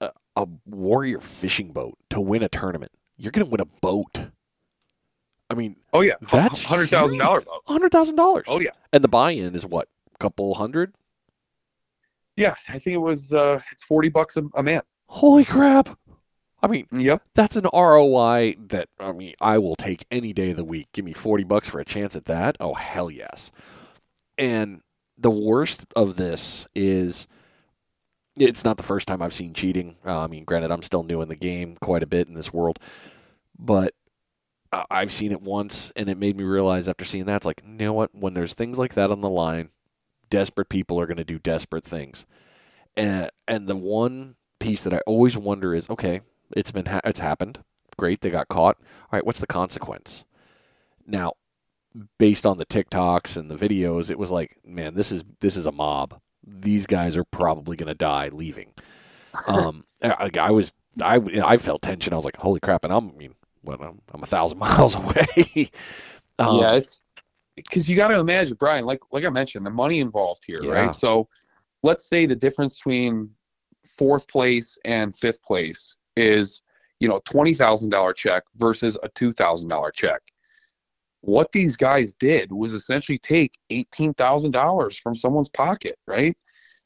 a, 0.00 0.10
a 0.36 0.46
warrior 0.66 1.20
fishing 1.20 1.72
boat 1.72 1.98
to 2.10 2.20
win 2.20 2.42
a 2.42 2.48
tournament. 2.48 2.92
You're 3.16 3.32
going 3.32 3.46
to 3.46 3.50
win 3.50 3.60
a 3.60 3.80
boat. 3.80 4.30
I 5.48 5.54
mean, 5.54 5.76
Oh 5.92 6.00
yeah, 6.00 6.14
That's 6.20 6.64
hundred 6.64 6.90
thousand 6.90 7.18
dollar 7.18 7.42
hundred 7.66 7.92
thousand 7.92 8.16
dollars, 8.16 8.44
Oh 8.48 8.60
yeah, 8.60 8.70
and 8.92 9.02
the 9.02 9.08
buy-in 9.08 9.54
is 9.54 9.64
what, 9.64 9.88
a 10.14 10.18
couple 10.18 10.54
hundred? 10.54 10.94
Yeah. 12.36 12.54
I 12.68 12.78
think 12.78 12.94
it 12.94 13.00
was 13.00 13.32
uh, 13.32 13.60
it's 13.72 13.82
forty 13.84 14.08
bucks 14.08 14.36
a, 14.36 14.44
a 14.54 14.62
man. 14.62 14.82
Holy 15.08 15.44
crap! 15.44 15.98
I 16.62 16.68
mean, 16.68 16.86
Yep. 16.90 17.22
that's 17.34 17.56
an 17.56 17.66
ROI 17.72 18.56
that 18.68 18.88
I 18.98 19.12
mean 19.12 19.34
I 19.40 19.58
will 19.58 19.76
take 19.76 20.04
any 20.10 20.32
day 20.32 20.50
of 20.50 20.56
the 20.56 20.64
week. 20.64 20.88
Give 20.92 21.04
me 21.04 21.12
forty 21.12 21.44
bucks 21.44 21.68
for 21.68 21.80
a 21.80 21.84
chance 21.84 22.16
at 22.16 22.24
that. 22.26 22.56
Oh 22.60 22.74
hell 22.74 23.10
yes! 23.10 23.50
And 24.38 24.80
the 25.18 25.30
worst 25.30 25.86
of 25.94 26.16
this 26.16 26.66
is 26.74 27.26
it's 28.38 28.64
not 28.64 28.76
the 28.76 28.82
first 28.82 29.08
time 29.08 29.22
I've 29.22 29.32
seen 29.34 29.54
cheating. 29.54 29.96
Uh, 30.04 30.20
I 30.20 30.26
mean, 30.26 30.44
granted, 30.44 30.70
I'm 30.70 30.82
still 30.82 31.02
new 31.02 31.22
in 31.22 31.28
the 31.28 31.36
game 31.36 31.76
quite 31.80 32.02
a 32.02 32.06
bit 32.06 32.28
in 32.28 32.34
this 32.34 32.52
world, 32.52 32.78
but 33.58 33.94
I've 34.90 35.12
seen 35.12 35.32
it 35.32 35.40
once, 35.40 35.90
and 35.96 36.10
it 36.10 36.18
made 36.18 36.36
me 36.36 36.44
realize 36.44 36.86
after 36.86 37.04
seeing 37.06 37.24
that, 37.26 37.36
it's 37.36 37.46
like, 37.46 37.62
you 37.64 37.72
know 37.86 37.94
what? 37.94 38.14
When 38.14 38.34
there's 38.34 38.52
things 38.52 38.76
like 38.78 38.92
that 38.94 39.10
on 39.10 39.22
the 39.22 39.30
line, 39.30 39.70
desperate 40.30 40.68
people 40.68 41.00
are 41.00 41.06
going 41.06 41.16
to 41.16 41.24
do 41.24 41.38
desperate 41.38 41.84
things. 41.84 42.26
And 42.96 43.30
and 43.46 43.68
the 43.68 43.76
one 43.76 44.36
piece 44.58 44.82
that 44.84 44.94
I 44.94 45.00
always 45.06 45.36
wonder 45.36 45.74
is, 45.74 45.90
okay, 45.90 46.20
it's 46.56 46.70
been 46.70 46.86
ha- 46.86 47.00
it's 47.04 47.20
happened. 47.20 47.60
Great, 47.98 48.20
they 48.20 48.30
got 48.30 48.48
caught. 48.48 48.76
All 48.78 49.08
right, 49.12 49.26
what's 49.26 49.40
the 49.40 49.46
consequence? 49.46 50.24
Now, 51.06 51.34
based 52.18 52.46
on 52.46 52.58
the 52.58 52.66
TikToks 52.66 53.36
and 53.36 53.50
the 53.50 53.56
videos, 53.56 54.10
it 54.10 54.18
was 54.18 54.30
like, 54.30 54.58
man, 54.64 54.94
this 54.94 55.12
is 55.12 55.24
this 55.40 55.56
is 55.56 55.66
a 55.66 55.72
mob. 55.72 56.20
These 56.46 56.86
guys 56.86 57.16
are 57.16 57.24
probably 57.24 57.76
going 57.76 57.88
to 57.88 57.94
die 57.94 58.28
leaving. 58.28 58.72
Um, 59.46 59.84
I, 60.02 60.30
I 60.38 60.50
was 60.50 60.72
I 61.02 61.16
I 61.44 61.58
felt 61.58 61.82
tension. 61.82 62.12
I 62.12 62.16
was 62.16 62.24
like, 62.24 62.36
holy 62.36 62.60
crap! 62.60 62.84
And 62.84 62.92
I'm 62.92 63.10
I 63.10 63.12
mean, 63.12 63.34
what, 63.62 63.80
I'm, 63.80 64.00
I'm 64.12 64.22
a 64.22 64.26
thousand 64.26 64.58
miles 64.60 64.94
away. 64.94 65.26
um, 66.38 66.58
yeah, 66.58 66.72
it's 66.74 67.02
because 67.56 67.88
you 67.88 67.96
got 67.96 68.08
to 68.08 68.18
imagine, 68.18 68.54
Brian. 68.54 68.84
Like 68.84 69.00
like 69.12 69.24
I 69.24 69.30
mentioned, 69.30 69.64
the 69.66 69.70
money 69.70 70.00
involved 70.00 70.44
here, 70.46 70.60
Yeah. 70.62 70.72
right? 70.72 70.94
So 70.94 71.28
let's 71.82 72.08
say 72.08 72.26
the 72.26 72.36
difference 72.36 72.76
between 72.76 73.30
fourth 73.86 74.28
place 74.28 74.76
and 74.84 75.14
fifth 75.16 75.42
place 75.42 75.96
is 76.16 76.62
you 77.00 77.08
know 77.08 77.20
twenty 77.24 77.54
thousand 77.54 77.90
dollar 77.90 78.12
check 78.12 78.42
versus 78.56 78.98
a 79.02 79.08
two 79.10 79.32
thousand 79.32 79.68
dollar 79.68 79.90
check. 79.90 80.20
What 81.22 81.50
these 81.52 81.76
guys 81.76 82.14
did 82.14 82.52
was 82.52 82.72
essentially 82.72 83.18
take 83.18 83.58
eighteen 83.70 84.14
thousand 84.14 84.52
dollars 84.52 84.98
from 84.98 85.14
someone's 85.14 85.48
pocket, 85.48 85.98
right? 86.06 86.36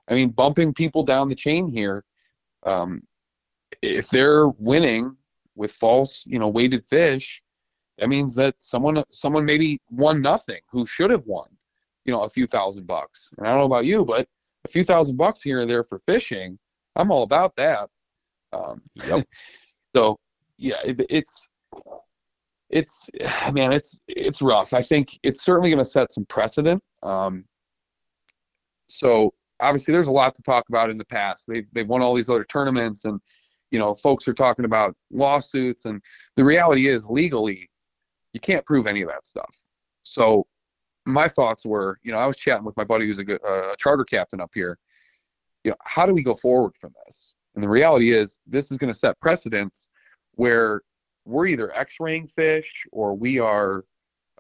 I 0.08 0.14
mean, 0.14 0.30
bumping 0.30 0.72
people 0.72 1.04
down 1.04 1.28
the 1.28 1.34
chain 1.34 1.68
here. 1.68 2.04
Um, 2.64 3.02
if 3.82 4.08
they're 4.08 4.48
winning 4.48 5.16
with 5.54 5.72
false, 5.72 6.24
you 6.26 6.38
know, 6.38 6.48
weighted 6.48 6.84
fish, 6.84 7.42
that 8.00 8.08
means 8.08 8.34
that 8.34 8.54
someone 8.58 9.04
someone 9.10 9.44
maybe 9.44 9.78
won 9.90 10.20
nothing 10.20 10.60
who 10.70 10.86
should 10.86 11.10
have 11.10 11.24
won, 11.26 11.46
you 12.04 12.12
know, 12.12 12.22
a 12.22 12.30
few 12.30 12.46
thousand 12.46 12.86
bucks. 12.86 13.30
And 13.38 13.46
I 13.46 13.50
don't 13.50 13.60
know 13.60 13.66
about 13.66 13.84
you, 13.84 14.04
but 14.04 14.26
a 14.64 14.68
few 14.68 14.84
thousand 14.84 15.16
bucks 15.16 15.42
here 15.42 15.60
and 15.60 15.70
there 15.70 15.82
for 15.82 15.98
fishing, 16.00 16.58
I'm 16.96 17.10
all 17.10 17.22
about 17.22 17.54
that. 17.56 17.88
Um, 18.52 18.82
Yep. 19.06 19.26
so 19.94 20.18
yeah, 20.56 20.76
it, 20.84 21.04
it's 21.08 21.46
it's 22.70 23.08
man, 23.52 23.72
it's 23.72 24.00
it's 24.08 24.42
rough. 24.42 24.72
I 24.72 24.82
think 24.82 25.18
it's 25.22 25.42
certainly 25.42 25.70
going 25.70 25.78
to 25.78 25.84
set 25.84 26.12
some 26.12 26.26
precedent. 26.26 26.82
Um, 27.02 27.44
so 28.88 29.32
obviously, 29.60 29.92
there's 29.92 30.08
a 30.08 30.12
lot 30.12 30.34
to 30.34 30.42
talk 30.42 30.68
about 30.68 30.90
in 30.90 30.98
the 30.98 31.04
past. 31.04 31.44
They've 31.46 31.68
they've 31.72 31.88
won 31.88 32.02
all 32.02 32.14
these 32.14 32.30
other 32.30 32.44
tournaments, 32.44 33.04
and 33.04 33.20
you 33.70 33.78
know, 33.78 33.94
folks 33.94 34.26
are 34.26 34.34
talking 34.34 34.64
about 34.64 34.96
lawsuits. 35.12 35.84
And 35.84 36.02
the 36.36 36.44
reality 36.44 36.88
is, 36.88 37.06
legally, 37.06 37.69
you 38.32 38.40
can't 38.40 38.64
prove 38.64 38.86
any 38.86 39.02
of 39.02 39.08
that 39.08 39.26
stuff. 39.26 39.56
So 40.02 40.46
my 41.06 41.28
thoughts 41.28 41.64
were, 41.64 41.98
you 42.02 42.12
know, 42.12 42.18
I 42.18 42.26
was 42.26 42.36
chatting 42.36 42.64
with 42.64 42.76
my 42.76 42.84
buddy 42.84 43.06
who's 43.06 43.18
a, 43.18 43.40
uh, 43.42 43.74
charter 43.76 44.04
captain 44.04 44.40
up 44.40 44.50
here. 44.54 44.78
You 45.64 45.72
know, 45.72 45.76
how 45.84 46.06
do 46.06 46.14
we 46.14 46.22
go 46.22 46.34
forward 46.34 46.76
from 46.76 46.94
this? 47.04 47.36
And 47.54 47.62
the 47.62 47.68
reality 47.68 48.12
is, 48.12 48.38
this 48.46 48.70
is 48.70 48.78
going 48.78 48.92
to 48.92 48.98
set 48.98 49.18
precedents 49.20 49.88
where 50.32 50.82
we're 51.24 51.46
either 51.46 51.74
x-raying 51.74 52.28
fish 52.28 52.86
or 52.92 53.14
we 53.14 53.38
are 53.38 53.84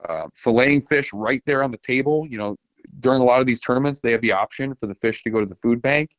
uh, 0.08 0.26
filleting 0.42 0.86
fish 0.86 1.12
right 1.12 1.42
there 1.44 1.62
on 1.62 1.70
the 1.70 1.78
table. 1.78 2.26
You 2.28 2.38
know, 2.38 2.56
during 3.00 3.20
a 3.20 3.24
lot 3.24 3.40
of 3.40 3.46
these 3.46 3.60
tournaments, 3.60 4.00
they 4.00 4.12
have 4.12 4.22
the 4.22 4.32
option 4.32 4.74
for 4.74 4.86
the 4.86 4.94
fish 4.94 5.22
to 5.24 5.30
go 5.30 5.40
to 5.40 5.46
the 5.46 5.54
food 5.54 5.82
bank. 5.82 6.10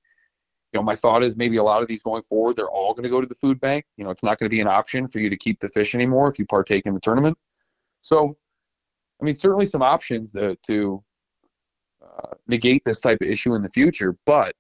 You 0.72 0.80
know, 0.80 0.84
my 0.84 0.96
thought 0.96 1.24
is 1.24 1.36
maybe 1.36 1.58
a 1.58 1.64
lot 1.64 1.82
of 1.82 1.88
these 1.88 2.02
going 2.02 2.24
forward, 2.24 2.56
they're 2.56 2.70
all 2.70 2.94
going 2.94 3.04
to 3.04 3.10
go 3.10 3.20
to 3.20 3.28
the 3.28 3.36
food 3.36 3.60
bank. 3.60 3.86
You 3.98 4.06
know, 4.06 4.10
it's 4.10 4.24
not 4.24 4.38
going 4.38 4.50
to 4.50 4.56
be 4.56 4.62
an 4.62 4.68
option 4.68 5.08
for 5.08 5.20
you 5.20 5.30
to 5.30 5.38
keep 5.38 5.60
the 5.60 5.68
fish 5.70 5.96
anymore 5.96 6.30
if 6.30 6.40
you 6.40 6.46
partake 6.46 6.86
in 6.86 6.94
the 6.94 7.00
tournament. 7.00 7.38
So, 8.02 8.36
I 9.22 9.26
mean, 9.26 9.36
certainly 9.36 9.66
some 9.66 9.82
options 9.82 10.32
to, 10.34 10.58
to 10.68 11.04
uh, 12.04 12.34
negate 12.48 12.84
this 12.86 13.02
type 13.02 13.20
of 13.22 13.28
issue 13.28 13.56
in 13.56 13.62
the 13.62 13.70
future. 13.70 14.18
But 14.26 14.56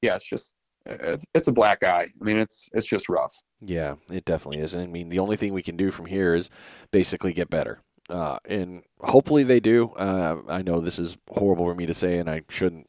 yeah, 0.00 0.16
it's 0.16 0.28
just 0.28 0.54
it's, 0.86 1.24
it's 1.34 1.48
a 1.48 1.52
black 1.52 1.82
eye. 1.84 2.08
I 2.20 2.24
mean, 2.24 2.38
it's 2.38 2.68
it's 2.72 2.86
just 2.86 3.08
rough. 3.08 3.34
Yeah, 3.60 3.96
it 4.10 4.24
definitely 4.24 4.60
is. 4.60 4.74
And 4.74 4.82
I 4.82 4.86
mean, 4.86 5.08
the 5.08 5.18
only 5.18 5.36
thing 5.36 5.52
we 5.52 5.62
can 5.62 5.76
do 5.76 5.90
from 5.90 6.06
here 6.06 6.34
is 6.34 6.50
basically 6.90 7.32
get 7.32 7.50
better. 7.50 7.80
Uh, 8.10 8.38
and 8.44 8.82
hopefully 9.00 9.44
they 9.44 9.60
do. 9.60 9.90
Uh, 9.90 10.42
I 10.48 10.62
know 10.62 10.80
this 10.80 10.98
is 10.98 11.16
horrible 11.30 11.66
for 11.66 11.74
me 11.74 11.86
to 11.86 11.94
say, 11.94 12.18
and 12.18 12.28
I 12.28 12.42
shouldn't 12.48 12.88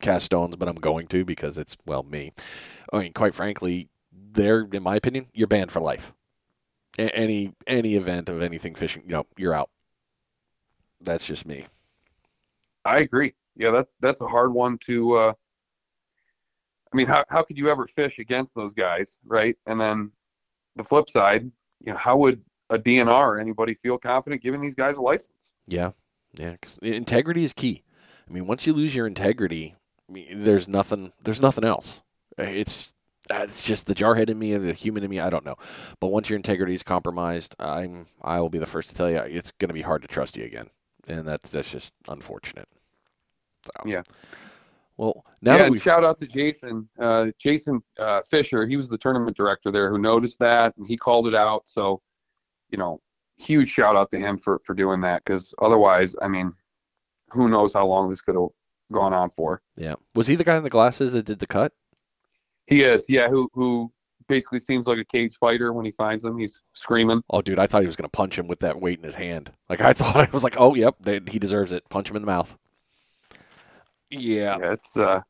cast 0.00 0.26
stones, 0.26 0.56
but 0.56 0.68
I'm 0.68 0.76
going 0.76 1.08
to 1.08 1.24
because 1.24 1.58
it's, 1.58 1.76
well, 1.86 2.04
me. 2.04 2.32
I 2.92 3.00
mean, 3.00 3.12
quite 3.12 3.34
frankly, 3.34 3.88
they're, 4.12 4.66
in 4.72 4.82
my 4.82 4.96
opinion, 4.96 5.26
you're 5.34 5.48
banned 5.48 5.72
for 5.72 5.80
life. 5.80 6.12
Any 6.98 7.54
any 7.66 7.94
event 7.94 8.28
of 8.28 8.42
anything 8.42 8.74
fishing, 8.74 9.02
you 9.06 9.12
know, 9.12 9.26
you're 9.36 9.54
out. 9.54 9.70
That's 11.00 11.24
just 11.24 11.46
me. 11.46 11.64
I 12.84 12.98
agree. 12.98 13.34
Yeah, 13.56 13.70
that's 13.70 13.92
that's 14.00 14.20
a 14.20 14.26
hard 14.26 14.52
one 14.52 14.78
to. 14.86 15.14
Uh, 15.16 15.32
I 16.92 16.96
mean, 16.96 17.06
how 17.06 17.24
how 17.28 17.42
could 17.42 17.56
you 17.56 17.70
ever 17.70 17.86
fish 17.86 18.18
against 18.18 18.54
those 18.54 18.74
guys, 18.74 19.20
right? 19.24 19.56
And 19.66 19.80
then 19.80 20.10
the 20.76 20.82
flip 20.84 21.08
side, 21.08 21.50
you 21.84 21.92
know, 21.92 21.98
how 21.98 22.16
would 22.16 22.42
a 22.70 22.78
DNR 22.78 23.40
anybody 23.40 23.74
feel 23.74 23.96
confident 23.98 24.42
giving 24.42 24.60
these 24.60 24.74
guys 24.74 24.96
a 24.96 25.02
license? 25.02 25.52
Yeah, 25.66 25.92
yeah. 26.34 26.56
'cause 26.60 26.78
the 26.82 26.94
integrity 26.94 27.44
is 27.44 27.52
key. 27.52 27.82
I 28.28 28.32
mean, 28.32 28.46
once 28.46 28.66
you 28.66 28.72
lose 28.72 28.94
your 28.94 29.06
integrity, 29.06 29.76
I 30.08 30.12
mean, 30.12 30.44
there's 30.44 30.66
nothing. 30.66 31.12
There's 31.22 31.40
nothing 31.42 31.64
else. 31.64 32.02
It's 32.36 32.90
it's 33.30 33.64
just 33.64 33.86
the 33.86 33.94
jarhead 33.94 34.30
in 34.30 34.38
me, 34.38 34.52
and 34.52 34.68
the 34.68 34.72
human 34.72 35.04
in 35.04 35.10
me. 35.10 35.20
I 35.20 35.30
don't 35.30 35.44
know. 35.44 35.56
But 36.00 36.08
once 36.08 36.28
your 36.28 36.36
integrity 36.36 36.74
is 36.74 36.82
compromised, 36.82 37.54
I'm 37.58 38.06
I 38.22 38.40
will 38.40 38.50
be 38.50 38.58
the 38.58 38.66
first 38.66 38.90
to 38.90 38.94
tell 38.94 39.10
you 39.10 39.18
it's 39.18 39.52
going 39.52 39.68
to 39.68 39.74
be 39.74 39.82
hard 39.82 40.02
to 40.02 40.08
trust 40.08 40.36
you 40.36 40.44
again, 40.44 40.70
and 41.06 41.26
that's 41.26 41.50
that's 41.50 41.70
just 41.70 41.92
unfortunate. 42.08 42.68
So, 43.64 43.88
Yeah. 43.88 44.02
Well, 44.96 45.24
now 45.42 45.52
yeah, 45.52 45.62
that 45.62 45.70
we 45.70 45.78
shout 45.78 46.04
out 46.04 46.18
to 46.18 46.26
Jason, 46.26 46.88
uh, 46.98 47.26
Jason 47.38 47.80
uh, 48.00 48.20
Fisher. 48.28 48.66
He 48.66 48.76
was 48.76 48.88
the 48.88 48.98
tournament 48.98 49.36
director 49.36 49.70
there 49.70 49.90
who 49.90 49.98
noticed 49.98 50.40
that 50.40 50.76
and 50.76 50.88
he 50.88 50.96
called 50.96 51.28
it 51.28 51.36
out. 51.36 51.62
So, 51.66 52.02
you 52.70 52.78
know, 52.78 53.00
huge 53.36 53.68
shout 53.68 53.94
out 53.94 54.10
to 54.10 54.18
him 54.18 54.36
for 54.36 54.60
for 54.64 54.74
doing 54.74 55.00
that 55.02 55.24
because 55.24 55.54
otherwise, 55.62 56.16
I 56.20 56.26
mean, 56.26 56.52
who 57.30 57.48
knows 57.48 57.72
how 57.72 57.86
long 57.86 58.10
this 58.10 58.20
could 58.20 58.34
have 58.34 58.48
gone 58.90 59.14
on 59.14 59.30
for. 59.30 59.62
yeah, 59.76 59.94
was 60.16 60.26
he 60.26 60.34
the 60.34 60.44
guy 60.44 60.56
in 60.56 60.64
the 60.64 60.70
glasses 60.70 61.12
that 61.12 61.26
did 61.26 61.38
the 61.38 61.46
cut? 61.46 61.72
He 62.68 62.82
is, 62.82 63.06
yeah. 63.08 63.28
Who 63.28 63.48
who 63.54 63.90
basically 64.28 64.60
seems 64.60 64.86
like 64.86 64.98
a 64.98 65.04
cage 65.04 65.36
fighter 65.40 65.72
when 65.72 65.84
he 65.84 65.90
finds 65.90 66.24
him. 66.24 66.36
He's 66.38 66.62
screaming. 66.74 67.22
Oh, 67.30 67.40
dude, 67.40 67.58
I 67.58 67.66
thought 67.66 67.80
he 67.80 67.86
was 67.86 67.96
going 67.96 68.04
to 68.04 68.16
punch 68.16 68.38
him 68.38 68.46
with 68.46 68.58
that 68.60 68.78
weight 68.78 68.98
in 68.98 69.04
his 69.04 69.14
hand. 69.14 69.50
Like 69.68 69.80
I 69.80 69.92
thought, 69.94 70.16
I 70.16 70.28
was 70.30 70.44
like, 70.44 70.56
oh, 70.58 70.74
yep, 70.74 70.96
they, 71.00 71.20
he 71.28 71.38
deserves 71.38 71.72
it. 71.72 71.88
Punch 71.88 72.10
him 72.10 72.16
in 72.16 72.22
the 72.22 72.26
mouth. 72.26 72.54
Yeah, 74.10 74.58
Yeah, 74.58 74.72
it's 74.72 74.98
uh, 74.98 75.20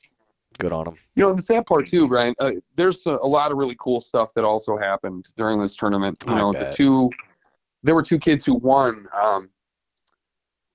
good 0.59 0.73
on 0.73 0.89
him. 0.89 0.97
you 1.15 1.24
know, 1.24 1.32
the 1.32 1.43
sad 1.43 1.65
part 1.66 1.86
too, 1.86 2.09
Brian. 2.09 2.35
Uh, 2.39 2.52
there's 2.74 3.06
a, 3.06 3.19
a 3.23 3.27
lot 3.27 3.52
of 3.52 3.59
really 3.59 3.77
cool 3.78 4.01
stuff 4.01 4.35
that 4.35 4.44
also 4.44 4.77
happened 4.77 5.28
during 5.36 5.60
this 5.60 5.77
tournament. 5.77 6.23
You 6.27 6.35
I 6.35 6.39
know, 6.39 6.52
bet. 6.52 6.70
the 6.70 6.77
two, 6.77 7.10
there 7.82 7.94
were 7.94 8.02
two 8.02 8.19
kids 8.19 8.44
who 8.44 8.55
won. 8.55 9.06
Um, 9.20 9.51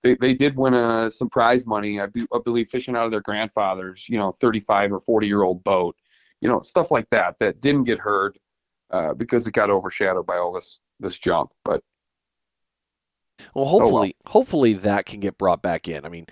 they 0.01 0.15
they 0.15 0.33
did 0.33 0.57
win 0.57 0.73
uh, 0.73 1.09
some 1.09 1.29
prize 1.29 1.65
money. 1.65 1.99
I, 1.99 2.07
be, 2.07 2.25
I 2.33 2.39
believe 2.43 2.69
fishing 2.69 2.95
out 2.95 3.05
of 3.05 3.11
their 3.11 3.21
grandfather's, 3.21 4.07
you 4.09 4.17
know, 4.17 4.31
35 4.33 4.93
or 4.93 4.99
40 4.99 5.27
year 5.27 5.43
old 5.43 5.63
boat. 5.63 5.95
You 6.43 6.49
know, 6.49 6.59
stuff 6.59 6.91
like 6.91 7.09
that 7.11 7.39
that 7.39 7.61
didn't 7.61 7.85
get 7.85 7.99
heard 7.99 8.37
uh, 8.91 9.13
because 9.13 9.47
it 9.47 9.53
got 9.53 9.69
overshadowed 9.69 10.25
by 10.25 10.37
all 10.37 10.51
this 10.51 10.81
this 10.99 11.17
junk. 11.17 11.49
But 11.63 11.81
Well, 13.53 13.63
well. 13.63 13.65
hopefully, 13.65 14.15
hopefully 14.25 14.73
that 14.73 15.05
can 15.05 15.21
get 15.21 15.37
brought 15.37 15.61
back 15.61 15.87
in. 15.87 16.05
I 16.05 16.09
mean, 16.09 16.25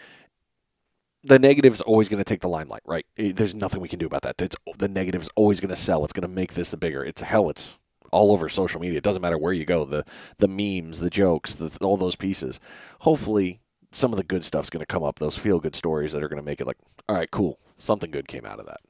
the 1.23 1.39
negative 1.39 1.73
is 1.73 1.81
always 1.81 2.09
going 2.09 2.17
to 2.17 2.25
take 2.25 2.41
the 2.41 2.49
limelight, 2.49 2.81
right? 2.85 3.05
There's 3.15 3.55
nothing 3.55 3.79
we 3.79 3.87
can 3.87 3.99
do 3.99 4.05
about 4.05 4.23
that. 4.23 4.41
It's 4.41 4.57
the 4.77 4.89
negative 4.89 5.21
is 5.21 5.29
always 5.35 5.61
going 5.61 5.69
to 5.69 5.75
sell. 5.77 6.03
It's 6.03 6.13
going 6.13 6.27
to 6.27 6.27
make 6.27 6.53
this 6.53 6.73
a 6.73 6.77
bigger. 6.77 7.05
It's 7.05 7.21
hell. 7.21 7.49
It's 7.49 7.77
all 8.11 8.33
over 8.33 8.49
social 8.49 8.81
media. 8.81 8.97
It 8.97 9.03
doesn't 9.03 9.21
matter 9.21 9.37
where 9.37 9.53
you 9.53 9.63
go. 9.65 9.85
The 9.85 10.03
the 10.39 10.49
memes, 10.49 10.99
the 10.99 11.09
jokes, 11.09 11.55
the, 11.55 11.77
all 11.81 11.95
those 11.95 12.17
pieces. 12.17 12.59
Hopefully, 12.99 13.61
some 13.93 14.11
of 14.11 14.17
the 14.17 14.23
good 14.25 14.43
stuff's 14.43 14.69
going 14.69 14.81
to 14.81 14.85
come 14.85 15.03
up. 15.03 15.19
Those 15.19 15.37
feel 15.37 15.59
good 15.59 15.75
stories 15.75 16.11
that 16.11 16.21
are 16.21 16.27
going 16.29 16.41
to 16.41 16.45
make 16.45 16.59
it 16.59 16.67
like, 16.67 16.79
all 17.07 17.15
right, 17.15 17.31
cool. 17.31 17.59
Something 17.77 18.11
good 18.11 18.27
came 18.27 18.45
out 18.45 18.59
of 18.59 18.65
that. 18.65 18.81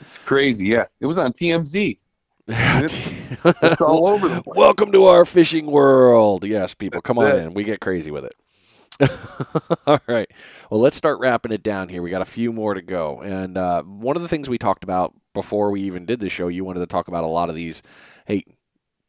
It's 0.00 0.18
crazy. 0.18 0.66
Yeah, 0.66 0.86
it 1.00 1.06
was 1.06 1.18
on 1.18 1.32
TMZ. 1.32 1.98
it's 2.48 3.80
all 3.80 4.06
over 4.06 4.28
the 4.28 4.42
place. 4.44 4.56
Welcome 4.56 4.92
to 4.92 5.06
our 5.06 5.24
fishing 5.24 5.66
world. 5.66 6.44
Yes, 6.44 6.74
people, 6.74 7.00
come 7.00 7.18
on 7.18 7.34
in. 7.36 7.54
We 7.54 7.64
get 7.64 7.80
crazy 7.80 8.10
with 8.10 8.24
it. 8.24 8.34
All 9.86 10.00
right. 10.06 10.30
Well, 10.70 10.80
let's 10.80 10.96
start 10.96 11.18
wrapping 11.20 11.52
it 11.52 11.62
down 11.62 11.88
here. 11.88 12.02
We 12.02 12.10
got 12.10 12.22
a 12.22 12.26
few 12.26 12.52
more 12.52 12.74
to 12.74 12.82
go. 12.82 13.20
And 13.20 13.58
uh, 13.58 13.82
one 13.82 14.16
of 14.16 14.22
the 14.22 14.28
things 14.28 14.48
we 14.48 14.58
talked 14.58 14.84
about 14.84 15.12
before 15.34 15.70
we 15.70 15.82
even 15.82 16.06
did 16.06 16.20
the 16.20 16.28
show, 16.28 16.48
you 16.48 16.64
wanted 16.64 16.80
to 16.80 16.86
talk 16.86 17.08
about 17.08 17.24
a 17.24 17.28
lot 17.28 17.48
of 17.48 17.54
these. 17.54 17.82
Hey, 18.26 18.44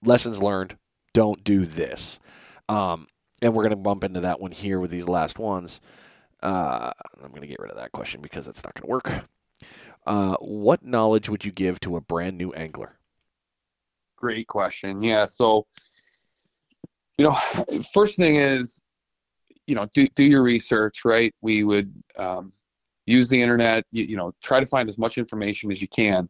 lessons 0.04 0.42
learned. 0.42 0.78
Don't 1.14 1.44
do 1.44 1.66
this. 1.66 2.20
Um, 2.68 3.08
and 3.42 3.54
we're 3.54 3.64
going 3.64 3.70
to 3.72 3.78
bump 3.78 4.04
into 4.04 4.22
that 4.22 4.40
one 4.40 4.52
here 4.52 4.80
with 4.80 4.92
these 4.92 5.08
last 5.08 5.40
ones. 5.40 5.80
Uh, 6.44 6.92
I'm 7.24 7.30
going 7.30 7.42
to 7.42 7.48
get 7.48 7.60
rid 7.60 7.72
of 7.72 7.78
that 7.78 7.92
question 7.92 8.22
because 8.22 8.48
it's 8.48 8.64
not 8.64 8.74
going 8.74 8.84
to 8.84 8.90
work. 8.90 9.28
Uh, 10.08 10.38
what 10.40 10.86
knowledge 10.86 11.28
would 11.28 11.44
you 11.44 11.52
give 11.52 11.82
to 11.82 11.98
a 11.98 12.02
brand 12.02 12.38
new 12.38 12.54
angler? 12.54 12.98
Great 14.16 14.48
question. 14.48 15.04
Yeah. 15.04 15.26
So, 15.26 15.68
you 17.18 17.26
know, 17.26 17.38
first 17.94 18.16
thing 18.16 18.38
is, 18.38 18.82
you 19.68 19.76
know, 19.76 19.86
do 19.94 20.08
do 20.16 20.24
your 20.24 20.44
research. 20.44 21.04
Right. 21.04 21.36
We 21.42 21.66
would 21.66 21.92
um, 22.18 22.54
use 23.06 23.28
the 23.28 23.42
internet. 23.42 23.84
You, 23.92 24.06
you 24.06 24.16
know, 24.16 24.34
try 24.42 24.62
to 24.62 24.66
find 24.66 24.88
as 24.88 24.98
much 24.98 25.18
information 25.18 25.72
as 25.72 25.82
you 25.82 25.90
can. 25.90 26.30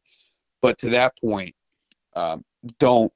But 0.59 0.79
to 0.79 0.89
that 0.89 1.13
point, 1.21 1.53
um, 2.15 2.43
don't 2.79 3.13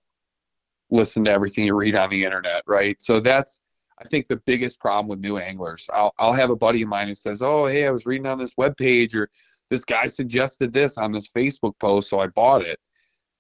listen 0.92 1.26
to 1.26 1.32
everything 1.32 1.66
you 1.66 1.76
read 1.76 1.96
on 1.96 2.12
the 2.12 2.24
internet. 2.24 2.62
Right. 2.68 3.02
So 3.02 3.20
that's 3.20 3.60
I 3.98 4.08
think 4.10 4.28
the 4.28 4.38
biggest 4.46 4.80
problem 4.80 5.08
with 5.08 5.20
new 5.20 5.38
anglers. 5.38 5.90
I'll 5.92 6.14
I'll 6.20 6.34
have 6.34 6.52
a 6.52 6.56
buddy 6.56 6.84
of 6.84 6.90
mine 6.90 7.08
who 7.08 7.16
says, 7.16 7.42
"Oh, 7.42 7.66
hey, 7.66 7.88
I 7.88 7.92
was 7.92 8.06
reading 8.06 8.28
on 8.28 8.38
this 8.38 8.54
web 8.58 8.78
page 8.78 9.16
or 9.16 9.28
this 9.72 9.84
guy 9.84 10.06
suggested 10.06 10.72
this 10.72 11.00
on 11.00 11.12
this 11.12 11.28
Facebook 11.28 11.74
post, 11.80 12.10
so 12.10 12.20
I 12.20 12.28
bought 12.28 12.62
it." 12.62 12.80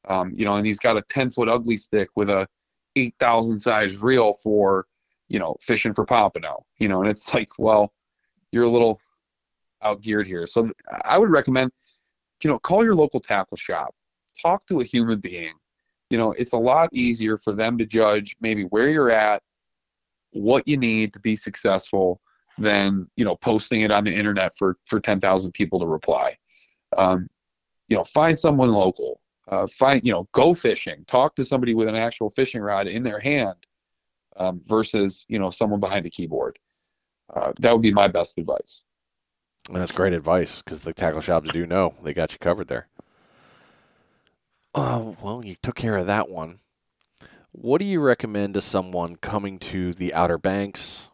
Um, 0.07 0.33
you 0.35 0.45
know, 0.45 0.55
and 0.55 0.65
he's 0.65 0.79
got 0.79 0.97
a 0.97 1.03
10 1.03 1.29
foot 1.29 1.47
ugly 1.47 1.77
stick 1.77 2.09
with 2.15 2.29
a 2.29 2.47
8,000 2.95 3.59
size 3.59 4.01
reel 4.01 4.33
for, 4.33 4.87
you 5.27 5.39
know, 5.39 5.55
fishing 5.61 5.93
for 5.93 6.05
pompano, 6.05 6.65
you 6.79 6.87
know, 6.87 7.01
and 7.01 7.09
it's 7.09 7.27
like, 7.33 7.49
well, 7.59 7.93
you're 8.51 8.63
a 8.63 8.69
little 8.69 8.99
out 9.83 10.01
geared 10.01 10.27
here. 10.27 10.47
So 10.47 10.71
I 11.03 11.17
would 11.17 11.29
recommend, 11.29 11.71
you 12.43 12.49
know, 12.49 12.59
call 12.59 12.83
your 12.83 12.95
local 12.95 13.19
tackle 13.19 13.57
shop, 13.57 13.93
talk 14.41 14.65
to 14.67 14.81
a 14.81 14.83
human 14.83 15.19
being. 15.19 15.53
You 16.09 16.17
know, 16.17 16.31
it's 16.33 16.53
a 16.53 16.57
lot 16.57 16.89
easier 16.91 17.37
for 17.37 17.53
them 17.53 17.77
to 17.77 17.85
judge 17.85 18.35
maybe 18.41 18.63
where 18.63 18.89
you're 18.89 19.11
at, 19.11 19.41
what 20.31 20.67
you 20.67 20.77
need 20.77 21.13
to 21.13 21.19
be 21.19 21.35
successful 21.35 22.19
than, 22.57 23.09
you 23.15 23.25
know, 23.25 23.35
posting 23.35 23.81
it 23.81 23.91
on 23.91 24.03
the 24.03 24.13
internet 24.13 24.55
for, 24.57 24.77
for 24.85 24.99
10,000 24.99 25.51
people 25.53 25.79
to 25.79 25.85
reply. 25.85 26.37
Um, 26.97 27.29
you 27.87 27.97
know, 27.97 28.03
find 28.03 28.37
someone 28.37 28.71
local 28.71 29.21
uh, 29.51 29.67
find 29.67 30.05
you 30.05 30.11
know 30.11 30.27
go 30.31 30.53
fishing 30.53 31.03
talk 31.05 31.35
to 31.35 31.45
somebody 31.45 31.73
with 31.73 31.87
an 31.87 31.95
actual 31.95 32.29
fishing 32.29 32.61
rod 32.61 32.87
in 32.87 33.03
their 33.03 33.19
hand 33.19 33.55
um, 34.37 34.61
versus 34.65 35.25
you 35.27 35.37
know 35.37 35.49
someone 35.49 35.79
behind 35.79 36.05
a 36.05 36.09
keyboard 36.09 36.57
uh, 37.35 37.51
that 37.59 37.71
would 37.71 37.81
be 37.81 37.93
my 37.93 38.07
best 38.07 38.37
advice 38.37 38.83
And 39.67 39.77
That's 39.77 39.91
great 39.91 40.13
advice 40.13 40.61
because 40.61 40.81
the 40.81 40.93
tackle 40.93 41.21
shops 41.21 41.49
do 41.51 41.65
know 41.65 41.95
they 42.01 42.13
got 42.13 42.31
you 42.31 42.39
covered 42.39 42.67
there. 42.67 42.87
Oh, 44.73 45.17
well, 45.21 45.45
you 45.45 45.55
took 45.61 45.75
care 45.75 45.97
of 45.97 46.07
that 46.07 46.29
one. 46.29 46.59
What 47.51 47.79
do 47.79 47.85
you 47.85 47.99
recommend 47.99 48.53
to 48.53 48.61
someone 48.61 49.17
coming 49.17 49.59
to 49.59 49.93
the 49.93 50.13
Outer 50.13 50.37
Banks 50.37 51.10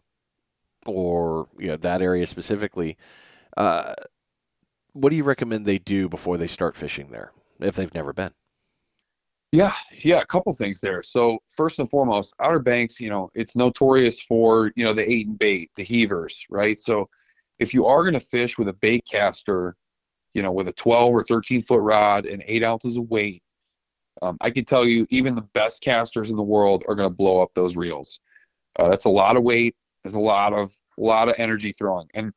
or 0.87 1.47
you 1.57 1.67
know, 1.67 1.77
that 1.77 2.01
area 2.01 2.27
specifically? 2.27 2.97
Uh, 3.55 3.93
what 4.93 5.09
do 5.09 5.15
you 5.15 5.23
recommend 5.23 5.65
they 5.65 5.79
do 5.79 6.09
before 6.09 6.37
they 6.37 6.47
start 6.47 6.75
fishing 6.75 7.09
there 7.11 7.31
if 7.59 7.75
they've 7.75 7.93
never 7.93 8.13
been? 8.13 8.31
yeah 9.51 9.73
yeah 10.03 10.19
a 10.19 10.25
couple 10.25 10.53
things 10.53 10.81
there 10.81 11.01
so 11.01 11.37
first 11.47 11.79
and 11.79 11.89
foremost 11.89 12.33
outer 12.41 12.59
banks 12.59 12.99
you 12.99 13.09
know 13.09 13.29
it's 13.33 13.55
notorious 13.55 14.21
for 14.21 14.71
you 14.75 14.83
know 14.83 14.93
the 14.93 15.09
eight 15.09 15.27
and 15.27 15.39
bait 15.39 15.71
the 15.75 15.83
heavers 15.83 16.45
right 16.49 16.79
so 16.79 17.07
if 17.59 17.73
you 17.73 17.85
are 17.85 18.03
going 18.03 18.13
to 18.13 18.19
fish 18.19 18.57
with 18.57 18.67
a 18.67 18.73
bait 18.73 19.05
caster 19.09 19.75
you 20.33 20.41
know 20.41 20.51
with 20.51 20.67
a 20.67 20.73
12 20.73 21.09
or 21.13 21.23
13 21.23 21.61
foot 21.61 21.81
rod 21.81 22.25
and 22.25 22.43
eight 22.45 22.63
ounces 22.63 22.97
of 22.97 23.09
weight 23.09 23.41
um, 24.21 24.37
i 24.41 24.49
can 24.49 24.65
tell 24.65 24.85
you 24.85 25.07
even 25.09 25.33
the 25.33 25.41
best 25.41 25.81
casters 25.81 26.29
in 26.29 26.35
the 26.35 26.43
world 26.43 26.83
are 26.89 26.95
going 26.95 27.09
to 27.09 27.15
blow 27.15 27.41
up 27.41 27.51
those 27.53 27.77
reels 27.77 28.19
uh, 28.79 28.89
that's 28.89 29.05
a 29.05 29.09
lot 29.09 29.37
of 29.37 29.43
weight 29.43 29.75
there's 30.07 30.15
a 30.15 30.19
lot 30.19 30.53
of 30.53 30.71
a 30.97 31.01
lot 31.01 31.27
of 31.27 31.35
energy 31.37 31.73
throwing 31.73 32.07
and 32.13 32.31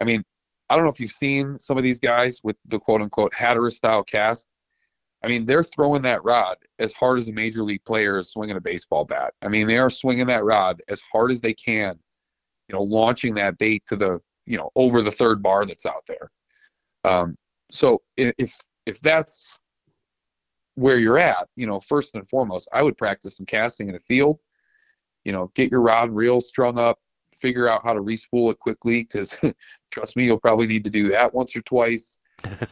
i 0.00 0.04
mean 0.04 0.22
i 0.68 0.76
don't 0.76 0.84
know 0.84 0.90
if 0.90 1.00
you've 1.00 1.10
seen 1.10 1.58
some 1.58 1.78
of 1.78 1.82
these 1.82 1.98
guys 1.98 2.40
with 2.44 2.56
the 2.66 2.78
quote 2.78 3.00
unquote 3.00 3.32
hatteras 3.34 3.76
style 3.76 4.04
cast 4.04 4.46
I 5.24 5.26
mean, 5.26 5.46
they're 5.46 5.64
throwing 5.64 6.02
that 6.02 6.22
rod 6.22 6.58
as 6.78 6.92
hard 6.92 7.18
as 7.18 7.26
a 7.26 7.32
major 7.32 7.64
league 7.64 7.84
player 7.84 8.18
is 8.18 8.30
swinging 8.30 8.56
a 8.56 8.60
baseball 8.60 9.04
bat. 9.04 9.34
I 9.42 9.48
mean, 9.48 9.66
they 9.66 9.76
are 9.76 9.90
swinging 9.90 10.28
that 10.28 10.44
rod 10.44 10.80
as 10.88 11.02
hard 11.12 11.32
as 11.32 11.40
they 11.40 11.54
can, 11.54 11.98
you 12.68 12.76
know, 12.76 12.82
launching 12.82 13.34
that 13.34 13.58
bait 13.58 13.82
to 13.88 13.96
the, 13.96 14.20
you 14.46 14.56
know, 14.56 14.70
over 14.76 15.02
the 15.02 15.10
third 15.10 15.42
bar 15.42 15.66
that's 15.66 15.86
out 15.86 16.04
there. 16.06 16.30
Um, 17.02 17.36
so 17.72 18.00
if 18.16 18.56
if 18.86 19.00
that's 19.00 19.58
where 20.76 20.98
you're 20.98 21.18
at, 21.18 21.48
you 21.56 21.66
know, 21.66 21.80
first 21.80 22.14
and 22.14 22.28
foremost, 22.28 22.68
I 22.72 22.84
would 22.84 22.96
practice 22.96 23.38
some 23.38 23.46
casting 23.46 23.88
in 23.88 23.96
a 23.96 24.00
field. 24.00 24.38
You 25.28 25.32
know, 25.32 25.52
get 25.54 25.70
your 25.70 25.82
rod 25.82 26.08
and 26.08 26.16
reel 26.16 26.40
strung 26.40 26.78
up, 26.78 26.98
figure 27.34 27.68
out 27.68 27.84
how 27.84 27.92
to 27.92 28.00
respool 28.00 28.50
it 28.50 28.58
quickly 28.58 29.02
because 29.02 29.36
trust 29.90 30.16
me, 30.16 30.24
you'll 30.24 30.40
probably 30.40 30.66
need 30.66 30.84
to 30.84 30.90
do 30.90 31.10
that 31.10 31.34
once 31.34 31.54
or 31.54 31.60
twice. 31.60 32.18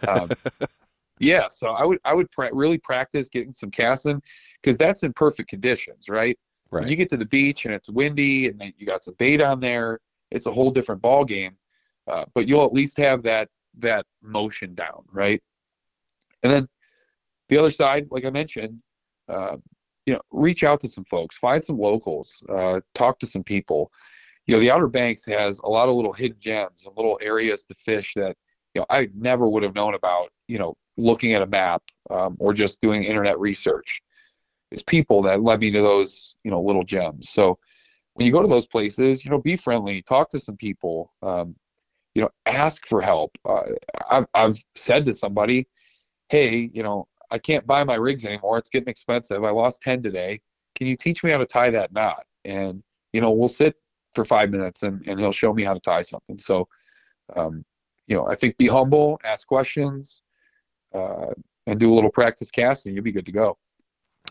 Um, 0.08 0.30
yeah, 1.18 1.48
so 1.48 1.72
I 1.72 1.84
would 1.84 1.98
I 2.06 2.14
would 2.14 2.30
pra- 2.30 2.54
really 2.54 2.78
practice 2.78 3.28
getting 3.28 3.52
some 3.52 3.70
casting 3.70 4.22
because 4.62 4.78
that's 4.78 5.02
in 5.02 5.12
perfect 5.12 5.50
conditions, 5.50 6.08
right? 6.08 6.38
When 6.78 6.88
Right. 6.88 6.88
you 6.88 6.96
get 6.96 7.10
to 7.10 7.18
the 7.18 7.26
beach 7.26 7.66
and 7.66 7.74
it's 7.74 7.90
windy 7.90 8.48
and 8.48 8.58
then 8.58 8.72
you 8.78 8.86
got 8.86 9.04
some 9.04 9.16
bait 9.18 9.42
on 9.42 9.60
there, 9.60 10.00
it's 10.30 10.46
a 10.46 10.50
whole 10.50 10.70
different 10.70 11.02
ball 11.02 11.26
game. 11.26 11.58
Uh, 12.08 12.24
but 12.34 12.48
you'll 12.48 12.64
at 12.64 12.72
least 12.72 12.96
have 12.96 13.22
that 13.24 13.50
that 13.80 14.06
motion 14.22 14.74
down, 14.74 15.04
right? 15.12 15.42
And 16.42 16.50
then 16.50 16.68
the 17.50 17.58
other 17.58 17.70
side, 17.70 18.08
like 18.10 18.24
I 18.24 18.30
mentioned, 18.30 18.80
uh, 19.28 19.58
you 20.06 20.14
know, 20.14 20.20
reach 20.30 20.62
out 20.64 20.80
to 20.80 20.88
some 20.88 21.04
folks, 21.04 21.36
find 21.36 21.64
some 21.64 21.78
locals, 21.78 22.42
uh, 22.48 22.80
talk 22.94 23.18
to 23.18 23.26
some 23.26 23.42
people. 23.42 23.90
You 24.46 24.54
know, 24.54 24.60
the 24.60 24.70
Outer 24.70 24.86
Banks 24.86 25.26
has 25.26 25.58
a 25.64 25.68
lot 25.68 25.88
of 25.88 25.96
little 25.96 26.12
hidden 26.12 26.38
gems 26.38 26.86
and 26.86 26.96
little 26.96 27.18
areas 27.20 27.64
to 27.64 27.74
fish 27.74 28.14
that 28.14 28.36
you 28.74 28.80
know 28.80 28.86
I 28.88 29.08
never 29.14 29.48
would 29.48 29.64
have 29.64 29.74
known 29.74 29.94
about. 29.94 30.30
You 30.46 30.58
know, 30.58 30.76
looking 30.96 31.34
at 31.34 31.42
a 31.42 31.46
map 31.46 31.82
um, 32.10 32.36
or 32.38 32.54
just 32.54 32.80
doing 32.80 33.02
internet 33.02 33.38
research. 33.38 34.00
It's 34.70 34.82
people 34.82 35.22
that 35.22 35.42
led 35.42 35.60
me 35.60 35.70
to 35.72 35.82
those 35.82 36.36
you 36.44 36.52
know 36.52 36.62
little 36.62 36.84
gems. 36.84 37.30
So 37.30 37.58
when 38.14 38.26
you 38.26 38.32
go 38.32 38.40
to 38.40 38.48
those 38.48 38.66
places, 38.66 39.24
you 39.24 39.30
know, 39.30 39.38
be 39.38 39.56
friendly, 39.56 40.02
talk 40.02 40.30
to 40.30 40.38
some 40.38 40.56
people. 40.56 41.12
Um, 41.22 41.56
you 42.14 42.22
know, 42.22 42.30
ask 42.46 42.86
for 42.86 43.02
help. 43.02 43.36
Uh, 43.44 43.64
I've 44.10 44.26
I've 44.32 44.56
said 44.76 45.04
to 45.04 45.12
somebody, 45.12 45.66
hey, 46.28 46.70
you 46.72 46.82
know, 46.82 47.08
I 47.30 47.38
can't 47.38 47.66
buy 47.66 47.84
my 47.84 47.94
rigs 47.94 48.24
anymore. 48.24 48.58
It's 48.58 48.70
getting 48.70 48.88
expensive. 48.88 49.44
I 49.44 49.50
lost 49.50 49.82
10 49.82 50.02
today. 50.02 50.40
Can 50.74 50.86
you 50.86 50.96
teach 50.96 51.24
me 51.24 51.30
how 51.30 51.38
to 51.38 51.46
tie 51.46 51.70
that 51.70 51.92
knot? 51.92 52.24
And, 52.44 52.82
you 53.12 53.20
know, 53.20 53.30
we'll 53.30 53.48
sit 53.48 53.74
for 54.14 54.24
five 54.24 54.50
minutes 54.50 54.82
and, 54.82 55.02
and 55.06 55.18
he'll 55.18 55.32
show 55.32 55.52
me 55.52 55.62
how 55.62 55.74
to 55.74 55.80
tie 55.80 56.02
something. 56.02 56.38
So, 56.38 56.68
um, 57.34 57.64
you 58.06 58.16
know, 58.16 58.26
I 58.26 58.34
think 58.34 58.56
be 58.56 58.68
humble, 58.68 59.20
ask 59.24 59.46
questions, 59.46 60.22
uh, 60.94 61.32
and 61.66 61.80
do 61.80 61.92
a 61.92 61.94
little 61.94 62.10
practice 62.10 62.50
casting. 62.50 62.94
You'll 62.94 63.04
be 63.04 63.12
good 63.12 63.26
to 63.26 63.32
go. 63.32 63.58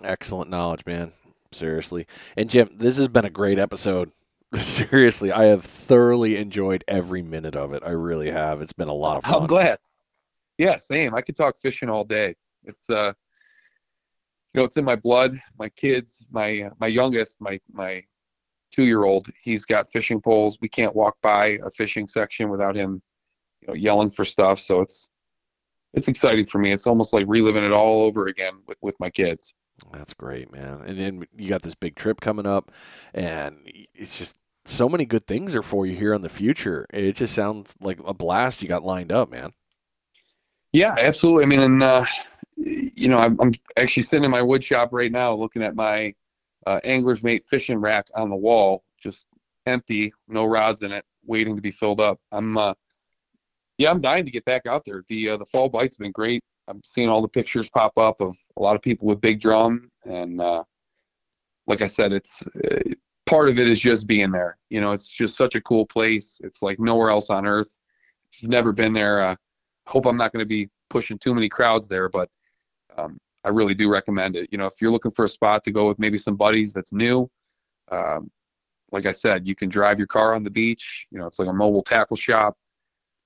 Excellent 0.03 0.49
knowledge, 0.49 0.85
man. 0.85 1.11
Seriously. 1.51 2.07
And 2.35 2.49
Jim, 2.49 2.69
this 2.76 2.97
has 2.97 3.07
been 3.07 3.26
a 3.26 3.30
great 3.30 3.59
episode. 3.59 4.11
Seriously, 4.55 5.31
I 5.31 5.45
have 5.45 5.63
thoroughly 5.65 6.38
enjoyed 6.38 6.84
every 6.88 7.22
minute 7.22 7.55
of 7.55 7.73
it. 7.73 7.84
I 7.85 7.91
really 7.91 8.31
have. 8.31 8.61
It's 8.61 8.73
been 8.73 8.88
a 8.88 8.93
lot 8.93 9.17
of 9.17 9.23
fun. 9.23 9.41
I'm 9.41 9.47
glad. 9.47 9.80
Yeah, 10.57 10.77
same. 10.77 11.13
I 11.13 11.22
could 11.22 11.35
talk 11.35 11.59
fishing 11.59 11.89
all 11.89 12.03
day. 12.03 12.35
It's, 12.68 12.90
uh, 12.90 13.14
you 14.54 14.62
know, 14.62 14.66
it's 14.66 14.78
in 14.78 14.86
my 14.86 14.96
blood. 14.96 15.38
My 15.60 15.70
kids, 15.70 16.26
my 16.32 16.70
my 16.80 16.88
youngest, 16.88 17.42
my 17.42 17.60
my 17.72 18.04
two 18.72 18.84
year 18.84 19.04
old, 19.04 19.28
he's 19.42 19.66
got 19.66 19.92
fishing 19.92 20.22
poles. 20.22 20.58
We 20.62 20.70
can't 20.70 20.96
walk 20.96 21.18
by 21.22 21.58
a 21.66 21.70
fishing 21.72 22.08
section 22.08 22.50
without 22.50 22.76
him, 22.76 23.02
you 23.62 23.68
know, 23.68 23.74
yelling 23.74 24.10
for 24.10 24.24
stuff. 24.24 24.60
So 24.60 24.82
it's 24.82 25.10
it's 25.94 26.08
exciting 26.08 26.46
for 26.46 26.60
me. 26.60 26.72
It's 26.72 26.88
almost 26.88 27.14
like 27.14 27.26
reliving 27.28 27.64
it 27.64 27.72
all 27.72 28.04
over 28.04 28.28
again 28.28 28.54
with 28.68 28.78
with 28.82 28.96
my 29.00 29.10
kids. 29.10 29.54
That's 29.92 30.14
great, 30.14 30.52
man. 30.52 30.82
And 30.86 30.98
then 30.98 31.26
you 31.36 31.50
got 31.50 31.64
this 31.64 31.76
big 31.76 31.96
trip 31.96 32.22
coming 32.22 32.46
up, 32.46 32.72
and 33.14 33.58
it's 33.94 34.18
just 34.18 34.38
so 34.66 34.90
many 34.90 35.06
good 35.06 35.28
things 35.28 35.54
are 35.54 35.64
for 35.64 35.86
you 35.86 35.96
here 35.96 36.14
in 36.14 36.22
the 36.22 36.30
future. 36.30 36.86
It 36.94 37.14
just 37.14 37.36
sounds 37.36 37.76
like 37.82 38.00
a 38.06 38.14
blast 38.14 38.62
you 38.62 38.68
got 38.68 38.84
lined 38.84 39.12
up, 39.12 39.30
man. 39.30 39.52
Yeah, 40.74 40.96
absolutely. 40.98 41.44
I 41.44 41.48
mean, 41.48 41.62
and 41.62 41.84
uh, 41.84 42.06
you 42.57 43.10
know, 43.10 43.19
I'm, 43.19 43.40
I'm 43.40 43.52
actually 43.77 44.03
sitting 44.03 44.26
in 44.26 44.32
my 44.32 44.41
wood 44.41 44.64
shop 44.64 44.90
right 44.91 45.11
now, 45.11 45.34
looking 45.34 45.64
at 45.64 45.76
my 45.76 46.14
uh, 46.65 46.80
Angler's 46.84 47.23
Mate 47.23 47.45
fishing 47.45 47.77
rack 47.77 48.07
on 48.15 48.30
the 48.30 48.36
wall, 48.36 48.84
just 48.99 49.27
empty, 49.65 50.14
no 50.27 50.45
rods 50.45 50.84
in 50.84 50.91
it, 50.91 51.06
waiting 51.26 51.56
to 51.56 51.61
be 51.61 51.72
filled 51.72 51.99
up. 51.99 52.19
I'm, 52.32 52.57
uh, 52.57 52.73
yeah, 53.77 53.91
I'm 53.91 54.02
dying 54.02 54.26
to 54.26 54.32
get 54.32 54.45
back 54.45 54.65
out 54.65 54.84
there. 54.86 55.03
The 55.10 55.32
uh, 55.32 55.38
the 55.38 55.45
fall 55.45 55.68
bite's 55.68 55.98
been 55.98 56.11
great 56.11 56.41
I'm 56.68 56.82
seeing 56.84 57.10
all 57.10 57.22
the 57.22 57.27
pictures 57.27 57.69
pop 57.69 57.98
up 57.98 58.22
of 58.22 58.36
a 58.57 58.61
lot 58.61 58.76
of 58.76 58.82
people 58.82 59.07
with 59.07 59.22
big 59.22 59.40
drum, 59.40 59.91
and 60.03 60.41
uh, 60.41 60.64
like 61.68 61.82
I 61.82 61.88
said, 61.88 62.11
it's 62.11 62.45
uh, 62.48 62.80
part 63.26 63.49
of 63.49 63.60
it 63.60 63.68
is 63.68 63.80
just 63.80 64.07
being 64.07 64.32
there. 64.32 64.57
You 64.69 64.82
know, 64.82 64.91
it's 64.91 65.07
just 65.07 65.38
such 65.38 65.56
a 65.56 65.61
cool 65.61 65.86
place. 65.86 66.40
It's 66.44 66.61
like 66.61 66.80
nowhere 66.80 67.10
else 67.10 67.30
on 67.30 67.45
earth. 67.45 67.77
If 68.32 68.41
you've 68.41 68.52
never 68.52 68.73
been 68.73 68.94
there, 68.94 69.26
uh, 69.26 69.36
hope 69.88 70.06
I'm 70.06 70.18
not 70.18 70.34
going 70.34 70.41
to 70.44 70.48
be 70.48 70.69
pushing 70.90 71.18
too 71.18 71.34
many 71.34 71.49
crowds 71.49 71.88
there, 71.88 72.10
but 72.10 72.30
um, 72.97 73.19
I 73.43 73.49
really 73.49 73.76
do 73.76 73.89
recommend 73.89 74.35
it. 74.35 74.49
You 74.51 74.57
know, 74.57 74.65
if 74.65 74.73
you're 74.81 74.91
looking 74.91 75.11
for 75.11 75.26
a 75.26 75.30
spot 75.30 75.63
to 75.65 75.72
go 75.72 75.88
with 75.88 75.99
maybe 75.99 76.17
some 76.17 76.35
buddies 76.35 76.73
that's 76.73 76.93
new, 76.93 77.30
um, 77.91 78.31
like 78.91 79.05
I 79.05 79.11
said, 79.11 79.47
you 79.47 79.55
can 79.55 79.69
drive 79.69 79.99
your 79.99 80.07
car 80.07 80.34
on 80.34 80.43
the 80.43 80.49
beach. 80.49 81.05
You 81.11 81.19
know, 81.19 81.27
it's 81.27 81.39
like 81.39 81.47
a 81.47 81.53
mobile 81.53 81.84
tackle 81.84 82.17
shop. 82.17 82.57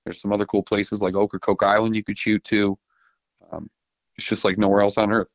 There's 0.04 0.20
some 0.20 0.32
other 0.32 0.46
cool 0.46 0.62
places 0.62 1.00
like 1.00 1.14
Ocracoke 1.14 1.62
Island 1.62 1.94
you 1.94 2.04
could 2.04 2.18
shoot 2.18 2.42
to. 2.44 2.78
Um, 3.50 3.70
it's 4.16 4.26
just 4.26 4.44
like 4.44 4.58
nowhere 4.58 4.80
else 4.80 4.98
on 4.98 5.12
earth. 5.12 5.30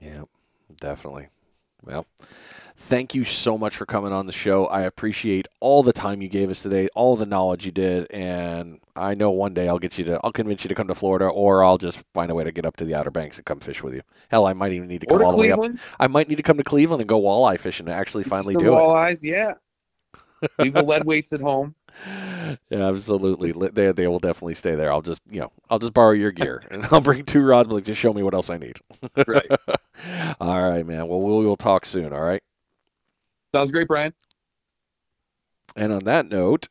Yeah, 0.00 0.24
definitely. 0.80 1.28
Well, 1.84 2.06
thank 2.76 3.14
you 3.14 3.24
so 3.24 3.56
much 3.56 3.76
for 3.76 3.86
coming 3.86 4.12
on 4.12 4.26
the 4.26 4.32
show. 4.32 4.66
I 4.66 4.82
appreciate 4.82 5.46
all 5.60 5.82
the 5.82 5.92
time 5.92 6.20
you 6.20 6.28
gave 6.28 6.50
us 6.50 6.62
today, 6.62 6.88
all 6.94 7.16
the 7.16 7.26
knowledge 7.26 7.64
you 7.64 7.72
did, 7.72 8.10
and 8.10 8.80
I 8.96 9.14
know 9.14 9.30
one 9.30 9.54
day 9.54 9.68
I'll 9.68 9.78
get 9.78 9.98
you 9.98 10.04
to, 10.06 10.20
I'll 10.24 10.32
convince 10.32 10.64
you 10.64 10.68
to 10.68 10.74
come 10.74 10.88
to 10.88 10.94
Florida, 10.94 11.26
or 11.26 11.62
I'll 11.62 11.78
just 11.78 12.02
find 12.12 12.30
a 12.30 12.34
way 12.34 12.44
to 12.44 12.52
get 12.52 12.66
up 12.66 12.76
to 12.76 12.84
the 12.84 12.94
Outer 12.94 13.10
Banks 13.10 13.36
and 13.36 13.44
come 13.44 13.60
fish 13.60 13.82
with 13.82 13.94
you. 13.94 14.02
Hell, 14.30 14.46
I 14.46 14.52
might 14.52 14.72
even 14.72 14.88
need 14.88 15.02
to 15.02 15.06
come 15.06 15.18
to 15.18 15.24
all 15.24 15.32
the 15.32 15.38
way 15.38 15.52
up. 15.52 15.58
Cleveland. 15.58 15.80
I 16.00 16.06
might 16.08 16.28
need 16.28 16.36
to 16.36 16.42
come 16.42 16.56
to 16.56 16.64
Cleveland 16.64 17.00
and 17.00 17.08
go 17.08 17.20
walleye 17.20 17.60
fishing 17.60 17.86
to 17.86 17.92
actually 17.92 18.24
finally 18.24 18.54
do 18.54 18.72
it. 18.72 18.76
walleyes, 18.76 19.22
yeah. 19.22 19.54
Leave 20.58 20.72
the 20.72 20.82
lead 20.84 21.04
weights 21.04 21.32
at 21.32 21.40
home. 21.40 21.74
Yeah, 22.70 22.88
absolutely. 22.88 23.52
They 23.70 23.92
they 23.92 24.06
will 24.06 24.18
definitely 24.18 24.54
stay 24.54 24.74
there. 24.76 24.90
I'll 24.92 25.02
just 25.02 25.20
you 25.28 25.40
know 25.40 25.52
I'll 25.68 25.78
just 25.78 25.92
borrow 25.94 26.12
your 26.12 26.30
gear 26.30 26.62
and 26.70 26.84
I'll 26.90 27.00
bring 27.00 27.24
two 27.24 27.44
rods. 27.44 27.68
Like 27.68 27.84
just 27.84 28.00
show 28.00 28.12
me 28.12 28.22
what 28.22 28.34
else 28.34 28.50
I 28.50 28.56
need. 28.56 28.78
Right. 29.26 29.50
all 30.40 30.70
right, 30.70 30.86
man. 30.86 31.08
Well, 31.08 31.20
we 31.20 31.44
will 31.44 31.56
talk 31.56 31.84
soon. 31.86 32.12
All 32.12 32.20
right. 32.20 32.42
Sounds 33.54 33.70
great, 33.70 33.88
Brian. 33.88 34.14
And 35.74 35.92
on 35.92 36.00
that 36.04 36.28
note, 36.28 36.68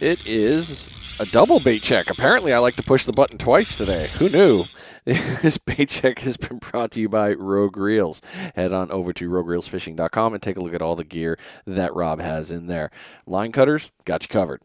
it 0.00 0.26
is 0.26 1.18
a 1.20 1.26
double 1.26 1.60
bait 1.60 1.82
check. 1.82 2.10
Apparently, 2.10 2.52
I 2.52 2.58
like 2.58 2.76
to 2.76 2.82
push 2.82 3.04
the 3.04 3.12
button 3.12 3.38
twice 3.38 3.78
today. 3.78 4.06
Who 4.18 4.28
knew? 4.28 4.64
this 5.40 5.56
paycheck 5.56 6.18
has 6.20 6.36
been 6.36 6.58
brought 6.58 6.90
to 6.90 7.00
you 7.00 7.08
by 7.08 7.32
Rogue 7.32 7.76
Reelz. 7.76 8.20
Head 8.56 8.72
on 8.72 8.90
over 8.90 9.12
to 9.12 9.30
roguereelzfishing.com 9.30 10.34
and 10.34 10.42
take 10.42 10.56
a 10.56 10.60
look 10.60 10.74
at 10.74 10.82
all 10.82 10.96
the 10.96 11.04
gear 11.04 11.38
that 11.64 11.94
Rob 11.94 12.20
has 12.20 12.50
in 12.50 12.66
there. 12.66 12.90
Line 13.24 13.52
Cutterz, 13.52 13.92
got 14.04 14.24
you 14.24 14.28
covered. 14.28 14.62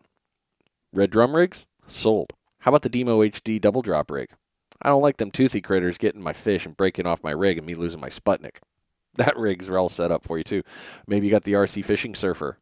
Red 0.91 1.11
drum 1.11 1.35
rigs, 1.35 1.67
sold. 1.85 2.33
How 2.61 2.71
about 2.71 2.81
the 2.81 2.89
Demo 2.89 3.21
HD 3.21 3.61
double 3.61 3.83
drop 3.83 4.09
rig? 4.09 4.29
I 4.81 4.89
don't 4.89 5.03
like 5.03 5.17
them 5.17 5.29
toothy 5.29 5.61
critters 5.61 5.99
getting 5.99 6.23
my 6.23 6.33
fish 6.33 6.65
and 6.65 6.75
breaking 6.75 7.05
off 7.05 7.23
my 7.23 7.29
rig 7.29 7.59
and 7.59 7.67
me 7.67 7.75
losing 7.75 8.01
my 8.01 8.09
Sputnik. 8.09 8.57
That 9.15 9.37
rig's 9.37 9.69
all 9.69 9.89
set 9.89 10.09
up 10.09 10.23
for 10.23 10.37
you 10.37 10.43
too. 10.45 10.63
Maybe 11.05 11.27
you 11.27 11.31
got 11.31 11.43
the 11.43 11.51
RC 11.51 11.83
Fishing 11.83 12.15
Surfer. 12.15 12.59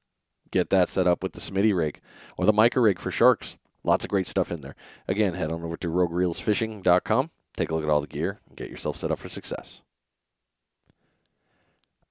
Get 0.50 0.72
that 0.72 0.90
set 0.90 1.06
up 1.06 1.22
with 1.22 1.34
the 1.34 1.40
Smitty 1.40 1.78
rig 1.78 2.02
or 2.38 2.48
the 2.48 2.52
Micro 2.52 2.82
rig 2.82 3.00
for 3.00 3.12
sharks. 3.12 3.60
Lots 3.84 4.04
of 4.04 4.10
great 4.10 4.26
stuff 4.26 4.52
in 4.52 4.62
there. 4.62 4.76
Again, 5.08 5.36
head 5.36 5.52
on 5.52 5.64
over 5.64 5.78
to 5.78 5.88
roguereelzfishing.com. 5.88 7.30
Take 7.60 7.72
a 7.72 7.76
look 7.76 7.84
at 7.84 7.90
all 7.90 8.00
the 8.00 8.08
gear 8.08 8.40
and 8.48 8.56
get 8.56 8.70
yourself 8.70 8.96
set 8.96 9.12
up 9.12 9.20
for 9.20 9.28
success. 9.28 9.82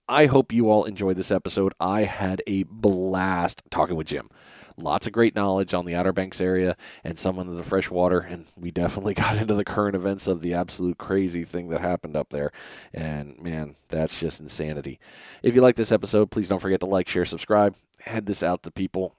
I 0.06 0.26
hope 0.26 0.52
you 0.52 0.68
all 0.68 0.84
enjoyed 0.84 1.16
this 1.16 1.30
episode. 1.30 1.72
I 1.80 2.02
had 2.02 2.42
a 2.46 2.64
blast 2.64 3.62
talking 3.70 3.96
with 3.96 4.08
Jim. 4.08 4.28
Lots 4.76 5.06
of 5.06 5.14
great 5.14 5.34
knowledge 5.34 5.72
on 5.72 5.86
the 5.86 5.94
Outer 5.94 6.12
Banks 6.12 6.42
area 6.42 6.76
and 7.02 7.18
some 7.18 7.38
of 7.38 7.56
the 7.56 7.62
fresh 7.62 7.88
water, 7.88 8.20
and 8.20 8.44
we 8.58 8.70
definitely 8.70 9.14
got 9.14 9.38
into 9.38 9.54
the 9.54 9.64
current 9.64 9.96
events 9.96 10.26
of 10.26 10.42
the 10.42 10.52
absolute 10.52 10.98
crazy 10.98 11.44
thing 11.44 11.70
that 11.70 11.80
happened 11.80 12.14
up 12.14 12.28
there. 12.28 12.52
And 12.92 13.40
man, 13.40 13.76
that's 13.88 14.20
just 14.20 14.40
insanity. 14.40 15.00
If 15.42 15.54
you 15.54 15.62
like 15.62 15.76
this 15.76 15.92
episode, 15.92 16.30
please 16.30 16.50
don't 16.50 16.60
forget 16.60 16.80
to 16.80 16.86
like, 16.86 17.08
share, 17.08 17.24
subscribe. 17.24 17.74
Head 18.00 18.26
this 18.26 18.42
out 18.42 18.64
to 18.64 18.70
people. 18.70 19.14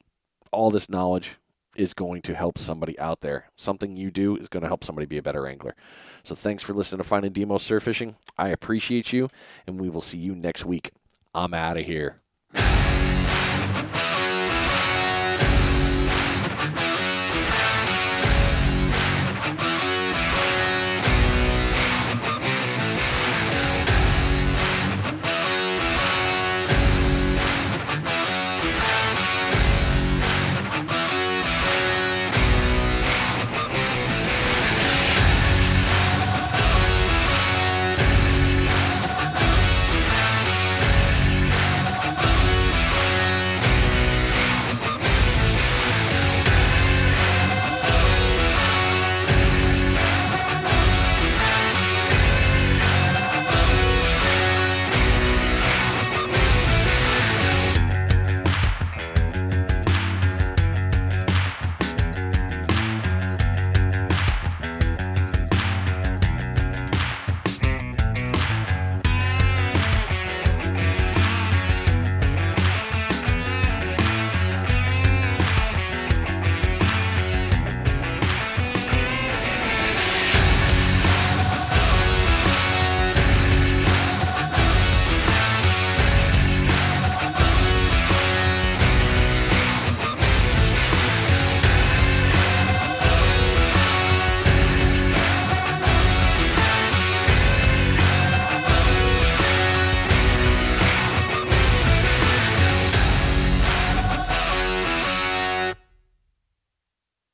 All 0.51 0.69
this 0.69 0.89
knowledge 0.89 1.39
is 1.79 1.93
going 1.93 2.21
to 2.23 2.35
help 2.35 2.57
somebody 2.57 2.99
out 2.99 3.21
there. 3.21 3.45
Something 3.55 3.95
you 3.95 4.11
do 4.11 4.35
is 4.35 4.49
going 4.49 4.61
to 4.63 4.67
help 4.67 4.83
somebody 4.83 5.05
be 5.07 5.17
a 5.17 5.23
better 5.23 5.47
angler. 5.47 5.75
So 6.23 6.35
thanks 6.35 6.61
for 6.61 6.73
listening 6.73 6.97
to 6.97 7.05
Finding 7.05 7.31
Demo 7.31 7.57
Surf 7.57 7.83
Fishing. 7.83 8.17
I 8.37 8.49
appreciate 8.49 9.13
you, 9.13 9.29
and 9.65 9.79
we 9.79 9.89
will 9.89 10.01
see 10.01 10.17
you 10.17 10.35
next 10.35 10.65
week. 10.65 10.91
I'm 11.33 11.53
out 11.53 11.77
of 11.77 11.85
here. 11.85 12.19